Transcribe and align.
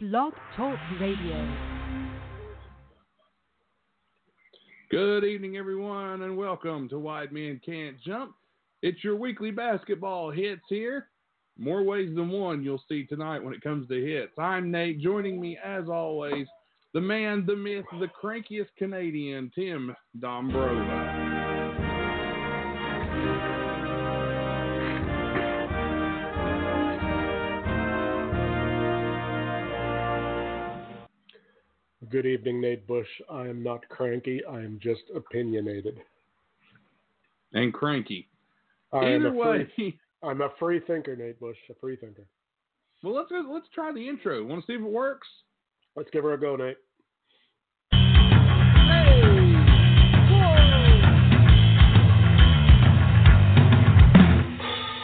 Blog 0.00 0.32
Talk 0.56 0.78
Radio. 1.00 1.56
Good 4.92 5.24
evening, 5.24 5.56
everyone, 5.56 6.22
and 6.22 6.36
welcome 6.36 6.88
to 6.90 7.00
Wide 7.00 7.32
Men 7.32 7.60
Can't 7.66 8.00
Jump. 8.06 8.36
It's 8.80 9.02
your 9.02 9.16
weekly 9.16 9.50
basketball 9.50 10.30
hits 10.30 10.62
here. 10.68 11.08
More 11.58 11.82
ways 11.82 12.14
than 12.14 12.30
one 12.30 12.62
you'll 12.62 12.80
see 12.88 13.06
tonight 13.06 13.42
when 13.42 13.52
it 13.52 13.60
comes 13.60 13.88
to 13.88 14.00
hits. 14.00 14.38
I'm 14.38 14.70
Nate. 14.70 15.00
Joining 15.00 15.40
me, 15.40 15.58
as 15.64 15.88
always, 15.88 16.46
the 16.94 17.00
man, 17.00 17.44
the 17.44 17.56
myth, 17.56 17.84
the 17.98 18.06
crankiest 18.22 18.68
Canadian, 18.78 19.50
Tim 19.52 19.96
Dombrova. 20.20 21.07
Good 32.18 32.26
evening, 32.26 32.60
Nate 32.60 32.84
Bush. 32.84 33.06
I 33.30 33.42
am 33.42 33.62
not 33.62 33.88
cranky. 33.90 34.40
I 34.44 34.56
am 34.56 34.80
just 34.82 35.02
opinionated. 35.14 36.00
And 37.52 37.72
cranky. 37.72 38.26
I 38.92 39.14
Either 39.14 39.32
way, 39.32 39.68
free, 39.76 40.00
I'm 40.24 40.40
a 40.40 40.48
free 40.58 40.80
thinker, 40.84 41.14
Nate 41.14 41.38
Bush. 41.38 41.56
A 41.70 41.74
free 41.74 41.94
thinker. 41.94 42.24
well, 43.04 43.14
let's 43.14 43.30
let's 43.30 43.68
try 43.72 43.92
the 43.92 44.08
intro. 44.08 44.44
Want 44.44 44.62
to 44.62 44.66
see 44.66 44.72
if 44.72 44.80
it 44.80 44.90
works? 44.90 45.28
Let's 45.94 46.10
give 46.10 46.24
her 46.24 46.32
a 46.32 46.40
go, 46.40 46.56
Nate. 46.56 46.76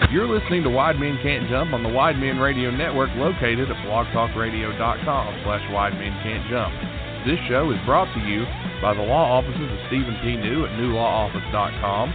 If 0.02 0.10
you're 0.10 0.26
listening 0.26 0.64
to 0.64 0.70
Wide 0.70 0.98
Men 0.98 1.16
Can't 1.22 1.48
Jump 1.48 1.74
on 1.74 1.84
the 1.84 1.90
Wide 1.90 2.16
Men 2.16 2.38
Radio 2.38 2.72
Network 2.72 3.10
located 3.14 3.70
at 3.70 3.76
blogtalkradio.com 3.86 5.42
slash 5.44 5.72
Wide 5.72 5.94
Men 5.94 6.12
Can't 6.24 6.50
Jump. 6.50 7.03
This 7.24 7.40
show 7.48 7.72
is 7.72 7.80
brought 7.88 8.12
to 8.12 8.20
you 8.20 8.44
by 8.84 8.92
the 8.92 9.00
law 9.00 9.40
offices 9.40 9.64
of 9.64 9.80
Stephen 9.88 10.12
P. 10.20 10.36
New 10.36 10.68
at 10.68 10.76
newlawoffice.com, 10.76 12.12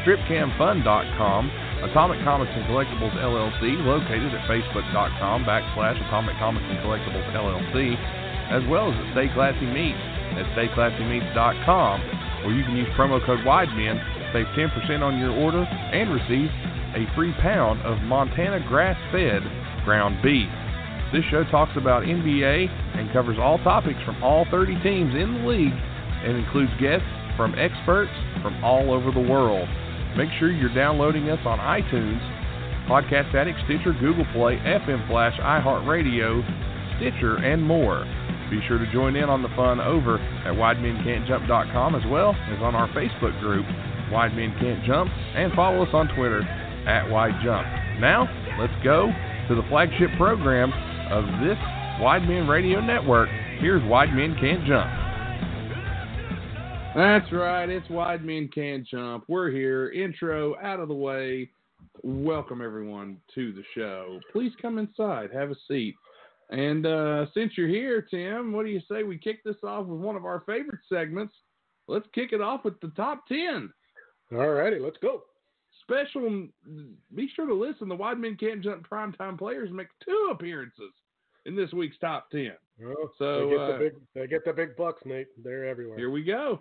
stripcamfun.com, 0.00 1.40
Atomic 1.84 2.24
Comics 2.24 2.52
and 2.56 2.64
Collectibles 2.64 3.12
LLC 3.20 3.76
located 3.84 4.32
at 4.32 4.40
facebook.com 4.48 5.44
backslash 5.44 6.00
Atomic 6.00 6.40
Comics 6.40 6.64
and 6.64 6.80
Collectibles 6.80 7.28
LLC, 7.36 7.92
as 8.48 8.64
well 8.72 8.88
as 8.88 8.96
at 8.96 9.12
Stay 9.12 9.28
Classy 9.36 9.68
Meats 9.68 10.00
at 10.40 10.48
stayclassymeats.com, 10.56 12.00
where 12.48 12.54
you 12.56 12.64
can 12.64 12.74
use 12.74 12.88
promo 12.96 13.20
code 13.20 13.44
WIDEMEN 13.44 14.00
to 14.00 14.32
save 14.32 14.48
10% 14.56 15.04
on 15.04 15.20
your 15.20 15.36
order 15.36 15.60
and 15.92 16.08
receive 16.08 16.48
a 16.96 17.04
free 17.14 17.36
pound 17.44 17.82
of 17.82 18.00
Montana 18.00 18.64
grass 18.66 18.96
fed 19.12 19.44
ground 19.84 20.22
beef. 20.22 20.48
This 21.12 21.24
show 21.30 21.42
talks 21.44 21.72
about 21.76 22.02
NBA 22.02 22.68
and 22.98 23.10
covers 23.12 23.38
all 23.40 23.56
topics 23.64 23.98
from 24.04 24.22
all 24.22 24.44
30 24.50 24.74
teams 24.82 25.14
in 25.14 25.40
the 25.40 25.48
league 25.48 25.72
and 25.72 26.36
includes 26.36 26.72
guests 26.78 27.08
from 27.34 27.54
experts 27.56 28.12
from 28.42 28.62
all 28.62 28.92
over 28.92 29.10
the 29.10 29.24
world. 29.24 29.66
Make 30.16 30.28
sure 30.38 30.50
you're 30.50 30.74
downloading 30.74 31.30
us 31.30 31.40
on 31.46 31.58
iTunes, 31.60 32.20
Podcast 32.88 33.34
Addict, 33.34 33.58
Stitcher, 33.64 33.94
Google 34.00 34.26
Play, 34.32 34.56
FM 34.58 35.06
Flash, 35.08 35.38
iHeartRadio, 35.40 36.44
Stitcher, 36.98 37.36
and 37.36 37.62
more. 37.62 38.04
Be 38.50 38.60
sure 38.68 38.78
to 38.78 38.92
join 38.92 39.16
in 39.16 39.30
on 39.30 39.42
the 39.42 39.48
fun 39.56 39.80
over 39.80 40.18
at 40.18 40.52
WideMenCan'tJump.com 40.52 41.94
as 41.94 42.02
well 42.10 42.34
as 42.52 42.60
on 42.60 42.74
our 42.74 42.88
Facebook 42.88 43.38
group, 43.40 43.64
Wide 44.12 44.34
Men 44.34 44.54
Can't 44.60 44.84
Jump, 44.84 45.10
and 45.34 45.52
follow 45.54 45.82
us 45.82 45.90
on 45.92 46.08
Twitter 46.16 46.42
at 46.86 47.08
Wide 47.08 47.36
Jump. 47.42 47.66
Now, 48.00 48.28
let's 48.58 48.72
go 48.82 49.12
to 49.48 49.54
the 49.54 49.62
flagship 49.68 50.10
program 50.16 50.72
of 51.10 51.24
this 51.40 51.58
Wide 52.00 52.28
Men 52.28 52.46
Radio 52.46 52.80
Network. 52.80 53.28
Here's 53.60 53.82
Wide 53.88 54.12
Men 54.12 54.36
Can't 54.40 54.64
Jump. 54.66 54.90
That's 56.94 57.30
right, 57.32 57.68
it's 57.68 57.88
Wide 57.88 58.24
Men 58.24 58.48
Can't 58.54 58.86
Jump. 58.86 59.24
We're 59.28 59.50
here, 59.50 59.90
intro 59.90 60.56
out 60.62 60.80
of 60.80 60.88
the 60.88 60.94
way. 60.94 61.50
Welcome 62.02 62.60
everyone 62.62 63.18
to 63.34 63.52
the 63.52 63.62
show. 63.74 64.20
Please 64.32 64.52
come 64.60 64.78
inside, 64.78 65.30
have 65.32 65.50
a 65.50 65.56
seat. 65.66 65.94
And 66.50 66.86
uh, 66.86 67.26
since 67.34 67.52
you're 67.56 67.68
here, 67.68 68.02
Tim, 68.02 68.52
what 68.52 68.64
do 68.64 68.70
you 68.70 68.80
say 68.90 69.02
we 69.02 69.18
kick 69.18 69.44
this 69.44 69.56
off 69.64 69.86
with 69.86 70.00
one 70.00 70.16
of 70.16 70.24
our 70.24 70.42
favorite 70.46 70.80
segments? 70.88 71.34
Let's 71.86 72.06
kick 72.14 72.32
it 72.32 72.40
off 72.40 72.64
with 72.64 72.80
the 72.80 72.88
top 72.96 73.26
10 73.28 73.72
All 74.32 74.48
righty, 74.48 74.78
let's 74.78 74.98
go. 75.02 75.22
Special. 75.88 76.48
Be 77.14 77.28
sure 77.34 77.46
to 77.46 77.54
listen. 77.54 77.88
The 77.88 77.94
Wide 77.94 78.18
Men 78.18 78.36
Can't 78.38 78.62
Jump 78.62 78.86
primetime 78.88 79.38
players 79.38 79.70
make 79.72 79.88
two 80.04 80.28
appearances 80.30 80.92
in 81.46 81.56
this 81.56 81.72
week's 81.72 81.98
top 81.98 82.30
ten. 82.30 82.52
Oh, 82.84 83.10
So, 83.18 83.46
they 83.46 83.50
get 83.50 83.60
uh, 83.60 83.66
the 83.66 83.78
big, 83.78 83.92
they 84.14 84.26
get 84.26 84.44
the 84.44 84.52
big 84.52 84.76
bucks, 84.76 85.02
Nate. 85.04 85.26
They're 85.42 85.66
everywhere. 85.66 85.98
Here 85.98 86.10
we 86.10 86.22
go. 86.22 86.60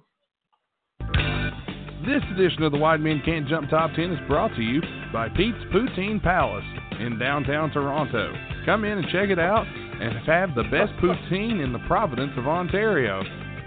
This 2.06 2.24
edition 2.32 2.64
of 2.64 2.72
the 2.72 2.78
Wide 2.78 3.02
Men 3.02 3.22
Can't 3.26 3.48
Jump 3.48 3.70
Top 3.70 3.92
10 3.96 4.12
is 4.12 4.28
brought 4.28 4.56
to 4.56 4.62
you 4.62 4.82
by 5.12 5.28
Pete's 5.30 5.58
Poutine 5.74 6.22
Palace 6.22 6.64
in 7.00 7.20
downtown 7.20 7.72
Toronto. 7.72 8.34
Come 8.66 8.86
in 8.86 9.00
and 9.00 9.08
check 9.12 9.30
it 9.30 9.40
out 9.40 9.66
and 9.68 10.18
have 10.26 10.56
the 10.56 10.64
best 10.64 10.94
poutine 11.04 11.62
in 11.62 11.74
the 11.74 11.84
province 11.88 12.32
of 12.38 12.48
Ontario. 12.48 13.24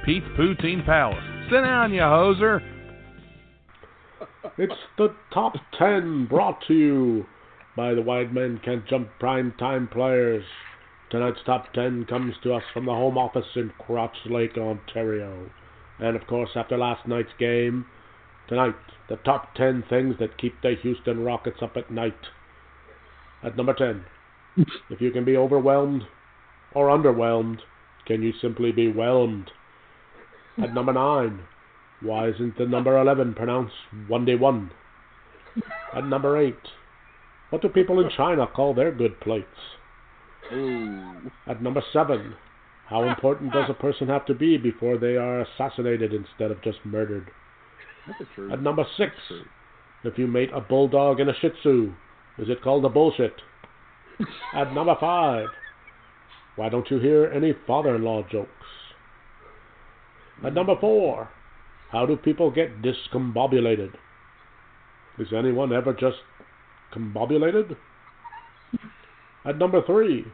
Pete's 0.07 0.27
Poutine 0.39 0.87
Palace. 0.87 1.23
Sit 1.51 1.61
down, 1.61 1.93
you 1.93 2.01
hoser. 2.01 2.61
It's 4.57 4.73
the 4.97 5.15
top 5.35 5.55
10 5.79 6.27
brought 6.27 6.63
to 6.67 6.75
you 6.75 7.27
by 7.77 7.93
the 7.93 8.01
Wide 8.01 8.33
Men 8.33 8.59
Can't 8.65 8.87
Jump 8.87 9.11
Prime 9.19 9.53
Time 9.59 9.87
Players. 9.87 10.45
Tonight's 11.11 11.41
top 11.45 11.73
10 11.75 12.07
comes 12.07 12.35
to 12.43 12.55
us 12.55 12.63
from 12.73 12.87
the 12.87 12.93
home 12.93 13.19
office 13.19 13.55
in 13.55 13.71
Crouch 13.79 14.17
Lake, 14.25 14.57
Ontario. 14.57 15.51
And 15.99 16.17
of 16.17 16.27
course, 16.27 16.51
after 16.55 16.79
last 16.79 17.07
night's 17.07 17.33
game, 17.39 17.85
tonight, 18.49 18.77
the 19.11 19.17
top 19.17 19.55
10 19.57 19.85
things 19.91 20.15
that 20.21 20.39
keep 20.39 20.55
the 20.63 20.75
Houston 20.83 21.23
Rockets 21.23 21.59
up 21.61 21.77
at 21.77 21.91
night. 21.91 22.29
At 23.43 23.59
number 23.59 23.75
10, 23.75 24.05
if 24.89 25.03
you 25.03 25.11
can 25.11 25.27
be 25.27 25.37
overwhelmed 25.37 26.05
or 26.75 26.89
underwhelmed, 26.89 27.59
can 28.07 28.23
you 28.23 28.33
simply 28.41 28.73
be 28.73 28.91
whelmed? 28.91 29.51
At 30.63 30.73
number 30.73 30.95
9, 30.95 31.41
why 32.03 32.29
isn't 32.29 32.57
the 32.57 32.67
number 32.67 32.99
11 32.99 33.35
pronounced 33.35 33.75
1D1? 34.09 34.71
At 35.95 36.07
number 36.07 36.39
8, 36.39 36.55
what 37.51 37.63
do 37.63 37.69
people 37.69 38.01
in 38.01 38.11
China 38.17 38.47
call 38.47 38.75
their 38.75 38.93
good 38.93 39.21
plates? 39.21 39.47
Ooh. 40.53 41.31
At 41.47 41.63
number 41.63 41.83
7, 41.93 42.35
how 42.87 43.09
important 43.09 43.53
does 43.53 43.69
a 43.69 43.75
person 43.75 44.09
have 44.09 44.25
to 44.27 44.35
be 44.35 44.57
before 44.57 44.99
they 44.99 45.17
are 45.17 45.41
assassinated 45.41 46.13
instead 46.13 46.51
of 46.51 46.63
just 46.63 46.79
murdered? 46.85 47.31
That's 48.07 48.21
a 48.21 48.35
true. 48.35 48.53
At 48.53 48.63
number 48.63 48.85
6, 48.97 49.11
if 50.05 50.19
you 50.19 50.27
mate 50.27 50.51
a 50.55 50.61
bulldog 50.61 51.21
and 51.21 51.29
a 51.29 51.35
shih 51.41 51.51
tzu, 51.63 51.93
is 52.39 52.49
it 52.49 52.63
called 52.63 52.85
a 52.85 52.89
bullshit? 52.89 53.35
At 54.55 54.73
number 54.73 54.97
5, 54.99 55.47
why 56.57 56.69
don't 56.69 56.91
you 56.91 56.99
hear 56.99 57.27
any 57.27 57.55
father-in-law 57.67 58.27
jokes? 58.31 58.51
At 60.45 60.55
number 60.55 60.75
4, 60.81 61.29
how 61.91 62.07
do 62.07 62.17
people 62.17 62.51
get 62.51 62.83
discombobulated? 62.83 63.95
Is 65.19 65.29
anyone 65.37 65.73
ever 65.73 65.93
just 65.93 66.19
combobulated? 66.95 67.77
At 69.45 69.59
number 69.59 69.83
3, 69.85 70.25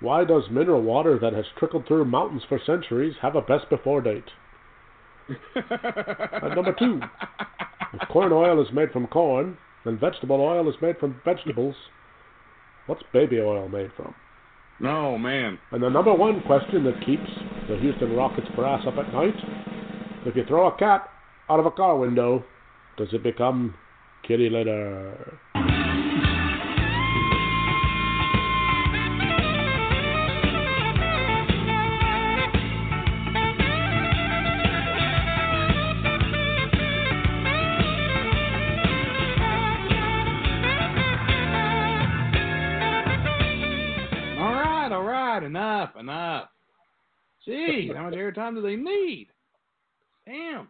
why 0.00 0.24
does 0.24 0.44
mineral 0.50 0.82
water 0.82 1.18
that 1.20 1.32
has 1.32 1.44
trickled 1.56 1.86
through 1.86 2.06
mountains 2.06 2.42
for 2.48 2.60
centuries 2.64 3.14
have 3.22 3.36
a 3.36 3.42
best 3.42 3.70
before 3.70 4.00
date? 4.00 4.30
At 5.54 6.54
number 6.56 6.74
2, 6.76 7.00
if 7.94 8.08
corn 8.08 8.32
oil 8.32 8.60
is 8.60 8.72
made 8.72 8.90
from 8.90 9.06
corn 9.06 9.56
and 9.84 10.00
vegetable 10.00 10.40
oil 10.40 10.68
is 10.68 10.74
made 10.82 10.98
from 10.98 11.20
vegetables, 11.24 11.76
what's 12.86 13.02
baby 13.12 13.38
oil 13.38 13.68
made 13.68 13.90
from? 13.96 14.14
Oh 14.84 15.16
man. 15.16 15.58
And 15.70 15.82
the 15.82 15.88
number 15.88 16.12
one 16.12 16.42
question 16.42 16.82
that 16.84 17.06
keeps 17.06 17.30
the 17.68 17.76
Houston 17.76 18.16
Rockets 18.16 18.48
brass 18.56 18.84
up 18.86 18.96
at 18.96 19.12
night 19.12 19.34
if 20.24 20.36
you 20.36 20.44
throw 20.46 20.68
a 20.68 20.76
cat 20.76 21.08
out 21.50 21.58
of 21.58 21.66
a 21.66 21.70
car 21.70 21.96
window, 21.98 22.44
does 22.96 23.08
it 23.12 23.22
become 23.22 23.74
kitty 24.26 24.48
litter? 24.48 25.38
All 44.38 44.52
right, 44.52 44.92
all 44.92 45.02
right, 45.02 45.42
enough, 45.42 45.96
enough. 45.98 46.48
Gee, 47.44 47.90
how 47.92 48.04
much 48.04 48.14
airtime 48.14 48.54
do 48.54 48.62
they 48.62 48.76
need? 48.76 49.31
Damn. 50.32 50.68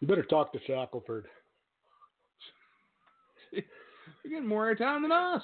You 0.00 0.08
better 0.08 0.22
talk 0.22 0.52
to 0.52 0.58
Shackelford. 0.66 1.26
You're 3.52 3.62
getting 4.30 4.48
more 4.48 4.74
airtime 4.74 5.02
than 5.02 5.12
us. 5.12 5.42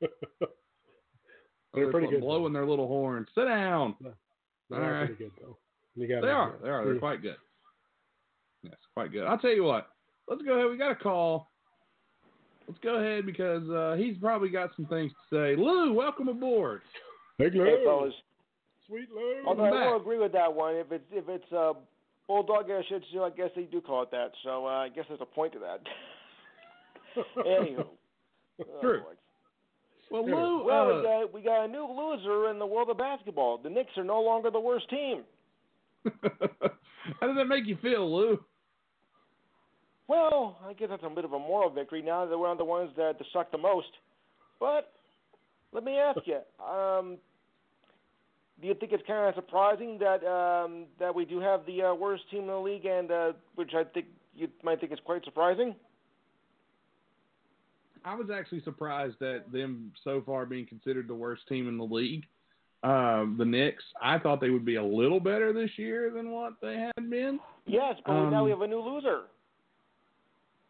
They're 1.74 1.90
pretty 1.90 2.08
good. 2.08 2.20
blowing 2.20 2.52
their 2.52 2.66
little 2.66 2.86
horns. 2.86 3.26
Sit 3.34 3.46
down. 3.46 3.94
They're 4.70 4.82
All 4.84 4.90
right. 4.90 5.06
pretty 5.06 5.24
good 5.24 5.32
though. 5.40 5.56
You 5.96 6.06
got 6.08 6.22
They 6.22 6.28
are. 6.30 6.54
They 6.62 6.68
are. 6.68 6.84
They're 6.84 6.98
quite 6.98 7.22
good. 7.22 7.36
Yes, 8.62 8.74
quite 8.94 9.10
good. 9.12 9.24
I'll 9.24 9.38
tell 9.38 9.52
you 9.54 9.64
what. 9.64 9.88
Let's 10.28 10.42
go 10.42 10.54
ahead. 10.58 10.70
We 10.70 10.76
got 10.78 10.92
a 10.92 10.96
call. 10.96 11.50
Let's 12.68 12.80
go 12.80 12.96
ahead 12.96 13.26
because 13.26 13.68
uh, 13.70 13.96
he's 13.98 14.16
probably 14.18 14.48
got 14.50 14.70
some 14.76 14.86
things 14.86 15.12
to 15.12 15.36
say. 15.36 15.56
Lou, 15.60 15.92
welcome 15.92 16.28
aboard. 16.28 16.82
Big 17.38 17.52
Hey, 17.52 17.58
Lou. 17.58 17.84
fellas. 17.84 18.14
Sweet 18.86 19.08
Lou. 19.14 19.44
Although 19.46 19.64
I 19.64 19.70
back. 19.70 19.90
will 19.90 20.00
agree 20.00 20.18
with 20.18 20.32
that 20.32 20.52
one. 20.52 20.76
If 20.76 20.92
it's 20.92 21.04
if 21.10 21.28
it's 21.28 21.52
uh, 21.52 21.72
bulldog 22.26 22.68
air 22.70 22.82
shih 22.88 22.98
tzu, 23.10 23.22
I 23.22 23.30
guess 23.30 23.50
they 23.56 23.62
do 23.64 23.80
call 23.80 24.02
it 24.02 24.10
that. 24.10 24.32
So 24.42 24.66
uh, 24.66 24.70
I 24.70 24.88
guess 24.88 25.04
there's 25.08 25.20
a 25.20 25.26
point 25.26 25.52
to 25.54 25.58
that. 25.60 25.80
Anywho. 27.46 27.86
Oh, 28.60 28.80
True. 28.80 29.00
boy. 29.00 29.06
Well, 30.10 30.24
Sure. 30.26 30.36
Lou, 30.36 30.64
Well, 30.64 30.90
uh, 30.90 30.96
we 30.96 31.02
got 31.02 31.34
we 31.34 31.42
got 31.42 31.64
a 31.64 31.68
new 31.68 31.86
loser 31.86 32.50
in 32.50 32.58
the 32.58 32.66
world 32.66 32.90
of 32.90 32.98
basketball. 32.98 33.58
The 33.58 33.70
Knicks 33.70 33.96
are 33.96 34.04
no 34.04 34.20
longer 34.20 34.50
the 34.50 34.60
worst 34.60 34.88
team. 34.90 35.22
how 36.22 37.26
does 37.26 37.36
that 37.36 37.46
make 37.46 37.66
you 37.66 37.76
feel, 37.82 38.14
Lou? 38.14 38.38
Well, 40.06 40.58
I 40.68 40.74
guess 40.74 40.88
that's 40.90 41.02
a 41.02 41.08
bit 41.08 41.24
of 41.24 41.32
a 41.32 41.38
moral 41.38 41.70
victory 41.70 42.02
now 42.02 42.26
that 42.26 42.36
we're 42.36 42.48
on 42.48 42.58
the 42.58 42.64
ones 42.64 42.90
that 42.96 43.16
suck 43.32 43.50
the 43.50 43.58
most. 43.58 43.88
But 44.60 44.92
let 45.72 45.82
me 45.82 45.96
ask 45.98 46.20
you, 46.26 46.40
um, 46.64 47.16
do 48.60 48.68
you 48.68 48.74
think 48.74 48.92
it's 48.92 49.02
kind 49.06 49.28
of 49.28 49.34
surprising 49.34 49.98
that 49.98 50.24
um, 50.26 50.86
that 50.98 51.14
we 51.14 51.24
do 51.24 51.40
have 51.40 51.66
the 51.66 51.82
uh, 51.82 51.94
worst 51.94 52.22
team 52.30 52.42
in 52.42 52.46
the 52.48 52.58
league, 52.58 52.86
and 52.86 53.10
uh, 53.10 53.32
which 53.54 53.72
I 53.74 53.84
think 53.84 54.06
you 54.34 54.48
might 54.62 54.80
think 54.80 54.92
is 54.92 54.98
quite 55.04 55.24
surprising? 55.24 55.74
I 58.04 58.14
was 58.14 58.28
actually 58.32 58.62
surprised 58.62 59.22
at 59.22 59.50
them 59.50 59.92
so 60.04 60.22
far 60.26 60.44
being 60.44 60.66
considered 60.66 61.08
the 61.08 61.14
worst 61.14 61.48
team 61.48 61.68
in 61.68 61.78
the 61.78 61.84
league. 61.84 62.24
Um, 62.82 63.36
the 63.38 63.46
Knicks, 63.46 63.82
I 64.02 64.18
thought 64.18 64.42
they 64.42 64.50
would 64.50 64.66
be 64.66 64.76
a 64.76 64.84
little 64.84 65.20
better 65.20 65.54
this 65.54 65.70
year 65.78 66.10
than 66.10 66.30
what 66.30 66.52
they 66.60 66.74
had 66.74 67.08
been. 67.10 67.40
Yes, 67.66 67.94
but 68.04 68.12
Um, 68.12 68.30
now 68.30 68.44
we 68.44 68.50
have 68.50 68.60
a 68.60 68.66
new 68.66 68.80
loser. 68.80 69.22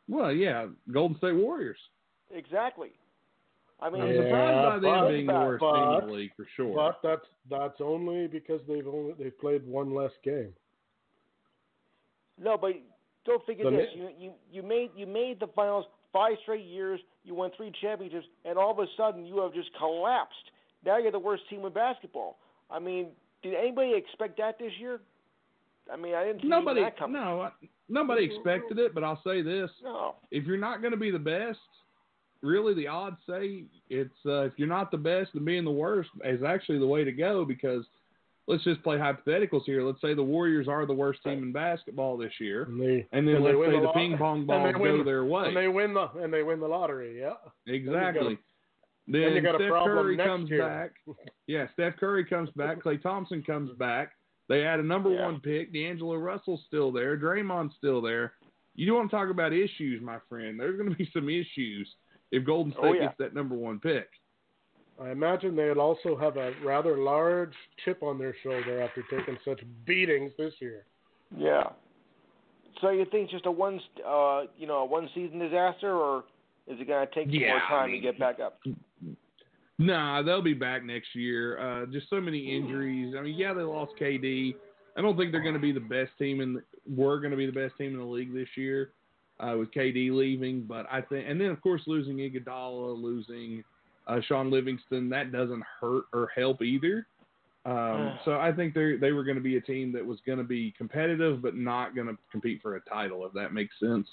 Well, 0.08 0.30
yeah, 0.30 0.68
Golden 0.92 1.16
State 1.18 1.34
Warriors. 1.34 1.78
Exactly. 2.30 2.92
I 3.84 3.90
mean, 3.90 4.00
I'm 4.00 4.08
Yeah, 4.08 4.22
surprised 4.22 4.62
by 4.64 4.78
them 4.78 5.00
but- 5.04 5.08
being 5.10 5.26
the 5.26 5.32
worst 5.34 5.60
team 5.62 5.98
in 6.00 6.06
the 6.06 6.12
league 6.14 6.32
for 6.36 6.46
sure. 6.56 6.74
But 6.74 7.00
that's 7.02 7.26
that's 7.50 7.80
only 7.80 8.26
because 8.26 8.60
they've 8.66 8.86
only 8.88 9.12
they've 9.18 9.38
played 9.38 9.66
one 9.66 9.94
less 9.94 10.12
game. 10.24 10.54
No, 12.38 12.56
but 12.56 12.72
don't 13.24 13.44
forget 13.44 13.64
The 13.64 13.70
this. 13.70 13.88
Knicks- 13.96 13.96
You, 13.96 14.08
you 14.18 14.32
you 14.50 14.62
made 14.62 14.90
you 14.96 15.06
made 15.06 15.38
the 15.38 15.48
finals 15.48 15.84
five 16.12 16.36
straight 16.42 16.64
years. 16.64 17.00
You 17.24 17.34
won 17.34 17.50
three 17.56 17.72
championships, 17.80 18.26
and 18.44 18.58
all 18.58 18.70
of 18.70 18.78
a 18.78 18.86
sudden 18.96 19.24
you 19.26 19.38
have 19.40 19.52
just 19.52 19.68
collapsed. 19.78 20.50
Now 20.84 20.98
you're 20.98 21.12
the 21.12 21.18
worst 21.18 21.42
team 21.48 21.64
in 21.64 21.72
basketball. 21.72 22.38
I 22.70 22.78
mean, 22.78 23.08
did 23.42 23.54
anybody 23.54 23.94
expect 23.94 24.38
that 24.38 24.58
this 24.58 24.72
year? 24.78 25.00
I 25.92 25.96
mean, 25.96 26.14
I 26.14 26.24
didn't 26.24 26.40
see 26.42 26.48
nobody, 26.48 26.80
that 26.80 26.98
coming. 26.98 27.20
no, 27.20 27.42
I- 27.42 27.52
nobody 27.90 28.24
expected 28.24 28.78
it. 28.78 28.94
But 28.94 29.04
I'll 29.04 29.20
say 29.22 29.42
this: 29.42 29.70
No. 29.82 30.14
if 30.30 30.44
you're 30.46 30.56
not 30.56 30.80
going 30.80 30.92
to 30.92 30.96
be 30.98 31.10
the 31.10 31.18
best, 31.18 31.58
really 32.44 32.74
the 32.74 32.86
odds 32.88 33.16
say 33.28 33.64
it's 33.88 34.14
uh, 34.26 34.42
if 34.42 34.52
you're 34.56 34.68
not 34.68 34.90
the 34.90 34.96
best, 34.98 35.30
then 35.34 35.44
being 35.44 35.64
the 35.64 35.70
worst 35.70 36.10
is 36.24 36.42
actually 36.42 36.78
the 36.78 36.86
way 36.86 37.02
to 37.04 37.12
go 37.12 37.44
because 37.44 37.84
let's 38.46 38.62
just 38.64 38.82
play 38.82 38.96
hypotheticals 38.98 39.62
here. 39.64 39.82
Let's 39.82 40.00
say 40.00 40.14
the 40.14 40.22
Warriors 40.22 40.68
are 40.68 40.84
the 40.86 40.92
worst 40.94 41.22
team 41.24 41.42
in 41.42 41.52
basketball 41.52 42.16
this 42.16 42.32
year, 42.38 42.64
And 42.64 42.80
they 42.80 43.06
and 43.12 43.26
then 43.26 43.36
and 43.36 43.46
they 43.46 43.54
let's 43.54 43.72
say 43.72 43.80
the, 43.80 43.86
lot- 43.86 43.94
ping 43.94 44.18
pong 44.18 44.38
and 44.38 44.46
balls 44.46 44.74
win- 44.78 44.98
go 44.98 45.04
their 45.04 45.24
way. 45.24 45.48
and 45.48 45.56
they 45.56 45.68
win 45.68 45.94
the 45.94 46.08
and 46.20 46.32
they 46.32 46.42
win 46.42 46.60
the 46.60 46.68
lottery. 46.68 47.18
Yeah. 47.18 47.34
exactly. 47.66 48.38
then 49.08 49.22
Then 49.22 49.32
you 49.34 49.40
got 49.42 49.56
Steph 49.56 49.68
problem 49.70 49.96
Curry 50.04 50.16
comes 50.16 50.50
year. 50.50 50.58
back. 50.66 50.92
Yeah, 51.46 51.66
Steph 51.74 51.96
Curry 51.98 52.24
comes 52.24 52.50
back. 52.50 52.82
Klay 52.82 53.02
Thompson 53.02 53.42
comes 53.42 53.70
back. 53.78 54.12
They 54.48 54.64
add 54.64 54.78
a 54.80 54.82
number 54.82 55.10
Yeah. 55.10 55.24
one 55.24 55.40
pick. 55.40 55.72
D'Angelo 55.72 56.16
Russell's 56.16 56.62
still 56.66 56.92
there. 56.92 57.16
Draymond's 57.16 57.74
still 57.78 58.02
there. 58.02 58.34
You 58.76 58.86
don't 58.86 58.96
want 58.96 59.10
to 59.10 59.16
talk 59.16 59.30
about 59.30 59.52
issues, 59.52 60.02
my 60.02 60.18
friend? 60.28 60.58
There's 60.58 60.76
going 60.76 60.90
to 60.90 60.96
be 60.96 61.08
some 61.14 61.28
issues 61.30 61.88
if 62.34 62.44
Golden 62.44 62.72
State 62.72 62.82
Oh, 62.84 62.92
yeah. 62.92 63.00
gets 63.06 63.14
that 63.18 63.34
number 63.34 63.54
one 63.54 63.78
pick. 63.80 64.08
I 65.02 65.10
imagine 65.10 65.56
they'll 65.56 65.80
also 65.80 66.16
have 66.16 66.36
a 66.36 66.52
rather 66.64 66.98
large 66.98 67.52
chip 67.84 68.02
on 68.02 68.16
their 68.18 68.34
shoulder 68.42 68.80
after 68.80 69.02
taking 69.10 69.36
such 69.44 69.60
beatings 69.86 70.32
this 70.38 70.54
year. 70.60 70.84
Yeah. 71.36 71.64
So 72.80 72.90
you 72.90 73.04
think 73.10 73.24
it's 73.24 73.32
just 73.32 73.46
a 73.46 73.50
one, 73.50 73.80
uh, 74.06 74.42
you 74.56 74.66
know, 74.66 74.78
a 74.78 74.84
one 74.84 75.08
season 75.14 75.38
disaster, 75.40 75.92
or 75.94 76.24
is 76.68 76.78
it 76.80 76.86
going 76.86 77.06
to 77.06 77.14
take 77.14 77.26
some 77.26 77.34
Yeah, 77.34 77.48
more 77.48 77.56
I 77.62 77.68
time 77.68 77.90
mean- 77.92 78.02
to 78.02 78.06
get 78.08 78.18
back 78.20 78.38
up? 78.40 78.60
Nah, 79.78 80.22
they'll 80.22 80.42
be 80.42 80.54
back 80.54 80.84
next 80.84 81.14
year. 81.16 81.58
Uh, 81.58 81.86
just 81.86 82.08
so 82.08 82.20
many 82.20 82.56
injuries. 82.56 83.14
I 83.18 83.22
mean, 83.22 83.34
yeah, 83.36 83.52
they 83.52 83.62
lost 83.62 83.92
KD. 84.00 84.54
I 84.96 85.02
don't 85.02 85.16
think 85.16 85.32
they're 85.32 85.42
going 85.42 85.54
to 85.54 85.60
be 85.60 85.72
the 85.72 85.80
best 85.80 86.12
team 86.18 86.40
in. 86.40 86.54
The, 86.54 86.62
we're 86.94 87.18
going 87.18 87.32
to 87.32 87.36
be 87.36 87.46
the 87.46 87.52
best 87.52 87.76
team 87.76 87.92
in 87.94 87.98
the 87.98 88.04
league 88.04 88.32
this 88.32 88.46
year 88.56 88.90
uh, 89.40 89.56
with 89.58 89.72
KD 89.72 90.10
leaving. 90.12 90.62
But 90.62 90.86
I 90.90 91.00
think, 91.00 91.26
and 91.28 91.40
then 91.40 91.48
of 91.48 91.60
course 91.60 91.82
losing 91.86 92.16
Iguodala, 92.16 93.00
losing 93.00 93.64
uh, 94.06 94.20
Shaun 94.26 94.50
Livingston, 94.50 95.08
that 95.10 95.32
doesn't 95.32 95.62
hurt 95.80 96.04
or 96.12 96.30
help 96.34 96.62
either. 96.62 97.06
Um, 97.66 98.18
so 98.26 98.32
I 98.32 98.52
think 98.52 98.74
they 98.74 98.96
they 98.96 99.12
were 99.12 99.24
going 99.24 99.36
to 99.38 99.42
be 99.42 99.56
a 99.56 99.60
team 99.60 99.90
that 99.92 100.04
was 100.04 100.18
going 100.26 100.38
to 100.38 100.44
be 100.44 100.74
competitive, 100.76 101.40
but 101.40 101.56
not 101.56 101.94
going 101.94 102.08
to 102.08 102.16
compete 102.30 102.60
for 102.60 102.76
a 102.76 102.80
title, 102.82 103.24
if 103.24 103.32
that 103.32 103.54
makes 103.54 103.74
sense. 103.80 104.06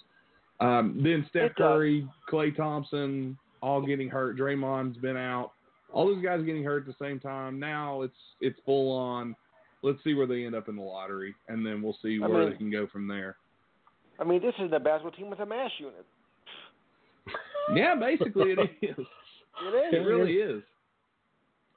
Um, 0.62 1.02
then 1.04 1.26
Steph 1.30 1.56
Curry, 1.56 2.08
Klay 2.32 2.56
Thompson, 2.56 3.38
all 3.62 3.82
getting 3.86 4.08
hurt. 4.08 4.38
Draymond's 4.38 4.98
been 5.00 5.18
out. 5.18 5.52
All 5.92 6.06
those 6.08 6.24
guys 6.24 6.46
getting 6.46 6.64
hurt 6.64 6.88
at 6.88 6.98
the 6.98 7.06
same 7.06 7.20
time. 7.20 7.60
Now 7.60 8.04
it's 8.04 8.16
it's 8.40 8.58
full 8.66 8.96
on. 8.98 9.36
Let's 9.84 10.02
see 10.04 10.14
where 10.14 10.28
they 10.28 10.46
end 10.46 10.56
up 10.56 10.70
in 10.70 10.78
the 10.78 10.82
lottery, 10.82 11.36
and 11.50 11.66
then 11.66 11.82
we'll 11.82 11.98
see 12.02 12.20
I 12.24 12.28
where 12.28 12.42
mean- 12.44 12.52
they 12.52 12.56
can 12.58 12.72
go 12.72 12.88
from 12.88 13.08
there. 13.08 13.36
I 14.22 14.24
mean, 14.24 14.42
this 14.42 14.54
is 14.60 14.70
the 14.70 14.80
basketball 14.80 15.12
team 15.12 15.30
with 15.30 15.40
a 15.40 15.46
mass 15.46 15.72
unit. 15.80 16.06
Yeah, 17.76 17.96
basically 17.96 18.52
it 18.52 18.60
is. 18.60 18.68
It 18.82 19.94
It 19.94 19.98
is. 20.02 20.06
really 20.06 20.34
is. 20.34 20.64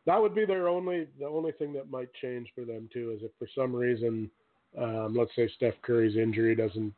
That 0.07 0.21
would 0.21 0.35
be 0.35 0.45
their 0.45 0.67
only 0.67 1.07
the 1.21 1.27
only 1.27 1.53
thing 1.53 1.73
that 1.75 1.91
might 1.91 2.09
change 2.21 2.49
for 2.55 2.65
them 2.65 2.89
too 2.93 3.13
is 3.17 3.23
if 3.23 3.31
for 3.39 3.47
some 3.55 3.75
reason, 3.75 4.31
um, 4.79 5.15
let's 5.17 5.31
say 5.37 5.49
Steph 5.57 5.75
Curry's 5.83 6.17
injury 6.17 6.55
doesn't 6.57 6.95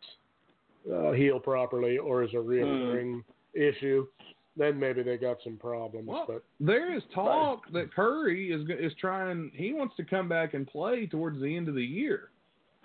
uh, 0.92 1.12
heal 1.12 1.38
properly 1.40 1.98
or 1.98 2.22
is 2.22 2.30
a 2.32 2.36
reoccurring 2.36 3.22
issue, 3.54 4.06
then 4.56 4.78
maybe 4.78 5.02
they 5.02 5.16
got 5.16 5.38
some 5.44 5.56
problems. 5.56 6.08
Well, 6.08 6.24
but 6.26 6.44
there 6.60 6.96
is 6.96 7.02
talk 7.14 7.70
that 7.72 7.92
Curry 7.92 8.52
is 8.52 8.62
is 8.80 8.96
trying. 9.00 9.50
He 9.54 9.72
wants 9.74 9.96
to 9.96 10.04
come 10.04 10.28
back 10.28 10.54
and 10.54 10.66
play 10.66 11.06
towards 11.06 11.40
the 11.40 11.54
end 11.56 11.68
of 11.68 11.74
the 11.74 11.84
year, 11.84 12.30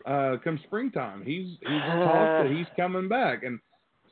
uh, 0.06 0.38
come 0.44 0.60
springtime. 0.66 1.24
He's 1.24 1.58
he's 1.60 1.82
talked 1.82 2.48
that 2.48 2.54
he's 2.56 2.68
coming 2.76 3.08
back, 3.08 3.44
and 3.44 3.60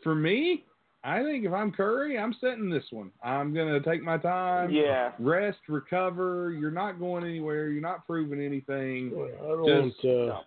for 0.04 0.16
me, 0.16 0.64
I 1.04 1.24
think 1.24 1.46
if 1.46 1.54
I'm 1.54 1.72
Curry, 1.72 2.18
I'm 2.18 2.34
setting 2.42 2.70
this 2.70 2.84
one. 2.92 3.12
I'm 3.24 3.54
gonna 3.54 3.80
take 3.82 4.02
my 4.04 4.18
time, 4.18 4.70
Yeah. 4.72 5.12
rest, 5.20 5.60
recover. 5.68 6.52
You're 6.52 6.72
not 6.72 7.00
going 7.00 7.24
anywhere. 7.24 7.70
You're 7.70 7.82
not 7.82 8.06
proving 8.06 8.42
anything. 8.42 9.12
I 9.42 9.46
won't. 9.56 9.94
Just- 9.94 10.06
Uh, 10.06 10.42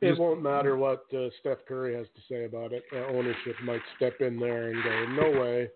it 0.00 0.08
just- 0.10 0.20
won't 0.20 0.42
matter 0.42 0.76
what 0.76 1.04
uh, 1.14 1.30
Steph 1.40 1.64
Curry 1.66 1.94
has 1.94 2.06
to 2.14 2.20
say 2.28 2.44
about 2.44 2.72
it. 2.72 2.84
Uh, 2.92 3.06
ownership 3.08 3.56
might 3.62 3.82
step 3.96 4.20
in 4.20 4.38
there 4.38 4.68
and 4.68 4.82
go, 4.82 5.06
"No 5.30 5.40
way." 5.40 5.70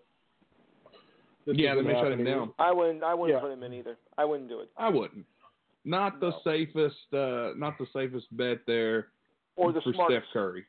This 1.45 1.55
Yeah, 1.57 1.75
they 1.75 1.79
isn't 1.81 1.93
may 1.93 1.99
shut 2.01 2.11
him 2.11 2.23
down. 2.25 2.53
I 2.59 2.73
wouldn't. 2.73 3.03
I 3.03 3.13
wouldn't 3.13 3.37
Yeah. 3.37 3.41
put 3.41 3.51
him 3.51 3.63
in 3.63 3.73
either. 3.73 3.97
I 4.17 4.25
wouldn't 4.25 4.49
do 4.49 4.59
it. 4.59 4.69
I 4.77 4.89
wouldn't. 4.89 5.25
Not 5.87 6.19
the 6.19 6.29
No. 6.31 6.41
safest. 6.43 7.13
Uh, 7.13 7.53
not 7.55 7.77
the 7.77 7.87
safest 7.93 8.27
bet 8.35 8.59
there 8.67 9.07
Or 9.55 9.71
the 9.71 9.81
for 9.81 9.93
smartest. 9.93 10.27
Steph 10.27 10.33
Curry. 10.33 10.65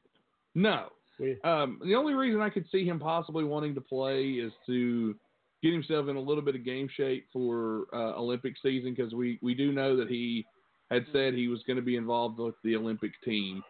No. 0.55 0.91
We, 1.19 1.37
Um, 1.43 1.81
the 1.85 1.97
only 1.97 2.15
reason 2.15 2.41
I 2.41 2.49
could 2.49 2.67
see 2.71 2.85
him 2.85 2.99
possibly 3.01 3.43
wanting 3.45 3.75
to 3.75 3.81
play 3.81 4.31
is 4.35 4.53
to 4.67 5.15
get 5.61 5.73
himself 5.73 6.07
in 6.09 6.15
a 6.15 6.21
little 6.21 6.43
bit 6.43 6.55
of 6.55 6.65
game 6.65 6.89
shape 6.89 7.27
for 7.33 7.87
uh, 7.93 8.15
Olympic 8.17 8.55
season 8.63 8.95
because 8.95 9.13
we, 9.13 9.39
we 9.43 9.55
do 9.55 9.73
know 9.73 9.97
that 9.97 10.09
he 10.09 10.47
had 10.91 11.05
said 11.13 11.35
he 11.35 11.49
was 11.49 11.63
going 11.65 11.77
to 11.77 11.83
be 11.83 11.97
involved 11.97 12.39
with 12.39 12.55
the 12.63 12.77
Olympic 12.77 13.11
team. 13.25 13.63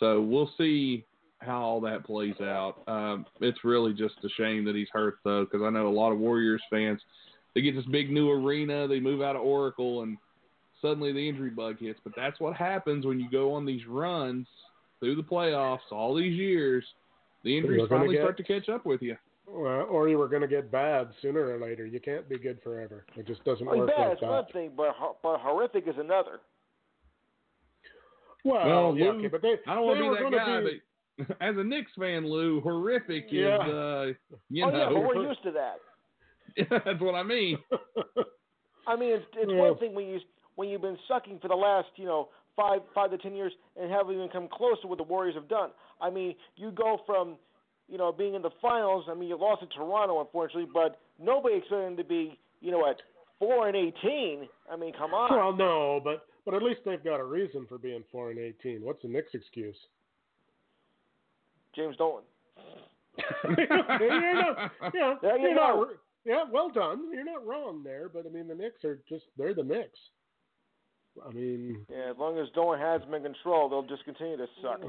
So 0.00 0.20
we'll 0.20 0.50
see 0.58 1.06
how 1.38 1.60
all 1.62 1.80
that 1.82 2.04
plays 2.04 2.38
out. 2.40 2.82
Um, 2.88 3.24
it's 3.40 3.62
really 3.64 3.92
just 3.94 4.16
a 4.24 4.28
shame 4.30 4.64
that 4.64 4.74
he's 4.74 4.88
hurt 4.92 5.18
though 5.24 5.44
because 5.44 5.62
I 5.62 5.70
know 5.70 5.86
a 5.86 5.88
lot 5.88 6.10
of 6.10 6.18
Warriors 6.18 6.60
fans. 6.68 7.00
They 7.54 7.62
get 7.62 7.76
this 7.76 7.86
big 7.86 8.10
new 8.10 8.28
arena, 8.30 8.88
they 8.88 8.98
move 9.00 9.22
out 9.22 9.36
of 9.36 9.42
Oracle, 9.42 10.02
and 10.02 10.18
suddenly 10.82 11.12
the 11.12 11.28
injury 11.28 11.50
bug 11.50 11.78
hits. 11.78 12.00
But 12.04 12.14
that's 12.16 12.38
what 12.40 12.54
happens 12.56 13.04
when 13.06 13.18
you 13.20 13.30
go 13.30 13.52
on 13.54 13.64
these 13.66 13.86
runs 13.86 14.46
through 15.00 15.16
the 15.16 15.22
playoffs 15.22 15.90
all 15.92 16.14
these 16.14 16.36
years. 16.36 16.84
The 17.44 17.56
injuries 17.56 17.86
finally 17.88 18.14
get- 18.14 18.22
start 18.22 18.36
to 18.38 18.42
catch 18.42 18.68
up 18.68 18.84
with 18.84 19.00
you. 19.02 19.16
well, 19.46 19.86
or 19.88 20.08
you 20.08 20.18
were 20.18 20.28
going 20.28 20.42
to 20.42 20.48
get 20.48 20.70
bad 20.70 21.08
sooner 21.22 21.40
or 21.54 21.58
later. 21.58 21.86
You 21.86 22.00
can't 22.00 22.28
be 22.28 22.38
good 22.38 22.60
forever. 22.62 23.04
It 23.16 23.26
just 23.26 23.42
doesn't 23.44 23.66
I 23.66 23.72
mean, 23.72 23.80
work 23.80 23.90
bad 23.96 24.08
like 24.08 24.16
is 24.18 24.22
one 24.22 24.44
thing, 24.52 24.70
but 24.76 24.94
but 25.22 25.38
horrific 25.40 25.86
is 25.88 25.94
another. 25.98 26.40
Well, 28.44 28.66
Well, 28.66 28.96
yeah, 28.98 29.10
Lou, 29.12 29.18
okay, 29.18 29.28
but 29.28 29.42
they, 29.42 29.54
I 29.66 29.74
don't 29.74 29.84
want 29.86 29.98
to 29.98 30.04
be 30.28 30.30
that 30.30 30.44
guy, 30.46 30.60
be, 30.60 30.80
but 31.28 31.36
as 31.40 31.56
a 31.56 31.64
Knicks 31.64 31.90
fan, 31.98 32.26
Lou, 32.28 32.60
horrific 32.60 33.26
Yeah. 33.30 33.56
is, 33.66 33.72
uh, 33.72 34.06
you 34.50 34.64
oh 34.64 34.70
yeah, 34.76 34.88
but 34.92 35.00
we're 35.02 35.26
used 35.28 35.42
to 35.42 35.52
that. 35.52 35.78
that's 36.84 37.00
what 37.00 37.14
I 37.14 37.22
mean. 37.22 37.58
I 38.86 38.96
mean, 38.96 39.10
it's 39.10 39.26
it's 39.36 39.50
Yeah. 39.50 39.56
one 39.56 39.78
thing 39.78 39.94
when 39.94 40.06
you 40.06 40.20
when 40.58 40.68
you've 40.68 40.82
been 40.82 40.98
sucking 41.06 41.38
for 41.40 41.46
the 41.46 41.54
last 41.54 41.86
you 41.94 42.04
know 42.04 42.30
five 42.56 42.80
five 42.92 43.12
to 43.12 43.18
ten 43.18 43.32
years 43.32 43.52
and 43.80 43.88
haven't 43.92 44.16
even 44.16 44.28
come 44.28 44.48
close 44.52 44.74
to 44.82 44.88
what 44.88 44.98
the 44.98 45.04
Warriors 45.04 45.36
have 45.36 45.48
done. 45.48 45.70
I 46.00 46.10
mean, 46.10 46.34
you 46.56 46.72
go 46.72 47.00
from 47.06 47.36
you 47.88 47.96
know 47.96 48.10
being 48.10 48.34
in 48.34 48.42
the 48.42 48.50
finals. 48.60 49.04
I 49.08 49.14
mean, 49.14 49.28
you 49.28 49.38
lost 49.38 49.60
to 49.62 49.68
Toronto, 49.68 50.20
unfortunately, 50.20 50.68
but 50.74 50.98
nobody 51.22 51.58
expected 51.58 51.86
them 51.86 51.96
to 51.96 52.02
be 52.02 52.36
you 52.60 52.72
know 52.72 52.90
at 52.90 52.96
four 53.38 53.68
and 53.68 53.76
eighteen. 53.76 54.48
I 54.68 54.74
mean, 54.74 54.92
come 54.98 55.14
on. 55.14 55.30
Well, 55.30 55.54
no, 55.54 56.00
but 56.02 56.26
but 56.44 56.54
at 56.54 56.62
least 56.64 56.80
they've 56.84 57.02
got 57.04 57.20
a 57.20 57.24
reason 57.24 57.64
for 57.68 57.78
being 57.78 58.02
four 58.10 58.30
and 58.30 58.40
eighteen. 58.40 58.80
What's 58.82 59.02
the 59.02 59.08
Knicks' 59.08 59.34
excuse? 59.34 59.76
James 61.76 61.96
Dolan. 61.96 62.24
you're 63.56 64.34
not, 64.34 64.72
yeah, 64.92 65.14
There 65.22 65.38
you 65.38 65.48
you're 65.48 65.54
not 65.54 65.88
yeah, 66.24 66.42
well 66.52 66.68
done. 66.68 67.12
You're 67.12 67.24
not 67.24 67.46
wrong 67.46 67.82
there, 67.84 68.08
but 68.08 68.26
I 68.26 68.28
mean 68.28 68.48
the 68.48 68.56
Knicks 68.56 68.84
are 68.84 68.98
just 69.08 69.26
they're 69.36 69.54
the 69.54 69.62
Knicks. 69.62 69.98
I 71.26 71.32
mean, 71.32 71.84
Yeah, 71.90 72.10
as 72.10 72.16
long 72.18 72.38
as 72.38 72.48
Dolan 72.54 72.78
has 72.80 73.00
them 73.02 73.14
in 73.14 73.22
control, 73.22 73.68
they'll 73.68 73.82
just 73.82 74.04
continue 74.04 74.36
to 74.36 74.46
suck. 74.62 74.80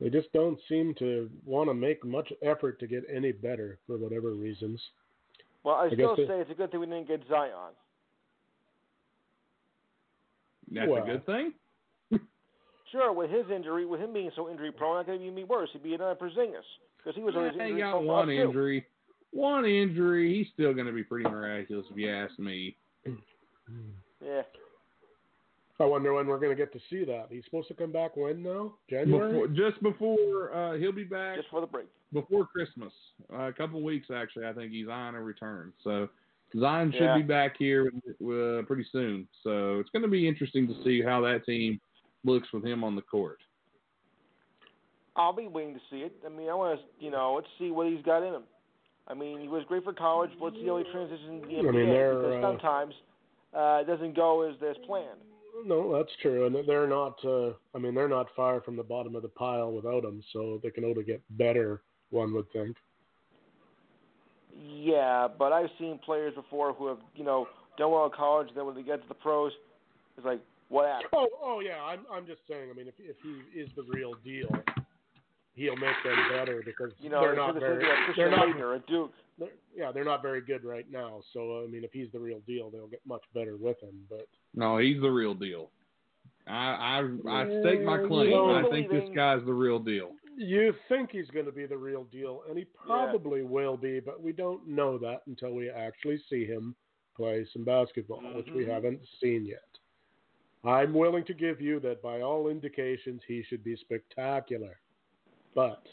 they 0.00 0.10
just 0.10 0.32
don't 0.32 0.58
seem 0.68 0.94
to 0.98 1.30
want 1.46 1.68
to 1.70 1.74
make 1.74 2.04
much 2.04 2.32
effort 2.42 2.78
to 2.80 2.86
get 2.86 3.04
any 3.12 3.32
better 3.32 3.78
for 3.86 3.96
whatever 3.96 4.32
reasons. 4.32 4.80
Well, 5.62 5.76
I, 5.76 5.84
I 5.86 5.90
still 5.92 6.16
guess 6.16 6.26
say 6.28 6.40
it's 6.40 6.50
a 6.50 6.54
good 6.54 6.70
thing 6.70 6.80
we 6.80 6.86
didn't 6.86 7.08
get 7.08 7.22
Zion. 7.28 7.72
That's 10.72 10.88
Well. 10.88 11.02
a 11.02 11.06
good 11.06 11.26
thing. 11.26 11.52
Sure, 12.92 13.12
with 13.12 13.28
his 13.28 13.46
injury, 13.52 13.86
with 13.86 13.98
him 14.00 14.12
being 14.12 14.30
so 14.36 14.48
injury 14.48 14.70
prone, 14.70 14.98
that 14.98 15.06
could 15.10 15.20
even 15.20 15.34
be 15.34 15.42
worse. 15.42 15.68
He'd 15.72 15.82
be 15.82 15.94
another 15.94 16.14
Porzingis 16.14 16.62
because 16.96 17.16
he 17.16 17.22
was 17.24 17.34
always 17.34 17.50
Yeah, 17.56 17.64
he 17.64 17.70
injury 17.70 17.82
got 17.82 17.90
prone 17.92 18.06
one 18.06 18.28
us, 18.30 18.36
too. 18.36 18.42
injury. 18.42 18.86
One 19.32 19.64
injury. 19.64 20.32
He's 20.38 20.46
still 20.54 20.72
going 20.74 20.86
to 20.86 20.92
be 20.92 21.02
pretty 21.02 21.28
miraculous 21.28 21.86
if 21.90 21.96
you 21.96 22.08
ask 22.08 22.38
me. 22.38 22.76
Yeah, 24.24 24.42
I 25.80 25.84
wonder 25.84 26.14
when 26.14 26.26
we're 26.28 26.38
going 26.38 26.56
to 26.56 26.62
get 26.62 26.72
to 26.72 26.78
see 26.88 27.04
that. 27.04 27.26
He's 27.30 27.44
supposed 27.44 27.68
to 27.68 27.74
come 27.74 27.90
back 27.90 28.16
when 28.16 28.42
now? 28.42 28.74
January. 28.88 29.32
Before, 29.32 29.48
just 29.48 29.82
before 29.82 30.54
uh, 30.54 30.78
he'll 30.78 30.92
be 30.92 31.04
back 31.04 31.36
just 31.36 31.48
for 31.50 31.60
the 31.60 31.66
break. 31.66 31.86
before 32.12 32.46
Christmas. 32.46 32.92
Uh, 33.32 33.48
a 33.48 33.52
couple 33.52 33.82
weeks 33.82 34.08
actually. 34.14 34.46
I 34.46 34.52
think 34.52 34.70
he's 34.70 34.88
on 34.88 35.16
a 35.16 35.20
return. 35.22 35.72
So 35.82 36.08
Zion 36.58 36.92
should 36.92 37.00
Yeah. 37.02 37.16
be 37.16 37.22
back 37.22 37.56
here 37.58 37.90
uh, 38.06 38.62
pretty 38.66 38.86
soon. 38.92 39.26
So 39.42 39.80
it's 39.80 39.90
going 39.90 40.02
to 40.02 40.08
be 40.08 40.28
interesting 40.28 40.68
to 40.68 40.74
see 40.84 41.02
how 41.02 41.20
that 41.22 41.44
team 41.44 41.80
looks 42.24 42.52
with 42.52 42.64
him 42.64 42.84
on 42.84 42.94
the 42.94 43.02
court. 43.02 43.38
I'll 45.16 45.32
be 45.32 45.46
waiting 45.48 45.74
to 45.74 45.80
see 45.90 45.98
it. 45.98 46.12
I 46.24 46.28
mean, 46.28 46.48
I 46.48 46.54
want 46.54 46.78
to, 46.78 47.04
you 47.04 47.10
know, 47.10 47.34
let's 47.34 47.46
see 47.58 47.70
what 47.70 47.88
he's 47.88 48.02
got 48.02 48.22
in 48.22 48.34
him. 48.34 48.42
I 49.06 49.14
mean, 49.14 49.40
he 49.40 49.48
was 49.48 49.64
great 49.68 49.84
for 49.84 49.92
college. 49.92 50.30
But 50.38 50.46
let's 50.46 50.56
see 50.56 50.66
how 50.66 50.78
he 50.78 50.84
transitions 50.84 51.42
to 51.42 51.48
the 51.48 51.58
I 51.58 51.62
NBA 51.62 51.72
mean, 51.74 51.88
they're, 51.88 52.14
because 52.14 52.34
uh, 52.34 52.40
sometimes 52.42 52.94
uh, 53.54 53.78
it 53.82 53.86
doesn't 53.86 54.16
go 54.16 54.42
as 54.42 54.54
as 54.68 54.76
planned. 54.86 55.20
No, 55.64 55.96
that's 55.96 56.10
true, 56.20 56.46
and 56.46 56.56
they're 56.66 56.88
not. 56.88 57.18
Uh, 57.24 57.50
I 57.74 57.78
mean, 57.78 57.94
they're 57.94 58.08
not 58.08 58.26
far 58.34 58.60
from 58.60 58.76
the 58.76 58.82
bottom 58.82 59.14
of 59.14 59.22
the 59.22 59.28
pile 59.28 59.70
without 59.70 60.04
him, 60.04 60.22
so 60.32 60.60
they 60.62 60.70
can 60.70 60.84
only 60.84 61.04
get 61.04 61.22
better. 61.30 61.82
One 62.10 62.32
would 62.34 62.50
think. 62.52 62.76
Yeah, 64.56 65.28
but 65.38 65.52
I've 65.52 65.70
seen 65.78 65.98
players 66.04 66.34
before 66.34 66.72
who 66.72 66.86
have, 66.88 66.98
you 67.14 67.24
know, 67.24 67.48
done 67.76 67.90
well 67.90 68.04
in 68.06 68.12
college. 68.12 68.48
and 68.48 68.56
Then 68.56 68.66
when 68.66 68.74
they 68.74 68.82
get 68.82 69.02
to 69.02 69.08
the 69.08 69.14
pros, 69.14 69.52
it's 70.16 70.24
like, 70.26 70.40
what 70.68 70.86
happened? 70.86 71.10
Oh, 71.12 71.28
oh 71.42 71.60
yeah. 71.60 71.82
I'm, 71.82 72.00
I'm 72.12 72.26
just 72.26 72.40
saying. 72.48 72.70
I 72.70 72.74
mean, 72.74 72.86
if 72.88 72.94
if 72.98 73.16
he 73.22 73.60
is 73.60 73.68
the 73.76 73.82
real 73.82 74.14
deal, 74.24 74.48
he'll 75.54 75.76
make 75.76 75.96
them 76.04 76.16
better 76.30 76.62
because 76.64 76.90
You 77.00 77.10
know, 77.10 77.20
they're 77.20 77.36
not 77.36 77.58
very. 77.58 77.84
They're 78.16 78.30
not. 78.30 78.74
At 78.74 78.86
Duke. 78.86 79.12
They're, 79.38 79.48
yeah, 79.76 79.90
they're 79.92 80.04
not 80.04 80.22
very 80.22 80.40
good 80.40 80.64
right 80.64 80.86
now. 80.90 81.20
So 81.32 81.62
I 81.64 81.66
mean, 81.66 81.84
if 81.84 81.92
he's 81.92 82.10
the 82.12 82.20
real 82.20 82.40
deal, 82.46 82.70
they'll 82.70 82.86
get 82.86 83.00
much 83.06 83.22
better 83.34 83.56
with 83.56 83.80
him. 83.82 83.94
But 84.08 84.28
No, 84.54 84.78
he's 84.78 85.00
the 85.00 85.10
real 85.10 85.34
deal. 85.34 85.70
I 86.46 87.02
I, 87.02 87.30
I 87.30 87.60
stake 87.60 87.82
my 87.82 87.98
claim. 87.98 88.30
you 88.30 88.50
I 88.50 88.68
think 88.70 88.90
this 88.90 89.08
guy's 89.14 89.44
the 89.44 89.52
real 89.54 89.78
deal. 89.78 90.10
you 90.36 90.74
think 90.88 91.10
he's 91.10 91.28
going 91.30 91.46
to 91.46 91.52
be 91.52 91.66
the 91.66 91.76
real 91.76 92.04
deal, 92.04 92.42
and 92.48 92.58
he 92.58 92.64
probably 92.86 93.42
will 93.42 93.76
be, 93.76 94.00
but 94.00 94.22
we 94.22 94.32
don't 94.32 94.66
know 94.68 94.98
that 94.98 95.22
until 95.26 95.52
we 95.52 95.70
actually 95.70 96.20
see 96.28 96.44
him 96.44 96.74
play 97.16 97.46
some 97.52 97.64
basketball, 97.64 98.20
which 98.34 98.48
we 98.54 98.64
Mhm. 98.64 98.68
haven't 98.68 99.00
seen 99.20 99.46
yet. 99.46 99.68
I'm 100.64 100.92
willing 100.94 101.24
to 101.26 101.34
give 101.34 101.60
you 101.60 101.78
that 101.80 102.02
by 102.02 102.22
all 102.22 102.48
indications 102.48 103.22
he 103.28 103.42
should 103.44 103.62
be 103.62 103.76
spectacular. 103.76 104.80
But 105.54 105.86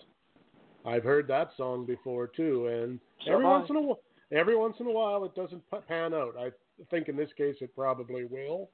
I've 0.85 1.03
heard 1.03 1.27
that 1.27 1.51
song 1.57 1.85
before 1.85 2.27
too, 2.27 2.67
and 2.67 2.99
So 3.25 3.33
every 3.33 3.45
once 3.45 3.69
in 3.69 3.75
a 3.75 3.81
while, 3.81 3.99
every 4.31 4.57
once 4.57 4.75
in 4.79 4.87
a 4.87 4.91
while 4.91 5.23
it 5.25 5.35
doesn't 5.35 5.61
pan 5.87 6.13
out. 6.13 6.35
I 6.39 6.49
think 6.89 7.07
in 7.07 7.15
this 7.15 7.29
case 7.37 7.55
it 7.61 7.75
probably 7.75 8.25
will, 8.25 8.69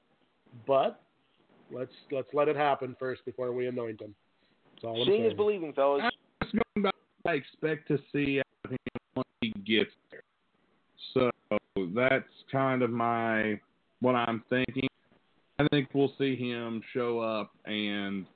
but 0.66 1.02
let's 1.70 1.92
let's 2.10 2.28
let 2.32 2.48
it 2.48 2.56
happen 2.56 2.96
first 2.98 3.24
before 3.24 3.52
we 3.52 3.66
anoint 3.66 4.00
him. 4.00 4.14
That's 4.82 4.96
I'm 4.96 5.04
Seeing 5.06 5.24
is 5.24 5.34
believing, 5.34 5.72
fellas. 5.72 6.02
That's 6.40 6.52
going 6.52 6.84
back 6.84 6.94
what 7.22 7.32
I 7.32 7.34
expect 7.36 7.88
to 7.88 7.98
see 8.12 8.40
out 8.40 8.46
of 8.64 8.70
him 8.70 8.78
once 9.16 9.28
he 9.40 9.50
gets 9.66 9.90
there. 10.10 10.22
So 11.14 11.30
that's 11.94 12.24
kind 12.50 12.82
of 12.82 12.90
my 12.90 13.60
what 14.00 14.14
I'm 14.14 14.42
thinking. 14.48 14.88
I 15.58 15.66
think 15.68 15.88
we'll 15.92 16.12
see 16.18 16.36
him 16.36 16.80
show 16.94 17.18
up 17.18 17.50
and 17.66 18.26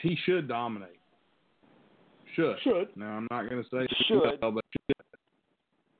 he 0.00 0.16
should 0.24 0.46
dominate. 0.48 1.00
Should. 2.36 2.56
Should. 2.62 2.88
Now 2.96 3.16
I'm 3.16 3.26
not 3.30 3.48
going 3.48 3.62
to 3.62 3.68
say 3.70 3.86
Should. 4.06 4.40
will, 4.42 4.52
but 4.52 4.64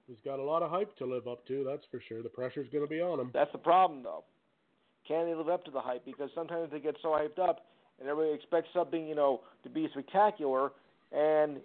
He's 0.07 0.19
got 0.25 0.39
a 0.39 0.43
lot 0.43 0.63
of 0.63 0.71
hype 0.71 0.97
to 0.99 1.07
live 1.07 1.27
up 1.27 1.45
to, 1.49 1.65
that's 1.69 1.83
for 1.91 2.01
sure. 2.09 2.23
The 2.23 2.29
pressure's 2.29 2.69
going 2.71 2.85
to 2.85 2.89
be 2.89 3.01
on 3.01 3.19
him. 3.19 3.31
That's 3.35 3.51
the 3.51 3.59
problem, 3.59 4.05
though. 4.05 4.23
Can 5.09 5.27
they 5.27 5.35
live 5.35 5.49
up 5.49 5.65
to 5.65 5.71
the 5.73 5.81
hype? 5.81 6.05
Because 6.05 6.31
sometimes 6.35 6.71
they 6.71 6.79
get 6.79 6.97
so 7.03 7.09
hyped 7.09 7.41
up, 7.41 7.67
and 7.99 8.09
everybody 8.09 8.35
expects 8.35 8.69
something, 8.73 9.07
you 9.07 9.17
know, 9.17 9.41
to 9.65 9.69
be 9.71 9.89
spectacular, 9.93 10.71
and 11.11 11.59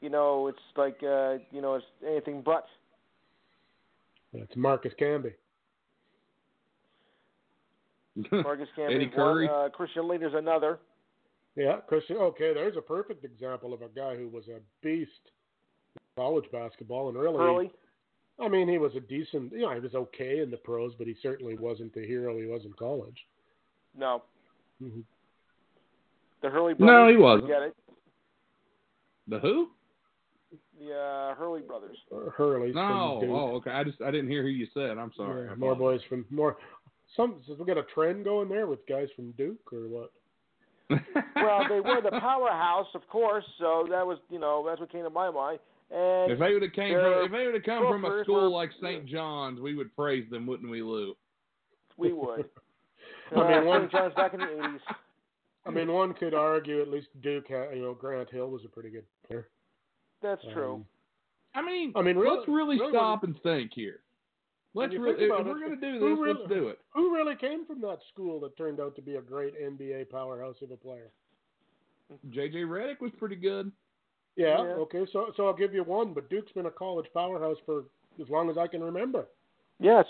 you 0.00 0.10
know, 0.10 0.48
it's 0.48 0.58
like, 0.76 0.98
uh, 1.02 1.38
you 1.50 1.62
know, 1.62 1.74
it's 1.74 1.86
anything 2.06 2.42
but. 2.44 2.66
That's 4.34 4.54
Marcus 4.54 4.92
Camby. 5.00 5.32
Marcus 8.30 8.68
Camby, 8.78 8.94
Eddie 8.94 9.10
Curry. 9.14 9.48
one, 9.48 9.66
uh, 9.66 9.68
Christian 9.70 10.02
Laettner's 10.02 10.34
another. 10.34 10.78
Yeah, 11.56 11.76
Christian. 11.86 12.16
Okay, 12.16 12.52
there's 12.52 12.76
a 12.76 12.82
perfect 12.82 13.24
example 13.24 13.72
of 13.72 13.82
a 13.82 13.88
guy 13.88 14.16
who 14.16 14.28
was 14.28 14.44
a 14.48 14.58
beast 14.82 15.10
in 15.94 16.22
college 16.22 16.44
basketball, 16.52 17.08
and 17.08 17.18
really, 17.18 17.38
Hurley. 17.38 17.70
I 18.40 18.48
mean, 18.48 18.68
he 18.68 18.78
was 18.78 18.92
a 18.96 19.00
decent. 19.00 19.52
You 19.52 19.60
know, 19.60 19.74
he 19.74 19.80
was 19.80 19.94
okay 19.94 20.40
in 20.40 20.50
the 20.50 20.56
pros, 20.56 20.92
but 20.98 21.06
he 21.06 21.14
certainly 21.22 21.56
wasn't 21.56 21.94
the 21.94 22.04
hero 22.04 22.36
he 22.38 22.46
was 22.46 22.64
in 22.64 22.72
college. 22.72 23.18
No, 23.96 24.22
hmm 24.80 25.00
the 26.44 26.50
Hurley 26.50 26.74
brothers. 26.74 26.94
No, 26.94 27.08
he 27.08 27.16
wasn't. 27.16 27.48
Get 27.48 27.62
it? 27.62 27.76
the 29.28 29.38
who? 29.38 29.70
The 30.78 30.92
uh, 30.92 31.34
Hurley 31.34 31.62
brothers. 31.62 31.96
Hurley. 32.36 32.72
No. 32.72 33.20
Oh, 33.22 33.56
okay. 33.56 33.70
I 33.70 33.82
just 33.82 34.00
I 34.02 34.10
didn't 34.10 34.28
hear 34.28 34.42
who 34.42 34.48
you 34.48 34.66
said. 34.74 34.98
I'm 34.98 35.12
sorry. 35.16 35.48
Yeah, 35.48 35.54
more 35.54 35.74
boys 35.74 36.00
from 36.08 36.26
more. 36.30 36.58
Some 37.16 37.36
so 37.46 37.56
we 37.58 37.64
got 37.64 37.78
a 37.78 37.86
trend 37.94 38.24
going 38.24 38.48
there 38.48 38.66
with 38.66 38.86
guys 38.86 39.08
from 39.16 39.32
Duke 39.32 39.72
or 39.72 39.88
what? 39.88 40.12
Well, 40.90 41.66
they 41.68 41.80
were 41.80 42.00
the 42.02 42.10
powerhouse, 42.20 42.86
of 42.94 43.06
course. 43.08 43.44
So 43.58 43.86
that 43.90 44.06
was, 44.06 44.18
you 44.30 44.38
know, 44.38 44.64
that's 44.66 44.80
what 44.80 44.90
came 44.92 45.04
to 45.04 45.10
my 45.10 45.30
mind. 45.30 45.58
And 45.90 46.32
If 46.32 46.38
they 46.38 46.52
would 46.52 46.62
have 46.62 46.72
came 46.72 46.94
from 46.94 47.24
if 47.26 47.32
they 47.32 47.44
would 47.46 47.54
have 47.54 47.62
come 47.64 47.86
from 47.88 48.04
a 48.04 48.22
school 48.22 48.42
were- 48.42 48.48
like 48.48 48.70
St. 48.82 49.06
John's, 49.06 49.60
we 49.60 49.74
would 49.74 49.94
praise 49.94 50.28
them, 50.30 50.46
wouldn't 50.46 50.70
we, 50.70 50.82
Lou? 50.82 51.14
we 51.96 52.12
would. 52.12 52.48
I 53.32 53.34
mean, 53.36 53.58
uh, 53.58 53.64
one- 53.64 53.80
St. 53.82 53.92
John's 53.92 54.14
back 54.14 54.34
in 54.34 54.40
the 54.40 54.46
'80s. 54.46 54.80
I 55.66 55.70
mean, 55.70 55.90
one 55.92 56.12
could 56.14 56.34
argue 56.34 56.82
at 56.82 56.88
least 56.88 57.08
Duke. 57.22 57.48
Had, 57.48 57.74
you 57.74 57.82
know, 57.82 57.94
Grant 57.94 58.28
Hill 58.30 58.48
was 58.50 58.62
a 58.64 58.68
pretty 58.68 58.90
good 58.90 59.04
player. 59.26 59.48
That's 60.22 60.42
true. 60.52 60.74
Um, 60.74 60.86
I 61.54 61.62
mean, 61.62 61.92
I 61.96 62.02
mean, 62.02 62.16
really- 62.16 62.36
let's 62.36 62.48
really, 62.48 62.76
really 62.78 62.92
stop 62.92 63.22
and 63.24 63.40
think 63.42 63.72
here. 63.74 64.00
Let's 64.74 64.92
you 64.92 65.02
really, 65.02 65.24
if 65.24 65.30
about 65.30 65.46
we're 65.46 65.60
going 65.60 65.70
to 65.70 65.76
do 65.76 65.92
this, 65.92 66.02
really- 66.02 66.32
let's 66.34 66.48
do 66.48 66.68
it. 66.68 66.80
Who 66.94 67.14
really 67.14 67.36
came 67.36 67.64
from 67.64 67.80
that 67.82 67.98
school 68.12 68.40
that 68.40 68.56
turned 68.56 68.80
out 68.80 68.96
to 68.96 69.02
be 69.02 69.16
a 69.16 69.22
great 69.22 69.54
NBA 69.60 70.10
powerhouse 70.10 70.56
of 70.62 70.70
a 70.72 70.76
player? 70.76 71.10
JJ 72.30 72.64
Redick 72.66 73.00
was 73.00 73.12
pretty 73.18 73.36
good. 73.36 73.70
Yeah, 74.36 74.62
Yeah. 74.62 74.72
okay, 74.82 75.06
so 75.12 75.32
so 75.36 75.46
I'll 75.46 75.54
give 75.54 75.72
you 75.74 75.84
one, 75.84 76.12
but 76.12 76.28
Duke's 76.28 76.52
been 76.52 76.66
a 76.66 76.70
college 76.70 77.06
powerhouse 77.14 77.56
for 77.64 77.84
as 78.20 78.28
long 78.28 78.50
as 78.50 78.58
I 78.58 78.66
can 78.66 78.82
remember. 78.82 79.26
Yes. 79.78 80.06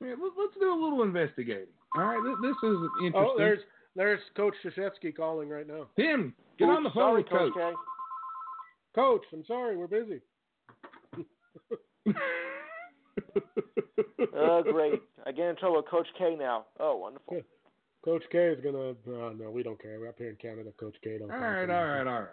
Yeah, 0.00 0.14
let, 0.20 0.32
let's 0.36 0.54
do 0.58 0.72
a 0.72 0.74
little 0.74 1.02
investigating. 1.02 1.68
All 1.96 2.02
right, 2.04 2.20
this, 2.24 2.36
this 2.42 2.70
is 2.70 2.76
oh, 2.76 3.04
interesting. 3.04 3.14
Oh, 3.14 3.34
there's 3.38 3.60
there's 3.94 4.20
Coach 4.36 4.54
Krzyzewski 4.64 5.14
calling 5.16 5.48
right 5.48 5.66
now. 5.66 5.86
Tim. 5.96 6.34
Get 6.58 6.68
on 6.68 6.82
the 6.82 6.90
phone 6.90 7.24
Sorry, 7.30 7.46
with 7.46 7.54
Coach. 7.54 7.74
Coach, 8.94 9.24
I'm 9.32 9.44
sorry, 9.46 9.76
we're 9.76 9.86
busy. 9.86 10.20
Oh, 14.36 14.62
great. 14.62 15.00
I 15.26 15.32
get 15.32 15.48
in 15.48 15.56
trouble 15.56 15.76
with 15.76 15.86
Coach 15.88 16.08
K 16.18 16.34
now. 16.36 16.64
Oh, 16.80 16.96
wonderful. 16.96 17.40
Coach 18.04 18.22
K 18.32 18.38
is 18.48 18.60
gonna. 18.64 18.90
Uh, 18.90 19.32
no, 19.38 19.50
we 19.52 19.62
don't 19.62 19.80
care. 19.80 19.98
We're 20.00 20.08
up 20.08 20.18
here 20.18 20.30
in 20.30 20.36
Canada. 20.36 20.70
Coach 20.78 20.96
K 21.04 21.18
don't. 21.18 21.30
all 21.30 21.38
call 21.38 21.46
right, 21.48 21.66
for 21.66 21.72
all 21.72 21.86
nothing. 21.86 22.06
right, 22.06 22.14
all 22.14 22.20
right. 22.20 22.30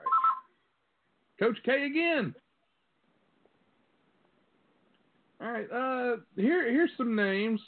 Coach 1.40 1.58
K 1.64 1.86
again. 1.86 2.34
All 5.42 5.52
right. 5.52 5.72
Uh, 5.72 6.18
here 6.36 6.70
here's 6.72 6.90
some 6.98 7.16
names 7.16 7.62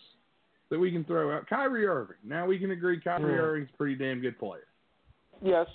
that 0.70 0.80
we 0.80 0.92
can 0.92 1.04
throw 1.04 1.36
out. 1.36 1.48
Kyrie 1.48 1.86
Irving. 1.86 2.18
Now 2.24 2.46
we 2.46 2.58
can 2.60 2.72
agree 2.72 3.00
Kyrie 3.00 3.34
Yeah. 3.34 3.40
Irving's 3.40 3.70
a 3.74 3.78
pretty 3.78 3.96
damn 3.96 4.20
good 4.20 4.38
player. 4.40 4.68
Yes. 5.44 5.68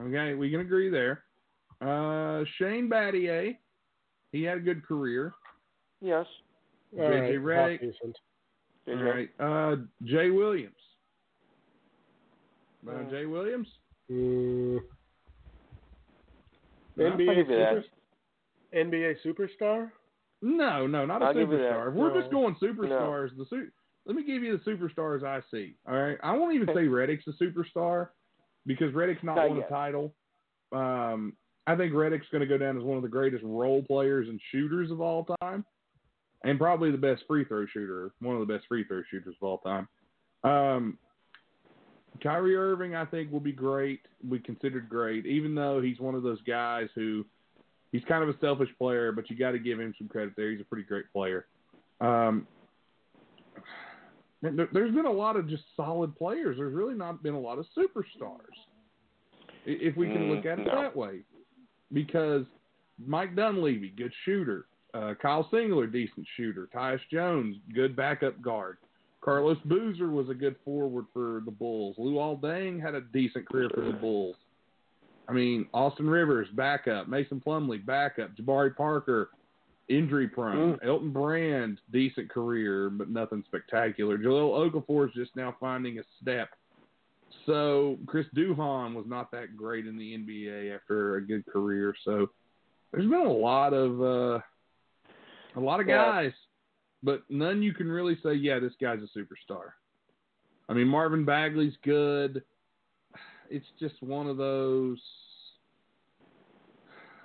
Okay, 0.00 0.34
we 0.34 0.50
can 0.50 0.60
agree 0.60 0.88
there. 0.90 1.24
Uh, 1.80 2.44
Shane 2.58 2.88
Battier. 2.88 3.56
He 4.32 4.42
had 4.42 4.58
a 4.58 4.60
good 4.60 4.84
career. 4.86 5.34
Yes. 6.00 6.26
All 6.98 6.98
JJ 7.08 7.20
right, 7.20 7.34
Redick. 7.38 7.70
half 7.70 7.80
decent. 7.80 8.18
All 8.88 8.94
right. 9.04 9.30
Uh, 9.38 9.76
Jay 10.04 10.30
Williams. 10.30 10.74
Uh. 12.88 13.02
Jay 13.10 13.26
Williams. 13.26 13.68
Mm. 14.10 14.80
NBA 16.98 17.34
give 17.34 17.46
super, 17.46 17.84
NBA 18.74 19.14
superstar. 19.24 19.90
No, 20.42 20.86
no, 20.86 21.06
not 21.06 21.22
a 21.22 21.26
I'll 21.26 21.34
give 21.34 21.50
you 21.50 21.58
that. 21.58 21.72
superstar. 21.72 21.88
If 21.88 21.94
we're 21.94 22.12
No. 22.14 22.20
just 22.20 22.30
going 22.32 22.54
superstars, 22.56 23.36
the 23.36 23.44
su- 23.46 23.70
let 24.04 24.16
me 24.16 24.24
give 24.24 24.42
you 24.42 24.56
the 24.58 24.70
superstars 24.70 25.22
I 25.22 25.40
see. 25.50 25.76
All 25.86 25.94
right, 25.94 26.18
I 26.22 26.36
won't 26.36 26.54
even 26.54 26.66
say 26.68 26.86
Redick's 26.86 27.26
a 27.28 27.32
superstar 27.42 28.08
because 28.66 28.92
Redick's 28.92 29.22
not 29.22 29.36
Not 29.36 29.48
won 29.50 29.58
a 29.60 29.68
title. 29.68 30.14
Um, 30.72 31.36
I 31.66 31.76
think 31.76 31.92
Redick's 31.92 32.28
going 32.30 32.40
to 32.40 32.46
go 32.46 32.58
down 32.58 32.76
as 32.76 32.82
one 32.82 32.96
of 32.96 33.02
the 33.04 33.08
greatest 33.08 33.44
role 33.44 33.82
players 33.84 34.28
and 34.28 34.40
shooters 34.50 34.90
of 34.90 35.00
all 35.00 35.24
time, 35.40 35.64
and 36.44 36.58
probably 36.58 36.90
the 36.90 36.98
best 36.98 37.24
free 37.26 37.44
throw 37.44 37.66
shooter, 37.66 38.12
one 38.20 38.36
of 38.36 38.46
the 38.46 38.52
best 38.52 38.66
free 38.68 38.84
throw 38.84 39.02
shooters 39.10 39.36
of 39.40 39.46
all 39.46 39.58
time. 39.58 39.88
Um, 40.44 40.98
Kyrie 42.22 42.56
Irving, 42.56 42.94
I 42.94 43.04
think, 43.04 43.32
will 43.32 43.40
be 43.40 43.52
great. 43.52 44.00
We 44.28 44.38
considered 44.38 44.88
great, 44.88 45.24
even 45.26 45.54
though 45.54 45.80
he's 45.80 45.98
one 45.98 46.14
of 46.14 46.22
those 46.22 46.40
guys 46.42 46.88
who 46.94 47.24
he's 47.90 48.04
kind 48.04 48.22
of 48.22 48.28
a 48.28 48.38
selfish 48.40 48.68
player, 48.78 49.12
but 49.12 49.30
you 49.30 49.36
got 49.36 49.52
to 49.52 49.58
give 49.58 49.78
him 49.80 49.94
some 49.98 50.08
credit 50.08 50.34
there. 50.36 50.50
He's 50.50 50.60
a 50.60 50.64
pretty 50.64 50.84
great 50.84 51.06
player. 51.12 51.46
Um, 52.00 52.46
there- 54.40 54.68
there's 54.72 54.94
been 54.94 55.06
a 55.06 55.10
lot 55.12 55.36
of 55.36 55.48
just 55.48 55.64
solid 55.76 56.16
players. 56.16 56.56
There's 56.56 56.74
really 56.74 56.94
not 56.94 57.22
been 57.22 57.34
a 57.34 57.40
lot 57.40 57.58
of 57.58 57.66
superstars, 57.76 58.56
if 59.64 59.96
we 59.96 60.06
can 60.06 60.22
Mm, 60.24 60.30
look 60.30 60.46
at 60.46 60.58
it 60.58 60.66
no. 60.66 60.72
that 60.72 60.96
way. 60.96 61.22
Because 61.92 62.44
Mike 62.98 63.34
Dunleavy, 63.36 63.90
good 63.90 64.12
shooter. 64.24 64.66
Uh, 64.94 65.14
Kyle 65.20 65.48
Singler, 65.52 65.90
decent 65.90 66.26
shooter. 66.36 66.68
Tyus 66.74 67.00
Jones, 67.10 67.56
good 67.74 67.96
backup 67.96 68.40
guard. 68.42 68.76
Carlos 69.22 69.58
Boozer 69.64 70.08
was 70.08 70.28
a 70.28 70.34
good 70.34 70.56
forward 70.64 71.06
for 71.12 71.42
the 71.44 71.50
Bulls. 71.50 71.96
Luol 71.96 72.40
Deng 72.40 72.82
had 72.82 72.94
a 72.94 73.00
decent 73.00 73.48
career 73.48 73.70
for 73.72 73.82
the 73.82 73.92
Bulls. 73.92 74.36
I 75.28 75.32
mean, 75.32 75.66
Austin 75.72 76.10
Rivers, 76.10 76.48
backup. 76.54 77.08
Mason 77.08 77.40
Plumlee, 77.44 77.84
backup. 77.86 78.34
Jabari 78.36 78.74
Parker, 78.76 79.30
injury 79.88 80.28
prone. 80.28 80.78
Elton 80.84 81.12
Brand, 81.12 81.78
decent 81.92 82.28
career, 82.28 82.90
but 82.90 83.08
nothing 83.08 83.44
spectacular. 83.46 84.18
Jahlil 84.18 85.06
is 85.06 85.14
just 85.14 85.36
now 85.36 85.56
finding 85.60 86.00
a 86.00 86.02
step. 86.20 86.50
So 87.46 87.98
Chris 88.06 88.26
Duhon 88.36 88.94
was 88.94 89.06
not 89.06 89.30
that 89.30 89.56
great 89.56 89.86
in 89.86 89.96
the 89.96 90.18
NBA 90.18 90.74
after 90.74 91.16
a 91.16 91.26
good 91.26 91.46
career. 91.46 91.94
So 92.04 92.28
there's 92.92 93.08
been 93.08 93.26
a 93.26 93.32
lot 93.32 93.72
of 93.72 94.02
uh, 94.02 94.42
a 95.56 95.60
lot 95.60 95.80
of 95.80 95.88
Yeah. 95.88 95.96
guys, 96.04 96.32
but 97.02 97.22
none 97.28 97.62
you 97.62 97.72
can 97.72 97.90
really 97.90 98.16
say, 98.22 98.34
yeah, 98.34 98.58
this 98.58 98.74
guy's 98.80 99.00
a 99.02 99.18
superstar. 99.18 99.72
I 100.68 100.74
mean, 100.74 100.88
Marvin 100.88 101.24
Bagley's 101.24 101.76
good. 101.82 102.42
It's 103.50 103.66
just 103.78 104.00
one 104.02 104.26
of 104.28 104.36
those. 104.36 104.98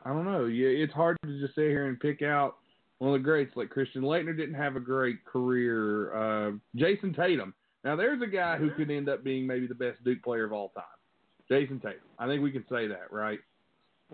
I 0.03 0.10
don't 0.10 0.25
know. 0.25 0.46
Yeah, 0.46 0.69
it's 0.69 0.93
hard 0.93 1.17
to 1.24 1.39
just 1.39 1.55
sit 1.55 1.69
here 1.69 1.88
and 1.88 2.00
pick 2.00 2.22
out 2.22 2.57
one 3.00 3.13
of 3.13 3.19
the 3.19 3.24
greats. 3.24 3.55
Like 3.55 3.69
Christian 3.69 4.01
Laettner 4.01 4.36
didn't 4.36 4.55
have 4.55 4.75
a 4.75 4.79
great 4.79 5.24
career. 5.25 6.13
Uh, 6.15 6.51
Jayson 6.75 7.13
Tatum. 7.13 7.53
Now 7.84 7.96
there's 7.96 8.22
a 8.22 8.27
guy 8.27 8.57
who 8.57 8.72
could 8.72 8.89
end 8.89 9.07
up 9.10 9.24
being 9.24 9.46
maybe 9.46 9.67
the 9.67 9.75
best 9.75 10.03
Duke 10.03 10.24
player 10.24 10.46
of 10.46 10.51
all 10.53 10.70
time. 10.70 10.83
Jayson 11.50 11.79
Tatum. 11.81 12.00
I 12.20 12.27
think 12.27 12.42
we 12.42 12.51
can 12.51 12.66
say 12.70 12.87
that, 12.87 13.11
right? 13.11 13.40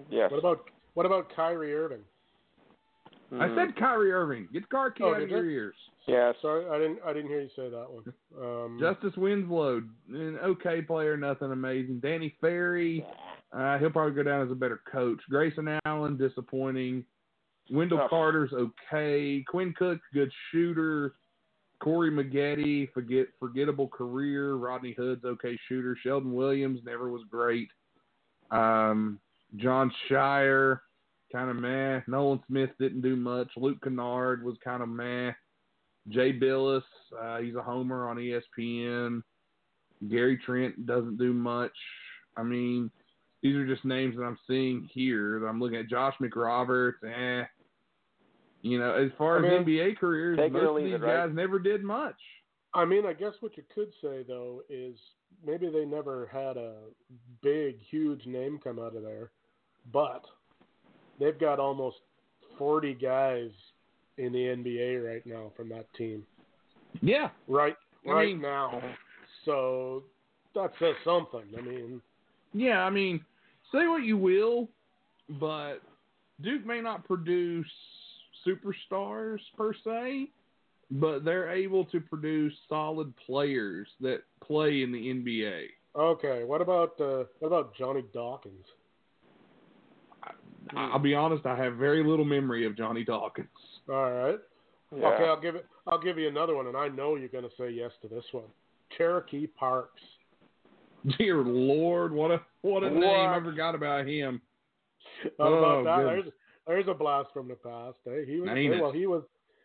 Yes. 0.09 0.29
What 0.31 0.39
about 0.39 0.69
what 0.95 1.05
about 1.05 1.33
Kyrie 1.35 1.73
Irving? 1.73 2.03
I 3.39 3.47
Mm, 3.47 3.55
said 3.55 3.75
Kyrie 3.77 4.11
Irving. 4.11 4.47
Get 4.53 4.63
the 4.63 4.67
car 4.67 4.91
key 4.91 5.03
Oh, 5.03 5.13
out 5.15 5.21
of 5.21 5.29
your 5.29 5.45
you? 5.45 5.51
ears. 5.57 5.75
Yes. 6.05 6.35
Sorry, 6.41 6.67
I 6.69 6.77
didn't 6.77 6.99
I 7.03 7.13
didn't 7.13 7.29
hear 7.29 7.41
you 7.41 7.49
say 7.55 7.69
that 7.69 7.87
one. 7.89 8.13
Um, 8.39 8.77
Justice 8.79 9.15
Winslow, 9.17 9.81
an 10.09 10.37
okay 10.43 10.81
player, 10.81 11.17
nothing 11.17 11.51
amazing. 11.51 11.99
Danny 11.99 12.35
Ferry, 12.41 13.05
uh, 13.51 13.77
he'll 13.79 13.89
probably 13.89 14.13
go 14.13 14.23
down 14.23 14.45
as 14.45 14.51
a 14.51 14.55
better 14.55 14.81
coach. 14.91 15.19
Grayson 15.29 15.79
Allen, 15.85 16.17
disappointing. 16.17 17.05
Wendell 17.71 18.01
Oh. 18.01 18.07
Carter's 18.09 18.51
okay. 18.53 19.43
Quinn 19.47 19.73
Cook, 19.73 19.99
good 20.13 20.31
shooter. 20.51 21.15
Corey 21.79 22.11
Maggette, 22.11 22.91
forget 22.93 23.27
forgettable 23.39 23.87
career. 23.87 24.55
Rodney 24.55 24.93
Hood's 24.93 25.25
okay 25.25 25.57
shooter. 25.67 25.95
Sheldon 26.03 26.33
Williams 26.33 26.81
never 26.85 27.09
was 27.09 27.23
great. 27.29 27.69
Um, 28.51 29.19
Jon 29.55 29.91
Scheyer, 30.09 30.79
kind 31.33 31.49
of 31.49 31.57
meh. 31.57 31.99
Nolan 32.07 32.41
Smith 32.47 32.69
didn't 32.79 33.01
do 33.01 33.15
much. 33.15 33.49
Luke 33.57 33.81
Kennard 33.83 34.43
was 34.43 34.55
kind 34.63 34.81
of 34.81 34.87
meh. 34.89 35.31
Jay 36.09 36.31
Bilas, 36.33 36.83
uh, 37.21 37.37
he's 37.39 37.55
a 37.55 37.61
homer 37.61 38.07
on 38.07 38.17
ESPN. 38.17 39.21
Gary 40.09 40.37
Trent 40.45 40.85
doesn't 40.85 41.17
do 41.17 41.33
much. 41.33 41.71
I 42.37 42.43
mean, 42.43 42.91
these 43.41 43.55
are 43.55 43.65
just 43.67 43.85
names 43.85 44.15
that 44.15 44.23
I'm 44.23 44.37
seeing 44.47 44.89
here 44.93 45.39
that 45.39 45.47
I'm 45.47 45.59
looking 45.59 45.77
at. 45.77 45.89
Josh 45.89 46.13
McRoberts, 46.21 47.03
eh. 47.03 47.45
You 48.61 48.79
know, 48.79 48.93
as 48.93 49.11
far 49.17 49.35
I 49.35 49.47
as 49.47 49.65
mean, 49.65 49.77
NBA 49.77 49.97
careers, 49.97 50.37
take 50.37 50.53
it 50.53 50.57
or 50.57 50.63
most 50.63 50.79
of 50.79 50.85
these 50.85 50.93
it, 50.93 51.01
right? 51.01 51.25
guys 51.27 51.35
never 51.35 51.59
did 51.59 51.83
much. 51.83 52.15
I 52.73 52.85
mean, 52.85 53.05
I 53.05 53.13
guess 53.13 53.33
what 53.41 53.55
you 53.57 53.63
could 53.73 53.89
say 54.01 54.23
though 54.27 54.61
is 54.69 54.95
maybe 55.45 55.69
they 55.69 55.85
never 55.85 56.27
had 56.31 56.57
a 56.57 56.75
big, 57.41 57.77
huge 57.89 58.25
name 58.25 58.59
come 58.63 58.79
out 58.79 58.95
of 58.95 59.03
there, 59.03 59.31
but 59.91 60.25
they've 61.19 61.39
got 61.39 61.59
almost 61.59 61.97
forty 62.57 62.93
guys 62.93 63.49
in 64.17 64.31
the 64.31 64.39
NBA 64.39 65.03
right 65.05 65.25
now 65.25 65.51
from 65.57 65.69
that 65.69 65.91
team. 65.95 66.23
Yeah, 67.01 67.29
Right, 67.47 67.75
I 68.07 68.11
right 68.11 68.27
mean- 68.29 68.41
now. 68.41 68.81
So 69.45 70.03
that 70.55 70.71
says 70.79 70.95
something. 71.03 71.43
I 71.57 71.61
mean, 71.61 72.01
yeah. 72.53 72.83
I 72.85 72.89
mean, 72.89 73.19
say 73.71 73.87
what 73.87 74.03
you 74.03 74.17
will, 74.17 74.69
but 75.39 75.79
Duke 76.41 76.65
may 76.65 76.79
not 76.81 77.03
produce 77.05 77.67
superstars 78.45 79.39
per 79.57 79.73
se, 79.83 80.29
but 80.91 81.23
they're 81.25 81.49
able 81.51 81.85
to 81.85 81.99
produce 81.99 82.53
solid 82.69 83.13
players 83.25 83.87
that 84.01 84.21
play 84.41 84.83
in 84.83 84.91
the 84.91 84.99
NBA. 85.09 85.67
okay. 85.95 86.43
What 86.43 86.61
about 86.61 86.99
uh, 87.01 87.23
what 87.39 87.47
about 87.47 87.75
Johnny 87.75 88.03
Dawkins? 88.13 88.65
I'll 90.75 90.99
be 90.99 91.13
honest, 91.15 91.45
I 91.45 91.55
have 91.57 91.75
very 91.75 92.03
little 92.03 92.25
memory 92.25 92.65
of 92.65 92.77
Johnny 92.77 93.03
Dawkins. 93.03 93.47
All 93.89 94.11
right. 94.11 94.39
Yeah. 94.95 95.07
Okay, 95.07 95.23
I'll 95.23 95.39
give 95.41 95.55
it. 95.55 95.65
I'll 95.87 95.99
give 96.01 96.17
you 96.17 96.27
another 96.27 96.55
one, 96.55 96.67
and 96.67 96.77
I 96.77 96.87
know 96.87 97.15
you're 97.15 97.27
going 97.29 97.43
to 97.43 97.49
say 97.57 97.69
yes 97.71 97.91
to 98.01 98.07
this 98.07 98.23
one. 98.31 98.45
Cherokee 98.97 99.47
Parks. 99.47 100.01
Dear 101.17 101.37
Lord, 101.43 102.13
what 102.13 102.31
a 102.31 102.41
what 102.61 102.83
a 102.83 102.89
name! 102.89 103.03
I 103.03 103.35
What? 103.37 103.43
forgot 103.43 103.75
about 103.75 104.07
him. 104.07 104.41
How 105.37 105.45
Oh, 105.45 105.53
about 105.53 105.83
that? 105.83 106.03
goodness. 106.05 106.33
There's, 106.67 106.85
there's 106.85 106.95
a 106.95 106.97
blast 106.97 107.29
from 107.33 107.47
the 107.49 107.55
past. 107.55 107.97
Eh? 108.07 108.25
He 108.25 108.39
was 108.39 108.51
Ain't 108.51 108.73
it? 108.75 108.81
well. 108.81 108.91
He 108.91 109.05
was 109.05 109.23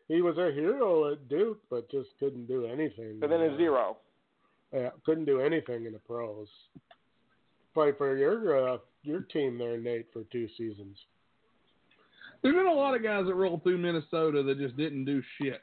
he 0.08 0.22
was 0.22 0.36
a 0.38 0.50
hero 0.52 1.12
at 1.12 1.28
Duke, 1.28 1.60
but 1.70 1.88
just 1.90 2.08
couldn't 2.18 2.46
do 2.48 2.66
anything. 2.66 3.18
But 3.20 3.30
then 3.30 3.42
a 3.42 3.56
zero. 3.56 3.98
Yeah, 4.72 4.90
couldn't 5.06 5.26
do 5.26 5.40
anything 5.40 5.86
in 5.86 5.92
the 5.92 5.98
pros. 5.98 6.48
Played 7.74 7.96
for 7.98 8.16
your 8.16 8.74
uh, 8.74 8.78
your 9.02 9.20
team 9.20 9.58
there, 9.58 9.78
Nate, 9.78 10.06
for 10.12 10.24
two 10.24 10.48
seasons. 10.56 10.96
There's 12.42 12.54
been 12.54 12.66
a 12.66 12.72
lot 12.72 12.94
of 12.94 13.02
guys 13.02 13.26
that 13.26 13.34
rolled 13.34 13.62
through 13.62 13.78
Minnesota 13.78 14.42
that 14.44 14.58
just 14.58 14.76
didn't 14.76 15.04
do 15.04 15.22
shit. 15.40 15.60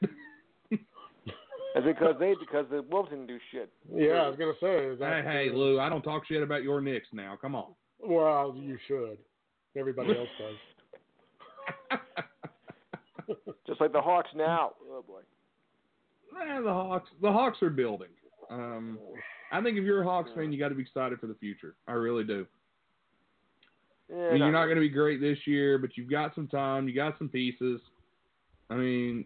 Is 1.76 1.84
because 1.84 2.14
they 2.18 2.34
because 2.40 2.64
the 2.70 2.80
Wolves 2.90 3.10
didn't 3.10 3.26
do 3.26 3.38
shit? 3.52 3.70
Yeah, 3.94 4.22
I 4.22 4.28
was 4.28 4.38
gonna 4.38 4.54
say. 4.60 4.96
Hey, 4.98 5.22
hey, 5.24 5.50
Lou, 5.54 5.78
I 5.78 5.90
don't 5.90 6.00
talk 6.00 6.26
shit 6.26 6.42
about 6.42 6.62
your 6.62 6.80
Knicks 6.80 7.08
now. 7.12 7.36
Come 7.40 7.54
on. 7.54 7.74
Well, 8.00 8.56
you 8.58 8.78
should. 8.88 9.18
Everybody 9.76 10.16
else 10.16 10.28
does. 11.90 11.98
Just 13.66 13.78
like 13.78 13.92
the 13.92 14.00
Hawks 14.00 14.30
now. 14.34 14.72
Oh 14.90 15.04
boy. 15.06 15.20
Eh, 16.40 16.60
the 16.62 16.72
Hawks, 16.72 17.10
the 17.20 17.30
Hawks 17.30 17.58
are 17.62 17.68
building. 17.68 18.08
Um, 18.50 18.98
I 19.52 19.60
think 19.60 19.76
if 19.76 19.84
you're 19.84 20.02
a 20.02 20.04
Hawks 20.04 20.30
fan, 20.34 20.52
you 20.52 20.58
got 20.58 20.68
to 20.68 20.74
be 20.74 20.82
excited 20.82 21.20
for 21.20 21.26
the 21.26 21.34
future. 21.34 21.74
I 21.86 21.92
really 21.92 22.24
do. 22.24 22.46
Yeah, 24.08 24.34
you're 24.34 24.52
not 24.52 24.66
going 24.66 24.76
to 24.76 24.80
be 24.80 24.88
great 24.88 25.20
this 25.20 25.38
year, 25.46 25.78
but 25.78 25.96
you've 25.96 26.10
got 26.10 26.34
some 26.34 26.46
time. 26.46 26.88
You 26.88 26.94
got 26.94 27.18
some 27.18 27.28
pieces. 27.28 27.80
I 28.70 28.74
mean, 28.74 29.24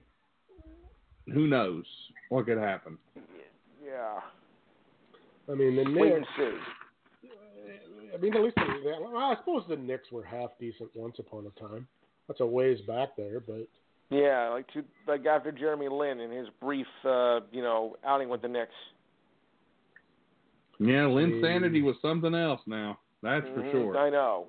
who 1.32 1.46
knows 1.46 1.84
what 2.28 2.46
could 2.46 2.58
happen? 2.58 2.98
Yeah. 3.84 4.20
I 5.50 5.54
mean, 5.54 5.76
the 5.76 6.00
Wait 6.00 6.14
Knicks. 6.14 6.28
I 8.12 8.16
mean, 8.18 8.34
at 8.34 8.42
least 8.42 8.56
the, 8.56 8.62
I 9.16 9.34
suppose 9.38 9.62
the 9.68 9.76
Knicks 9.76 10.10
were 10.10 10.24
half 10.24 10.50
decent 10.58 10.90
once 10.94 11.18
upon 11.18 11.46
a 11.46 11.60
time. 11.60 11.86
That's 12.28 12.40
a 12.40 12.46
ways 12.46 12.80
back 12.86 13.16
there, 13.16 13.40
but 13.40 13.66
Yeah, 14.10 14.48
like 14.48 14.66
to, 14.72 14.84
like 15.06 15.24
after 15.26 15.52
Jeremy 15.52 15.88
Lin 15.88 16.20
and 16.20 16.32
his 16.32 16.48
brief, 16.60 16.86
uh, 17.04 17.40
you 17.52 17.62
know, 17.62 17.96
outing 18.04 18.28
with 18.28 18.42
the 18.42 18.48
Knicks. 18.48 18.72
Yeah, 20.78 21.06
Lin 21.06 21.32
Mm. 21.32 21.40
Sanity 21.40 21.82
was 21.82 21.96
something 22.00 22.34
else 22.34 22.60
now. 22.66 22.98
That's 23.22 23.46
for 23.48 23.62
Mhm, 23.62 23.70
sure. 23.70 23.98
I 23.98 24.10
know. 24.10 24.48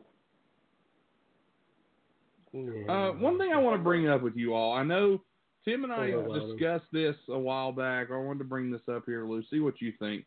Uh, 2.53 3.11
one 3.13 3.37
thing 3.37 3.51
I 3.53 3.57
want 3.57 3.79
to 3.79 3.83
bring 3.83 4.07
up 4.09 4.21
with 4.21 4.35
you 4.35 4.53
all, 4.53 4.73
I 4.73 4.83
know 4.83 5.21
Tim 5.63 5.83
and 5.83 5.93
I 5.93 6.11
Hold 6.11 6.37
on. 6.37 6.49
discussed 6.57 6.85
this 6.91 7.15
a 7.29 7.37
while 7.39 7.71
back. 7.71 8.07
I 8.11 8.17
wanted 8.17 8.39
to 8.39 8.45
bring 8.45 8.71
this 8.71 8.81
up 8.93 9.03
here, 9.05 9.25
Lou. 9.25 9.41
See 9.49 9.59
what 9.59 9.79
you 9.81 9.93
think. 9.99 10.25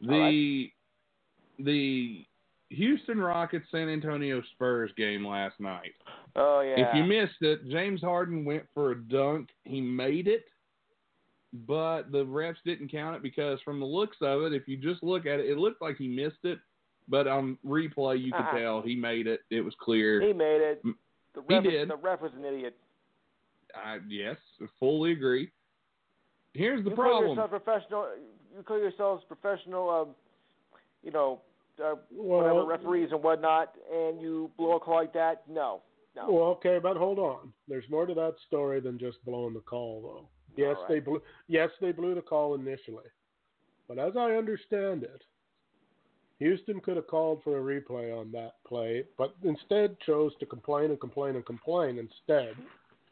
The 0.00 0.70
All 1.60 1.64
the 1.64 2.24
Houston 2.70 3.18
Rockets 3.20 3.66
San 3.70 3.88
Antonio 3.88 4.42
Spurs 4.54 4.90
game 4.96 5.24
last 5.24 5.60
night. 5.60 5.92
Oh 6.34 6.60
yeah. 6.62 6.74
If 6.88 6.94
you 6.96 7.04
missed 7.04 7.40
it, 7.42 7.68
James 7.70 8.00
Harden 8.00 8.44
went 8.44 8.64
for 8.74 8.90
a 8.90 8.96
dunk. 9.00 9.50
He 9.62 9.80
made 9.80 10.26
it, 10.26 10.46
but 11.52 12.10
the 12.10 12.24
refs 12.24 12.56
didn't 12.64 12.90
count 12.90 13.14
it 13.14 13.22
because 13.22 13.60
from 13.64 13.78
the 13.78 13.86
looks 13.86 14.16
of 14.20 14.42
it, 14.42 14.52
if 14.52 14.66
you 14.66 14.76
just 14.76 15.04
look 15.04 15.26
at 15.26 15.38
it, 15.38 15.46
it 15.48 15.58
looked 15.58 15.80
like 15.80 15.96
he 15.96 16.08
missed 16.08 16.44
it. 16.44 16.58
But 17.06 17.28
on 17.28 17.58
replay, 17.64 18.18
you 18.20 18.32
could 18.32 18.40
Uh-uh. 18.40 18.58
tell 18.58 18.82
he 18.82 18.96
made 18.96 19.26
it. 19.28 19.40
It 19.50 19.60
was 19.60 19.74
clear. 19.80 20.20
he 20.22 20.32
made 20.32 20.60
it. 20.62 20.82
The 21.34 21.42
he 21.48 21.54
ref, 21.54 21.64
did. 21.64 21.90
The 21.90 21.96
ref 21.96 22.20
was 22.20 22.32
an 22.36 22.44
idiot. 22.44 22.76
I, 23.74 23.98
yes, 24.08 24.36
I 24.62 24.66
fully 24.78 25.12
agree. 25.12 25.50
Here's 26.52 26.84
the 26.84 26.90
you 26.90 26.96
Call 26.96 27.04
problem. 27.04 27.30
yourself 27.30 27.50
professional. 27.50 28.08
You 28.56 28.62
call 28.62 28.78
yourselves 28.78 29.24
professional. 29.26 29.90
Um, 29.90 30.08
you 31.02 31.10
know, 31.10 31.40
uh, 31.80 31.96
Well- 32.12 32.38
whatever 32.38 32.64
referees 32.64 33.10
and 33.10 33.22
whatnot, 33.22 33.74
and 33.92 34.20
you 34.20 34.50
blow 34.56 34.76
a 34.76 34.80
call 34.80 34.94
like 34.96 35.12
that. 35.14 35.42
No, 35.48 35.82
no. 36.14 36.30
Well, 36.30 36.44
okay, 36.52 36.78
but 36.80 36.96
hold 36.96 37.18
on. 37.18 37.52
There's 37.66 37.88
more 37.90 38.06
to 38.06 38.14
that 38.14 38.36
story 38.46 38.80
than 38.80 38.98
just 38.98 39.22
blowing 39.24 39.54
the 39.54 39.60
call, 39.60 40.00
though. 40.02 40.28
Yes, 40.56 40.76
All 40.76 40.82
right. 40.84 40.88
they 40.88 41.00
blew. 41.00 41.20
Yes, 41.48 41.70
they 41.80 41.90
blew 41.90 42.14
the 42.14 42.22
call 42.22 42.54
initially, 42.54 43.06
but 43.88 43.98
as 43.98 44.16
I 44.16 44.32
understand 44.36 45.02
it, 45.02 45.22
Houston 46.38 46.80
could 46.80 46.96
have 46.96 47.06
called 47.06 47.42
for 47.42 47.58
a 47.58 47.80
replay 47.80 48.16
on 48.16 48.32
that 48.32 48.54
play, 48.66 49.04
but 49.16 49.34
instead 49.44 49.96
chose 50.00 50.32
to 50.40 50.46
complain 50.46 50.90
and 50.90 51.00
complain 51.00 51.36
and 51.36 51.46
complain 51.46 51.98
instead, 51.98 52.54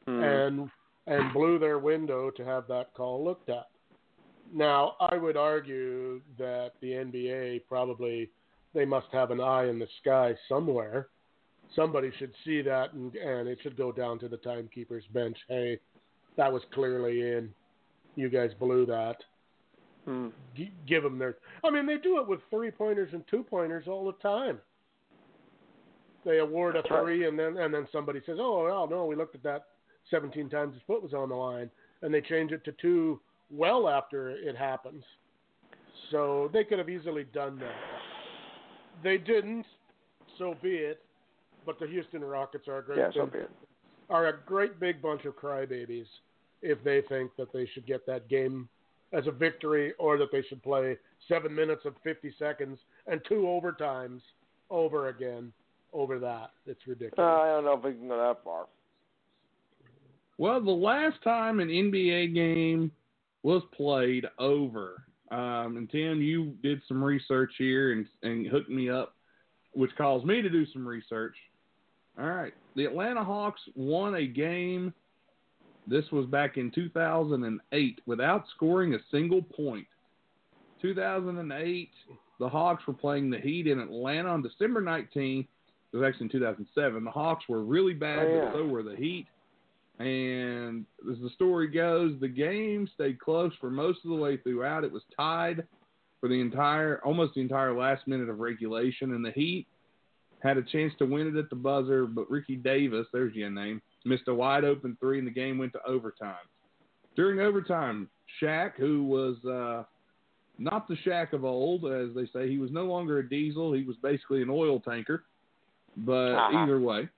Hmm. 0.07 0.23
and 0.23 0.71
and 1.07 1.33
blew 1.33 1.59
their 1.59 1.79
window 1.81 2.31
to 2.31 2.45
have 2.45 2.69
that 2.69 2.95
call 2.95 3.25
looked 3.25 3.49
at. 3.49 3.69
Now, 4.53 4.95
I 5.01 5.17
would 5.17 5.37
argue 5.37 6.21
that 6.39 6.73
the 6.81 6.93
NBA 6.93 7.61
probably 7.69 8.31
they 8.75 8.85
must 8.85 9.09
have 9.13 9.31
an 9.31 9.41
eye 9.41 9.69
in 9.69 9.79
the 9.79 9.89
sky 10.01 10.35
somewhere. 10.49 11.09
Somebody 11.75 12.11
should 12.19 12.33
see 12.45 12.63
that, 12.63 12.93
and, 12.93 13.15
and 13.15 13.49
it 13.49 13.59
should 13.63 13.77
go 13.77 13.93
down 13.93 14.19
to 14.21 14.29
the 14.29 14.37
timekeeper's 14.39 15.05
bench. 15.13 15.37
Hey, 15.49 15.79
that 16.37 16.53
was 16.53 16.63
clearly 16.73 17.21
in. 17.21 17.53
You 18.15 18.29
guys 18.29 18.51
blew 18.59 18.87
that. 18.87 19.17
Hmm. 20.05 20.29
G- 20.57 20.73
give 20.87 21.03
them 21.05 21.19
their. 21.19 21.37
I 21.63 21.71
mean, 21.71 21.87
they 21.87 21.97
do 21.97 22.19
it 22.21 22.27
with 22.27 22.41
three 22.51 22.71
pointers 22.71 23.11
and 23.13 23.25
two 23.29 23.45
pointers 23.45 23.87
all 23.87 24.05
the 24.05 24.13
time. 24.15 24.59
They 26.25 26.39
award 26.39 26.77
a 26.77 26.83
three, 26.83 27.27
and 27.27 27.39
then 27.39 27.57
and 27.57 27.73
then 27.73 27.87
somebody 27.93 28.21
says, 28.27 28.39
"Oh, 28.41 28.65
well, 28.65 28.89
no, 28.89 29.07
we 29.07 29.15
looked 29.17 29.35
at 29.35 29.43
that 29.45 29.67
17 30.11 30.49
times. 30.49 30.75
His 30.75 30.83
foot 30.87 31.03
was 31.03 31.15
on 31.15 31.29
the 31.29 31.35
line," 31.35 31.71
and 32.03 32.13
they 32.15 32.21
change 32.21 32.53
it 32.53 32.65
to 32.65 32.73
two 32.73 33.21
well 33.51 33.89
after 33.89 34.31
it 34.31 34.57
happens. 34.57 35.05
So 36.11 36.49
they 36.53 36.65
could 36.65 36.79
have 36.79 36.89
easily 36.89 37.25
done 37.25 37.59
that. 37.61 37.75
They 39.03 39.19
didn't. 39.19 39.67
So 40.39 40.55
be 40.63 40.75
it. 40.75 41.03
But 41.65 41.79
the 41.79 41.87
Houston 41.87 42.25
Rockets 42.25 42.67
are 42.67 42.79
a 42.79 42.83
great 42.85 42.99
Yeah, 42.99 43.11
so 43.13 43.25
big- 43.27 43.33
be 43.33 43.39
it. 43.41 43.51
are 44.11 44.27
a 44.29 44.33
great 44.47 44.81
big 44.81 45.01
bunch 45.01 45.25
of 45.27 45.37
crybabies 45.37 46.07
if 46.61 46.83
they 46.83 47.03
think 47.03 47.35
that 47.37 47.53
they 47.53 47.67
should 47.67 47.87
get 47.87 48.05
that 48.07 48.27
game 48.29 48.69
as 49.13 49.27
a 49.27 49.31
victory 49.31 49.93
or 49.99 50.19
that 50.19 50.33
they 50.33 50.43
should 50.49 50.63
play 50.63 50.97
seven 51.29 51.55
minutes 51.55 51.85
of 51.85 51.95
50 52.03 52.35
seconds 52.39 52.79
and 53.07 53.21
two 53.29 53.43
overtimes 53.43 54.21
over 54.71 55.09
again 55.09 55.53
over 55.93 56.19
that. 56.19 56.51
It's 56.67 56.81
ridiculous. 56.87 57.19
Uh, 57.19 57.43
I 57.43 57.49
don't 57.49 57.65
know 57.65 57.77
if 57.77 57.85
we 57.85 57.93
can 57.93 58.09
go 58.09 58.17
that 58.17 58.43
far. 58.43 58.67
Well, 60.39 60.61
the 60.61 60.71
last 60.71 61.23
time 61.23 61.61
an 61.61 61.69
NBA 61.69 62.35
game 62.35 62.91
was 63.43 63.63
played 63.77 64.25
over, 64.39 65.05
um, 65.31 65.77
and 65.77 65.91
Tim, 65.91 66.21
you 66.21 66.55
did 66.63 66.81
some 66.89 67.03
research 67.03 67.53
here 67.59 67.93
and, 67.93 68.07
and 68.23 68.47
hooked 68.47 68.71
me 68.71 68.91
up, 68.91 69.15
which 69.73 69.91
caused 69.97 70.25
me 70.25 70.43
to 70.43 70.49
do 70.49 70.67
some 70.73 70.87
research. 70.87 71.35
All 72.19 72.31
right. 72.31 72.53
The 72.77 72.85
Atlanta 72.85 73.25
Hawks 73.25 73.61
won 73.75 74.15
a 74.15 74.27
game. 74.27 74.93
This 75.87 76.05
was 76.13 76.27
back 76.27 76.57
in 76.57 76.71
2008 76.71 78.01
without 78.07 78.45
scoring 78.55 78.95
a 78.95 78.99
single 79.11 79.43
point. 79.43 79.87
2008, 80.81 81.91
the 82.39 82.49
Hawks 82.49 82.87
were 82.87 82.93
playing 82.95 83.31
the 83.31 83.39
Heat 83.39 83.67
in 83.67 83.79
Atlanta 83.79 84.29
on 84.29 84.43
December 84.43 84.83
19th. 84.83 85.47
It 85.93 85.97
was 85.97 86.07
actually 86.07 86.25
in 86.27 86.31
2007. 86.33 87.05
The 87.05 87.11
Hawks 87.11 87.45
were 87.49 87.63
really 87.63 87.95
bad, 87.95 88.27
Oh, 88.27 88.35
yeah. 88.35 88.45
but 88.47 88.53
so 88.55 88.67
were 88.67 88.83
the 88.83 88.97
Heat. 88.97 89.27
And 89.99 90.87
as 91.11 91.19
the 91.21 91.31
story 91.35 91.69
goes, 91.69 92.15
the 92.21 92.29
game 92.29 92.89
stayed 92.95 93.21
close 93.21 93.53
for 93.61 93.71
most 93.71 93.99
of 94.05 94.11
the 94.11 94.17
way 94.17 94.37
throughout. 94.39 94.85
It 94.85 94.93
was 94.93 95.03
tied 95.17 95.67
for 96.21 96.29
the 96.29 96.41
entire, 96.41 97.01
almost 97.05 97.35
the 97.35 97.41
entire 97.41 97.77
last 97.77 98.07
minute 98.09 98.29
of 98.29 98.39
regulation, 98.41 99.13
and 99.13 99.25
the 99.25 99.33
Heat 99.33 99.67
had 100.41 100.57
a 100.57 100.63
chance 100.63 100.93
to 100.99 101.05
win 101.07 101.29
it 101.29 101.39
at 101.39 101.51
the 101.51 101.57
buzzer, 101.57 102.07
but 102.07 102.29
Ricky 102.31 102.57
Davis, 102.57 103.07
there's 103.13 103.35
your 103.35 103.51
name, 103.51 103.81
missed 104.05 104.29
a 104.29 104.35
wide 104.35 104.65
open 104.65 104.97
three, 105.01 105.19
and 105.19 105.27
the 105.27 105.33
game 105.33 105.59
went 105.59 105.73
to 105.73 105.83
overtime. 105.87 106.35
During 107.17 107.41
overtime, 107.41 108.09
Shaq, 108.41 108.73
who 108.77 109.05
was 109.05 109.37
uh, 109.45 109.85
not 110.59 110.89
the 110.89 110.97
Shaq 111.07 111.33
of 111.33 111.45
old, 111.45 111.85
as 111.87 112.15
they 112.15 112.27
say, 112.33 112.49
he 112.49 112.59
was 112.59 112.71
no 112.71 112.85
longer 112.85 113.19
a 113.19 113.29
diesel. 113.29 113.73
He 113.73 113.83
was 113.85 113.97
basically 114.03 114.43
an 114.43 114.51
oil 114.51 114.81
tanker. 114.81 115.25
But 115.97 116.35
Uh-huh. 116.35 116.59
either 116.59 116.81
way, 116.81 117.09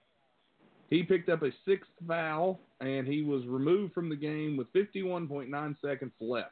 he 0.91 1.03
picked 1.03 1.29
up 1.29 1.43
a 1.43 1.51
sixth 1.65 1.91
foul 2.07 2.59
and 2.81 3.07
he 3.07 3.23
was 3.23 3.47
removed 3.47 3.95
from 3.95 4.09
the 4.09 4.17
game 4.17 4.57
with 4.57 4.73
51.9 4.73 5.77
seconds 5.81 6.13
left. 6.21 6.51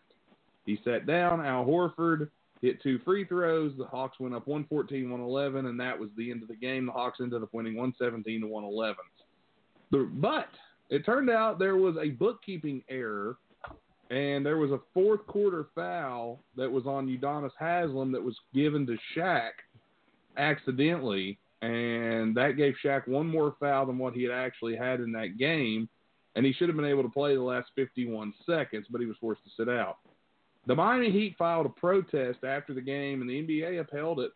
He 0.65 0.79
sat 0.85 1.07
down. 1.07 1.45
Al 1.45 1.65
Horford 1.67 2.31
hit 2.61 2.81
two 2.81 3.01
free 3.01 3.25
throws. 3.25 3.73
The 3.77 3.85
Hawks 3.85 4.21
went 4.21 4.35
up 4.35 4.47
114 4.47 5.11
111, 5.11 5.67
and 5.67 5.79
that 5.81 5.99
was 5.99 6.11
the 6.17 6.31
end 6.31 6.43
of 6.43 6.49
the 6.49 6.55
game. 6.55 6.87
The 6.87 6.93
Hawks 6.93 7.19
ended 7.21 7.43
up 7.43 7.53
winning 7.53 7.75
117 7.75 8.41
to 8.43 8.47
111. 8.47 8.97
The- 9.93 10.11
But 10.15 10.49
it 10.91 11.05
turned 11.05 11.31
out 11.31 11.59
there 11.59 11.77
was 11.77 11.97
a 11.99 12.11
bookkeeping 12.11 12.83
error, 12.89 13.37
and 14.11 14.45
there 14.45 14.59
was 14.59 14.73
a 14.73 14.81
fourth 14.93 15.25
quarter 15.27 15.69
foul 15.75 16.43
that 16.57 16.71
was 16.71 16.87
on 16.87 17.07
Udonis 17.07 17.53
Haslem 17.59 18.11
that 18.13 18.23
was 18.23 18.39
given 18.53 18.87
to 18.87 18.99
Shaq 19.15 19.53
accidentally, 20.37 21.39
and 21.61 22.35
that 22.35 22.57
gave 22.57 22.75
Shaq 22.83 23.07
one 23.07 23.27
more 23.27 23.55
foul 23.61 23.87
than 23.87 23.99
what 23.99 24.15
he 24.15 24.23
had 24.23 24.33
actually 24.33 24.77
had 24.77 25.01
in 25.01 25.13
that 25.13 25.39
game, 25.39 25.89
and 26.35 26.45
he 26.45 26.53
should 26.53 26.69
have 26.69 26.77
been 26.77 26.87
able 26.87 27.03
to 27.03 27.09
play 27.11 27.35
the 27.35 27.43
last 27.43 27.71
51 27.75 28.35
seconds, 28.47 28.87
but 28.91 29.01
he 29.01 29.07
was 29.07 29.17
forced 29.19 29.45
to 29.45 29.51
sit 29.57 29.69
out. 29.69 29.99
The 30.67 30.75
Miami 30.75 31.11
Heat 31.11 31.37
filed 31.37 31.67
a 31.67 31.71
protest 31.71 32.45
after 32.45 32.73
the 32.73 32.81
game, 32.81 33.21
and 33.21 33.29
the 33.29 33.43
NBA 33.43 33.81
upheld 33.81 34.21
it, 34.21 34.33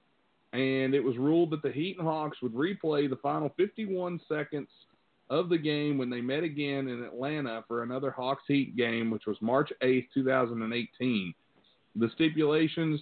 and 0.52 0.94
it 0.94 1.02
was 1.02 1.16
ruled 1.16 1.50
that 1.50 1.62
the 1.62 1.72
Heat 1.72 1.96
and 1.98 2.06
Hawks 2.06 2.42
would 2.42 2.52
replay 2.52 3.08
the 3.08 3.16
final 3.16 3.48
51 3.56 4.20
seconds 4.28 4.68
of 5.28 5.48
the 5.48 5.58
game 5.58 5.98
when 5.98 6.10
they 6.10 6.20
met 6.20 6.42
again 6.42 6.88
in 6.88 7.02
Atlanta 7.02 7.64
for 7.66 7.82
another 7.82 8.10
Hawks 8.10 8.44
Heat 8.46 8.76
game, 8.76 9.10
which 9.10 9.26
was 9.26 9.36
March 9.40 9.72
8th, 9.82 10.06
2018. 10.14 11.34
The 11.96 12.10
stipulations 12.14 13.00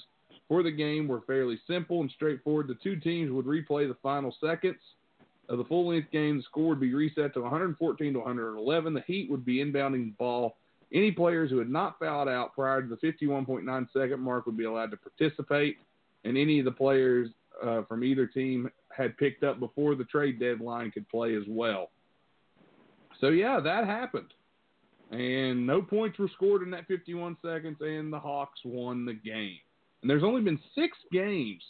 for 0.49 0.63
the 0.63 0.71
game 0.71 1.09
were 1.09 1.23
fairly 1.27 1.61
simple 1.67 2.01
and 2.01 2.11
straightforward. 2.11 2.69
The 2.69 2.77
two 2.83 2.97
teams 2.97 3.31
would 3.31 3.47
replay 3.47 3.89
the 3.89 3.97
final 4.03 4.35
seconds 4.41 4.79
of 5.49 5.59
the 5.59 5.65
full 5.65 5.89
length 5.89 6.11
game. 6.11 6.39
The 6.39 6.43
score 6.45 6.69
would 6.69 6.81
be 6.81 6.95
reset 6.95 7.35
to 7.35 7.41
114 7.41 8.13
to 8.13 8.19
111. 8.19 8.95
The 8.95 9.01
Heat 9.07 9.31
would 9.31 9.45
be 9.45 9.57
inbounding 9.57 10.07
the 10.07 10.15
ball. 10.19 10.57
Any 10.93 11.11
players 11.11 11.51
who 11.51 11.59
had 11.59 11.71
not 11.71 11.99
fouled 11.99 12.29
out 12.29 12.55
prior 12.55 12.83
to 12.83 12.89
the 12.89 12.97
51.9 12.97 13.89
second 13.93 14.21
mark 14.21 14.47
would 14.47 14.57
be 14.57 14.65
allowed 14.65 14.93
to 14.93 14.97
participate, 14.97 15.79
and 16.25 16.39
any 16.39 16.61
of 16.61 16.65
the 16.65 16.71
players 16.71 17.31
uh, 17.63 17.83
from 17.83 18.05
either 18.05 18.27
team 18.27 18.71
had 18.97 19.17
picked 19.19 19.43
up 19.43 19.59
before 19.59 19.95
the 19.95 20.05
trade 20.05 20.39
deadline 20.39 20.91
could 20.91 21.09
play 21.09 21.35
as 21.35 21.43
well. 21.49 21.91
So 23.25 23.31
yeah, 23.31 23.59
that 23.59 23.87
happened. 23.87 24.35
And 25.11 25.67
no 25.67 25.81
points 25.81 26.19
were 26.19 26.29
scored 26.35 26.63
in 26.63 26.71
that 26.73 26.87
51 26.89 27.39
seconds, 27.43 27.79
and 27.81 28.13
the 28.13 28.19
Hawks 28.19 28.61
won 28.67 29.07
the 29.07 29.15
game. 29.15 29.57
And 30.03 30.11
there's 30.11 30.23
only 30.25 30.43
been 30.43 30.59
six 30.75 30.95
games 31.11 31.63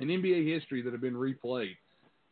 in 0.00 0.08
NBA 0.08 0.52
history 0.52 0.82
that 0.82 0.92
have 0.92 1.00
been 1.00 1.14
replayed. 1.14 1.76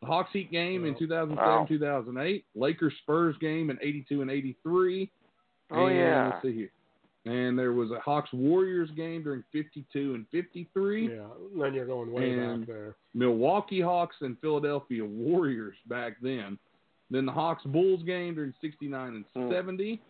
The 0.01 0.07
Hawks 0.07 0.31
Heat 0.33 0.51
game 0.51 0.83
in 0.83 0.91
Wow. 0.93 0.99
2007 0.99 1.37
Wow. 1.37 1.65
2008, 1.69 2.43
Lakers 2.55 2.93
Spurs 3.03 3.37
game 3.39 3.69
in 3.69 3.77
82 3.81 4.21
and 4.21 4.29
83. 4.29 5.09
Oh, 5.71 5.85
and 5.85 5.95
yeah. 5.95 6.27
Let's 6.33 6.41
see 6.41 6.53
here. 6.53 6.71
And 7.25 7.57
there 7.57 7.71
was 7.71 7.91
a 7.91 7.99
Hawks 8.01 8.33
Warriors 8.33 8.89
game 8.97 9.23
during 9.23 9.43
52 9.53 10.15
and 10.15 10.27
53. 10.27 11.07
Yeah, 11.15 11.27
then 11.57 11.73
you're 11.73 11.85
going 11.85 12.11
way 12.11 12.33
And- 12.37 12.65
back 12.65 12.75
there. 12.75 12.95
Milwaukee 13.13 13.79
Hawks 13.79 14.17
and 14.19 14.37
Philadelphia 14.39 15.05
Warriors 15.05 15.77
back 15.87 16.17
then. 16.21 16.57
Then 17.13 17.25
the 17.27 17.31
Hawks 17.31 17.63
Bulls 17.63 18.01
game 18.03 18.33
during 18.35 18.53
69 18.59 19.15
and 19.15 19.25
Hmm. 19.45 19.51
70. 19.53 20.01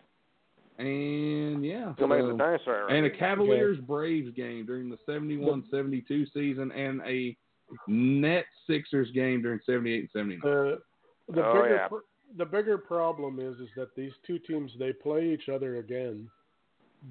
And 0.78 1.64
yeah. 1.64 1.94
Still 1.94 2.08
so- 2.08 2.26
the 2.32 2.36
dinosaur 2.36 2.74
era. 2.74 2.86
and 2.92 3.06
a 3.06 3.10
Cavaliers 3.10 3.78
Braves 3.78 4.30
game 4.34 4.66
during 4.66 4.88
the 4.88 4.98
71 5.06 5.64
72 5.70 6.26
season, 6.26 6.72
and 6.72 7.00
a 7.04 7.36
Net 7.86 8.44
Sixers 8.66 9.10
game 9.12 9.42
during 9.42 9.60
78 9.64 10.00
and 10.00 10.10
79. 10.10 10.40
The 10.42 10.82
the 11.32 11.44
Oh, 11.46 11.54
bigger 11.62 11.74
yeah. 11.76 11.88
pr- 11.88 11.96
the 12.36 12.44
bigger 12.44 12.76
problem 12.78 13.38
is 13.38 13.58
is 13.60 13.68
that 13.76 13.94
these 13.94 14.12
two 14.26 14.38
teams 14.40 14.74
they 14.78 14.92
play 14.92 15.32
each 15.32 15.48
other 15.48 15.76
again, 15.76 16.28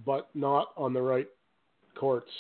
but 0.06 0.30
not 0.36 0.74
on 0.76 0.94
the 0.94 1.02
right 1.02 1.28
courts. 1.96 2.32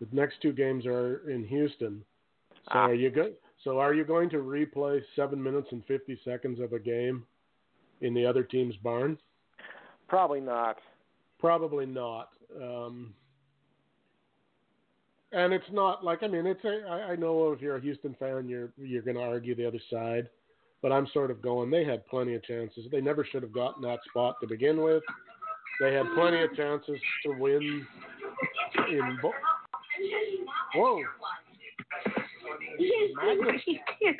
The 0.00 0.06
next 0.12 0.40
two 0.40 0.52
games 0.52 0.86
are 0.86 1.28
in 1.28 1.44
Houston. 1.44 2.04
So 2.54 2.58
Ah. 2.68 2.86
are 2.88 2.94
you 2.94 3.10
go- 3.10 3.34
So 3.64 3.78
are 3.78 3.94
you 3.94 4.04
going 4.04 4.30
to 4.30 4.36
replay 4.36 5.02
seven 5.16 5.42
minutes 5.42 5.68
and 5.72 5.84
fifty 5.86 6.18
seconds 6.24 6.60
of 6.60 6.72
a 6.72 6.78
game 6.78 7.24
in 8.00 8.14
the 8.14 8.24
other 8.24 8.42
team's 8.42 8.76
barn? 8.76 9.18
Probably 10.08 10.40
not. 10.40 10.78
Probably 11.38 11.86
not. 11.86 12.30
Um, 12.56 13.14
and 15.32 15.52
it's 15.52 15.70
not 15.70 16.04
like 16.04 16.22
I 16.22 16.28
mean 16.28 16.46
it's 16.46 16.64
a, 16.64 16.88
I, 16.88 17.12
I 17.12 17.16
know 17.16 17.52
if 17.52 17.60
you're 17.60 17.76
a 17.76 17.80
Houston 17.80 18.16
fan 18.18 18.48
you're 18.48 18.70
you're 18.78 19.02
going 19.02 19.16
to 19.16 19.22
argue 19.22 19.54
the 19.54 19.66
other 19.66 19.80
side, 19.90 20.28
but 20.82 20.92
I'm 20.92 21.06
sort 21.12 21.30
of 21.30 21.42
going 21.42 21.70
they 21.70 21.84
had 21.84 22.06
plenty 22.06 22.34
of 22.34 22.42
chances. 22.44 22.86
They 22.90 23.00
never 23.00 23.24
should 23.24 23.42
have 23.42 23.52
gotten 23.52 23.82
that 23.82 23.98
spot 24.08 24.36
to 24.40 24.46
begin 24.46 24.80
with. 24.82 25.02
They 25.80 25.92
had 25.94 26.06
plenty 26.14 26.42
of 26.42 26.54
chances 26.56 26.98
to 27.24 27.32
win 27.32 27.86
in 28.88 29.18
bo- 29.22 29.32
Whoa, 30.74 31.02
what 32.78 33.48
are 33.48 33.60
you 33.66 33.78
doing? 34.00 34.16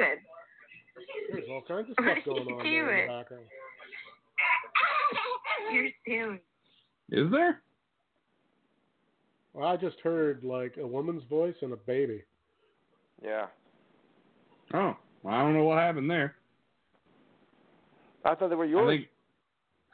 there's 1.32 1.44
all 1.50 1.62
kinds 1.66 1.88
of 1.90 1.94
stuff 1.94 2.18
going 2.24 2.40
on 2.40 2.62
there 2.62 2.66
in 2.66 2.86
doing? 2.86 3.06
the 3.06 3.12
background. 3.12 3.44
You're 5.72 5.88
silly. 6.06 6.40
Is 7.10 7.30
there? 7.30 7.60
Well, 9.54 9.68
I 9.68 9.76
just 9.76 9.98
heard 10.00 10.44
like 10.44 10.76
a 10.80 10.86
woman's 10.86 11.22
voice 11.28 11.54
and 11.62 11.72
a 11.72 11.76
baby. 11.76 12.22
Yeah. 13.22 13.46
Oh, 14.74 14.96
well, 15.22 15.34
I 15.34 15.42
don't 15.42 15.54
know 15.54 15.64
what 15.64 15.78
happened 15.78 16.10
there. 16.10 16.34
I 18.24 18.34
thought 18.34 18.50
they 18.50 18.56
were 18.56 18.64
I 18.64 18.68
yours. 18.68 19.00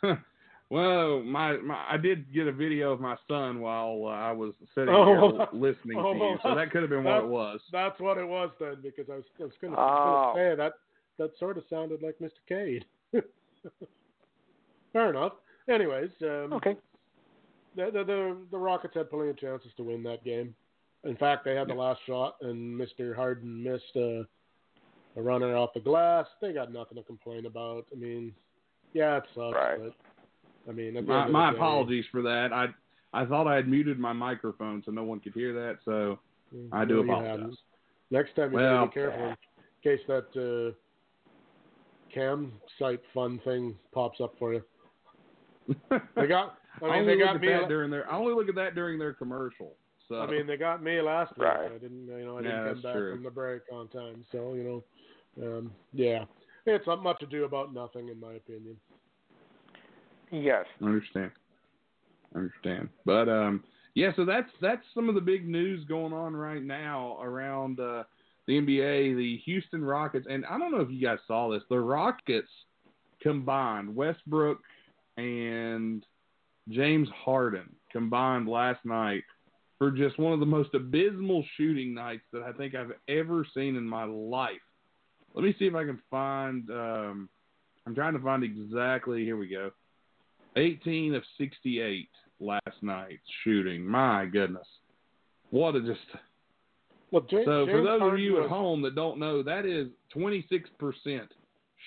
think. 0.02 0.18
Well, 0.70 1.22
my, 1.22 1.58
my 1.58 1.84
I 1.90 1.96
did 1.96 2.32
get 2.32 2.46
a 2.48 2.52
video 2.52 2.90
of 2.92 3.00
my 3.00 3.16
son 3.28 3.60
while 3.60 4.02
uh, 4.06 4.08
I 4.10 4.32
was 4.32 4.54
sitting 4.74 4.92
Oh, 4.94 5.04
here 5.04 5.46
listening 5.52 5.98
oh, 5.98 6.12
to 6.14 6.18
you, 6.18 6.38
so 6.42 6.54
that 6.54 6.70
could 6.70 6.80
have 6.82 6.90
been 6.90 7.04
what 7.04 7.18
it 7.22 7.28
was. 7.28 7.60
That's 7.70 8.00
what 8.00 8.18
it 8.18 8.26
was 8.26 8.50
then, 8.58 8.76
because 8.82 9.06
I 9.10 9.16
was, 9.16 9.24
I 9.40 9.42
was 9.44 9.52
going 9.60 9.74
Oh. 9.76 10.32
to 10.34 10.38
say 10.38 10.56
that 10.56 10.72
that 11.18 11.30
sort 11.38 11.58
of 11.58 11.64
sounded 11.70 12.02
like 12.02 12.16
Mr. 12.18 12.30
Cade. 12.48 12.84
Fair 14.92 15.10
enough. 15.10 15.32
Anyways, 15.68 16.10
um, 16.22 16.52
Okay. 16.54 16.76
the, 17.76 17.90
the 17.92 18.04
the 18.04 18.36
the 18.50 18.58
Rockets 18.58 18.94
had 18.94 19.10
plenty 19.10 19.30
of 19.30 19.38
chances 19.38 19.70
to 19.76 19.82
win 19.82 20.02
that 20.04 20.24
game. 20.24 20.54
In 21.04 21.16
fact, 21.16 21.44
they 21.44 21.54
had 21.54 21.68
the 21.68 21.74
last 21.74 22.00
shot, 22.06 22.36
and 22.40 22.80
Mr. 22.80 23.14
Harden 23.14 23.62
missed 23.62 23.94
a, 23.96 24.26
a 25.16 25.22
runner 25.22 25.54
off 25.56 25.74
the 25.74 25.80
glass. 25.80 26.26
They 26.40 26.52
got 26.52 26.72
nothing 26.72 26.96
to 26.96 27.02
complain 27.02 27.44
about. 27.46 27.84
I 27.92 27.96
mean, 27.96 28.32
yeah, 28.94 29.18
it 29.18 29.24
sucks, 29.34 29.54
Right. 29.54 29.78
but 29.78 29.94
I 30.68 30.72
mean, 30.72 30.96
at 30.96 31.06
My, 31.06 31.26
my 31.28 31.50
day- 31.50 31.56
apologies 31.56 32.04
for 32.10 32.22
that. 32.22 32.52
I 32.52 32.68
I 33.12 33.24
thought 33.26 33.46
I 33.46 33.54
had 33.54 33.68
muted 33.68 33.98
my 33.98 34.12
microphone 34.12 34.82
so 34.84 34.90
no 34.90 35.04
one 35.04 35.20
could 35.20 35.34
hear 35.34 35.52
that. 35.52 35.78
So 35.84 36.18
I 36.72 36.84
do 36.84 37.04
No, 37.04 37.12
apologize. 37.12 37.56
Next 38.10 38.34
time 38.36 38.50
you 38.50 38.56
Well- 38.58 38.86
gotta 38.86 38.88
be 38.88 38.94
careful 38.94 39.28
in 39.28 39.36
case 39.82 40.00
that 40.08 40.72
uh, 40.72 40.74
cam 42.12 42.52
site 42.78 43.00
fun 43.12 43.38
thing 43.44 43.76
pops 43.92 44.20
up 44.20 44.34
for 44.38 44.52
you. 44.54 44.62
They 46.16 46.26
got. 46.26 46.58
I 46.82 46.86
mean, 46.86 46.92
only 46.92 47.04
they 47.06 47.16
look 47.18 47.26
got 47.26 47.34
at 47.36 47.40
me. 47.40 47.48
that 47.48 47.68
during 47.68 47.90
their. 47.90 48.10
I 48.10 48.16
only 48.16 48.34
look 48.34 48.48
at 48.48 48.54
that 48.56 48.74
during 48.74 48.98
their 48.98 49.12
commercial. 49.12 49.74
So 50.08 50.16
I 50.20 50.26
mean, 50.30 50.46
they 50.46 50.56
got 50.56 50.82
me 50.82 51.00
last 51.00 51.36
week. 51.38 51.46
Right. 51.46 51.70
I 51.72 51.78
didn't, 51.78 52.06
you 52.08 52.24
know, 52.26 52.38
I 52.38 52.42
didn't 52.42 52.74
come 52.74 52.82
back 52.82 52.92
true. 52.94 53.14
from 53.14 53.22
the 53.22 53.30
break 53.30 53.62
on 53.72 53.88
time. 53.88 54.22
So, 54.32 54.52
you 54.52 54.82
know, 55.38 55.58
um, 55.58 55.72
yeah, 55.94 56.24
it's 56.66 56.86
not 56.86 57.02
much 57.02 57.18
to 57.20 57.26
do 57.26 57.44
about 57.44 57.72
nothing, 57.72 58.08
in 58.10 58.20
my 58.20 58.34
opinion. 58.34 58.76
Yes. 60.42 60.66
I 60.80 60.84
understand. 60.84 61.30
I 62.34 62.38
understand. 62.38 62.88
But 63.04 63.28
um 63.28 63.64
yeah, 63.94 64.10
so 64.16 64.24
that's 64.24 64.50
that's 64.60 64.82
some 64.94 65.08
of 65.08 65.14
the 65.14 65.20
big 65.20 65.48
news 65.48 65.84
going 65.84 66.12
on 66.12 66.34
right 66.34 66.62
now 66.62 67.18
around 67.22 67.80
uh 67.80 68.04
the 68.46 68.60
NBA, 68.60 69.16
the 69.16 69.40
Houston 69.46 69.82
Rockets, 69.82 70.26
and 70.28 70.44
I 70.44 70.58
don't 70.58 70.70
know 70.70 70.80
if 70.80 70.90
you 70.90 71.00
guys 71.00 71.18
saw 71.26 71.48
this. 71.48 71.62
The 71.70 71.78
Rockets 71.78 72.48
combined 73.22 73.94
Westbrook 73.94 74.58
and 75.16 76.04
James 76.68 77.08
Harden 77.24 77.74
combined 77.90 78.48
last 78.48 78.84
night 78.84 79.22
for 79.78 79.90
just 79.90 80.18
one 80.18 80.32
of 80.32 80.40
the 80.40 80.46
most 80.46 80.74
abysmal 80.74 81.44
shooting 81.56 81.94
nights 81.94 82.24
that 82.32 82.42
I 82.42 82.52
think 82.52 82.74
I've 82.74 82.92
ever 83.08 83.46
seen 83.54 83.76
in 83.76 83.88
my 83.88 84.04
life. 84.04 84.60
Let 85.32 85.44
me 85.44 85.54
see 85.58 85.66
if 85.66 85.74
I 85.74 85.84
can 85.84 86.00
find 86.10 86.68
um 86.70 87.28
I'm 87.86 87.94
trying 87.94 88.14
to 88.14 88.20
find 88.20 88.42
exactly 88.44 89.24
here 89.24 89.36
we 89.36 89.48
go. 89.48 89.70
18 90.56 91.14
of 91.14 91.22
68 91.38 92.08
last 92.40 92.82
night 92.82 93.20
shooting. 93.42 93.84
My 93.84 94.26
goodness. 94.26 94.66
What 95.50 95.74
a 95.76 95.80
just. 95.80 96.00
Well, 97.10 97.24
James, 97.30 97.44
So, 97.44 97.66
for 97.66 97.72
James 97.72 97.86
those 97.86 97.94
of 97.96 98.00
Harden 98.00 98.24
you 98.24 98.32
was, 98.34 98.44
at 98.44 98.50
home 98.50 98.82
that 98.82 98.94
don't 98.94 99.18
know, 99.18 99.42
that 99.42 99.66
is 99.66 99.88
26% 100.16 101.28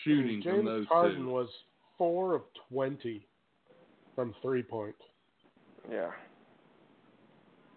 shooting 0.04 0.42
James 0.42 0.46
from 0.46 0.66
those 0.66 0.86
Harden 0.88 1.24
two. 1.24 1.30
was 1.30 1.50
four 1.98 2.36
of 2.36 2.44
twenty 2.70 3.26
from 4.16 4.34
three 4.42 4.64
point. 4.64 4.96
Yeah. 5.92 6.12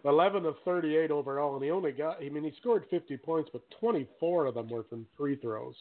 11 0.04 0.46
of 0.46 0.54
38 0.64 1.10
overall, 1.10 1.56
and 1.56 1.64
he 1.64 1.70
only 1.70 1.92
got, 1.92 2.22
I 2.22 2.30
mean, 2.30 2.42
he 2.44 2.52
scored 2.58 2.84
50 2.88 3.18
points, 3.18 3.50
but 3.52 3.62
24 3.80 4.46
of 4.46 4.54
them 4.54 4.70
were 4.70 4.84
from 4.84 5.06
free 5.16 5.36
throws. 5.36 5.74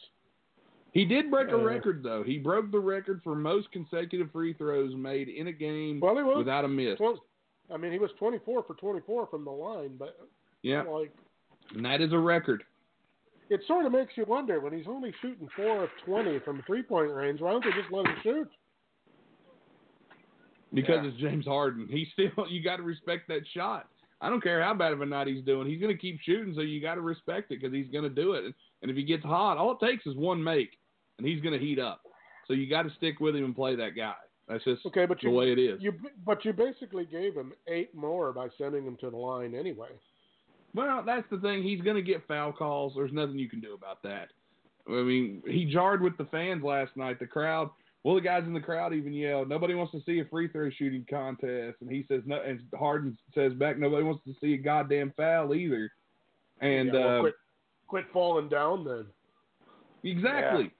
He 0.92 1.04
did 1.04 1.30
break 1.30 1.48
a 1.48 1.54
Uh, 1.54 1.62
record, 1.62 2.02
though. 2.02 2.22
He 2.22 2.38
broke 2.38 2.70
the 2.70 2.80
record 2.80 3.22
for 3.22 3.34
most 3.36 3.70
consecutive 3.72 4.30
free 4.32 4.52
throws 4.54 4.94
made 4.94 5.28
in 5.28 5.46
a 5.46 5.52
game 5.52 6.00
Well, 6.00 6.16
he 6.16 6.22
was. 6.22 6.38
without 6.38 6.64
a 6.64 6.68
miss. 6.68 6.98
Well, 6.98 7.24
I 7.72 7.76
mean, 7.76 7.92
he 7.92 7.98
was 7.98 8.10
24 8.18 8.64
for 8.64 8.74
24 8.74 9.26
from 9.28 9.44
the 9.44 9.50
line, 9.52 9.96
but 9.96 10.18
Yeah, 10.62 10.82
like, 10.82 11.12
and 11.74 11.84
that 11.84 12.00
is 12.00 12.12
a 12.12 12.18
record. 12.18 12.64
it 13.50 13.62
sort 13.66 13.86
of 13.86 13.92
makes 13.92 14.16
you 14.16 14.24
wonder 14.26 14.58
when 14.60 14.72
he's 14.72 14.86
only 14.88 15.12
shooting 15.22 15.48
four 15.56 15.84
of 15.84 15.90
20 16.04 16.38
from 16.40 16.62
three 16.62 16.82
point 16.82 17.12
range, 17.12 17.40
why 17.40 17.50
don't 17.52 17.64
they 17.64 17.72
just 17.72 17.90
let 17.92 18.06
him 18.06 18.16
shoot? 18.22 18.50
because 20.72 21.02
Yeah. 21.04 21.08
it's 21.10 21.16
James 21.18 21.46
Harden. 21.46 21.88
He 21.88 22.04
still 22.12 22.30
you 22.48 22.62
got 22.62 22.76
to 22.76 22.82
respect 22.82 23.26
that 23.28 23.46
shot. 23.48 23.88
I 24.20 24.28
don't 24.28 24.40
care 24.42 24.62
how 24.62 24.74
bad 24.74 24.92
of 24.92 25.00
a 25.00 25.06
night 25.06 25.26
he's 25.26 25.42
doing. 25.44 25.66
He's 25.66 25.80
going 25.80 25.92
to 25.94 26.00
keep 26.00 26.20
shooting, 26.20 26.54
so 26.54 26.60
you 26.60 26.80
got 26.80 26.96
to 26.96 27.00
respect 27.00 27.50
it 27.50 27.60
because 27.60 27.72
he's 27.74 27.88
going 27.88 28.04
to 28.04 28.10
do 28.10 28.34
it. 28.34 28.54
And 28.82 28.90
if 28.90 28.96
he 28.96 29.02
gets 29.02 29.24
hot, 29.24 29.56
all 29.56 29.72
it 29.72 29.84
takes 29.84 30.06
is 30.06 30.14
one 30.14 30.42
make, 30.44 30.78
and 31.20 31.28
he's 31.28 31.40
going 31.42 31.58
to 31.58 31.64
heat 31.64 31.78
up. 31.78 32.00
So 32.46 32.54
you 32.54 32.68
got 32.68 32.82
to 32.82 32.90
stick 32.96 33.20
with 33.20 33.36
him 33.36 33.44
and 33.44 33.54
play 33.54 33.76
that 33.76 33.94
guy. 33.96 34.14
That's 34.48 34.64
just 34.64 34.84
Okay, 34.86 35.06
but 35.06 35.20
the 35.20 35.28
you, 35.28 35.34
way 35.34 35.52
it 35.52 35.58
is. 35.58 35.80
you, 35.80 35.92
but 36.26 36.44
you 36.44 36.52
basically 36.52 37.04
gave 37.04 37.34
him 37.34 37.52
eight 37.68 37.94
more 37.94 38.32
by 38.32 38.48
sending 38.58 38.84
him 38.84 38.96
to 39.00 39.10
the 39.10 39.16
line 39.16 39.54
anyway. 39.54 39.90
Well, 40.74 41.02
that's 41.04 41.26
the 41.30 41.38
thing. 41.38 41.62
He's 41.62 41.80
going 41.82 41.96
to 41.96 42.02
get 42.02 42.26
foul 42.26 42.52
calls. 42.52 42.94
There's 42.96 43.12
nothing 43.12 43.38
you 43.38 43.48
can 43.48 43.60
do 43.60 43.74
about 43.74 44.02
that. 44.02 44.28
I 44.88 45.02
mean, 45.02 45.42
he 45.46 45.66
jarred 45.66 46.00
with 46.02 46.16
the 46.16 46.24
fans 46.26 46.62
last 46.64 46.96
night. 46.96 47.18
The 47.20 47.26
crowd. 47.26 47.70
Well, 48.02 48.14
the 48.14 48.22
guys 48.22 48.44
in 48.46 48.54
the 48.54 48.60
crowd 48.60 48.94
even 48.94 49.12
yelled, 49.12 49.48
"Nobody 49.48 49.74
wants 49.74 49.92
to 49.92 50.00
see 50.06 50.20
a 50.20 50.24
free 50.24 50.48
throw 50.48 50.70
shooting 50.70 51.04
contest," 51.08 51.76
and 51.82 51.90
he 51.90 52.04
says, 52.08 52.22
"No." 52.24 52.40
And 52.40 52.60
Harden 52.76 53.16
says 53.34 53.52
back, 53.54 53.78
"Nobody 53.78 54.02
wants 54.04 54.24
to 54.24 54.34
see 54.40 54.54
a 54.54 54.58
goddamn 54.58 55.12
foul 55.16 55.54
either." 55.54 55.92
And 56.60 56.94
Yeah, 56.94 57.00
well, 57.04 57.16
uh, 57.16 57.20
quit, 57.20 57.34
quit 57.86 58.04
falling 58.12 58.48
down 58.48 58.84
then. 58.84 59.06
exactly, 60.02 60.70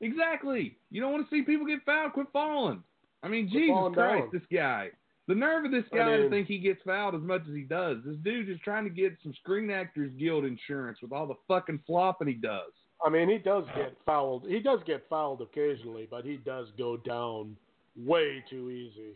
exactly. 0.00 0.76
You 0.90 1.00
don't 1.00 1.12
want 1.12 1.28
to 1.28 1.34
see 1.34 1.42
people 1.42 1.66
get 1.66 1.84
fouled. 1.84 2.12
Quit 2.12 2.26
falling. 2.32 2.82
I 3.22 3.28
mean, 3.28 3.48
Quit 3.50 3.62
Jesus 3.62 3.94
Christ, 3.94 4.20
down. 4.22 4.30
this 4.32 4.42
guy. 4.52 4.88
The 5.26 5.34
nerve 5.34 5.66
of 5.66 5.70
this 5.72 5.84
I 5.92 5.96
guy 5.98 6.16
to 6.16 6.30
think 6.30 6.46
he 6.46 6.58
gets 6.58 6.80
fouled 6.86 7.14
as 7.14 7.20
much 7.20 7.42
as 7.48 7.54
he 7.54 7.62
does. 7.62 7.98
This 8.04 8.16
dude 8.24 8.48
is 8.48 8.56
trying 8.64 8.84
to 8.84 8.90
get 8.90 9.12
some 9.22 9.34
Screen 9.34 9.70
Actors 9.70 10.10
Guild 10.18 10.44
insurance 10.46 10.98
with 11.02 11.12
all 11.12 11.26
the 11.26 11.34
fucking 11.46 11.80
flopping 11.86 12.28
he 12.28 12.34
does. 12.34 12.72
I 13.04 13.10
mean, 13.10 13.28
he 13.28 13.36
does 13.38 13.64
get 13.76 13.94
fouled. 14.06 14.46
He 14.48 14.58
does 14.58 14.80
get 14.86 15.04
fouled 15.10 15.42
occasionally, 15.42 16.08
but 16.10 16.24
he 16.24 16.36
does 16.38 16.68
go 16.78 16.96
down 16.96 17.56
way 17.96 18.42
too 18.48 18.70
easy, 18.70 19.10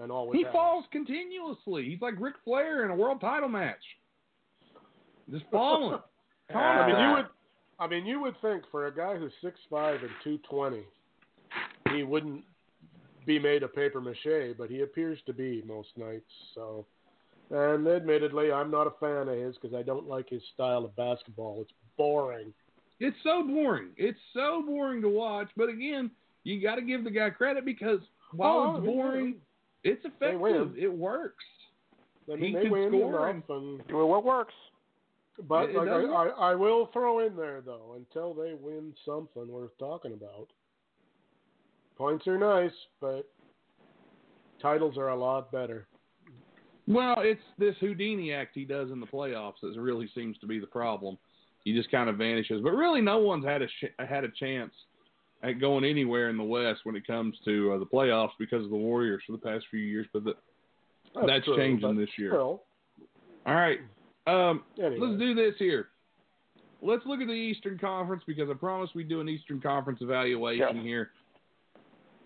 and 0.00 0.10
always 0.10 0.38
He 0.38 0.44
has. 0.44 0.52
falls 0.52 0.86
continuously. 0.90 1.84
He's 1.84 2.00
like 2.00 2.14
Ric 2.18 2.34
Flair 2.44 2.84
in 2.86 2.90
a 2.90 2.96
world 2.96 3.20
title 3.20 3.48
match. 3.48 3.82
Just 5.30 5.44
falling. 5.52 6.00
I 6.54 6.86
mean, 6.86 6.96
you 6.98 7.12
would. 7.16 7.26
I 7.82 7.88
mean, 7.88 8.06
you 8.06 8.20
would 8.20 8.40
think 8.40 8.62
for 8.70 8.86
a 8.86 8.94
guy 8.94 9.16
who's 9.16 9.32
six 9.42 9.58
five 9.68 10.00
and 10.02 10.10
two 10.22 10.38
twenty, 10.48 10.84
he 11.90 12.04
wouldn't 12.04 12.44
be 13.26 13.40
made 13.40 13.64
of 13.64 13.74
paper 13.74 14.00
mache, 14.00 14.54
but 14.56 14.70
he 14.70 14.82
appears 14.82 15.18
to 15.26 15.32
be 15.32 15.64
most 15.66 15.88
nights. 15.96 16.30
So, 16.54 16.86
and 17.50 17.86
admittedly, 17.88 18.52
I'm 18.52 18.70
not 18.70 18.86
a 18.86 18.92
fan 19.00 19.28
of 19.28 19.36
his 19.36 19.56
because 19.60 19.74
I 19.76 19.82
don't 19.82 20.06
like 20.06 20.28
his 20.30 20.42
style 20.54 20.84
of 20.84 20.94
basketball. 20.94 21.58
It's 21.60 21.72
boring. 21.98 22.52
It's 23.00 23.16
so 23.24 23.42
boring. 23.42 23.88
It's 23.96 24.18
so 24.32 24.62
boring 24.64 25.02
to 25.02 25.08
watch. 25.08 25.48
But 25.56 25.68
again, 25.68 26.08
you 26.44 26.62
got 26.62 26.76
to 26.76 26.82
give 26.82 27.02
the 27.02 27.10
guy 27.10 27.30
credit 27.30 27.64
because 27.64 27.98
while 28.32 28.58
Oh, 28.58 28.70
it's 28.70 28.78
uh-huh, 28.78 28.90
yeah. 28.90 28.92
boring, 28.92 29.34
it's 29.82 30.04
effective. 30.04 30.78
It 30.78 30.92
works. 30.92 31.44
I 32.32 32.36
He 32.36 32.42
mean, 32.42 32.54
they 32.54 32.62
can 32.62 32.70
win 32.70 32.88
score 32.90 33.28
and 33.28 33.42
Well, 33.92 34.06
what 34.06 34.24
works? 34.24 34.54
But 35.48 35.70
It- 35.70 35.76
it 35.76 35.78
I, 35.88 36.02
I, 36.02 36.50
I 36.52 36.54
will 36.54 36.86
throw 36.92 37.20
in 37.20 37.36
there 37.36 37.60
though, 37.60 37.94
until 37.96 38.34
they 38.34 38.54
win 38.54 38.94
something 39.04 39.48
worth 39.48 39.76
talking 39.78 40.12
about. 40.12 40.48
Points 41.96 42.26
are 42.26 42.38
nice, 42.38 42.72
but 43.00 43.28
titles 44.60 44.96
are 44.96 45.08
a 45.08 45.16
lot 45.16 45.52
better. 45.52 45.86
Well, 46.88 47.16
it's 47.18 47.40
this 47.58 47.76
Houdini 47.80 48.32
act 48.32 48.52
he 48.54 48.64
does 48.64 48.90
in 48.90 48.98
the 48.98 49.06
playoffs 49.06 49.60
that 49.62 49.78
really 49.78 50.08
seems 50.14 50.36
to 50.38 50.46
be 50.46 50.58
the 50.58 50.66
problem. 50.66 51.16
He 51.64 51.72
just 51.72 51.90
kind 51.92 52.10
of 52.10 52.16
vanishes. 52.16 52.60
But 52.62 52.72
really, 52.72 53.00
no 53.00 53.18
one's 53.18 53.44
had 53.44 53.62
a 53.62 53.68
sh- 53.68 53.94
had 54.00 54.24
a 54.24 54.28
chance 54.30 54.72
at 55.44 55.60
going 55.60 55.84
anywhere 55.84 56.28
in 56.28 56.36
the 56.36 56.42
West 56.42 56.80
when 56.84 56.96
it 56.96 57.06
comes 57.06 57.36
to 57.44 57.72
uh, 57.72 57.78
the 57.78 57.86
playoffs 57.86 58.32
because 58.38 58.64
of 58.64 58.70
the 58.70 58.76
Warriors 58.76 59.22
for 59.26 59.32
the 59.32 59.38
past 59.38 59.64
few 59.70 59.78
years. 59.80 60.06
But 60.12 60.24
the, 60.24 60.34
That's 61.24 61.44
true, 61.44 61.56
changing 61.56 61.96
this 61.96 62.08
year. 62.18 62.32
All 63.46 63.54
right, 63.54 63.78
um, 64.26 64.62
anyway. 64.78 64.96
let's 65.00 65.18
do 65.18 65.34
this 65.34 65.54
here. 65.58 65.88
Let's 66.80 67.04
look 67.06 67.20
at 67.20 67.26
the 67.28 67.32
Eastern 67.32 67.78
Conference 67.78 68.22
because 68.26 68.50
I 68.50 68.54
promised 68.54 68.94
we'd 68.94 69.08
do 69.08 69.20
an 69.20 69.28
Eastern 69.28 69.60
Conference 69.60 70.00
evaluation 70.02 70.76
Yeah. 70.76 70.82
here. 70.82 71.10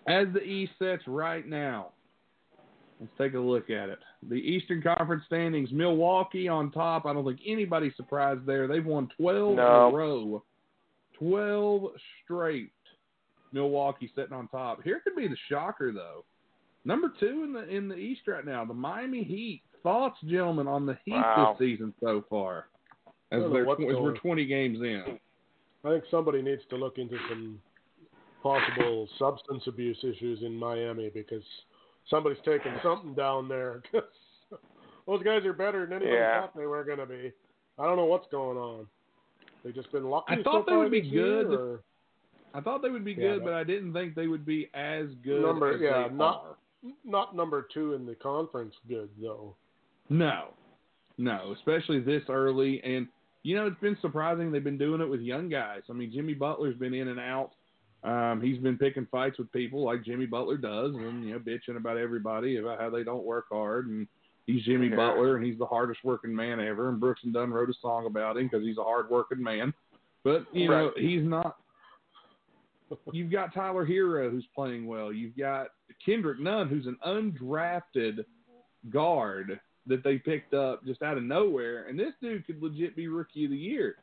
As 0.09 0.29
the 0.33 0.43
East 0.43 0.73
sets 0.79 1.03
right 1.07 1.47
now, 1.47 1.89
let's 3.01 3.13
take 3.19 3.35
a 3.35 3.39
look 3.39 3.71
at 3.71 3.89
it. 3.89 3.99
The 4.29 4.37
Eastern 4.37 4.81
Conference 4.81 5.25
standings: 5.27 5.73
Milwaukee 5.73 6.49
on 6.49 6.71
top. 6.71 7.07
I 7.07 7.13
don't 7.13 7.25
think 7.25 7.41
anybody's 7.45 7.95
surprised 7.97 8.47
there. 8.47 8.67
They've 8.67 8.85
won 8.87 9.09
12 9.19 9.57
No. 9.57 9.89
in 9.89 9.95
a 9.95 9.97
row, 9.97 10.43
12 11.19 11.93
straight. 12.25 12.73
Milwaukee 13.53 14.11
sitting 14.15 14.33
on 14.35 14.49
top. 14.49 14.83
Here 14.83 15.01
could 15.01 15.17
be 15.17 15.29
the 15.29 15.37
shocker 15.49 15.93
though. 15.93 16.25
Number 16.85 17.13
two 17.19 17.43
in 17.43 17.53
the 17.53 17.67
in 17.69 17.89
the 17.89 17.97
East 17.97 18.23
right 18.29 18.45
now, 18.45 18.65
the 18.65 18.75
Miami 18.75 19.23
Heat. 19.25 19.63
Thoughts, 19.87 20.17
gentlemen, 20.27 20.67
on 20.67 20.85
the 20.85 20.99
Heat 21.05 21.13
Wow. 21.13 21.55
this 21.57 21.65
season 21.69 21.95
so 22.03 22.25
far? 22.29 22.67
As, 23.07 23.13
I 23.31 23.37
don't 23.37 23.43
know 23.51 23.55
they're, 23.55 23.65
what's 23.67 23.81
as 23.83 23.95
we're 24.01 24.17
20 24.19 24.45
games 24.45 24.81
in. 24.81 25.05
I 25.85 25.91
think 25.91 26.03
somebody 26.11 26.43
needs 26.43 26.63
to 26.71 26.77
look 26.77 26.99
into 26.99 27.17
some 27.29 27.61
possible 28.43 29.07
substance 29.17 29.63
abuse 29.69 29.97
issues 30.03 30.41
in 30.43 30.57
Miami 30.57 31.09
because 31.15 31.45
somebody's 32.11 32.41
taking 32.45 32.73
something 32.83 33.15
down 33.15 33.47
there. 33.47 33.81
Those 35.07 35.23
guys 35.23 35.45
are 35.45 35.53
better 35.53 35.83
than 35.87 35.93
anybody 35.99 36.17
Yeah. 36.17 36.41
thought 36.41 36.57
they 36.57 36.67
were 36.67 36.83
going 36.83 36.99
to 36.99 37.07
be. 37.07 37.31
I 37.79 37.85
don't 37.85 37.97
know 37.97 38.07
what's 38.07 38.27
going 38.33 38.59
on. 38.59 38.89
They've 39.63 39.73
just 39.73 39.93
been 39.93 40.07
lucky. 40.11 40.33
I 40.33 40.37
so 40.39 40.43
thought 40.43 40.67
they 40.67 40.75
would 40.75 40.91
be 40.91 41.03
this 41.03 41.13
year, 41.13 41.45
good. 41.45 41.55
or- 41.61 41.81
I 42.55 42.61
thought 42.61 42.83
they 42.83 42.91
would 42.91 43.05
be 43.05 43.13
Yeah, 43.13 43.35
good, 43.35 43.39
but- 43.45 43.51
but 43.51 43.55
I 43.55 43.63
didn't 43.63 43.93
think 43.93 44.17
they 44.17 44.27
would 44.27 44.45
be 44.45 44.69
as 44.75 45.07
good 45.23 45.43
Number- 45.43 45.75
as 45.75 45.81
yeah, 45.81 46.09
they 46.09 46.15
not- 46.15 46.43
are. 46.45 46.57
Not 47.05 47.37
number 47.37 47.63
two 47.73 47.95
in 47.95 48.05
the 48.05 48.17
conference 48.17 48.75
good 48.89 49.11
though. 49.23 49.55
No, 50.09 50.49
no, 51.19 51.55
especially 51.57 52.01
this 52.01 52.23
early. 52.29 52.83
And 52.85 53.09
you 53.43 53.55
know, 53.55 53.67
it's 53.67 53.81
been 53.81 53.97
surprising 54.01 54.51
they've 54.51 54.63
been 54.65 54.79
doing 54.79 55.01
it 55.01 55.09
with 55.09 55.21
young 55.21 55.49
guys. 55.49 55.83
I 55.89 55.93
mean, 55.93 56.13
Jimmy 56.13 56.35
Butler's 56.35 56.77
been 56.77 56.95
in 56.95 57.09
and 57.09 57.21
out. 57.21 57.53
Um, 58.03 58.41
he's 58.41 58.59
been 58.59 58.77
picking 58.77 59.07
fights 59.11 59.39
with 59.39 59.51
people 59.53 59.85
like 59.85 60.05
Jimmy 60.05 60.27
Butler 60.27 60.57
does, 60.57 60.95
and 60.95 61.25
you 61.25 61.33
know, 61.33 61.39
bitching 61.39 61.77
about 61.77 61.97
everybody 61.97 62.57
about 62.57 62.81
how 62.81 62.91
they 62.91 63.05
don't 63.05 63.25
work 63.25 63.47
hard. 63.51 63.89
And 63.89 64.07
he's 64.47 64.65
Jimmy 64.65 64.89
Yeah. 64.89 64.97
Butler, 64.97 65.37
and 65.37 65.45
he's 65.45 65.59
the 65.59 65.67
hardest 65.67 66.01
working 66.05 66.35
man 66.35 66.61
ever. 66.61 66.89
And 66.89 67.01
Brooks 67.01 67.23
and 67.25 67.33
Dunn 67.33 67.53
wrote 67.53 67.71
a 67.71 67.75
song 67.81 68.07
about 68.07 68.37
him 68.37 68.45
because 68.49 68.65
he's 68.65 68.79
a 68.79 68.85
hard 68.85 69.11
working 69.11 69.43
man. 69.43 69.73
But 70.25 70.47
you 70.53 70.69
know, 70.69 70.93
he's 70.97 71.23
not. 71.23 71.57
You've 73.13 73.33
got 73.33 73.55
Tyler 73.55 73.87
Herro 73.87 74.31
who's 74.31 74.47
playing 74.55 74.87
well. 74.87 75.13
You've 75.13 75.37
got 75.37 75.69
Kendrick 76.05 76.39
Nunn 76.39 76.69
who's 76.69 76.87
an 76.87 76.97
undrafted 77.05 78.25
guard 78.91 79.59
that 79.87 80.03
they 80.03 80.19
picked 80.19 80.55
up 80.55 80.85
just 80.85 81.03
out 81.03 81.17
of 81.17 81.23
nowhere, 81.23 81.87
and 81.89 81.99
this 81.99 82.13
dude 82.21 82.47
could 82.47 82.63
legit 82.63 82.97
be 82.97 83.09
rookie 83.09 83.45
of 83.45 83.51
the 83.51 83.57
year. 83.57 83.97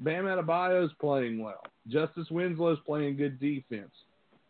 Bam 0.00 0.24
Adebayo's 0.24 0.92
playing 1.00 1.42
well. 1.42 1.62
Justice 1.88 2.28
Winslow's 2.30 2.78
playing 2.84 3.16
good 3.16 3.38
defense. 3.38 3.92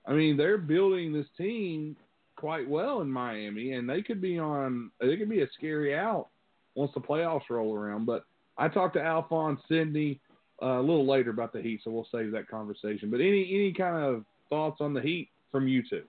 I 0.06 0.12
mean, 0.12 0.36
they're 0.36 0.58
building 0.58 1.12
this 1.12 1.26
team 1.36 1.96
quite 2.36 2.68
well 2.68 3.02
in 3.02 3.10
Miami, 3.10 3.72
and 3.72 3.88
they 3.88 4.02
could 4.02 4.20
be 4.20 4.38
on. 4.38 4.90
They 5.00 5.16
could 5.16 5.28
be 5.28 5.42
a 5.42 5.48
scary 5.56 5.96
out 5.96 6.28
once 6.74 6.90
the 6.94 7.00
playoffs 7.00 7.50
roll 7.50 7.74
around. 7.74 8.06
But 8.06 8.24
I 8.58 8.68
talked 8.68 8.94
to 8.94 9.02
Alphonse 9.02 9.60
Sidney 9.68 10.20
uh, 10.62 10.78
a 10.78 10.80
little 10.80 11.06
later 11.06 11.30
about 11.30 11.52
the 11.52 11.62
Heat, 11.62 11.80
so 11.84 11.90
we'll 11.90 12.08
save 12.10 12.32
that 12.32 12.48
conversation. 12.48 13.10
But 13.10 13.20
any 13.20 13.48
any 13.52 13.72
kind 13.72 14.02
of 14.02 14.24
thoughts 14.48 14.80
on 14.80 14.94
the 14.94 15.00
Heat 15.00 15.28
from 15.50 15.68
you 15.68 15.82
two? 15.88 16.02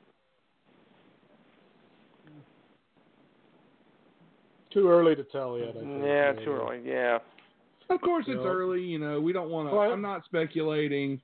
Too 4.73 4.89
early 4.89 5.15
to 5.15 5.23
tell 5.25 5.57
yet. 5.59 5.69
I 5.69 5.79
think. 5.79 6.03
Yeah, 6.03 6.33
too 6.33 6.51
early. 6.51 6.81
Yeah. 6.85 7.19
Of 7.89 8.01
course, 8.01 8.25
it's 8.27 8.41
early. 8.43 8.81
You 8.81 8.97
know, 8.99 9.19
we 9.21 9.33
don't 9.33 9.49
want 9.49 9.69
to. 9.69 9.75
Well, 9.75 9.91
I'm 9.91 10.01
not 10.01 10.25
speculating. 10.25 11.21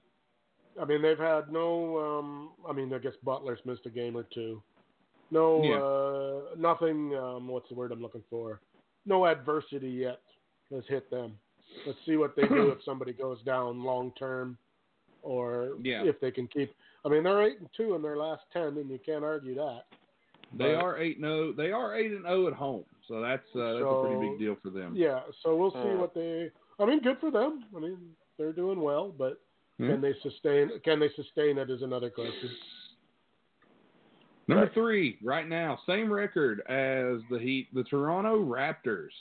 I 0.79 0.85
mean, 0.85 1.01
they've 1.01 1.17
had 1.17 1.51
no. 1.51 1.97
Um, 1.97 2.49
I 2.67 2.73
mean, 2.73 2.93
I 2.93 2.99
guess 2.99 3.13
Butler's 3.23 3.59
missed 3.65 3.85
a 3.85 3.89
game 3.89 4.15
or 4.15 4.23
two. 4.33 4.61
No, 5.31 5.63
Yeah. 5.63 5.79
uh, 5.81 6.55
nothing. 6.57 7.15
Um, 7.15 7.47
what's 7.47 7.69
the 7.69 7.75
word 7.75 7.91
I'm 7.91 8.01
looking 8.01 8.23
for? 8.29 8.61
No 9.05 9.25
adversity 9.25 9.89
yet 9.89 10.19
has 10.71 10.83
hit 10.87 11.09
them. 11.09 11.33
Let's 11.87 11.99
see 12.05 12.17
what 12.17 12.35
they 12.35 12.47
do 12.47 12.69
if 12.71 12.83
somebody 12.83 13.13
goes 13.13 13.41
down 13.43 13.83
long 13.83 14.11
term, 14.19 14.57
or 15.23 15.71
Yeah. 15.81 16.03
if 16.03 16.19
they 16.19 16.31
can 16.31 16.47
keep. 16.47 16.73
I 17.05 17.09
mean, 17.09 17.23
they're 17.23 17.41
eight 17.41 17.59
and 17.59 17.69
two 17.75 17.95
in 17.95 18.01
their 18.01 18.17
last 18.17 18.43
ten, 18.53 18.77
and 18.77 18.89
you 18.89 18.99
can't 19.03 19.23
argue 19.23 19.55
that. 19.55 19.83
They 20.57 20.73
But- 20.75 20.83
are 20.83 20.97
eight 20.97 21.17
and 21.17 21.25
zero. 21.25 21.51
They 21.53 21.71
are 21.71 21.95
eight 21.95 22.11
and 22.11 22.23
zero 22.23 22.47
at 22.47 22.53
home, 22.53 22.83
so 23.09 23.19
that's 23.19 23.43
uh, 23.55 23.73
that's 23.73 23.83
a 23.85 24.01
pretty 24.05 24.29
big 24.29 24.39
deal 24.39 24.55
for 24.63 24.69
them. 24.69 24.93
Yeah, 24.95 25.19
so 25.43 25.55
we'll 25.57 25.71
see 25.71 25.79
Uh. 25.79 25.97
what 25.97 26.13
they. 26.13 26.49
I 26.79 26.85
mean, 26.85 27.01
good 27.01 27.17
for 27.19 27.31
them. 27.31 27.65
I 27.75 27.79
mean, 27.79 27.97
they're 28.37 28.53
doing 28.53 28.79
well, 28.79 29.09
but 29.17 29.41
Yeah. 29.79 29.87
can 29.89 30.01
they 30.01 30.13
sustain? 30.23 30.79
Can 30.85 30.99
they 30.99 31.09
sustain 31.15 31.57
it? 31.57 31.69
Is 31.69 31.81
another 31.81 32.09
question. 32.09 32.49
Number 34.47 34.69
three, 34.73 35.17
right 35.23 35.47
now, 35.47 35.77
same 35.85 36.11
record 36.11 36.61
as 36.61 37.21
the 37.29 37.37
Heat, 37.39 37.67
the 37.73 37.83
Toronto 37.83 38.43
Raptors. 38.43 39.11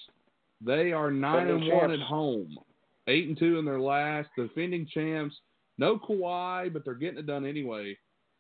They 0.65 0.93
are 0.93 1.11
nine 1.11 1.49
and 1.49 1.61
Defending 1.61 1.77
one 1.79 1.91
at 1.93 2.01
home, 2.01 2.59
eight 3.09 3.29
and 3.29 3.39
two 3.39 3.59
in 3.59 3.65
their 3.65 3.81
last. 3.81 4.29
Defending 4.37 4.87
champs. 4.87 5.35
No 5.77 5.99
Kawhi, 5.99 6.73
but 6.73 6.85
they're 6.85 6.95
getting 6.95 7.19
it 7.19 7.27
done 7.27 7.45
anyway. 7.45 7.97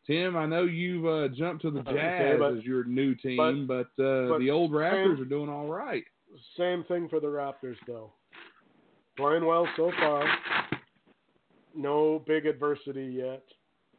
Tim, 0.08 0.36
I 0.36 0.46
know 0.46 0.64
you've 0.64 1.04
uh, 1.06 1.28
jumped 1.28 1.62
to 1.62 1.70
the 1.70 1.80
Okay, 1.80 1.92
Jazz 1.92 2.38
but- 2.38 2.54
as 2.56 2.64
your 2.64 2.82
new 2.84 3.14
team, 3.14 3.66
but, 3.66 3.88
uh, 4.02 4.28
but 4.28 4.38
the 4.38 4.50
old 4.50 4.72
Raptors 4.72 5.16
same- 5.16 5.22
are 5.22 5.28
doing 5.28 5.50
all 5.50 5.66
right. 5.68 6.04
Same 6.56 6.82
thing 6.84 7.08
for 7.08 7.20
the 7.20 7.26
Raptors, 7.26 7.76
though. 7.86 8.12
Playing 9.16 9.44
well 9.44 9.66
so 9.76 9.90
far. 9.98 10.24
No 11.74 12.22
big 12.26 12.46
adversity 12.46 13.04
yet. 13.06 13.42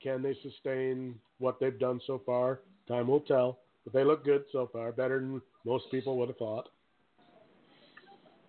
Can 0.01 0.21
they 0.21 0.35
sustain 0.41 1.19
what 1.39 1.59
they've 1.59 1.77
done 1.79 1.99
so 2.07 2.21
far? 2.25 2.61
Time 2.87 3.07
will 3.07 3.19
tell. 3.21 3.59
But 3.83 3.93
they 3.93 4.03
look 4.03 4.23
good 4.25 4.45
so 4.51 4.67
far, 4.71 4.91
better 4.91 5.19
than 5.19 5.41
most 5.65 5.85
people 5.91 6.17
would 6.17 6.29
have 6.29 6.37
thought. 6.37 6.69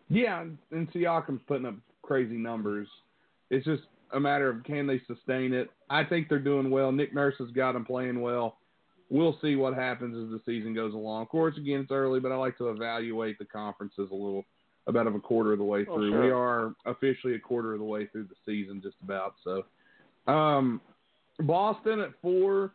Yeah, 0.08 0.40
and- 0.42 0.58
and 0.70 0.90
Siakam's 0.92 1.42
putting 1.46 1.66
up 1.66 1.74
crazy 2.02 2.36
numbers. 2.36 2.88
It's 3.50 3.64
just 3.64 3.84
a 4.12 4.20
matter 4.20 4.48
of 4.48 4.64
can 4.64 4.86
they 4.86 4.98
sustain 5.00 5.52
it. 5.52 5.70
I 5.90 6.04
think 6.04 6.28
they're 6.28 6.38
doing 6.38 6.70
well. 6.70 6.92
Nick 6.92 7.12
Nurse 7.14 7.34
has 7.38 7.50
got 7.50 7.72
them 7.72 7.84
playing 7.84 8.20
well. 8.20 8.56
We'll 9.10 9.36
see 9.42 9.56
what 9.56 9.74
happens 9.74 10.14
as 10.16 10.30
the 10.30 10.40
season 10.46 10.72
goes 10.72 10.94
along. 10.94 11.22
Of 11.22 11.28
course, 11.30 11.56
again, 11.56 11.80
it's 11.80 11.90
early, 11.90 12.20
but 12.20 12.30
I 12.30 12.36
like 12.36 12.56
to 12.58 12.68
evaluate 12.68 13.38
the 13.40 13.44
conferences 13.44 14.08
a 14.12 14.14
little, 14.14 14.44
about 14.86 15.08
of 15.08 15.16
a 15.16 15.20
quarter 15.20 15.52
of 15.52 15.58
the 15.58 15.64
way 15.64 15.84
Oh, 15.90 15.96
through. 15.96 16.10
sure. 16.12 16.24
We 16.24 16.30
are 16.30 16.74
officially 16.86 17.34
a 17.34 17.40
quarter 17.40 17.72
of 17.72 17.80
the 17.80 17.84
way 17.84 18.06
through 18.06 18.24
the 18.28 18.36
season, 18.46 18.80
just 18.80 18.96
about. 19.02 19.34
So, 19.42 19.64
um, 20.32 20.80
Boston 21.40 22.00
at 22.00 22.10
four. 22.22 22.72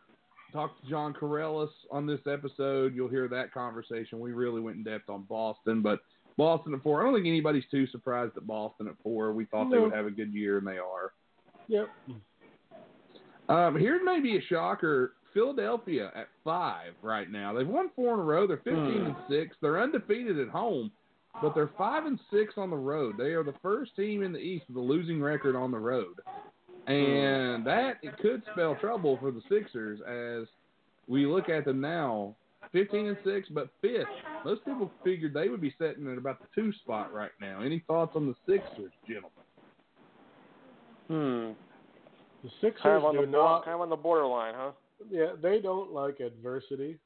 Talked 0.52 0.82
to 0.82 0.88
John 0.88 1.12
Corellis 1.12 1.68
on 1.90 2.06
this 2.06 2.20
episode. 2.26 2.94
You'll 2.94 3.08
hear 3.08 3.28
that 3.28 3.52
conversation. 3.52 4.20
We 4.20 4.32
really 4.32 4.60
went 4.60 4.76
in 4.76 4.84
depth 4.84 5.10
on 5.10 5.22
Boston, 5.24 5.82
but 5.82 6.00
Boston 6.36 6.72
at 6.74 6.82
four. 6.82 7.00
I 7.00 7.04
don't 7.04 7.14
think 7.14 7.26
anybody's 7.26 7.64
too 7.70 7.86
surprised 7.88 8.36
at 8.36 8.46
Boston 8.46 8.86
at 8.88 8.94
four. 9.02 9.32
We 9.32 9.44
thought 9.46 9.70
they 9.70 9.78
would 9.78 9.92
have 9.92 10.06
a 10.06 10.10
good 10.10 10.32
year, 10.32 10.58
and 10.58 10.66
they 10.66 10.78
are. 10.78 11.12
Yep. 11.68 11.88
Um, 13.48 13.76
here's 13.78 14.02
maybe 14.04 14.36
a 14.36 14.42
shocker. 14.42 15.12
Philadelphia 15.32 16.10
at 16.14 16.28
five 16.42 16.94
right 17.02 17.30
now. 17.30 17.52
They've 17.52 17.68
won 17.68 17.90
four 17.94 18.14
in 18.14 18.20
a 18.20 18.22
row. 18.22 18.46
They're 18.46 18.56
15 18.56 18.74
and 18.74 19.16
six. 19.28 19.54
They're 19.60 19.82
undefeated 19.82 20.38
at 20.38 20.48
home, 20.48 20.90
but 21.42 21.54
they're 21.54 21.70
five 21.76 22.06
and 22.06 22.18
six 22.32 22.54
on 22.56 22.70
the 22.70 22.76
road. 22.76 23.16
They 23.18 23.34
are 23.34 23.44
the 23.44 23.54
first 23.62 23.94
team 23.96 24.22
in 24.22 24.32
the 24.32 24.38
East 24.38 24.64
with 24.68 24.78
a 24.78 24.80
losing 24.80 25.20
record 25.20 25.54
on 25.54 25.70
the 25.70 25.78
road, 25.78 26.14
and 26.86 27.66
that 27.66 27.98
it 28.02 28.16
could 28.18 28.42
spell 28.52 28.76
trouble 28.76 29.18
for 29.20 29.30
the 29.30 29.42
Sixers 29.50 30.00
as 30.08 30.48
we 31.06 31.26
look 31.26 31.50
at 31.50 31.66
them 31.66 31.82
now. 31.82 32.34
15 32.72 33.06
and 33.06 33.16
six, 33.24 33.48
but 33.48 33.68
fifth. 33.80 34.08
Most 34.44 34.64
people 34.64 34.90
figured 35.04 35.32
they 35.32 35.48
would 35.48 35.60
be 35.60 35.74
sitting 35.78 36.10
at 36.10 36.18
about 36.18 36.40
the 36.40 36.48
two 36.54 36.72
spot 36.72 37.12
right 37.12 37.30
now. 37.40 37.60
Any 37.60 37.84
thoughts 37.86 38.12
on 38.16 38.26
the 38.26 38.34
Sixers, 38.44 38.92
gentlemen? 39.06 39.30
Hmm. 41.08 41.65
The 42.46 42.52
Sixers 42.60 42.82
Kind 42.82 42.96
of 42.98 43.04
on 43.04 43.14
do 43.16 43.20
the 43.22 43.26
not. 43.26 43.64
kind 43.64 43.74
of 43.74 43.80
on 43.80 43.90
the 43.90 43.96
borderline, 43.96 44.54
huh? 44.56 44.70
Yeah, 45.10 45.32
they 45.42 45.60
don't 45.60 45.90
like 45.90 46.20
adversity. 46.20 46.96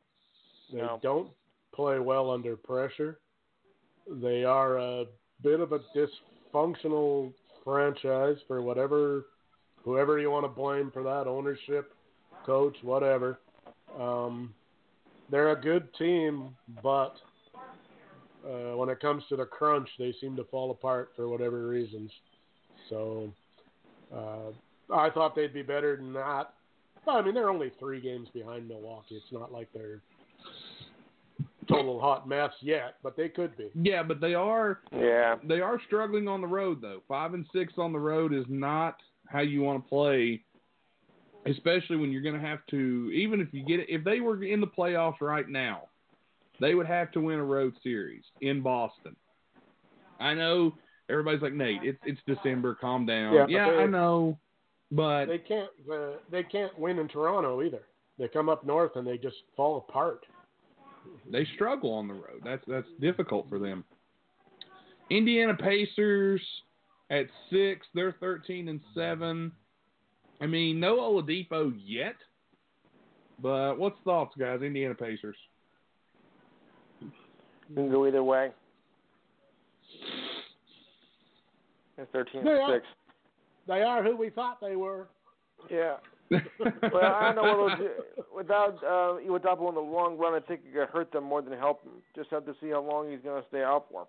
They 0.70 0.82
No. 0.82 0.98
don't 1.02 1.30
play 1.72 1.98
well 1.98 2.30
under 2.30 2.58
pressure. 2.58 3.20
They 4.06 4.44
are 4.44 4.76
a 4.76 5.06
bit 5.40 5.60
of 5.60 5.72
a 5.72 5.78
dysfunctional 5.96 7.32
franchise 7.64 8.36
for 8.42 8.60
whatever, 8.60 9.28
whoever 9.82 10.18
you 10.18 10.30
want 10.30 10.44
to 10.44 10.48
blame 10.48 10.90
for 10.90 11.02
that 11.04 11.26
ownership, 11.26 11.94
coach, 12.44 12.76
whatever. 12.82 13.40
Um, 13.98 14.54
they're 15.30 15.52
a 15.52 15.60
good 15.60 15.94
team, 15.94 16.54
but 16.82 17.14
uh, 18.44 18.76
when 18.76 18.90
it 18.90 19.00
comes 19.00 19.26
to 19.30 19.36
the 19.36 19.46
crunch, 19.46 19.88
they 19.98 20.12
seem 20.20 20.36
to 20.36 20.44
fall 20.44 20.70
apart 20.70 21.12
for 21.16 21.28
whatever 21.28 21.66
reasons. 21.66 22.12
So 22.90 23.32
uh, 24.14 24.52
I 24.92 25.10
thought 25.10 25.34
they'd 25.36 25.54
be 25.54 25.62
better 25.62 25.96
than 25.96 26.12
that. 26.14 26.54
Well, 27.06 27.16
I 27.16 27.22
mean, 27.22 27.34
they're 27.34 27.50
only 27.50 27.72
three 27.78 28.00
games 28.00 28.28
behind 28.34 28.68
Milwaukee. 28.68 29.16
It's 29.16 29.32
not 29.32 29.52
like 29.52 29.68
they're 29.72 30.00
total 31.68 32.00
hot 32.00 32.28
mess 32.28 32.50
yet, 32.60 32.96
but 33.02 33.16
they 33.16 33.28
could 33.28 33.56
be. 33.56 33.70
Yeah, 33.74 34.02
but 34.02 34.20
they 34.20 34.34
are 34.34 34.80
Yeah. 34.92 35.36
they 35.44 35.60
are 35.60 35.80
struggling 35.86 36.26
on 36.28 36.40
the 36.40 36.46
road 36.46 36.80
though. 36.80 37.00
Five 37.08 37.34
and 37.34 37.46
six 37.52 37.74
on 37.78 37.92
the 37.92 37.98
road 37.98 38.32
is 38.32 38.44
not 38.48 39.00
how 39.28 39.40
you 39.40 39.62
want 39.62 39.82
to 39.84 39.88
play, 39.88 40.42
especially 41.46 41.96
when 41.96 42.10
you're 42.10 42.22
going 42.22 42.34
to 42.40 42.46
have 42.46 42.64
to. 42.70 43.10
Even 43.14 43.40
if 43.40 43.48
you 43.52 43.64
get 43.64 43.80
it, 43.80 43.86
if 43.88 44.02
they 44.04 44.20
were 44.20 44.42
in 44.42 44.60
the 44.60 44.66
playoffs 44.66 45.20
right 45.20 45.48
now, 45.48 45.82
they 46.60 46.74
would 46.74 46.86
have 46.86 47.12
to 47.12 47.20
win 47.20 47.38
a 47.38 47.44
road 47.44 47.74
series 47.82 48.24
in 48.40 48.60
Boston. 48.62 49.14
I 50.18 50.34
know 50.34 50.74
everybody's 51.08 51.40
like 51.40 51.54
Nate. 51.54 51.82
It's 51.84 52.00
it's 52.04 52.20
December. 52.26 52.74
Calm 52.74 53.06
down. 53.06 53.32
Yeah, 53.34 53.46
Yeah, 53.48 53.66
I 53.78 53.86
know, 53.86 54.36
but 54.90 55.26
They 55.26 55.38
can't. 55.38 55.70
Uh, 55.90 56.12
they 56.30 56.42
can't 56.42 56.76
win 56.78 56.98
in 56.98 57.08
Toronto 57.08 57.62
either. 57.62 57.82
They 58.18 58.28
come 58.28 58.48
up 58.48 58.64
north 58.66 58.96
and 58.96 59.06
they 59.06 59.16
just 59.16 59.36
fall 59.56 59.78
apart. 59.88 60.26
they 61.30 61.46
struggle 61.54 61.92
on 61.94 62.08
the 62.08 62.14
road. 62.14 62.42
That's 62.44 62.62
that's 62.66 62.88
difficult 63.00 63.48
for 63.48 63.58
them. 63.58 63.84
Indiana 65.10 65.54
Pacers 65.54 66.42
at 67.10 67.26
six, 67.50 67.86
they're 67.94 68.14
thirteen 68.20 68.68
and 68.68 68.80
seven. 68.94 69.52
I 70.40 70.46
mean, 70.46 70.80
no 70.80 70.98
Oladipo 70.98 71.72
yet, 71.84 72.16
but 73.42 73.78
what's 73.78 73.98
thoughts, 74.04 74.34
guys? 74.38 74.62
Indiana 74.62 74.94
Pacers. 74.94 75.36
You 77.00 77.10
can 77.74 77.90
go 77.90 78.06
either 78.06 78.22
way. 78.24 78.50
It's 81.98 82.10
thirteen 82.12 82.44
They 82.44 82.50
and 82.50 82.72
six. 82.74 82.86
They 83.66 83.82
are 83.82 84.02
who 84.02 84.16
we 84.16 84.30
thought 84.30 84.60
they 84.60 84.76
were. 84.76 85.08
Yeah. 85.70 85.96
Well, 86.92 87.02
I 87.04 87.32
don't 87.32 87.44
know 87.44 87.62
what 87.64 87.78
those, 87.78 87.88
without 88.34 88.76
uh, 88.84 89.18
Iwadapo 89.26 89.68
in 89.68 89.74
the 89.74 89.80
long 89.80 90.16
run. 90.16 90.32
I 90.34 90.38
think 90.46 90.60
it 90.64 90.72
could 90.78 90.88
hurt 90.88 91.10
them 91.10 91.24
more 91.24 91.42
than 91.42 91.58
help 91.58 91.82
them. 91.82 91.94
Just 92.14 92.30
have 92.30 92.46
to 92.46 92.54
see 92.60 92.70
how 92.70 92.82
long 92.82 93.10
he's 93.10 93.18
going 93.20 93.42
to 93.42 93.48
stay 93.48 93.62
out 93.62 93.86
for. 93.90 94.06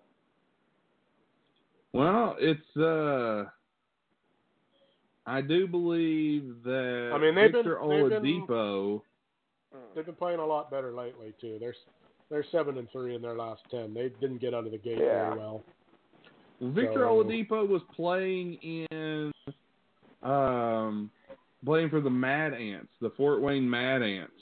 well, 1.92 2.36
it's 2.38 2.76
uh, 2.76 3.44
I 5.26 5.40
do 5.40 5.66
believe 5.66 6.62
that 6.64 7.10
I 7.14 7.18
mean, 7.18 7.34
they've 7.34 7.50
been- 7.52 7.62
Victor 7.64 7.78
they've 8.08 8.22
been- 8.22 9.00
They've 9.94 10.06
been 10.06 10.14
playing 10.14 10.38
a 10.38 10.46
lot 10.46 10.70
better 10.70 10.92
lately 10.92 11.34
too. 11.40 11.56
They're 11.60 11.74
they're 12.30 12.44
seven 12.52 12.78
and 12.78 12.88
three 12.92 13.14
in 13.14 13.20
their 13.22 13.34
last 13.36 13.62
ten. 13.70 13.92
They 13.92 14.10
didn't 14.20 14.38
get 14.40 14.54
out 14.54 14.64
of 14.64 14.70
the 14.72 14.78
gate 14.78 14.98
Yeah. 14.98 15.28
very 15.30 15.38
well. 15.38 15.62
Victor 16.62 17.00
So- 17.00 17.24
Oladipo 17.24 17.66
was 17.66 17.82
playing 17.94 18.54
in, 18.54 19.32
um, 20.22 21.10
playing 21.64 21.90
for 21.90 22.00
the 22.00 22.10
Mad 22.10 22.54
Ants, 22.54 22.92
the 23.00 23.10
Fort 23.10 23.40
Wayne 23.40 23.68
Mad 23.68 24.02
Ants, 24.02 24.32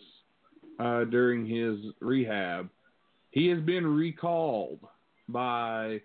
uh, 0.78 1.04
during 1.04 1.46
his 1.46 1.78
rehab. 2.00 2.68
He 3.30 3.48
has 3.48 3.60
been 3.60 3.86
recalled 3.86 4.80
by 5.28 6.02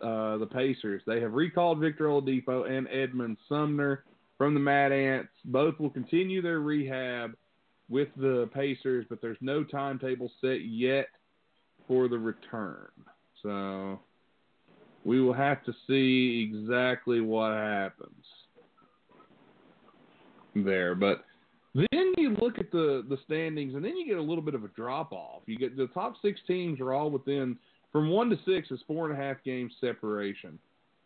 uh, 0.00 0.36
the 0.38 0.46
Pacers. 0.46 1.00
They 1.06 1.20
have 1.20 1.32
recalled 1.32 1.78
Victor 1.78 2.06
Oladipo 2.06 2.68
and 2.68 2.88
Edmond 2.88 3.36
Sumner 3.48 4.04
from 4.36 4.54
the 4.54 4.60
Mad 4.60 4.90
Ants. 4.90 5.30
Both 5.44 5.78
will 5.78 5.90
continue 5.90 6.42
their 6.42 6.60
rehab 6.60 7.36
with 7.88 8.08
the 8.16 8.48
Pacers, 8.52 9.06
but 9.08 9.20
there's 9.20 9.38
no 9.40 9.62
timetable 9.62 10.30
set 10.40 10.62
yet 10.64 11.06
for 11.86 12.08
the 12.08 12.18
return. 12.18 12.88
So 13.42 14.00
we 15.04 15.20
will 15.20 15.32
have 15.32 15.64
to 15.64 15.72
see 15.86 16.48
exactly 16.48 17.20
what 17.20 17.52
happens 17.52 18.24
there. 20.54 20.94
But 20.94 21.24
then 21.74 22.12
you 22.16 22.36
look 22.40 22.58
at 22.58 22.70
the 22.70 23.04
the 23.08 23.18
standings, 23.24 23.74
and 23.74 23.84
then 23.84 23.96
you 23.96 24.06
get 24.06 24.18
a 24.18 24.22
little 24.22 24.42
bit 24.42 24.54
of 24.54 24.64
a 24.64 24.68
drop 24.68 25.12
off. 25.12 25.42
You 25.46 25.58
get 25.58 25.76
the 25.76 25.88
top 25.88 26.14
six 26.22 26.40
teams 26.46 26.80
are 26.80 26.92
all 26.92 27.10
within 27.10 27.56
from 27.90 28.10
one 28.10 28.30
to 28.30 28.38
six 28.46 28.70
is 28.70 28.80
four 28.86 29.10
and 29.10 29.18
a 29.18 29.22
half 29.22 29.42
game 29.44 29.70
separation. 29.80 30.58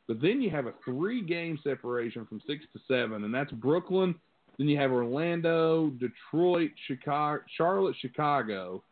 But 0.08 0.20
then 0.20 0.40
you 0.40 0.50
have 0.50 0.66
a 0.66 0.74
three 0.84 1.20
game 1.22 1.58
separation 1.64 2.26
from 2.26 2.40
six 2.46 2.64
to 2.72 2.80
seven, 2.86 3.24
and 3.24 3.34
that's 3.34 3.50
Brooklyn. 3.52 4.14
Then 4.56 4.68
you 4.68 4.78
have 4.78 4.92
Orlando, 4.92 5.90
Detroit, 5.90 6.70
Chicago, 6.86 7.42
Charlotte, 7.56 7.96
Chicago, 8.00 8.82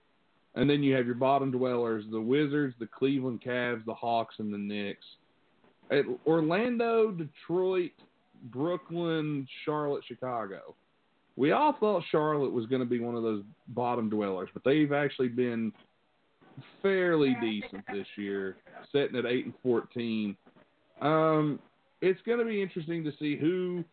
and 0.54 0.68
then 0.68 0.82
you 0.82 0.94
have 0.94 1.06
your 1.06 1.14
bottom 1.14 1.50
dwellers, 1.50 2.04
the 2.10 2.20
Wizards, 2.20 2.74
the 2.78 2.86
Cleveland 2.86 3.42
Cavs, 3.44 3.84
the 3.84 3.94
Hawks, 3.94 4.36
and 4.38 4.52
the 4.52 4.58
Knicks. 4.58 5.04
At 5.90 6.04
Orlando, 6.26 7.10
Detroit, 7.10 7.92
Brooklyn, 8.44 9.46
Charlotte, 9.64 10.04
Chicago. 10.06 10.74
We 11.36 11.50
all 11.50 11.76
thought 11.78 12.04
Charlotte 12.10 12.52
was 12.52 12.66
going 12.66 12.80
to 12.80 12.86
be 12.86 13.00
one 13.00 13.16
of 13.16 13.22
those 13.22 13.42
bottom 13.68 14.08
dwellers, 14.08 14.48
but 14.54 14.62
they've 14.64 14.92
actually 14.92 15.28
been 15.28 15.72
fairly 16.80 17.36
decent 17.40 17.84
this 17.92 18.06
year, 18.16 18.56
sitting 18.92 19.16
at 19.16 19.26
eight 19.26 19.46
and 19.46 19.54
fourteen. 19.62 20.36
Um, 21.00 21.58
it's 22.00 22.20
going 22.22 22.38
to 22.38 22.44
be 22.44 22.62
interesting 22.62 23.02
to 23.04 23.12
see 23.18 23.36
who 23.36 23.84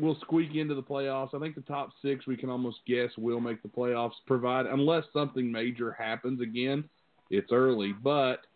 will 0.00 0.16
squeak 0.20 0.54
into 0.54 0.74
the 0.74 0.82
playoffs. 0.82 1.34
I 1.34 1.38
think 1.38 1.54
the 1.54 1.60
top 1.62 1.90
six 2.02 2.26
we 2.26 2.36
can 2.36 2.50
almost 2.50 2.78
guess 2.86 3.10
will 3.18 3.40
make 3.40 3.62
the 3.62 3.68
playoffs, 3.68 4.12
provide 4.26 4.66
unless 4.66 5.04
something 5.12 5.50
major 5.50 5.92
happens 5.92 6.40
again. 6.40 6.84
It's 7.30 7.52
early, 7.52 7.92
but 7.92 8.46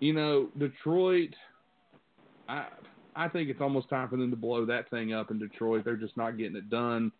you 0.00 0.12
know 0.12 0.48
Detroit. 0.58 1.34
I 2.48 2.66
I 3.16 3.28
think 3.28 3.50
it's 3.50 3.60
almost 3.60 3.88
time 3.88 4.08
for 4.08 4.16
them 4.16 4.30
to 4.30 4.36
blow 4.36 4.64
that 4.66 4.88
thing 4.90 5.12
up 5.12 5.30
in 5.30 5.38
Detroit. 5.38 5.84
They're 5.84 5.96
just 5.96 6.16
not 6.16 6.38
getting 6.38 6.56
it 6.56 6.70
done. 6.70 7.10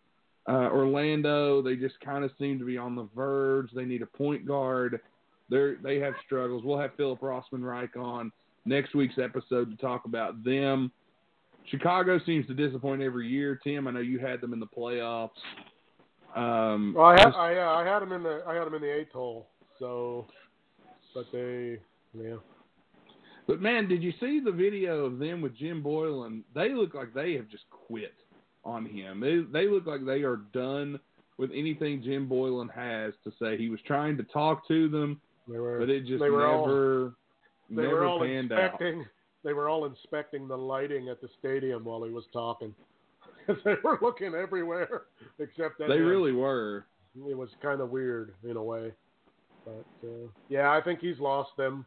Uh, 0.47 0.69
Orlando, 0.71 1.61
they 1.61 1.75
just 1.75 1.99
kind 1.99 2.23
of 2.23 2.31
seem 2.39 2.57
to 2.59 2.65
be 2.65 2.77
on 2.77 2.95
the 2.95 3.07
verge. 3.13 3.69
They 3.73 3.85
need 3.85 4.01
a 4.01 4.05
point 4.07 4.47
guard. 4.47 4.99
They 5.49 5.73
they 5.83 5.99
have 5.99 6.13
struggles. 6.25 6.63
We'll 6.63 6.79
have 6.79 6.95
Philip 6.95 7.19
Rossman 7.19 7.63
Reich 7.63 7.95
on 7.97 8.31
next 8.65 8.95
week's 8.95 9.17
episode 9.21 9.69
to 9.69 9.77
talk 9.77 10.05
about 10.05 10.43
them. 10.43 10.91
Chicago 11.69 12.19
seems 12.25 12.47
to 12.47 12.53
disappoint 12.53 13.01
every 13.01 13.27
year. 13.27 13.59
Tim, 13.63 13.87
I 13.87 13.91
know 13.91 13.99
you 13.99 14.19
had 14.19 14.41
them 14.41 14.53
in 14.53 14.59
the 14.59 14.65
playoffs. 14.67 15.29
Um, 16.35 16.93
Well, 16.95 17.05
I 17.07 17.11
had 17.13 17.23
just- 17.25 17.37
I, 17.37 17.81
I 17.81 17.85
had 17.85 17.99
them 17.99 18.11
in 18.11 18.23
the 18.23 18.43
I 18.47 18.55
had 18.55 18.65
them 18.65 18.75
in 18.75 18.81
the 18.81 18.93
eighth 18.93 19.11
hole. 19.11 19.47
So, 19.79 20.27
but 21.13 21.25
they 21.31 21.79
yeah. 22.13 22.35
But 23.47 23.61
man, 23.61 23.87
did 23.87 24.03
you 24.03 24.13
see 24.19 24.39
the 24.39 24.51
video 24.51 25.05
of 25.05 25.17
them 25.17 25.41
with 25.41 25.55
Jim 25.57 25.81
Boylen? 25.83 26.43
They 26.53 26.73
look 26.73 26.93
like 26.93 27.13
they 27.13 27.33
have 27.33 27.47
just 27.49 27.63
quit 27.71 28.13
on 28.63 28.85
him. 28.85 29.19
They 29.19 29.39
they 29.51 29.67
look 29.67 29.87
like 29.87 30.05
they 30.05 30.21
are 30.21 30.37
done 30.53 30.99
with 31.37 31.49
anything 31.53 32.03
Jim 32.03 32.27
Boylen 32.29 32.69
has 32.73 33.13
to 33.23 33.31
say. 33.41 33.57
He 33.57 33.69
was 33.69 33.79
trying 33.87 34.17
to 34.17 34.23
talk 34.23 34.67
to 34.67 34.87
them, 34.89 35.19
were 35.47 35.79
but 35.79 35.89
it 35.89 36.05
just 36.05 36.19
were 36.19 36.45
all- 36.45 36.67
never 36.67 37.15
they 37.71 37.81
never 37.83 37.95
were 37.95 38.05
all 38.05 38.19
panned 38.19 38.51
out. 38.51 38.79
Inspecting 39.39 39.49
they 39.49 39.53
were 39.53 39.69
all 39.69 39.85
inspecting 39.85 40.47
the 40.47 40.57
lighting 40.57 41.09
at 41.09 41.21
the 41.21 41.29
stadium 41.39 41.83
while 41.83 42.03
he 42.03 42.11
was 42.11 42.25
talking. 42.33 42.73
they 43.47 43.75
were 43.83 43.99
looking 44.01 44.33
everywhere 44.35 45.03
except 45.39 45.79
that. 45.79 45.87
They 45.89 45.97
him. 45.97 46.05
really 46.05 46.31
were. 46.31 46.85
it 47.15 47.37
was 47.37 47.49
kind 47.61 47.81
of 47.81 47.89
weird 47.89 48.33
in 48.43 48.57
a 48.57 48.63
way. 48.63 48.91
But 49.65 50.07
uh, 50.07 50.27
yeah, 50.49 50.71
I 50.71 50.81
think 50.81 50.99
he's 50.99 51.19
lost 51.19 51.51
them. 51.57 51.85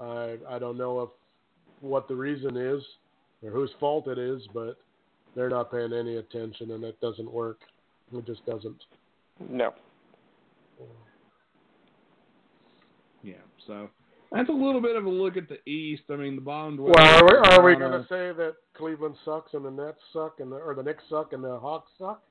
I 0.00 0.36
I 0.48 0.58
don't 0.58 0.78
know 0.78 1.00
if 1.02 1.10
what 1.80 2.08
the 2.08 2.14
reason 2.14 2.56
is 2.56 2.82
or 3.42 3.50
whose 3.50 3.70
fault 3.80 4.06
it 4.06 4.18
is, 4.18 4.42
but 4.54 4.76
they're 5.34 5.50
not 5.50 5.70
paying 5.70 5.92
any 5.92 6.16
attention, 6.16 6.72
and 6.72 6.84
it 6.84 7.00
doesn't 7.00 7.30
work. 7.30 7.60
It 8.12 8.26
just 8.26 8.44
doesn't. 8.46 8.84
No. 9.48 9.72
Yeah. 13.22 13.34
So 13.66 13.88
that's 14.34 14.48
a 14.48 14.52
little 14.52 14.80
bit 14.80 14.96
of 14.96 15.04
a 15.04 15.10
look 15.10 15.36
at 15.36 15.48
the 15.48 15.58
East. 15.70 16.04
I 16.10 16.16
mean, 16.16 16.36
the 16.36 16.42
bottom. 16.42 16.78
Well, 16.78 16.94
are 16.98 17.24
we, 17.24 17.48
are 17.48 17.62
we 17.62 17.76
going 17.76 17.92
to 17.92 18.06
say 18.08 18.32
that 18.36 18.54
Cleveland 18.76 19.16
sucks 19.24 19.54
and 19.54 19.64
the 19.64 19.70
Nets 19.70 20.00
suck 20.12 20.40
and 20.40 20.50
the 20.50 20.56
or 20.56 20.74
the 20.74 20.82
Knicks 20.82 21.04
suck 21.08 21.32
and 21.32 21.44
the 21.44 21.58
Hawks 21.58 21.90
suck? 21.98 22.22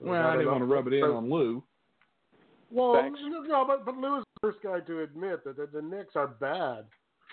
Well, 0.00 0.20
I 0.20 0.30
that 0.30 0.38
didn't 0.38 0.52
want 0.52 0.62
to 0.62 0.66
rub 0.66 0.86
it 0.86 0.94
in 0.94 1.04
on 1.04 1.30
Lou. 1.30 1.62
Well, 2.70 2.94
Thanks. 2.94 3.20
no, 3.22 3.64
but 3.66 3.84
but 3.84 3.96
Lou 3.96 4.18
is 4.18 4.24
the 4.40 4.48
first 4.48 4.62
guy 4.62 4.80
to 4.80 5.02
admit 5.02 5.44
that 5.44 5.56
the, 5.56 5.68
the 5.72 5.82
Knicks 5.82 6.16
are 6.16 6.28
bad, 6.28 6.84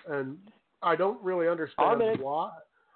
and 0.07 0.37
I 0.83 0.95
don't 0.95 1.21
really 1.23 1.47
understand 1.47 2.01
I'm 2.01 2.21
why. 2.21 2.51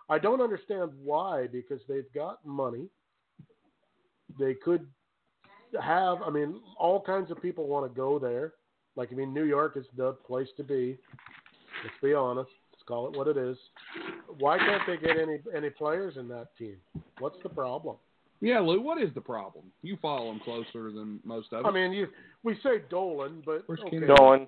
I 0.10 0.20
don't 0.20 0.42
understand 0.42 0.92
why 1.02 1.48
because 1.48 1.80
they've 1.88 2.12
got 2.14 2.46
money. 2.46 2.88
They 4.38 4.56
could 4.56 4.86
have. 5.82 6.22
I 6.22 6.30
mean, 6.30 6.60
all 6.78 7.02
kinds 7.02 7.32
of 7.32 7.42
people 7.42 7.68
want 7.68 7.90
to 7.90 7.96
go 7.96 8.20
there. 8.20 8.54
Like 8.96 9.10
I 9.12 9.16
mean, 9.16 9.34
New 9.34 9.46
York 9.46 9.76
is 9.78 9.86
the 9.98 10.14
place 10.26 10.48
to 10.58 10.64
be. 10.64 10.98
Let's 11.84 11.96
be 12.02 12.14
honest. 12.14 12.50
Let's 12.72 12.84
call 12.88 13.08
it 13.12 13.18
what 13.18 13.28
it 13.28 13.38
is. 13.38 13.58
Why 14.40 14.58
can't 14.58 14.82
they 14.88 14.98
get 14.98 15.18
any 15.20 15.40
any 15.56 15.70
players 15.70 16.16
in 16.18 16.28
that 16.30 16.48
team? 16.58 16.76
What's 17.20 17.38
the 17.44 17.50
problem? 17.50 17.96
Yeah, 18.42 18.60
Lou, 18.60 18.82
what 18.82 19.02
is 19.02 19.10
the 19.16 19.22
problem? 19.22 19.66
You 19.84 19.98
follow 20.02 20.28
them 20.28 20.42
closer 20.44 20.92
than 20.92 21.20
most 21.24 21.54
of 21.54 21.66
us. 21.66 21.70
I 21.70 21.72
mean, 21.74 21.94
you 21.94 22.08
we 22.44 22.56
say 22.62 22.82
Dolan, 22.90 23.42
but 23.46 23.64
Where's 23.68 23.80
okay, 23.88 24.00
Dolan. 24.00 24.48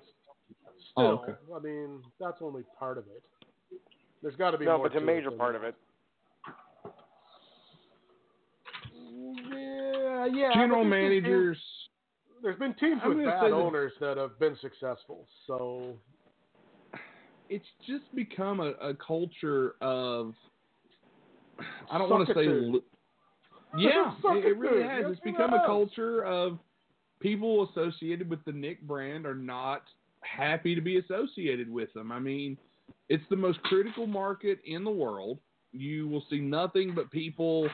Still, 0.92 1.04
Oh, 1.04 1.22
okay. 1.22 1.32
I 1.54 1.58
mean, 1.60 2.02
that's 2.20 2.38
only 2.40 2.62
part 2.78 2.98
of 2.98 3.04
it. 3.06 3.22
There's 4.22 4.36
got 4.36 4.52
to 4.52 4.58
be 4.58 4.64
No, 4.66 4.76
more 4.78 4.88
but 4.88 4.96
it's 4.96 5.02
a 5.02 5.04
to 5.04 5.10
it 5.12 5.16
major 5.16 5.30
part 5.30 5.54
that. 5.54 5.58
of 5.58 5.64
it. 5.64 5.74
Yeah, 9.52 10.26
yeah. 10.26 10.52
General 10.54 10.84
but 10.84 10.90
there's 10.90 11.22
been 11.22 11.22
teams- 11.22 11.22
managers. 11.24 11.58
There's 12.46 12.60
been 12.60 12.74
teams 12.74 13.00
I'm 13.02 13.16
with 13.16 13.26
bad 13.26 13.40
say 13.42 13.50
that- 13.50 13.56
owners 13.56 13.92
that 13.98 14.16
have 14.18 14.38
been 14.38 14.56
successful. 14.60 15.26
So 15.48 15.96
It's 17.48 17.66
just 17.88 18.04
become 18.14 18.60
a, 18.60 18.70
a 18.80 18.94
culture 18.94 19.74
of. 19.80 20.32
I 21.90 21.98
don't 21.98 22.08
want 22.08 22.28
to 22.28 22.34
say. 22.34 22.80
Yeah, 23.76 24.12
it, 24.26 24.44
it 24.44 24.58
really 24.58 24.80
has. 24.84 25.00
yes, 25.02 25.10
It's 25.10 25.18
it 25.18 25.24
become 25.24 25.54
a 25.54 25.66
culture 25.66 26.24
of 26.24 26.60
people 27.18 27.68
associated 27.68 28.30
with 28.30 28.44
the 28.44 28.52
Knick 28.52 28.80
brand 28.82 29.26
are 29.26 29.34
not 29.34 29.82
happy 30.20 30.76
to 30.76 30.80
be 30.80 30.98
associated 30.98 31.68
with 31.68 31.92
them. 31.94 32.12
I 32.12 32.20
mean, 32.20 32.56
it's 33.08 33.24
the 33.28 33.34
most 33.36 33.60
critical 33.64 34.06
market 34.06 34.60
in 34.64 34.84
the 34.84 34.90
world. 34.90 35.40
You 35.72 36.06
will 36.06 36.24
see 36.30 36.38
nothing 36.38 36.94
but 36.94 37.10
people 37.10 37.68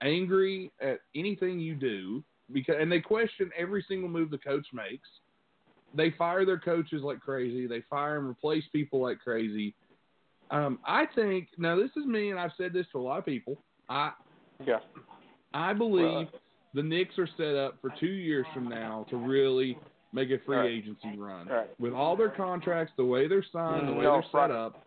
angry 0.00 0.72
at 0.80 1.00
anything 1.14 1.60
you 1.60 1.74
do 1.74 2.24
because 2.52 2.76
and 2.78 2.90
they 2.90 3.00
question 3.00 3.50
every 3.56 3.84
single 3.88 4.08
move 4.08 4.30
the 4.30 4.38
coach 4.38 4.66
makes. 4.72 5.08
They 5.94 6.10
fire 6.12 6.44
their 6.44 6.58
coaches 6.58 7.02
like 7.02 7.20
crazy. 7.20 7.66
They 7.66 7.82
fire 7.88 8.18
and 8.18 8.28
replace 8.28 8.64
people 8.72 9.00
like 9.00 9.20
crazy. 9.20 9.74
Um, 10.50 10.78
I 10.84 11.06
think 11.14 11.48
now 11.56 11.76
this 11.76 11.90
is 11.96 12.04
me, 12.04 12.30
and 12.30 12.38
I've 12.38 12.52
said 12.56 12.72
this 12.72 12.86
to 12.92 12.98
a 12.98 13.02
lot 13.02 13.18
of 13.18 13.24
people. 13.24 13.62
I 13.88 14.12
Yeah. 14.64 14.80
I 15.52 15.72
believe 15.72 16.04
Well, 16.32 16.40
the 16.74 16.82
Knicks 16.82 17.18
are 17.18 17.28
set 17.36 17.54
up 17.54 17.80
for 17.80 17.92
two 18.00 18.06
years 18.06 18.46
from 18.52 18.68
now 18.68 19.06
to 19.08 19.16
really 19.16 19.78
make 20.12 20.30
a 20.30 20.38
free 20.44 20.56
All 20.56 20.62
right. 20.62 20.70
agency 20.72 21.16
run. 21.16 21.48
All 21.48 21.56
right. 21.56 21.70
With 21.80 21.92
all 21.92 22.16
their 22.16 22.30
contracts, 22.30 22.92
the 22.96 23.04
way 23.04 23.28
they're 23.28 23.44
signed, 23.52 23.88
the 23.88 23.92
way 23.92 24.04
No, 24.04 24.14
they're 24.14 24.22
set 24.22 24.30
Friday. 24.32 24.54
up. 24.54 24.86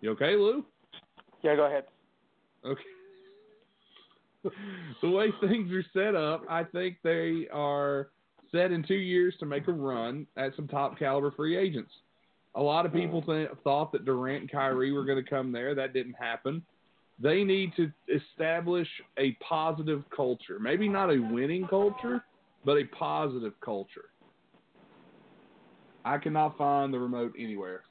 You 0.00 0.10
okay, 0.10 0.36
Lou? 0.36 0.64
Yeah, 1.42 1.56
go 1.56 1.64
ahead. 1.66 1.84
Okay. 2.64 2.82
the 5.02 5.10
way 5.10 5.28
things 5.40 5.70
are 5.72 5.84
set 5.92 6.14
up, 6.14 6.44
I 6.48 6.64
think 6.64 6.96
they 7.02 7.48
are 7.52 8.08
set 8.52 8.72
in 8.72 8.84
two 8.84 8.94
years 8.94 9.34
to 9.40 9.46
make 9.46 9.68
a 9.68 9.72
run 9.72 10.26
at 10.36 10.54
some 10.56 10.68
top 10.68 10.98
caliber 10.98 11.30
free 11.32 11.56
agents. 11.56 11.90
A 12.54 12.62
lot 12.62 12.86
of 12.86 12.92
people 12.92 13.20
hmm. 13.20 13.32
th- 13.32 13.48
thought 13.64 13.92
that 13.92 14.04
Durant 14.04 14.42
and 14.42 14.50
Kyrie 14.50 14.92
were 14.92 15.04
going 15.04 15.22
to 15.22 15.28
come 15.28 15.50
there. 15.50 15.74
That 15.74 15.92
didn't 15.92 16.14
happen. 16.14 16.62
They 17.20 17.44
need 17.44 17.72
to 17.76 17.92
establish 18.08 18.88
a 19.18 19.32
positive 19.48 20.02
culture. 20.14 20.58
Maybe 20.60 20.88
not 20.88 21.10
a 21.10 21.18
winning 21.18 21.66
culture, 21.68 22.24
but 22.64 22.76
a 22.76 22.84
positive 22.86 23.52
culture. 23.64 24.06
I 26.04 26.18
cannot 26.18 26.58
find 26.58 26.92
the 26.92 26.98
remote 26.98 27.32
anywhere. 27.38 27.82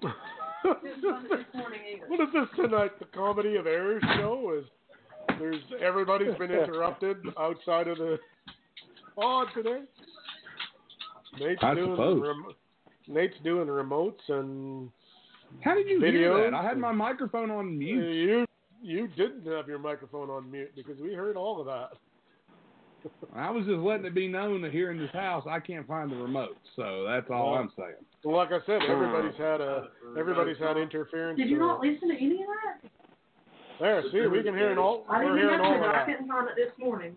what 0.00 0.80
is 0.82 2.28
this 2.32 2.48
tonight? 2.56 2.98
The 2.98 3.04
comedy 3.14 3.56
of 3.56 3.66
errors 3.66 4.02
show 4.16 4.58
is 4.58 4.64
there's 5.38 5.56
everybody's 5.80 6.34
been 6.36 6.50
interrupted 6.50 7.16
outside 7.38 7.88
of 7.88 7.98
the 7.98 8.18
pod 9.16 9.48
today. 9.54 9.80
Nate's 11.38 11.62
I 11.62 11.74
doing 11.74 11.92
suppose. 11.92 12.22
rem- 12.22 12.54
Nate's 13.08 13.36
doing 13.44 13.68
remotes 13.68 14.28
and 14.28 14.90
How 15.62 15.74
did 15.74 15.88
you 15.88 16.00
hear 16.00 16.50
that? 16.50 16.54
I 16.54 16.62
had 16.62 16.78
my 16.78 16.92
microphone 16.92 17.50
on 17.50 17.78
mute. 17.78 18.14
you 18.14 18.46
you 18.82 19.08
didn't 19.08 19.46
have 19.46 19.68
your 19.68 19.78
microphone 19.78 20.30
on 20.30 20.50
mute 20.50 20.72
because 20.74 20.98
we 21.00 21.12
heard 21.14 21.36
all 21.36 21.60
of 21.60 21.66
that. 21.66 21.90
I 23.34 23.50
was 23.50 23.64
just 23.64 23.78
letting 23.78 24.04
it 24.04 24.14
be 24.14 24.28
known 24.28 24.60
that 24.62 24.72
here 24.72 24.90
in 24.90 24.98
this 24.98 25.10
house 25.12 25.46
I 25.48 25.58
can't 25.60 25.86
find 25.86 26.10
the 26.10 26.16
remote, 26.16 26.56
so 26.76 27.04
that's 27.08 27.30
all 27.30 27.54
I'm 27.54 27.70
saying. 27.76 27.94
Well, 28.24 28.36
like 28.36 28.50
I 28.52 28.58
said, 28.66 28.80
everybody's 28.88 29.36
had 29.38 29.60
a 29.60 29.88
everybody's 30.18 30.58
had 30.58 30.76
interference. 30.76 31.38
Did 31.38 31.48
you 31.48 31.56
uh, 31.56 31.66
not 31.66 31.80
listen 31.80 32.08
to 32.08 32.14
any 32.16 32.42
of 32.42 32.48
that? 32.82 32.90
There, 33.80 34.02
see, 34.12 34.26
we 34.26 34.42
can 34.42 34.54
hear 34.54 34.72
it 34.72 34.78
all. 34.78 35.04
I 35.08 35.24
We're 35.24 35.36
didn't 35.36 35.38
hearing 35.48 35.60
all 35.60 35.74
of 35.74 35.80
but 35.80 35.88
I 35.88 35.92
that. 35.92 36.06
couldn't 36.06 36.28
find 36.28 36.48
it 36.48 36.54
this 36.56 36.72
morning. 36.78 37.16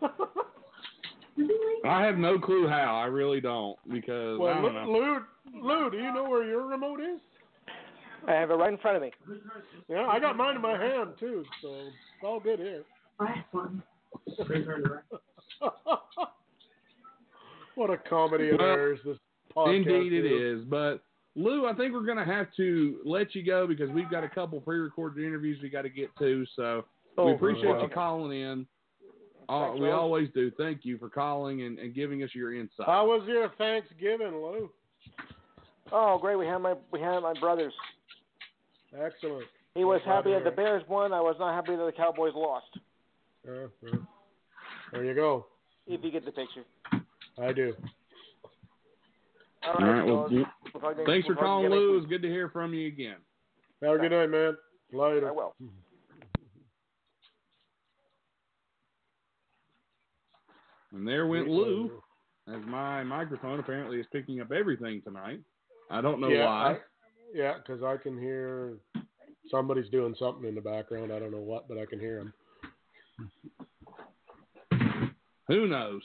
I 1.84 2.02
have 2.04 2.16
no 2.18 2.38
clue 2.38 2.66
how. 2.68 2.96
I 3.00 3.06
really 3.06 3.40
don't 3.40 3.76
because 3.92 4.40
I 4.40 4.60
don't 4.60 4.74
know. 4.74 4.84
Lou, 4.90 5.20
Lou, 5.62 5.90
do 5.90 5.96
you 5.96 6.12
know 6.12 6.24
where 6.28 6.44
your 6.44 6.66
remote 6.66 7.00
is? 7.00 7.20
I 8.26 8.32
have 8.32 8.50
it 8.50 8.54
right 8.54 8.72
in 8.72 8.78
front 8.78 8.96
of 8.96 9.02
me. 9.02 9.12
Yeah, 9.88 10.06
I 10.08 10.18
got 10.18 10.36
mine 10.36 10.56
in 10.56 10.62
my 10.62 10.76
hand 10.76 11.10
too, 11.20 11.44
so 11.62 11.68
it's 11.68 12.24
all 12.24 12.40
good 12.40 12.58
here. 12.58 12.82
Last 13.20 13.46
one. 13.52 13.80
what 17.76 17.90
a 17.90 17.96
comedy 17.96 18.50
of 18.50 18.58
Well, 18.58 18.66
errors 18.68 18.98
this 19.04 19.18
podcast 19.56 19.76
Indeed, 19.76 20.12
it 20.12 20.26
is. 20.26 20.60
is. 20.60 20.64
But 20.68 21.02
Lou, 21.38 21.66
I 21.66 21.72
think 21.72 21.92
we're 21.92 22.04
going 22.04 22.18
to 22.18 22.24
have 22.24 22.48
to 22.56 22.98
let 23.04 23.34
you 23.34 23.44
go 23.44 23.66
because 23.66 23.88
we've 23.90 24.10
got 24.10 24.24
a 24.24 24.28
couple 24.28 24.60
pre-recorded 24.60 25.24
interviews 25.24 25.58
we 25.62 25.68
got 25.68 25.82
to 25.82 25.88
get 25.88 26.10
to. 26.18 26.44
So 26.56 26.84
we 27.16 27.22
Oh, 27.24 27.28
appreciate 27.34 27.68
well. 27.68 27.82
you 27.82 27.88
calling 27.88 28.40
in. 28.40 28.66
Uh, 29.48 29.70
we 29.74 29.80
Lou. 29.82 29.90
always 29.92 30.28
do. 30.34 30.50
Thank 30.58 30.80
you 30.84 30.98
for 30.98 31.08
calling 31.08 31.62
and, 31.62 31.78
and 31.78 31.94
giving 31.94 32.22
us 32.24 32.30
your 32.34 32.54
insight. 32.54 32.86
How 32.86 33.06
was 33.06 33.22
your 33.28 33.50
Thanksgiving, 33.56 34.32
Lou? 34.34 34.68
Oh, 35.92 36.18
great. 36.18 36.36
We 36.36 36.46
had 36.46 36.58
my 36.58 36.74
we 36.92 37.00
had 37.00 37.20
my 37.20 37.32
brothers. 37.40 37.72
Excellent. 38.92 39.46
He 39.74 39.84
was 39.84 40.00
Glad 40.04 40.16
happy 40.16 40.30
that 40.32 40.44
the 40.44 40.50
Bears 40.50 40.82
won. 40.88 41.12
I 41.12 41.20
was 41.20 41.36
not 41.38 41.54
happy 41.54 41.76
that 41.76 41.84
the 41.86 41.92
Cowboys 41.92 42.32
lost. 42.34 42.66
Uh, 43.48 43.52
uh, 43.86 43.96
there 44.92 45.04
you 45.04 45.14
go. 45.14 45.46
If 45.86 46.04
you 46.04 46.10
get 46.10 46.24
the 46.24 46.32
picture. 46.32 46.64
I 47.40 47.52
do. 47.52 47.74
All 49.68 49.84
All 49.84 49.92
right. 49.92 50.06
Well, 50.06 50.28
fellas. 50.28 50.46
We'll 50.72 50.80
talk 50.80 50.96
next- 50.96 51.08
thanks 51.08 51.26
for 51.26 51.34
calling, 51.34 51.70
Lou. 51.70 51.92
week. 51.92 52.02
It's 52.02 52.08
good 52.08 52.22
to 52.22 52.28
hear 52.28 52.48
from 52.48 52.72
you 52.72 52.86
again. 52.86 53.16
Have 53.82 53.96
a 53.96 53.98
good 53.98 54.12
night, 54.12 54.30
man. 54.30 54.56
Later. 54.92 55.28
I 55.28 55.32
will. 55.32 55.54
And 60.92 61.06
there 61.06 61.26
went 61.26 61.48
Lou, 61.48 62.02
as 62.48 62.64
my 62.66 63.04
microphone 63.04 63.60
apparently 63.60 64.00
is 64.00 64.06
picking 64.10 64.40
up 64.40 64.50
everything 64.52 65.02
tonight. 65.02 65.40
I 65.90 66.00
don't 66.00 66.18
know 66.20 66.28
yeah, 66.28 66.46
why. 66.46 66.72
I, 66.72 66.78
yeah, 67.34 67.54
because 67.58 67.82
I 67.82 67.98
can 67.98 68.18
hear 68.18 68.78
somebody's 69.50 69.90
doing 69.90 70.14
something 70.18 70.48
in 70.48 70.54
the 70.54 70.62
background. 70.62 71.12
I 71.12 71.18
don't 71.18 71.30
know 71.30 71.38
what, 71.38 71.68
but 71.68 71.76
I 71.76 71.84
can 71.84 72.00
hear 72.00 72.24
them. 74.70 75.12
Who 75.48 75.66
knows? 75.66 76.02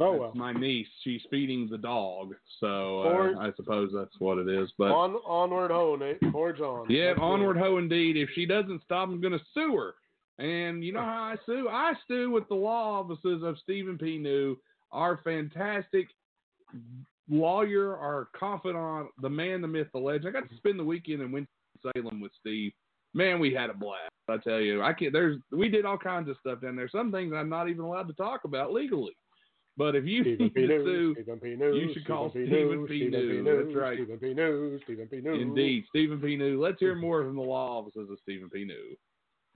Oh 0.00 0.16
well. 0.16 0.32
my 0.34 0.52
niece. 0.52 0.86
She's 1.04 1.20
feeding 1.30 1.68
the 1.70 1.78
dog, 1.78 2.34
so 2.58 3.02
uh, 3.02 3.40
I 3.40 3.50
suppose 3.56 3.90
that's 3.94 4.18
what 4.18 4.38
it 4.38 4.48
is. 4.48 4.72
But 4.78 4.92
On 4.92 5.14
onward 5.26 5.70
ho, 5.70 5.96
Nate. 5.96 6.18
Forge 6.32 6.60
on. 6.60 6.86
yeah, 6.88 7.08
That's 7.08 7.20
onward 7.20 7.58
ho 7.58 7.76
indeed. 7.78 8.16
If 8.16 8.30
she 8.34 8.46
doesn't 8.46 8.82
stop, 8.82 9.08
I'm 9.08 9.20
going 9.20 9.38
to 9.38 9.44
sue 9.52 9.76
her. 9.76 9.94
And 10.44 10.82
you 10.82 10.92
know 10.92 11.00
how 11.00 11.22
I 11.24 11.36
sue? 11.44 11.68
I 11.70 11.92
sue 12.08 12.30
with 12.30 12.48
the 12.48 12.54
law 12.54 13.00
offices 13.00 13.42
of 13.44 13.58
Stephen 13.62 13.98
P. 13.98 14.16
New, 14.16 14.56
our 14.90 15.20
fantastic 15.22 16.08
lawyer, 17.28 17.96
our 17.96 18.28
confidant, 18.34 19.08
the 19.20 19.28
man, 19.28 19.60
the 19.60 19.68
myth, 19.68 19.88
the 19.92 19.98
legend. 19.98 20.28
I 20.28 20.40
got 20.40 20.48
to 20.48 20.56
spend 20.56 20.78
the 20.78 20.84
weekend 20.84 21.20
in 21.20 21.30
Winston-Salem 21.30 22.20
with 22.20 22.32
Steve. 22.40 22.72
Man, 23.12 23.38
we 23.38 23.52
had 23.52 23.70
a 23.70 23.74
blast. 23.74 24.10
I 24.28 24.36
tell 24.38 24.60
you, 24.60 24.82
I 24.82 24.92
can't. 24.92 25.12
There's 25.12 25.38
we 25.50 25.68
did 25.68 25.84
all 25.84 25.98
kinds 25.98 26.28
of 26.28 26.36
stuff 26.38 26.60
down 26.60 26.76
there. 26.76 26.88
Some 26.88 27.10
things 27.10 27.32
I'm 27.34 27.48
not 27.48 27.68
even 27.68 27.84
allowed 27.84 28.06
to 28.06 28.14
talk 28.14 28.44
about 28.44 28.72
legally. 28.72 29.16
But 29.76 29.96
if 29.96 30.04
you 30.04 30.22
Stephen 30.22 30.44
need 30.46 30.54
P. 30.54 30.60
to 30.62 30.66
News, 30.68 30.84
sue, 30.84 31.14
Stephen 31.14 31.40
P. 31.40 31.48
News, 31.56 31.76
you 31.76 31.94
should 31.94 32.06
call 32.06 32.30
Stephen 32.30 32.48
Stephen 32.48 32.86
P. 32.86 32.96
Stephen 33.08 33.10
News. 33.12 33.44
News, 33.44 33.64
That's 33.66 33.76
right. 33.76 33.96
Stephen 33.96 34.18
P. 34.18 34.34
News, 34.34 34.80
Stephen 34.84 35.06
P. 35.06 35.20
News. 35.20 35.40
Indeed, 35.40 35.84
Stephen 35.88 36.20
P. 36.20 36.36
New. 36.36 36.62
Let's 36.62 36.78
hear 36.80 36.94
more 36.94 37.22
from 37.24 37.36
the 37.36 37.42
law 37.42 37.78
offices 37.78 38.10
of 38.10 38.18
Stephen 38.22 38.50
P. 38.50 38.64
New. 38.64 38.96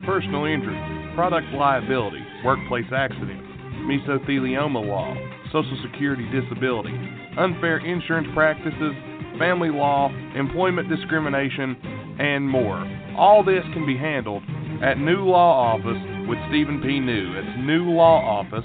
personal 0.07 0.45
injury, 0.47 0.79
product 1.15 1.47
liability, 1.55 2.25
workplace 2.45 2.87
accident, 2.95 3.43
mesothelioma 3.87 4.87
law, 4.87 5.15
Social 5.53 5.79
Security 5.93 6.25
disability, 6.33 6.95
unfair 7.39 7.79
insurance 7.79 8.29
practices, 8.35 8.93
family 9.39 9.71
law, 9.71 10.09
employment 10.37 10.89
discrimination, 10.89 11.77
and 12.19 12.49
more. 12.49 12.79
All 13.17 13.45
this 13.45 13.63
can 13.73 13.85
be 13.87 13.97
handled 13.97 14.43
at 14.83 14.99
New 14.99 15.25
Law 15.25 15.75
Office 15.75 16.29
with 16.29 16.39
Stephen 16.49 16.81
P. 16.83 16.99
New. 17.01 17.35
It's 17.37 17.59
New 17.61 17.91
Law 17.91 18.21
Office 18.41 18.65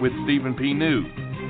with 0.00 0.12
Stephen 0.24 0.54
P. 0.54 0.74
New. 0.74 1.04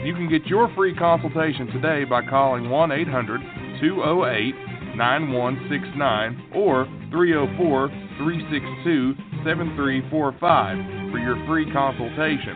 You 0.05 0.15
can 0.15 0.29
get 0.29 0.47
your 0.47 0.73
free 0.75 0.95
consultation 0.95 1.67
today 1.69 2.05
by 2.05 2.25
calling 2.25 2.71
1 2.71 2.93
800 2.93 3.41
208 3.81 4.55
9169 4.97 6.53
or 6.55 6.87
304 7.11 7.89
362 8.19 9.15
7345 9.45 11.11
for 11.11 11.19
your 11.19 11.39
free 11.47 11.71
consultation. 11.73 12.55